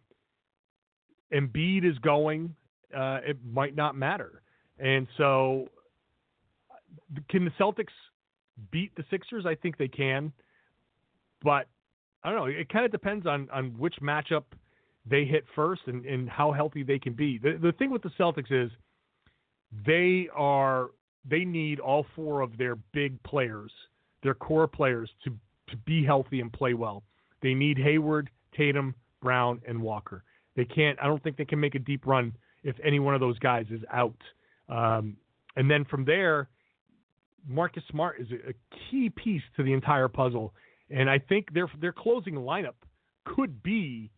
Embiid 1.33 1.85
is 1.85 1.99
going, 1.99 2.55
uh, 2.97 3.19
it 3.27 3.39
might 3.45 3.75
not 3.75 3.97
matter. 3.97 4.43
And 4.79 5.07
so, 5.17 5.69
can 7.29 7.45
the 7.45 7.51
Celtics 7.59 7.87
beat 8.71 8.95
the 8.97 9.05
Sixers? 9.11 9.45
I 9.47 9.55
think 9.55 9.77
they 9.77 9.89
can, 9.89 10.33
but 11.43 11.67
I 12.27 12.31
don't 12.31 12.41
know. 12.41 12.47
It 12.47 12.69
kind 12.69 12.85
of 12.85 12.91
depends 12.91 13.25
on 13.25 13.49
on 13.53 13.79
which 13.79 13.95
matchup 14.03 14.43
they 15.09 15.25
hit 15.25 15.45
first 15.55 15.83
and, 15.87 16.05
and 16.05 16.29
how 16.29 16.51
healthy 16.51 16.83
they 16.83 16.99
can 16.99 17.13
be. 17.13 17.39
The 17.39 17.57
the 17.63 17.71
thing 17.71 17.93
with 17.93 18.03
the 18.03 18.11
Celtics 18.19 18.51
is 18.51 18.73
they 19.87 20.29
are 20.35 20.91
they 21.25 21.45
need 21.45 21.79
all 21.79 22.05
four 22.17 22.41
of 22.41 22.59
their 22.59 22.75
big 22.93 23.23
players, 23.23 23.71
their 24.25 24.35
core 24.35 24.67
players, 24.67 25.09
to 25.23 25.31
to 25.69 25.77
be 25.79 26.05
healthy 26.05 26.41
and 26.41 26.53
play 26.53 26.75
well. 26.75 27.05
They 27.43 27.55
need 27.55 27.79
Hayward, 27.79 28.29
Tatum, 28.57 28.97
Brown, 29.23 29.61
and 29.67 29.81
Walker. 29.81 30.25
They 30.57 30.65
can't. 30.65 30.99
I 31.01 31.07
don't 31.07 31.23
think 31.23 31.37
they 31.37 31.45
can 31.45 31.61
make 31.61 31.77
a 31.77 31.81
deep 31.81 32.07
run 32.07 32.33
if 32.65 32.75
any 32.83 32.99
one 32.99 33.15
of 33.15 33.21
those 33.21 33.39
guys 33.39 33.67
is 33.71 33.83
out. 33.93 34.21
Um, 34.69 35.17
and 35.55 35.71
then 35.71 35.85
from 35.85 36.05
there, 36.05 36.49
Marcus 37.49 37.85
Smart 37.89 38.21
is 38.21 38.27
a, 38.33 38.51
a 38.51 38.53
key 38.91 39.11
piece 39.11 39.43
to 39.57 39.63
the 39.63 39.73
entire 39.73 40.09
puzzle. 40.09 40.55
And 40.91 41.11
I 41.11 41.19
think 41.19 41.53
their 41.53 41.69
their 41.81 41.93
closing 41.93 42.35
lineup 42.35 42.75
could 43.25 43.63
be 43.63 44.11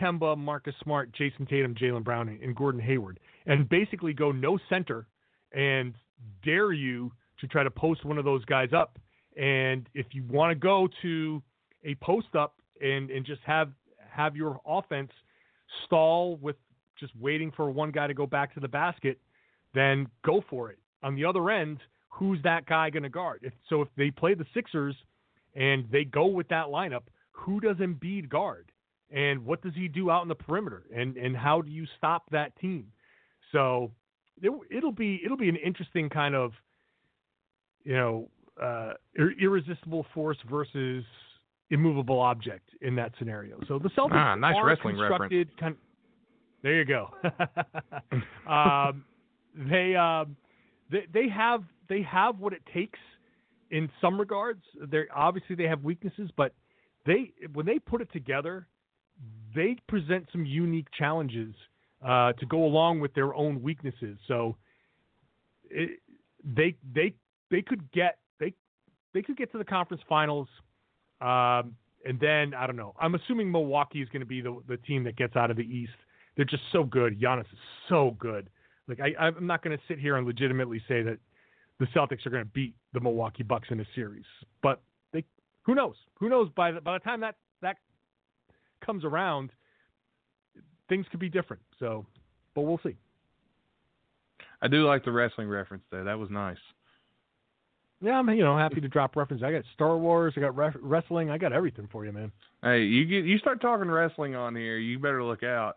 Kemba, 0.00 0.36
Marcus 0.36 0.74
Smart, 0.82 1.12
Jayson 1.12 1.46
Tatum, 1.48 1.74
Jaylen 1.74 2.04
Brown, 2.04 2.28
and 2.28 2.54
Gordon 2.56 2.80
Hayward, 2.80 3.20
and 3.46 3.68
basically 3.68 4.12
go 4.12 4.32
no 4.32 4.58
center 4.68 5.06
and 5.52 5.94
dare 6.44 6.72
you 6.72 7.12
to 7.40 7.46
try 7.46 7.62
to 7.62 7.70
post 7.70 8.04
one 8.04 8.18
of 8.18 8.24
those 8.24 8.44
guys 8.44 8.70
up. 8.76 8.98
And 9.36 9.88
if 9.94 10.06
you 10.12 10.24
want 10.28 10.50
to 10.50 10.54
go 10.54 10.88
to 11.02 11.42
a 11.84 11.94
post 11.96 12.34
up 12.36 12.56
and, 12.80 13.10
and 13.10 13.24
just 13.24 13.40
have 13.46 13.70
have 14.10 14.36
your 14.36 14.60
offense 14.66 15.10
stall 15.84 16.36
with 16.36 16.56
just 16.98 17.14
waiting 17.16 17.52
for 17.56 17.70
one 17.70 17.90
guy 17.90 18.06
to 18.06 18.14
go 18.14 18.26
back 18.26 18.52
to 18.54 18.60
the 18.60 18.68
basket, 18.68 19.18
then 19.74 20.06
go 20.24 20.42
for 20.50 20.70
it. 20.70 20.78
On 21.02 21.14
the 21.14 21.24
other 21.24 21.48
end, 21.50 21.78
who's 22.08 22.42
that 22.42 22.66
guy 22.66 22.90
going 22.90 23.04
to 23.04 23.08
guard? 23.08 23.40
If, 23.42 23.52
so 23.68 23.80
if 23.82 23.88
they 23.96 24.10
play 24.10 24.34
the 24.34 24.44
Sixers 24.52 24.96
and 25.54 25.86
they 25.90 26.04
go 26.04 26.26
with 26.26 26.48
that 26.48 26.66
lineup, 26.66 27.02
who 27.32 27.60
does 27.60 27.76
Embiid 27.76 28.28
guard? 28.28 28.70
And 29.12 29.44
what 29.44 29.60
does 29.62 29.74
he 29.74 29.88
do 29.88 30.10
out 30.10 30.22
in 30.22 30.28
the 30.28 30.34
perimeter? 30.36 30.84
And 30.94 31.16
and 31.16 31.36
how 31.36 31.62
do 31.62 31.70
you 31.70 31.86
stop 31.98 32.30
that 32.30 32.56
team? 32.60 32.86
So 33.50 33.90
it, 34.40 34.52
it'll 34.70 34.92
be 34.92 35.20
it'll 35.24 35.36
be 35.36 35.48
an 35.48 35.56
interesting 35.56 36.08
kind 36.08 36.36
of 36.36 36.52
you 37.82 37.94
know 37.94 38.28
uh, 38.62 38.92
ir- 39.16 39.34
irresistible 39.40 40.06
force 40.14 40.38
versus 40.48 41.04
immovable 41.70 42.20
object 42.20 42.68
in 42.82 42.94
that 42.96 43.12
scenario. 43.18 43.58
So 43.66 43.80
the 43.80 43.88
Celtics 43.90 44.12
Ah, 44.12 44.34
nice 44.36 44.54
are 44.56 44.66
wrestling 44.66 44.96
constructed 44.96 45.48
kind 45.58 45.74
there 46.62 46.74
you 46.74 46.84
go. 46.84 47.08
um, 48.50 49.04
they, 49.54 49.96
um, 49.96 50.36
they 50.90 51.06
they 51.12 51.28
have 51.28 51.62
they 51.88 52.02
have 52.02 52.38
what 52.38 52.52
it 52.52 52.62
takes 52.72 52.98
in 53.70 53.88
some 54.00 54.18
regards. 54.18 54.62
They 54.90 55.04
obviously 55.14 55.56
they 55.56 55.64
have 55.64 55.82
weaknesses, 55.82 56.30
but 56.36 56.54
they 57.06 57.32
when 57.52 57.66
they 57.66 57.78
put 57.78 58.00
it 58.00 58.12
together, 58.12 58.66
they 59.54 59.76
present 59.88 60.28
some 60.32 60.44
unique 60.44 60.88
challenges 60.96 61.54
uh, 62.04 62.32
to 62.34 62.46
go 62.46 62.64
along 62.64 63.00
with 63.00 63.14
their 63.14 63.34
own 63.34 63.62
weaknesses. 63.62 64.18
So 64.28 64.56
it, 65.70 66.00
they 66.44 66.74
they 66.94 67.14
they 67.50 67.62
could 67.62 67.90
get 67.92 68.18
they 68.38 68.54
they 69.14 69.22
could 69.22 69.36
get 69.36 69.52
to 69.52 69.58
the 69.58 69.64
conference 69.64 70.02
finals, 70.08 70.48
um, 71.20 71.76
and 72.04 72.18
then 72.20 72.54
I 72.54 72.66
don't 72.66 72.76
know. 72.76 72.94
I'm 73.00 73.14
assuming 73.14 73.50
Milwaukee 73.50 74.02
is 74.02 74.08
going 74.08 74.20
to 74.20 74.26
be 74.26 74.40
the 74.40 74.60
the 74.68 74.76
team 74.78 75.04
that 75.04 75.16
gets 75.16 75.36
out 75.36 75.50
of 75.50 75.56
the 75.56 75.64
East. 75.64 75.92
They're 76.36 76.44
just 76.44 76.62
so 76.72 76.84
good. 76.84 77.20
Giannis 77.20 77.40
is 77.40 77.58
so 77.88 78.16
good. 78.18 78.48
Like 78.88 79.00
I, 79.00 79.24
I'm 79.24 79.46
not 79.46 79.62
going 79.62 79.76
to 79.76 79.82
sit 79.86 79.98
here 79.98 80.16
and 80.16 80.26
legitimately 80.26 80.82
say 80.88 81.02
that 81.02 81.18
the 81.80 81.86
Celtics 81.86 82.24
are 82.26 82.30
going 82.30 82.44
to 82.44 82.50
beat 82.50 82.74
the 82.92 83.00
Milwaukee 83.00 83.42
Bucks 83.42 83.68
in 83.70 83.80
a 83.80 83.84
series, 83.94 84.26
but 84.62 84.82
they 85.12 85.24
who 85.62 85.74
knows? 85.74 85.96
Who 86.20 86.28
knows? 86.28 86.48
By 86.54 86.70
the 86.70 86.80
by 86.80 86.92
the 86.92 87.00
time 87.00 87.20
that 87.22 87.36
that 87.62 87.78
comes 88.84 89.04
around, 89.04 89.50
things 90.88 91.06
could 91.10 91.20
be 91.20 91.30
different. 91.30 91.62
So, 91.80 92.06
but 92.54 92.62
we'll 92.62 92.80
see. 92.84 92.96
I 94.62 94.68
do 94.68 94.86
like 94.86 95.04
the 95.06 95.10
wrestling 95.10 95.48
reference 95.48 95.82
there. 95.90 96.04
That 96.04 96.18
was 96.18 96.28
nice. 96.30 96.58
Yeah, 98.02 98.18
I'm 98.18 98.28
you 98.28 98.44
know 98.44 98.56
happy 98.56 98.82
to 98.82 98.88
drop 98.88 99.16
references. 99.16 99.42
I 99.42 99.52
got 99.52 99.64
Star 99.72 99.96
Wars, 99.96 100.34
I 100.36 100.40
got 100.40 100.54
ref- 100.54 100.76
wrestling, 100.80 101.30
I 101.30 101.38
got 101.38 101.54
everything 101.54 101.88
for 101.90 102.04
you, 102.04 102.12
man. 102.12 102.30
Hey, 102.62 102.82
you 102.82 103.06
get 103.06 103.24
you 103.24 103.38
start 103.38 103.62
talking 103.62 103.90
wrestling 103.90 104.34
on 104.34 104.54
here, 104.54 104.76
you 104.76 104.98
better 104.98 105.24
look 105.24 105.42
out. 105.42 105.76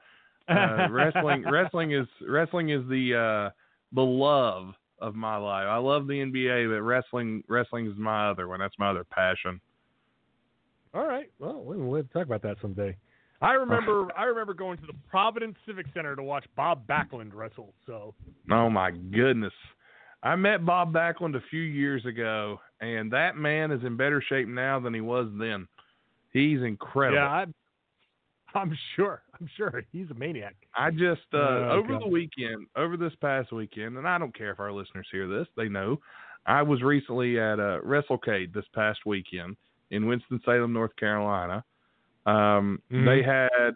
Uh, 0.49 0.87
wrestling 0.89 1.45
wrestling 1.51 1.93
is 1.93 2.07
wrestling 2.27 2.69
is 2.69 2.81
the 2.89 3.15
uh, 3.15 3.49
the 3.93 4.01
love 4.01 4.73
of 5.03 5.15
my 5.15 5.35
life. 5.35 5.67
I 5.67 5.77
love 5.77 6.07
the 6.07 6.13
NBA, 6.13 6.73
but 6.73 6.81
wrestling 6.81 7.43
wrestling 7.49 7.87
is 7.87 7.97
my 7.97 8.29
other 8.31 8.47
one. 8.47 8.61
That's 8.61 8.79
my 8.79 8.89
other 8.89 9.03
passion. 9.03 9.59
All 10.93 11.05
right, 11.05 11.29
well 11.39 11.61
we'll 11.63 12.03
to 12.03 12.09
talk 12.09 12.25
about 12.25 12.41
that 12.43 12.55
someday. 12.61 12.95
I 13.41 13.51
remember 13.53 14.07
I 14.17 14.23
remember 14.23 14.53
going 14.53 14.77
to 14.77 14.87
the 14.87 14.93
Providence 15.09 15.57
Civic 15.67 15.87
Center 15.93 16.15
to 16.15 16.23
watch 16.23 16.45
Bob 16.55 16.87
Backlund 16.87 17.33
wrestle. 17.33 17.73
So. 17.85 18.15
Oh 18.49 18.69
my 18.69 18.91
goodness. 18.91 19.53
I 20.23 20.37
met 20.37 20.65
Bob 20.65 20.93
Backlund 20.93 21.35
a 21.35 21.43
few 21.49 21.61
years 21.61 22.05
ago, 22.05 22.61
and 22.79 23.11
that 23.11 23.35
man 23.35 23.71
is 23.71 23.83
in 23.83 23.97
better 23.97 24.23
shape 24.29 24.47
now 24.47 24.79
than 24.79 24.93
he 24.93 25.01
was 25.01 25.27
then. 25.37 25.67
He's 26.31 26.61
incredible. 26.61 27.17
Yeah, 27.17 27.45
I'm, 28.59 28.77
sure. 28.95 29.21
I'm 29.39 29.49
sure 29.57 29.83
he's 29.91 30.09
a 30.11 30.13
maniac. 30.13 30.55
I 30.75 30.91
just 30.91 31.21
uh, 31.33 31.37
Oh, 31.37 31.69
over 31.71 31.93
God. 31.93 32.03
the 32.03 32.07
weekend, 32.07 32.67
over 32.75 32.97
this 32.97 33.13
past 33.21 33.51
weekend, 33.51 33.97
and 33.97 34.07
I 34.07 34.17
don't 34.17 34.35
care 34.37 34.51
if 34.51 34.59
our 34.59 34.71
listeners 34.71 35.07
hear 35.11 35.27
this; 35.27 35.47
they 35.57 35.69
know. 35.69 35.99
I 36.45 36.61
was 36.61 36.81
recently 36.81 37.39
at 37.39 37.59
uh, 37.59 37.79
WrestleCade 37.85 38.53
this 38.53 38.65
past 38.75 38.99
weekend 39.05 39.55
in 39.91 40.05
Winston 40.07 40.41
Salem, 40.43 40.73
North 40.73 40.95
Carolina. 40.97 41.63
Um, 42.25 42.81
Mhm. 42.91 43.05
They 43.05 43.23
had 43.23 43.73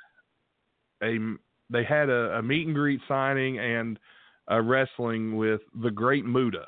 a 1.04 1.36
they 1.70 1.84
had 1.84 2.10
a, 2.10 2.38
a 2.38 2.42
meet 2.42 2.66
and 2.66 2.76
greet 2.76 3.02
signing 3.08 3.60
and 3.60 4.00
a 4.48 4.62
wrestling 4.62 5.36
with 5.36 5.62
the 5.82 5.92
Great 5.92 6.26
Muta. 6.26 6.66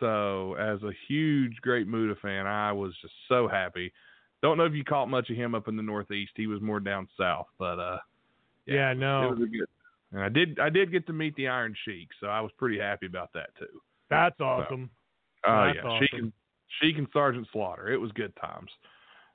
So, 0.00 0.54
as 0.54 0.80
a 0.84 0.92
huge 1.08 1.56
Great 1.62 1.88
Muta 1.88 2.14
fan, 2.22 2.46
I 2.46 2.70
was 2.72 2.94
just 3.02 3.14
so 3.28 3.48
happy. 3.48 3.92
Don't 4.42 4.56
know 4.56 4.64
if 4.64 4.74
you 4.74 4.84
caught 4.84 5.08
much 5.08 5.30
of 5.30 5.36
him 5.36 5.54
up 5.54 5.68
in 5.68 5.76
the 5.76 5.82
Northeast. 5.82 6.32
He 6.36 6.46
was 6.46 6.60
more 6.60 6.80
down 6.80 7.08
south, 7.18 7.46
but 7.58 7.78
uh, 7.78 7.98
Yeah, 8.66 8.92
it 8.92 8.98
no, 8.98 9.34
good. 9.36 9.68
And 10.12 10.22
I 10.22 10.28
did 10.28 10.58
I 10.58 10.70
did 10.70 10.92
get 10.92 11.06
to 11.08 11.12
meet 11.12 11.34
the 11.36 11.48
Iron 11.48 11.74
Sheik, 11.84 12.08
so 12.20 12.28
I 12.28 12.40
was 12.40 12.50
pretty 12.56 12.78
happy 12.78 13.06
about 13.06 13.32
that 13.34 13.50
too. 13.58 13.80
that's 14.08 14.40
awesome. 14.40 14.90
Oh 15.46 15.66
That's 15.66 15.78
yeah, 15.82 15.98
Sheik 16.00 16.12
and 16.14 16.32
Sheik 16.80 16.98
and 16.98 17.08
Sergeant 17.12 17.46
Slaughter. 17.52 17.90
It 17.90 17.98
was 17.98 18.10
good 18.12 18.34
times. 18.36 18.70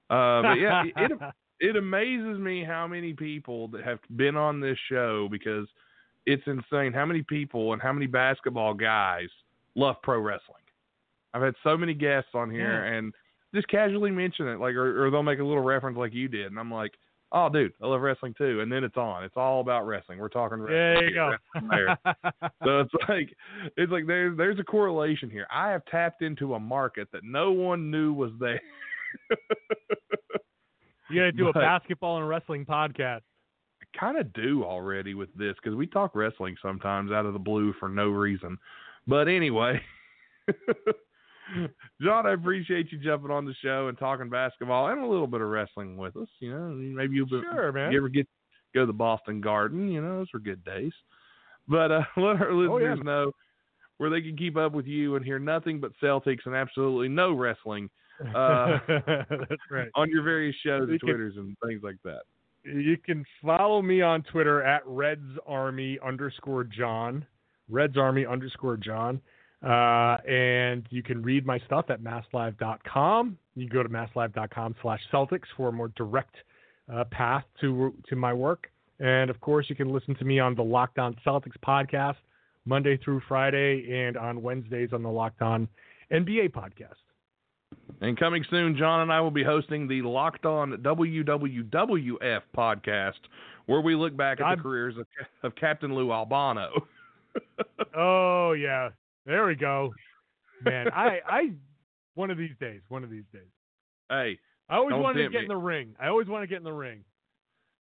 Uh, 0.09 0.41
but 0.41 0.53
yeah, 0.55 0.83
it, 0.83 1.11
it 1.11 1.11
it 1.59 1.75
amazes 1.75 2.39
me 2.39 2.63
how 2.63 2.87
many 2.87 3.13
people 3.13 3.67
that 3.69 3.83
have 3.83 3.99
been 4.15 4.35
on 4.35 4.59
this 4.59 4.77
show 4.89 5.27
because 5.29 5.67
it's 6.25 6.43
insane 6.47 6.93
how 6.93 7.05
many 7.05 7.21
people 7.21 7.73
and 7.73 7.81
how 7.81 7.93
many 7.93 8.07
basketball 8.07 8.73
guys 8.73 9.29
love 9.75 9.95
pro 10.01 10.19
wrestling. 10.19 10.61
I've 11.33 11.41
had 11.41 11.55
so 11.63 11.77
many 11.77 11.93
guests 11.93 12.31
on 12.33 12.51
here 12.51 12.83
and 12.85 13.13
just 13.53 13.67
casually 13.67 14.11
mention 14.11 14.47
it, 14.47 14.59
like, 14.59 14.75
or, 14.75 15.05
or 15.05 15.11
they'll 15.11 15.23
make 15.23 15.39
a 15.39 15.43
little 15.43 15.63
reference 15.63 15.97
like 15.97 16.13
you 16.13 16.27
did, 16.27 16.47
and 16.47 16.59
I'm 16.59 16.71
like, 16.71 16.93
oh, 17.33 17.49
dude, 17.49 17.73
I 17.81 17.87
love 17.87 18.01
wrestling 18.01 18.35
too. 18.37 18.61
And 18.61 18.71
then 18.71 18.83
it's 18.83 18.95
on. 18.95 19.23
It's 19.23 19.35
all 19.35 19.59
about 19.59 19.85
wrestling. 19.85 20.19
We're 20.19 20.29
talking 20.29 20.59
wrestling. 20.59 20.77
there 20.77 21.09
you 21.09 21.15
go. 21.15 21.33
there. 21.69 21.97
So 22.63 22.79
it's 22.81 22.93
like 23.09 23.35
it's 23.75 23.91
like 23.91 24.07
there's 24.07 24.37
there's 24.37 24.59
a 24.59 24.63
correlation 24.63 25.29
here. 25.29 25.47
I 25.51 25.71
have 25.71 25.83
tapped 25.85 26.21
into 26.21 26.53
a 26.53 26.59
market 26.59 27.09
that 27.11 27.23
no 27.23 27.51
one 27.51 27.91
knew 27.91 28.13
was 28.13 28.31
there. 28.39 28.61
you 31.09 31.19
got 31.19 31.25
to 31.25 31.31
do 31.31 31.49
a 31.49 31.53
basketball 31.53 32.17
and 32.17 32.29
wrestling 32.29 32.65
podcast. 32.65 33.21
I 33.81 33.97
kind 33.99 34.17
of 34.17 34.31
do 34.33 34.63
already 34.63 35.13
with 35.13 35.33
this 35.35 35.55
because 35.61 35.75
we 35.75 35.87
talk 35.87 36.15
wrestling 36.15 36.55
sometimes 36.61 37.11
out 37.11 37.25
of 37.25 37.33
the 37.33 37.39
blue 37.39 37.73
for 37.79 37.89
no 37.89 38.07
reason. 38.07 38.57
But 39.07 39.27
anyway, 39.27 39.81
John, 42.01 42.25
I 42.25 42.33
appreciate 42.33 42.91
you 42.91 42.97
jumping 42.97 43.31
on 43.31 43.45
the 43.45 43.53
show 43.63 43.87
and 43.87 43.97
talking 43.97 44.29
basketball 44.29 44.87
and 44.89 45.01
a 45.03 45.07
little 45.07 45.27
bit 45.27 45.41
of 45.41 45.47
wrestling 45.49 45.97
with 45.97 46.15
us. 46.17 46.27
You 46.39 46.51
know, 46.51 46.69
maybe 46.69 47.15
you'll 47.15 47.25
be, 47.25 47.41
Sure, 47.51 47.71
man. 47.71 47.91
you 47.91 47.97
ever 47.99 48.09
get 48.09 48.27
go 48.73 48.81
to 48.81 48.85
the 48.87 48.93
Boston 48.93 49.39
Garden. 49.41 49.89
You 49.89 50.01
know, 50.01 50.17
those 50.19 50.27
were 50.33 50.39
good 50.39 50.63
days. 50.63 50.93
But 51.67 51.91
uh, 51.91 52.01
let 52.17 52.41
our 52.41 52.49
Oh, 52.51 52.77
yeah. 52.77 52.89
listeners 52.89 52.99
know 53.05 53.31
where 53.97 54.09
they 54.09 54.21
can 54.21 54.35
keep 54.35 54.57
up 54.57 54.73
with 54.73 54.87
you 54.87 55.15
and 55.15 55.23
hear 55.23 55.39
nothing 55.39 55.79
but 55.79 55.91
Celtics 56.01 56.45
and 56.45 56.55
absolutely 56.55 57.07
no 57.09 57.33
wrestling 57.33 57.89
Uh, 58.35 58.79
That's 58.87 59.61
right. 59.71 59.89
on 59.95 60.09
your 60.09 60.23
various 60.23 60.55
shows 60.65 60.89
and 60.89 60.99
can- 60.99 61.07
Twitters 61.09 61.35
and 61.37 61.55
things 61.65 61.81
like 61.83 61.97
that. 62.03 62.21
You 62.65 62.95
can 62.97 63.25
follow 63.45 63.81
me 63.81 64.01
on 64.01 64.23
Twitter 64.23 64.63
at 64.63 64.81
Reds 64.85 65.37
Army 65.45 65.99
underscore 66.05 66.63
John, 66.63 67.25
Reds 67.69 67.97
Army 67.97 68.25
underscore 68.25 68.77
John. 68.77 69.19
Uh, 69.63 70.17
and 70.27 70.85
you 70.89 71.01
can 71.01 71.21
read 71.21 71.45
my 71.45 71.57
stuff 71.59 71.85
at 71.89 72.01
masslive.com. 72.01 73.37
You 73.55 73.67
can 73.67 73.73
go 73.73 73.83
to 73.83 73.89
masslive.com 73.89 74.75
slash 74.81 74.99
Celtics 75.11 75.47
for 75.55 75.69
a 75.69 75.71
more 75.71 75.87
direct 75.89 76.35
uh, 76.93 77.05
path 77.05 77.45
to 77.61 77.93
to 78.09 78.15
my 78.15 78.33
work. 78.33 78.69
And 78.99 79.29
of 79.29 79.39
course, 79.39 79.65
you 79.69 79.75
can 79.75 79.91
listen 79.91 80.15
to 80.15 80.25
me 80.25 80.39
on 80.39 80.55
the 80.55 80.63
Locked 80.63 80.99
On 80.99 81.15
Celtics 81.25 81.57
podcast 81.65 82.15
Monday 82.65 82.97
through 82.97 83.21
Friday 83.27 83.87
and 83.91 84.17
on 84.17 84.41
Wednesdays 84.41 84.89
on 84.93 85.03
the 85.03 85.09
Locked 85.09 85.41
On 85.41 85.67
NBA 86.11 86.51
podcast. 86.51 86.95
And 88.01 88.17
coming 88.19 88.45
soon, 88.49 88.77
John 88.77 89.01
and 89.01 89.11
I 89.11 89.19
will 89.21 89.31
be 89.31 89.43
hosting 89.43 89.87
the 89.87 90.01
Locked 90.01 90.45
On 90.45 90.71
WWWF 90.73 92.41
podcast, 92.55 93.11
where 93.65 93.81
we 93.81 93.95
look 93.95 94.15
back 94.15 94.41
at 94.41 94.57
the 94.57 94.61
careers 94.61 94.95
of, 94.97 95.05
of 95.43 95.55
Captain 95.55 95.93
Lou 95.93 96.11
Albano. 96.11 96.69
Oh 97.95 98.53
yeah, 98.53 98.89
there 99.25 99.45
we 99.45 99.55
go, 99.55 99.93
man. 100.63 100.87
I 100.93 101.19
I 101.27 101.41
one 102.15 102.29
of 102.31 102.37
these 102.37 102.55
days, 102.59 102.81
one 102.89 103.03
of 103.03 103.09
these 103.09 103.23
days. 103.33 103.41
hey, 104.09 104.37
I 104.69 104.75
always 104.75 104.95
wanted 104.95 105.23
to 105.23 105.29
get 105.29 105.39
me. 105.39 105.43
in 105.45 105.47
the 105.49 105.55
ring. 105.57 105.95
I 105.99 106.07
always 106.07 106.27
want 106.27 106.43
to 106.43 106.47
get 106.47 106.57
in 106.57 106.63
the 106.63 106.71
ring. 106.71 107.03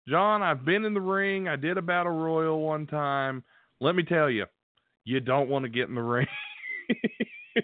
John, 0.08 0.42
I've 0.42 0.66
been 0.66 0.86
in 0.86 0.94
the 0.94 1.02
ring. 1.02 1.48
I 1.48 1.56
did 1.56 1.78
a 1.78 1.82
battle 1.82 2.12
royal 2.14 2.62
one 2.62 2.88
time. 2.88 3.44
Let 3.80 3.96
me 3.96 4.04
tell 4.04 4.30
you, 4.30 4.46
you 5.06 5.20
don't 5.20 5.50
want 5.50 5.64
to 5.64 5.70
get 5.70 5.88
in 5.90 5.96
the 5.96 6.02
ring. 6.02 6.28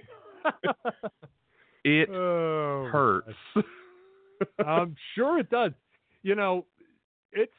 it 1.83 2.09
oh, 2.13 2.87
hurts. 2.91 3.33
I'm 4.65 4.95
sure 5.15 5.39
it 5.39 5.49
does. 5.49 5.71
You 6.23 6.35
know, 6.35 6.65
it's 7.31 7.51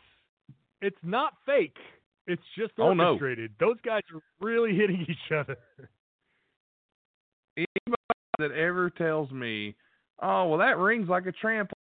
it's 0.83 0.97
not 1.03 1.35
fake. 1.45 1.77
It's 2.27 2.43
just 2.59 2.73
Oh, 2.79 2.93
no. 2.93 3.13
orchestrated. 3.13 3.53
Those 3.61 3.77
guys 3.85 4.03
are 4.15 4.21
really 4.45 4.75
hitting 4.77 5.07
each 5.09 5.33
other. 5.37 5.57
Anybody 7.57 8.03
that 8.39 8.53
ever 8.53 8.91
tells 8.91 9.31
me, 9.31 9.75
"Oh, 10.21 10.49
well, 10.49 10.59
that 10.59 10.79
ring's 10.79 11.09
like 11.09 11.27
a 11.27 11.33
trampoline," 11.33 11.73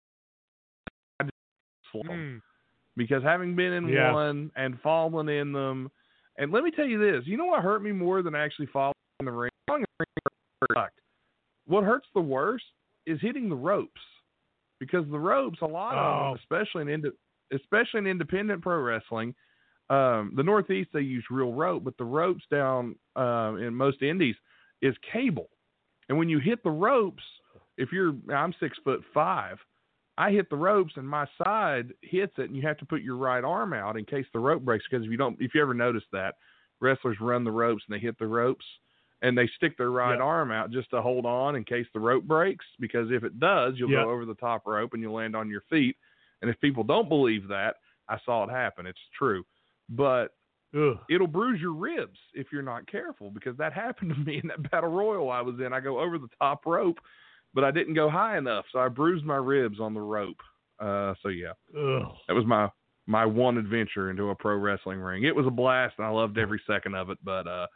I 1.20 1.24
just 1.24 1.34
slow. 1.92 2.04
Mm. 2.04 2.42
because 2.98 3.24
having 3.24 3.56
been 3.56 3.74
in 3.74 3.90
Yeah. 3.90 4.14
one 4.14 4.52
and 4.56 4.80
fallen 4.82 5.28
in 5.28 5.52
them, 5.52 5.92
and 6.38 6.52
let 6.52 6.64
me 6.64 6.72
tell 6.72 6.86
you 6.86 6.98
this, 6.98 7.28
you 7.28 7.36
know 7.38 7.46
what 7.46 7.62
hurt 7.62 7.82
me 7.84 7.92
more 7.92 8.22
than 8.22 8.36
actually 8.36 8.68
falling 8.68 8.94
in 9.20 9.26
the 9.26 9.32
ring? 9.32 9.52
Falling 9.68 9.82
in 9.84 9.88
the 10.00 10.06
ring 10.62 10.68
sucked. 10.76 11.02
What 11.66 11.84
hurts 11.84 12.08
the 12.14 12.22
worst 12.22 12.66
is 13.06 13.20
hitting 13.22 13.50
the 13.50 13.56
ropes, 13.56 14.02
because 14.80 15.06
the 15.10 15.20
ropes, 15.20 15.60
a 15.62 15.66
lot 15.66 15.96
of 15.96 16.00
Oh. 16.00 16.30
them, 16.30 16.36
especially 16.36 16.94
in 16.94 17.12
especially 17.52 18.00
in 18.00 18.08
independent 18.08 18.62
pro 18.62 18.80
wrestling, 18.80 19.36
um, 19.90 20.34
the 20.36 20.44
Northeast 20.44 20.92
they 20.94 21.02
use 21.02 21.30
real 21.30 21.54
rope, 21.54 21.84
but 21.84 21.96
the 21.98 22.04
ropes 22.06 22.44
down 22.50 22.98
uh, 23.16 23.56
in 23.60 23.76
most 23.76 24.02
indies 24.02 24.36
is 24.82 24.98
cable, 25.00 25.50
and 26.10 26.18
when 26.18 26.30
you 26.30 26.40
hit 26.40 26.64
the 26.64 26.72
ropes, 26.72 27.24
if 27.78 27.92
you're 27.92 28.16
I'm 28.34 28.54
six 28.60 28.78
foot 28.84 29.02
five. 29.14 29.58
I 30.18 30.32
hit 30.32 30.50
the 30.50 30.56
ropes 30.56 30.94
and 30.96 31.06
my 31.06 31.28
side 31.44 31.94
hits 32.02 32.32
it, 32.38 32.46
and 32.46 32.56
you 32.56 32.62
have 32.62 32.78
to 32.78 32.86
put 32.86 33.02
your 33.02 33.18
right 33.18 33.44
arm 33.44 33.74
out 33.74 33.98
in 33.98 34.06
case 34.06 34.26
the 34.32 34.40
rope 34.40 34.64
breaks. 34.64 34.86
Because 34.90 35.04
if 35.06 35.12
you 35.12 35.18
don't, 35.18 35.36
if 35.42 35.54
you 35.54 35.62
ever 35.62 35.74
notice 35.74 36.04
that 36.14 36.36
wrestlers 36.80 37.18
run 37.20 37.44
the 37.44 37.52
ropes 37.52 37.84
and 37.86 37.94
they 37.94 38.00
hit 38.00 38.18
the 38.18 38.26
ropes, 38.26 38.64
and 39.22 39.38
they 39.38 39.48
stick 39.58 39.78
their 39.78 39.92
right 39.92 40.12
Yep. 40.12 40.22
arm 40.22 40.52
out 40.52 40.72
just 40.72 40.90
to 40.92 41.02
hold 41.02 41.26
on 41.26 41.58
in 41.58 41.66
case 41.66 41.86
the 41.94 42.00
rope 42.00 42.24
breaks. 42.24 42.66
Because 42.80 43.12
if 43.12 43.26
it 43.26 43.42
does, 43.42 43.74
you'll 43.78 43.90
Yep. 43.90 44.06
go 44.06 44.10
over 44.10 44.26
the 44.26 44.36
top 44.36 44.66
rope 44.66 44.94
and 44.94 45.02
you'll 45.02 45.16
land 45.16 45.36
on 45.36 45.50
your 45.50 45.62
feet. 45.70 45.98
And 46.42 46.50
if 46.50 46.60
people 46.62 46.84
don't 46.84 47.10
believe 47.10 47.48
that, 47.50 47.78
I 48.08 48.18
saw 48.20 48.44
it 48.44 48.52
happen. 48.52 48.86
It's 48.86 49.00
true, 49.18 49.46
but 49.90 50.36
Ugh. 50.74 50.98
it'll 51.10 51.28
bruise 51.28 51.62
your 51.62 51.74
ribs 51.74 52.18
if 52.34 52.48
you're 52.52 52.62
not 52.62 52.88
careful 52.88 53.30
because 53.30 53.58
that 53.58 53.74
happened 53.86 54.14
to 54.14 54.20
me 54.20 54.40
in 54.42 54.48
that 54.48 54.72
battle 54.72 54.90
royal 54.90 55.32
I 55.32 55.42
was 55.42 55.56
in. 55.60 55.74
I 55.74 55.80
go 55.80 56.00
over 56.00 56.18
the 56.18 56.30
top 56.40 56.66
rope, 56.66 57.00
but 57.54 57.64
I 57.64 57.72
didn't 57.72 57.94
go 57.94 58.10
high 58.10 58.38
enough, 58.38 58.66
so 58.72 58.80
I 58.80 58.88
bruised 58.90 59.26
my 59.26 59.38
ribs 59.38 59.80
on 59.80 59.94
the 59.94 60.02
rope. 60.02 60.42
Uh, 60.80 61.14
so 61.22 61.30
yeah, 61.30 61.54
Ugh. 61.78 62.12
that 62.28 62.34
was 62.34 62.46
my 62.46 62.70
my 63.08 63.26
one 63.26 63.58
adventure 63.58 64.10
into 64.10 64.30
a 64.30 64.36
pro 64.36 64.58
wrestling 64.58 65.00
ring. 65.00 65.24
It 65.24 65.36
was 65.36 65.46
a 65.46 65.52
blast, 65.52 65.96
and 65.98 66.08
I 66.08 66.10
loved 66.10 66.38
every 66.38 66.62
second 66.68 66.96
of 66.96 67.10
it. 67.10 67.18
But 67.24 67.48
uh, 67.48 67.68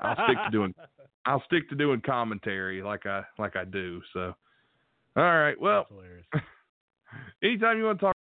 I'll 0.00 0.14
stick 0.14 0.38
to 0.44 0.50
doing 0.50 0.74
I'll 1.26 1.42
stick 1.46 1.68
to 1.70 1.74
doing 1.74 2.00
commentary 2.00 2.82
like 2.82 3.06
I 3.06 3.22
like 3.38 3.56
I 3.56 3.64
do. 3.64 4.00
So, 4.12 4.34
all 5.16 5.22
right, 5.22 5.60
well, 5.60 5.86
anytime 7.42 7.78
you 7.78 7.84
want 7.84 7.98
to 7.98 8.06
talk, 8.06 8.16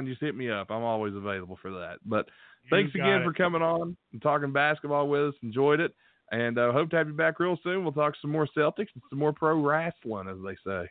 just 0.00 0.20
hit 0.20 0.34
me 0.34 0.50
up. 0.50 0.70
I'm 0.70 0.82
always 0.82 1.14
available 1.14 1.58
for 1.60 1.70
that. 1.72 1.98
But 2.04 2.26
thanks 2.70 2.94
You 2.94 3.02
again 3.02 3.20
it. 3.20 3.24
for 3.24 3.32
coming 3.32 3.62
on 3.62 3.96
and 4.12 4.22
talking 4.22 4.52
basketball 4.52 5.08
with 5.08 5.28
us. 5.28 5.34
Enjoyed 5.42 5.80
it, 5.80 5.94
and 6.30 6.58
uh, 6.58 6.72
hope 6.72 6.90
to 6.90 6.96
have 6.96 7.08
you 7.08 7.14
back 7.14 7.38
real 7.38 7.58
soon. 7.62 7.82
We'll 7.82 7.92
talk 7.92 8.14
some 8.20 8.30
more 8.30 8.48
Celtics 8.56 8.88
and 8.94 9.02
some 9.10 9.18
more 9.18 9.32
pro 9.32 9.60
wrestling, 9.60 10.28
as 10.28 10.38
they 10.44 10.56
say. 10.64 10.88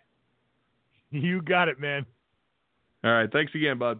You 1.09 1.41
got 1.41 1.67
it, 1.67 1.79
man. 1.79 2.05
All 3.03 3.11
right, 3.11 3.31
thanks 3.31 3.53
again, 3.55 3.79
bud. 3.79 3.99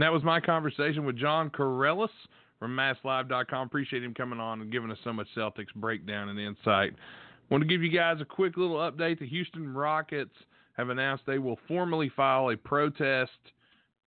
That 0.00 0.12
was 0.12 0.22
my 0.22 0.40
conversation 0.40 1.04
with 1.04 1.16
John 1.16 1.50
Karalis 1.50 2.08
from 2.58 2.74
MassLive.com. 2.74 3.66
Appreciate 3.66 4.02
him 4.02 4.14
coming 4.14 4.40
on 4.40 4.62
and 4.62 4.72
giving 4.72 4.90
us 4.90 4.98
so 5.04 5.12
much 5.12 5.26
Celtics 5.36 5.74
breakdown 5.76 6.30
and 6.30 6.38
insight. 6.38 6.94
Want 7.50 7.62
to 7.62 7.68
give 7.68 7.82
you 7.82 7.90
guys 7.90 8.18
a 8.20 8.24
quick 8.24 8.56
little 8.56 8.76
update. 8.76 9.18
The 9.18 9.26
Houston 9.26 9.74
Rockets 9.74 10.34
have 10.74 10.88
announced 10.88 11.24
they 11.26 11.38
will 11.38 11.58
formally 11.68 12.10
file 12.16 12.50
a 12.50 12.56
protest 12.56 13.30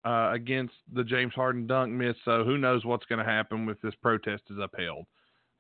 uh, 0.05 0.31
against 0.33 0.75
the 0.95 1.03
James 1.03 1.35
Harden 1.35 1.67
dunk 1.67 1.93
miss. 1.93 2.15
So 2.25 2.45
who 2.45 2.57
knows 2.57 2.85
what's 2.85 3.07
going 3.07 3.19
to 3.19 3.31
happen 3.31 3.69
if 3.69 3.81
this 3.81 3.95
protest 4.01 4.45
is 4.49 4.59
upheld. 4.63 5.07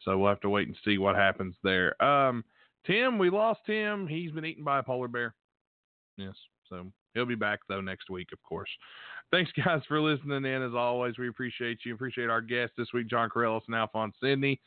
So 0.04 0.16
we'll 0.16 0.28
have 0.28 0.40
to 0.42 0.48
wait 0.48 0.68
and 0.68 0.76
see 0.84 0.98
what 0.98 1.16
happens 1.16 1.56
there. 1.64 2.00
Um, 2.02 2.44
Tim, 2.86 3.18
we 3.18 3.30
lost 3.30 3.60
Tim. 3.66 4.06
He's 4.06 4.30
been 4.30 4.44
eaten 4.44 4.62
by 4.64 4.78
a 4.78 4.82
polar 4.82 5.08
bear. 5.08 5.34
Yes. 6.16 6.34
So 6.68 6.86
he'll 7.14 7.26
be 7.26 7.34
back 7.34 7.60
though 7.68 7.80
next 7.80 8.10
week, 8.10 8.28
of 8.32 8.42
course. 8.42 8.70
Thanks 9.30 9.50
guys 9.64 9.82
for 9.88 10.00
listening 10.00 10.44
in. 10.44 10.62
As 10.62 10.74
always, 10.74 11.18
we 11.18 11.28
appreciate 11.28 11.78
you. 11.84 11.94
Appreciate 11.94 12.30
our 12.30 12.40
guests 12.40 12.74
this 12.76 12.92
week, 12.92 13.08
John 13.08 13.28
Karalis 13.28 13.62
and 13.66 13.76
Alphonse 13.76 14.14
Sydney, 14.22 14.60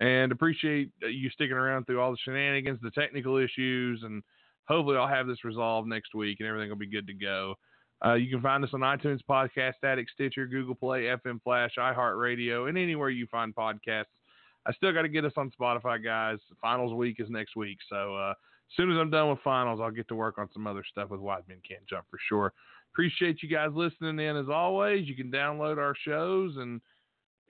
and 0.00 0.32
appreciate 0.32 0.90
uh, 1.02 1.08
you 1.08 1.30
sticking 1.30 1.56
around 1.56 1.84
through 1.84 2.00
all 2.00 2.10
the 2.10 2.18
shenanigans, 2.24 2.78
the 2.82 2.90
technical 2.90 3.36
issues, 3.36 4.02
and 4.02 4.22
hopefully 4.66 4.96
I'll 4.96 5.08
have 5.08 5.26
this 5.26 5.44
resolved 5.44 5.88
next 5.88 6.14
week 6.14 6.38
and 6.40 6.48
everything 6.48 6.68
will 6.68 6.76
be 6.76 6.86
good 6.86 7.06
to 7.06 7.14
go. 7.14 7.54
Uh, 8.04 8.14
you 8.14 8.30
can 8.30 8.42
find 8.42 8.62
us 8.62 8.70
on 8.74 8.80
iTunes, 8.80 9.20
Podcast 9.28 9.74
Addict, 9.82 10.10
Stitcher, 10.12 10.46
Google 10.46 10.74
Play, 10.74 11.04
FM 11.04 11.40
Flash, 11.42 11.72
iHeartRadio, 11.78 12.68
and 12.68 12.76
anywhere 12.76 13.08
you 13.08 13.26
find 13.26 13.54
podcasts. 13.54 14.04
I 14.66 14.72
still 14.72 14.92
got 14.92 15.02
to 15.02 15.08
get 15.08 15.24
us 15.24 15.32
on 15.36 15.50
Spotify, 15.58 16.02
guys. 16.02 16.38
Finals 16.60 16.92
week 16.92 17.20
is 17.20 17.30
next 17.30 17.56
week, 17.56 17.78
so 17.88 18.16
uh, 18.16 18.34
as 18.70 18.76
soon 18.76 18.90
as 18.90 18.98
I'm 18.98 19.10
done 19.10 19.30
with 19.30 19.38
finals, 19.44 19.80
I'll 19.82 19.90
get 19.90 20.08
to 20.08 20.14
work 20.14 20.38
on 20.38 20.48
some 20.52 20.66
other 20.66 20.84
stuff 20.90 21.10
with 21.10 21.20
Wide 21.20 21.44
Men 21.48 21.58
Can't 21.66 21.86
Jump 21.86 22.06
for 22.10 22.18
sure. 22.28 22.52
Appreciate 22.92 23.42
you 23.42 23.48
guys 23.48 23.70
listening 23.74 24.18
in 24.18 24.36
as 24.36 24.48
always. 24.48 25.06
You 25.06 25.14
can 25.14 25.30
download 25.30 25.78
our 25.78 25.94
shows 26.04 26.56
and 26.56 26.80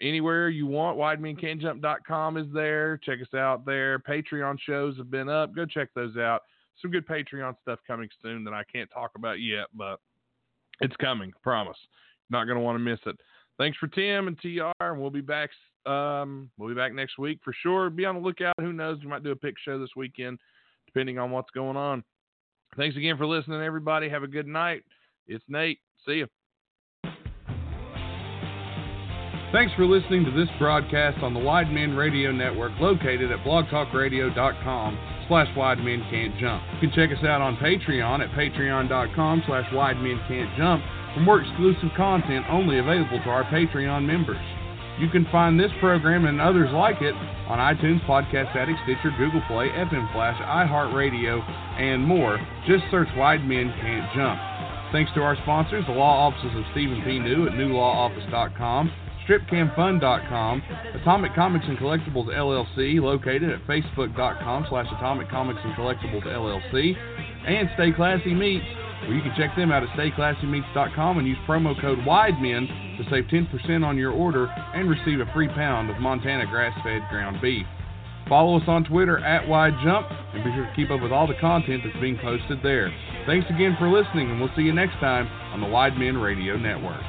anywhere 0.01 0.49
you 0.49 0.67
want. 0.67 0.99
WideMenCan'tJump.com 0.99 2.37
is 2.37 2.47
there. 2.53 2.99
Check 2.99 3.21
us 3.21 3.35
out 3.35 3.65
there. 3.65 3.99
Patreon 4.01 4.59
shows 4.61 4.97
have 4.97 5.11
been 5.11 5.29
up. 5.29 5.55
Go 5.55 5.65
check 5.65 5.89
those 5.95 6.17
out. 6.17 6.43
Some 6.83 6.91
good 6.91 7.07
Patreon 7.07 7.55
stuff 7.63 7.79
coming 7.87 8.09
soon 8.23 8.45
that 8.45 8.53
I 8.53 8.63
can't 8.71 8.91
talk 8.91 9.13
about 9.17 9.41
yet, 9.41 9.67
but 9.75 10.01
it's 10.81 10.97
coming. 10.97 11.33
Promise. 11.43 11.79
Not 12.29 12.45
going 12.45 12.59
to 12.59 12.65
want 12.65 12.77
to 12.77 12.85
miss 12.85 13.01
it. 13.07 13.17
Thanks 13.59 13.79
for 13.79 13.87
Tim 13.87 14.29
and 14.29 14.39
TR, 14.39 14.73
and 14.81 15.01
we'll 15.01 15.11
be 15.11 15.23
back. 15.23 15.51
Um, 15.87 16.51
we'll 16.59 16.69
be 16.69 16.75
back 16.75 16.93
next 16.93 17.19
week 17.19 17.39
for 17.43 17.55
sure. 17.63 17.89
Be 17.89 18.05
on 18.05 18.17
the 18.17 18.21
lookout. 18.21 18.55
Who 18.61 18.73
knows? 18.73 18.99
We 19.01 19.09
might 19.09 19.23
do 19.23 19.31
a 19.31 19.37
pick 19.37 19.55
show 19.65 19.79
this 19.79 19.97
weekend, 19.97 20.39
depending 20.97 21.19
on 21.19 21.31
what's 21.31 21.51
going 21.51 21.77
on. 21.77 22.03
Thanks 22.77 22.97
again 22.97 23.19
for 23.19 23.27
listening, 23.27 23.61
everybody. 23.61 24.09
Have 24.09 24.23
a 24.23 24.29
good 24.29 24.47
night. 24.47 24.83
It's 25.27 25.45
Nate. 25.47 25.79
See 26.07 26.25
you. 26.25 26.27
Thanks 29.53 29.75
for 29.77 29.85
listening 29.85 30.25
to 30.25 30.31
this 30.31 30.49
broadcast 30.59 31.23
on 31.23 31.35
the 31.35 31.41
Wide 31.41 31.71
Men 31.71 31.97
Radio 31.97 32.33
Network 32.33 32.73
located 32.81 33.31
at 33.31 33.39
blogtalkradio.com 33.41 34.99
slash 35.29 35.49
Wide 35.57 35.79
Men 35.79 36.03
Can't 36.11 36.37
Jump. 36.39 36.63
You 36.75 36.89
can 36.89 36.97
check 36.97 37.17
us 37.17 37.23
out 37.25 37.43
on 37.43 37.57
Patreon 37.57 38.21
at 38.21 38.31
patreon.com 38.31 39.43
slash 39.47 39.71
Wide 39.75 39.99
Men 39.99 40.19
Can't 40.29 40.57
Jump 40.57 40.83
for 41.15 41.21
more 41.21 41.41
exclusive 41.43 41.91
content 41.97 42.47
only 42.51 42.79
available 42.79 43.19
to 43.23 43.29
our 43.29 43.45
Patreon 43.45 44.07
members. 44.07 44.56
You 44.99 45.09
can 45.11 45.27
find 45.31 45.61
this 45.61 45.71
program 45.79 46.25
and 46.25 46.41
others 46.41 46.71
like 46.73 47.03
it 47.03 47.15
on 47.49 47.59
iTunes, 47.59 48.05
Podcast 48.07 48.57
Addict, 48.57 48.79
Stitcher, 48.85 49.13
Google 49.19 49.43
Play, 49.47 49.69
FM 49.69 50.11
Flash, 50.13 50.41
iHeartRadio, 50.41 51.43
and 51.79 52.03
more. 52.03 52.39
Just 52.67 52.85
search 52.91 53.09
Wide 53.17 53.45
Men 53.47 53.73
Can't 53.81 54.11
Jump. 54.15 54.41
Thanks 54.93 55.13
to 55.15 55.21
our 55.21 55.37
sponsors, 55.43 55.85
the 55.87 55.93
law 55.93 56.29
offices 56.29 56.57
of 56.57 56.65
Stephen 56.73 57.03
P. 57.05 57.19
New 57.19 57.47
at 57.47 57.53
newlawoffice.com, 57.53 58.91
stripcamfun.com, 59.29 60.63
Atomic 60.95 61.35
Comics 61.35 61.67
and 61.69 61.77
Collectibles 61.77 62.29
LLC, 62.35 63.01
located 63.03 63.51
at 63.51 63.67
facebook.com 63.67 64.67
slash 64.71 64.87
Atomic 64.97 65.29
Comics 65.29 65.61
and 65.63 65.75
Collectibles 65.75 66.25
LLC, 66.25 66.97
and 67.47 67.69
Stay 67.75 67.93
Classy 67.93 68.33
Meats, 68.33 68.65
where 69.03 69.15
you 69.15 69.23
can 69.23 69.35
check 69.37 69.55
them 69.57 69.73
out 69.73 69.83
at 69.83 69.89
stayclassymeats.com 69.91 71.19
and 71.19 71.27
use 71.27 71.39
promo 71.47 71.79
code 71.81 71.99
WIDEMEN 72.07 72.99
to 72.99 73.05
save 73.11 73.25
10% 73.25 73.85
on 73.85 73.97
your 73.99 74.13
order 74.13 74.47
and 74.75 74.89
receive 74.89 75.21
a 75.21 75.33
free 75.33 75.49
pound 75.49 75.91
of 75.91 75.99
Montana 75.99 76.47
grass-fed 76.47 77.03
ground 77.11 77.41
beef. 77.41 77.67
Follow 78.29 78.57
us 78.59 78.65
on 78.67 78.85
Twitter 78.85 79.19
at 79.19 79.47
WideJump 79.47 80.35
and 80.35 80.43
be 80.43 80.51
sure 80.51 80.67
to 80.67 80.73
keep 80.75 80.91
up 80.91 81.01
with 81.01 81.13
all 81.13 81.29
the 81.29 81.39
content 81.41 81.83
that's 81.85 82.01
being 82.01 82.19
posted 82.19 82.59
there. 82.63 82.93
Thanks 83.27 83.47
again 83.51 83.77
for 83.79 83.89
listening, 83.89 84.31
and 84.31 84.41
we'll 84.41 84.51
see 84.57 84.63
you 84.63 84.73
next 84.73 84.95
time 84.95 85.29
on 85.53 85.61
the 85.61 85.69
Wide 85.69 85.97
Men 85.97 86.17
Radio 86.17 86.57
Network. 86.57 87.03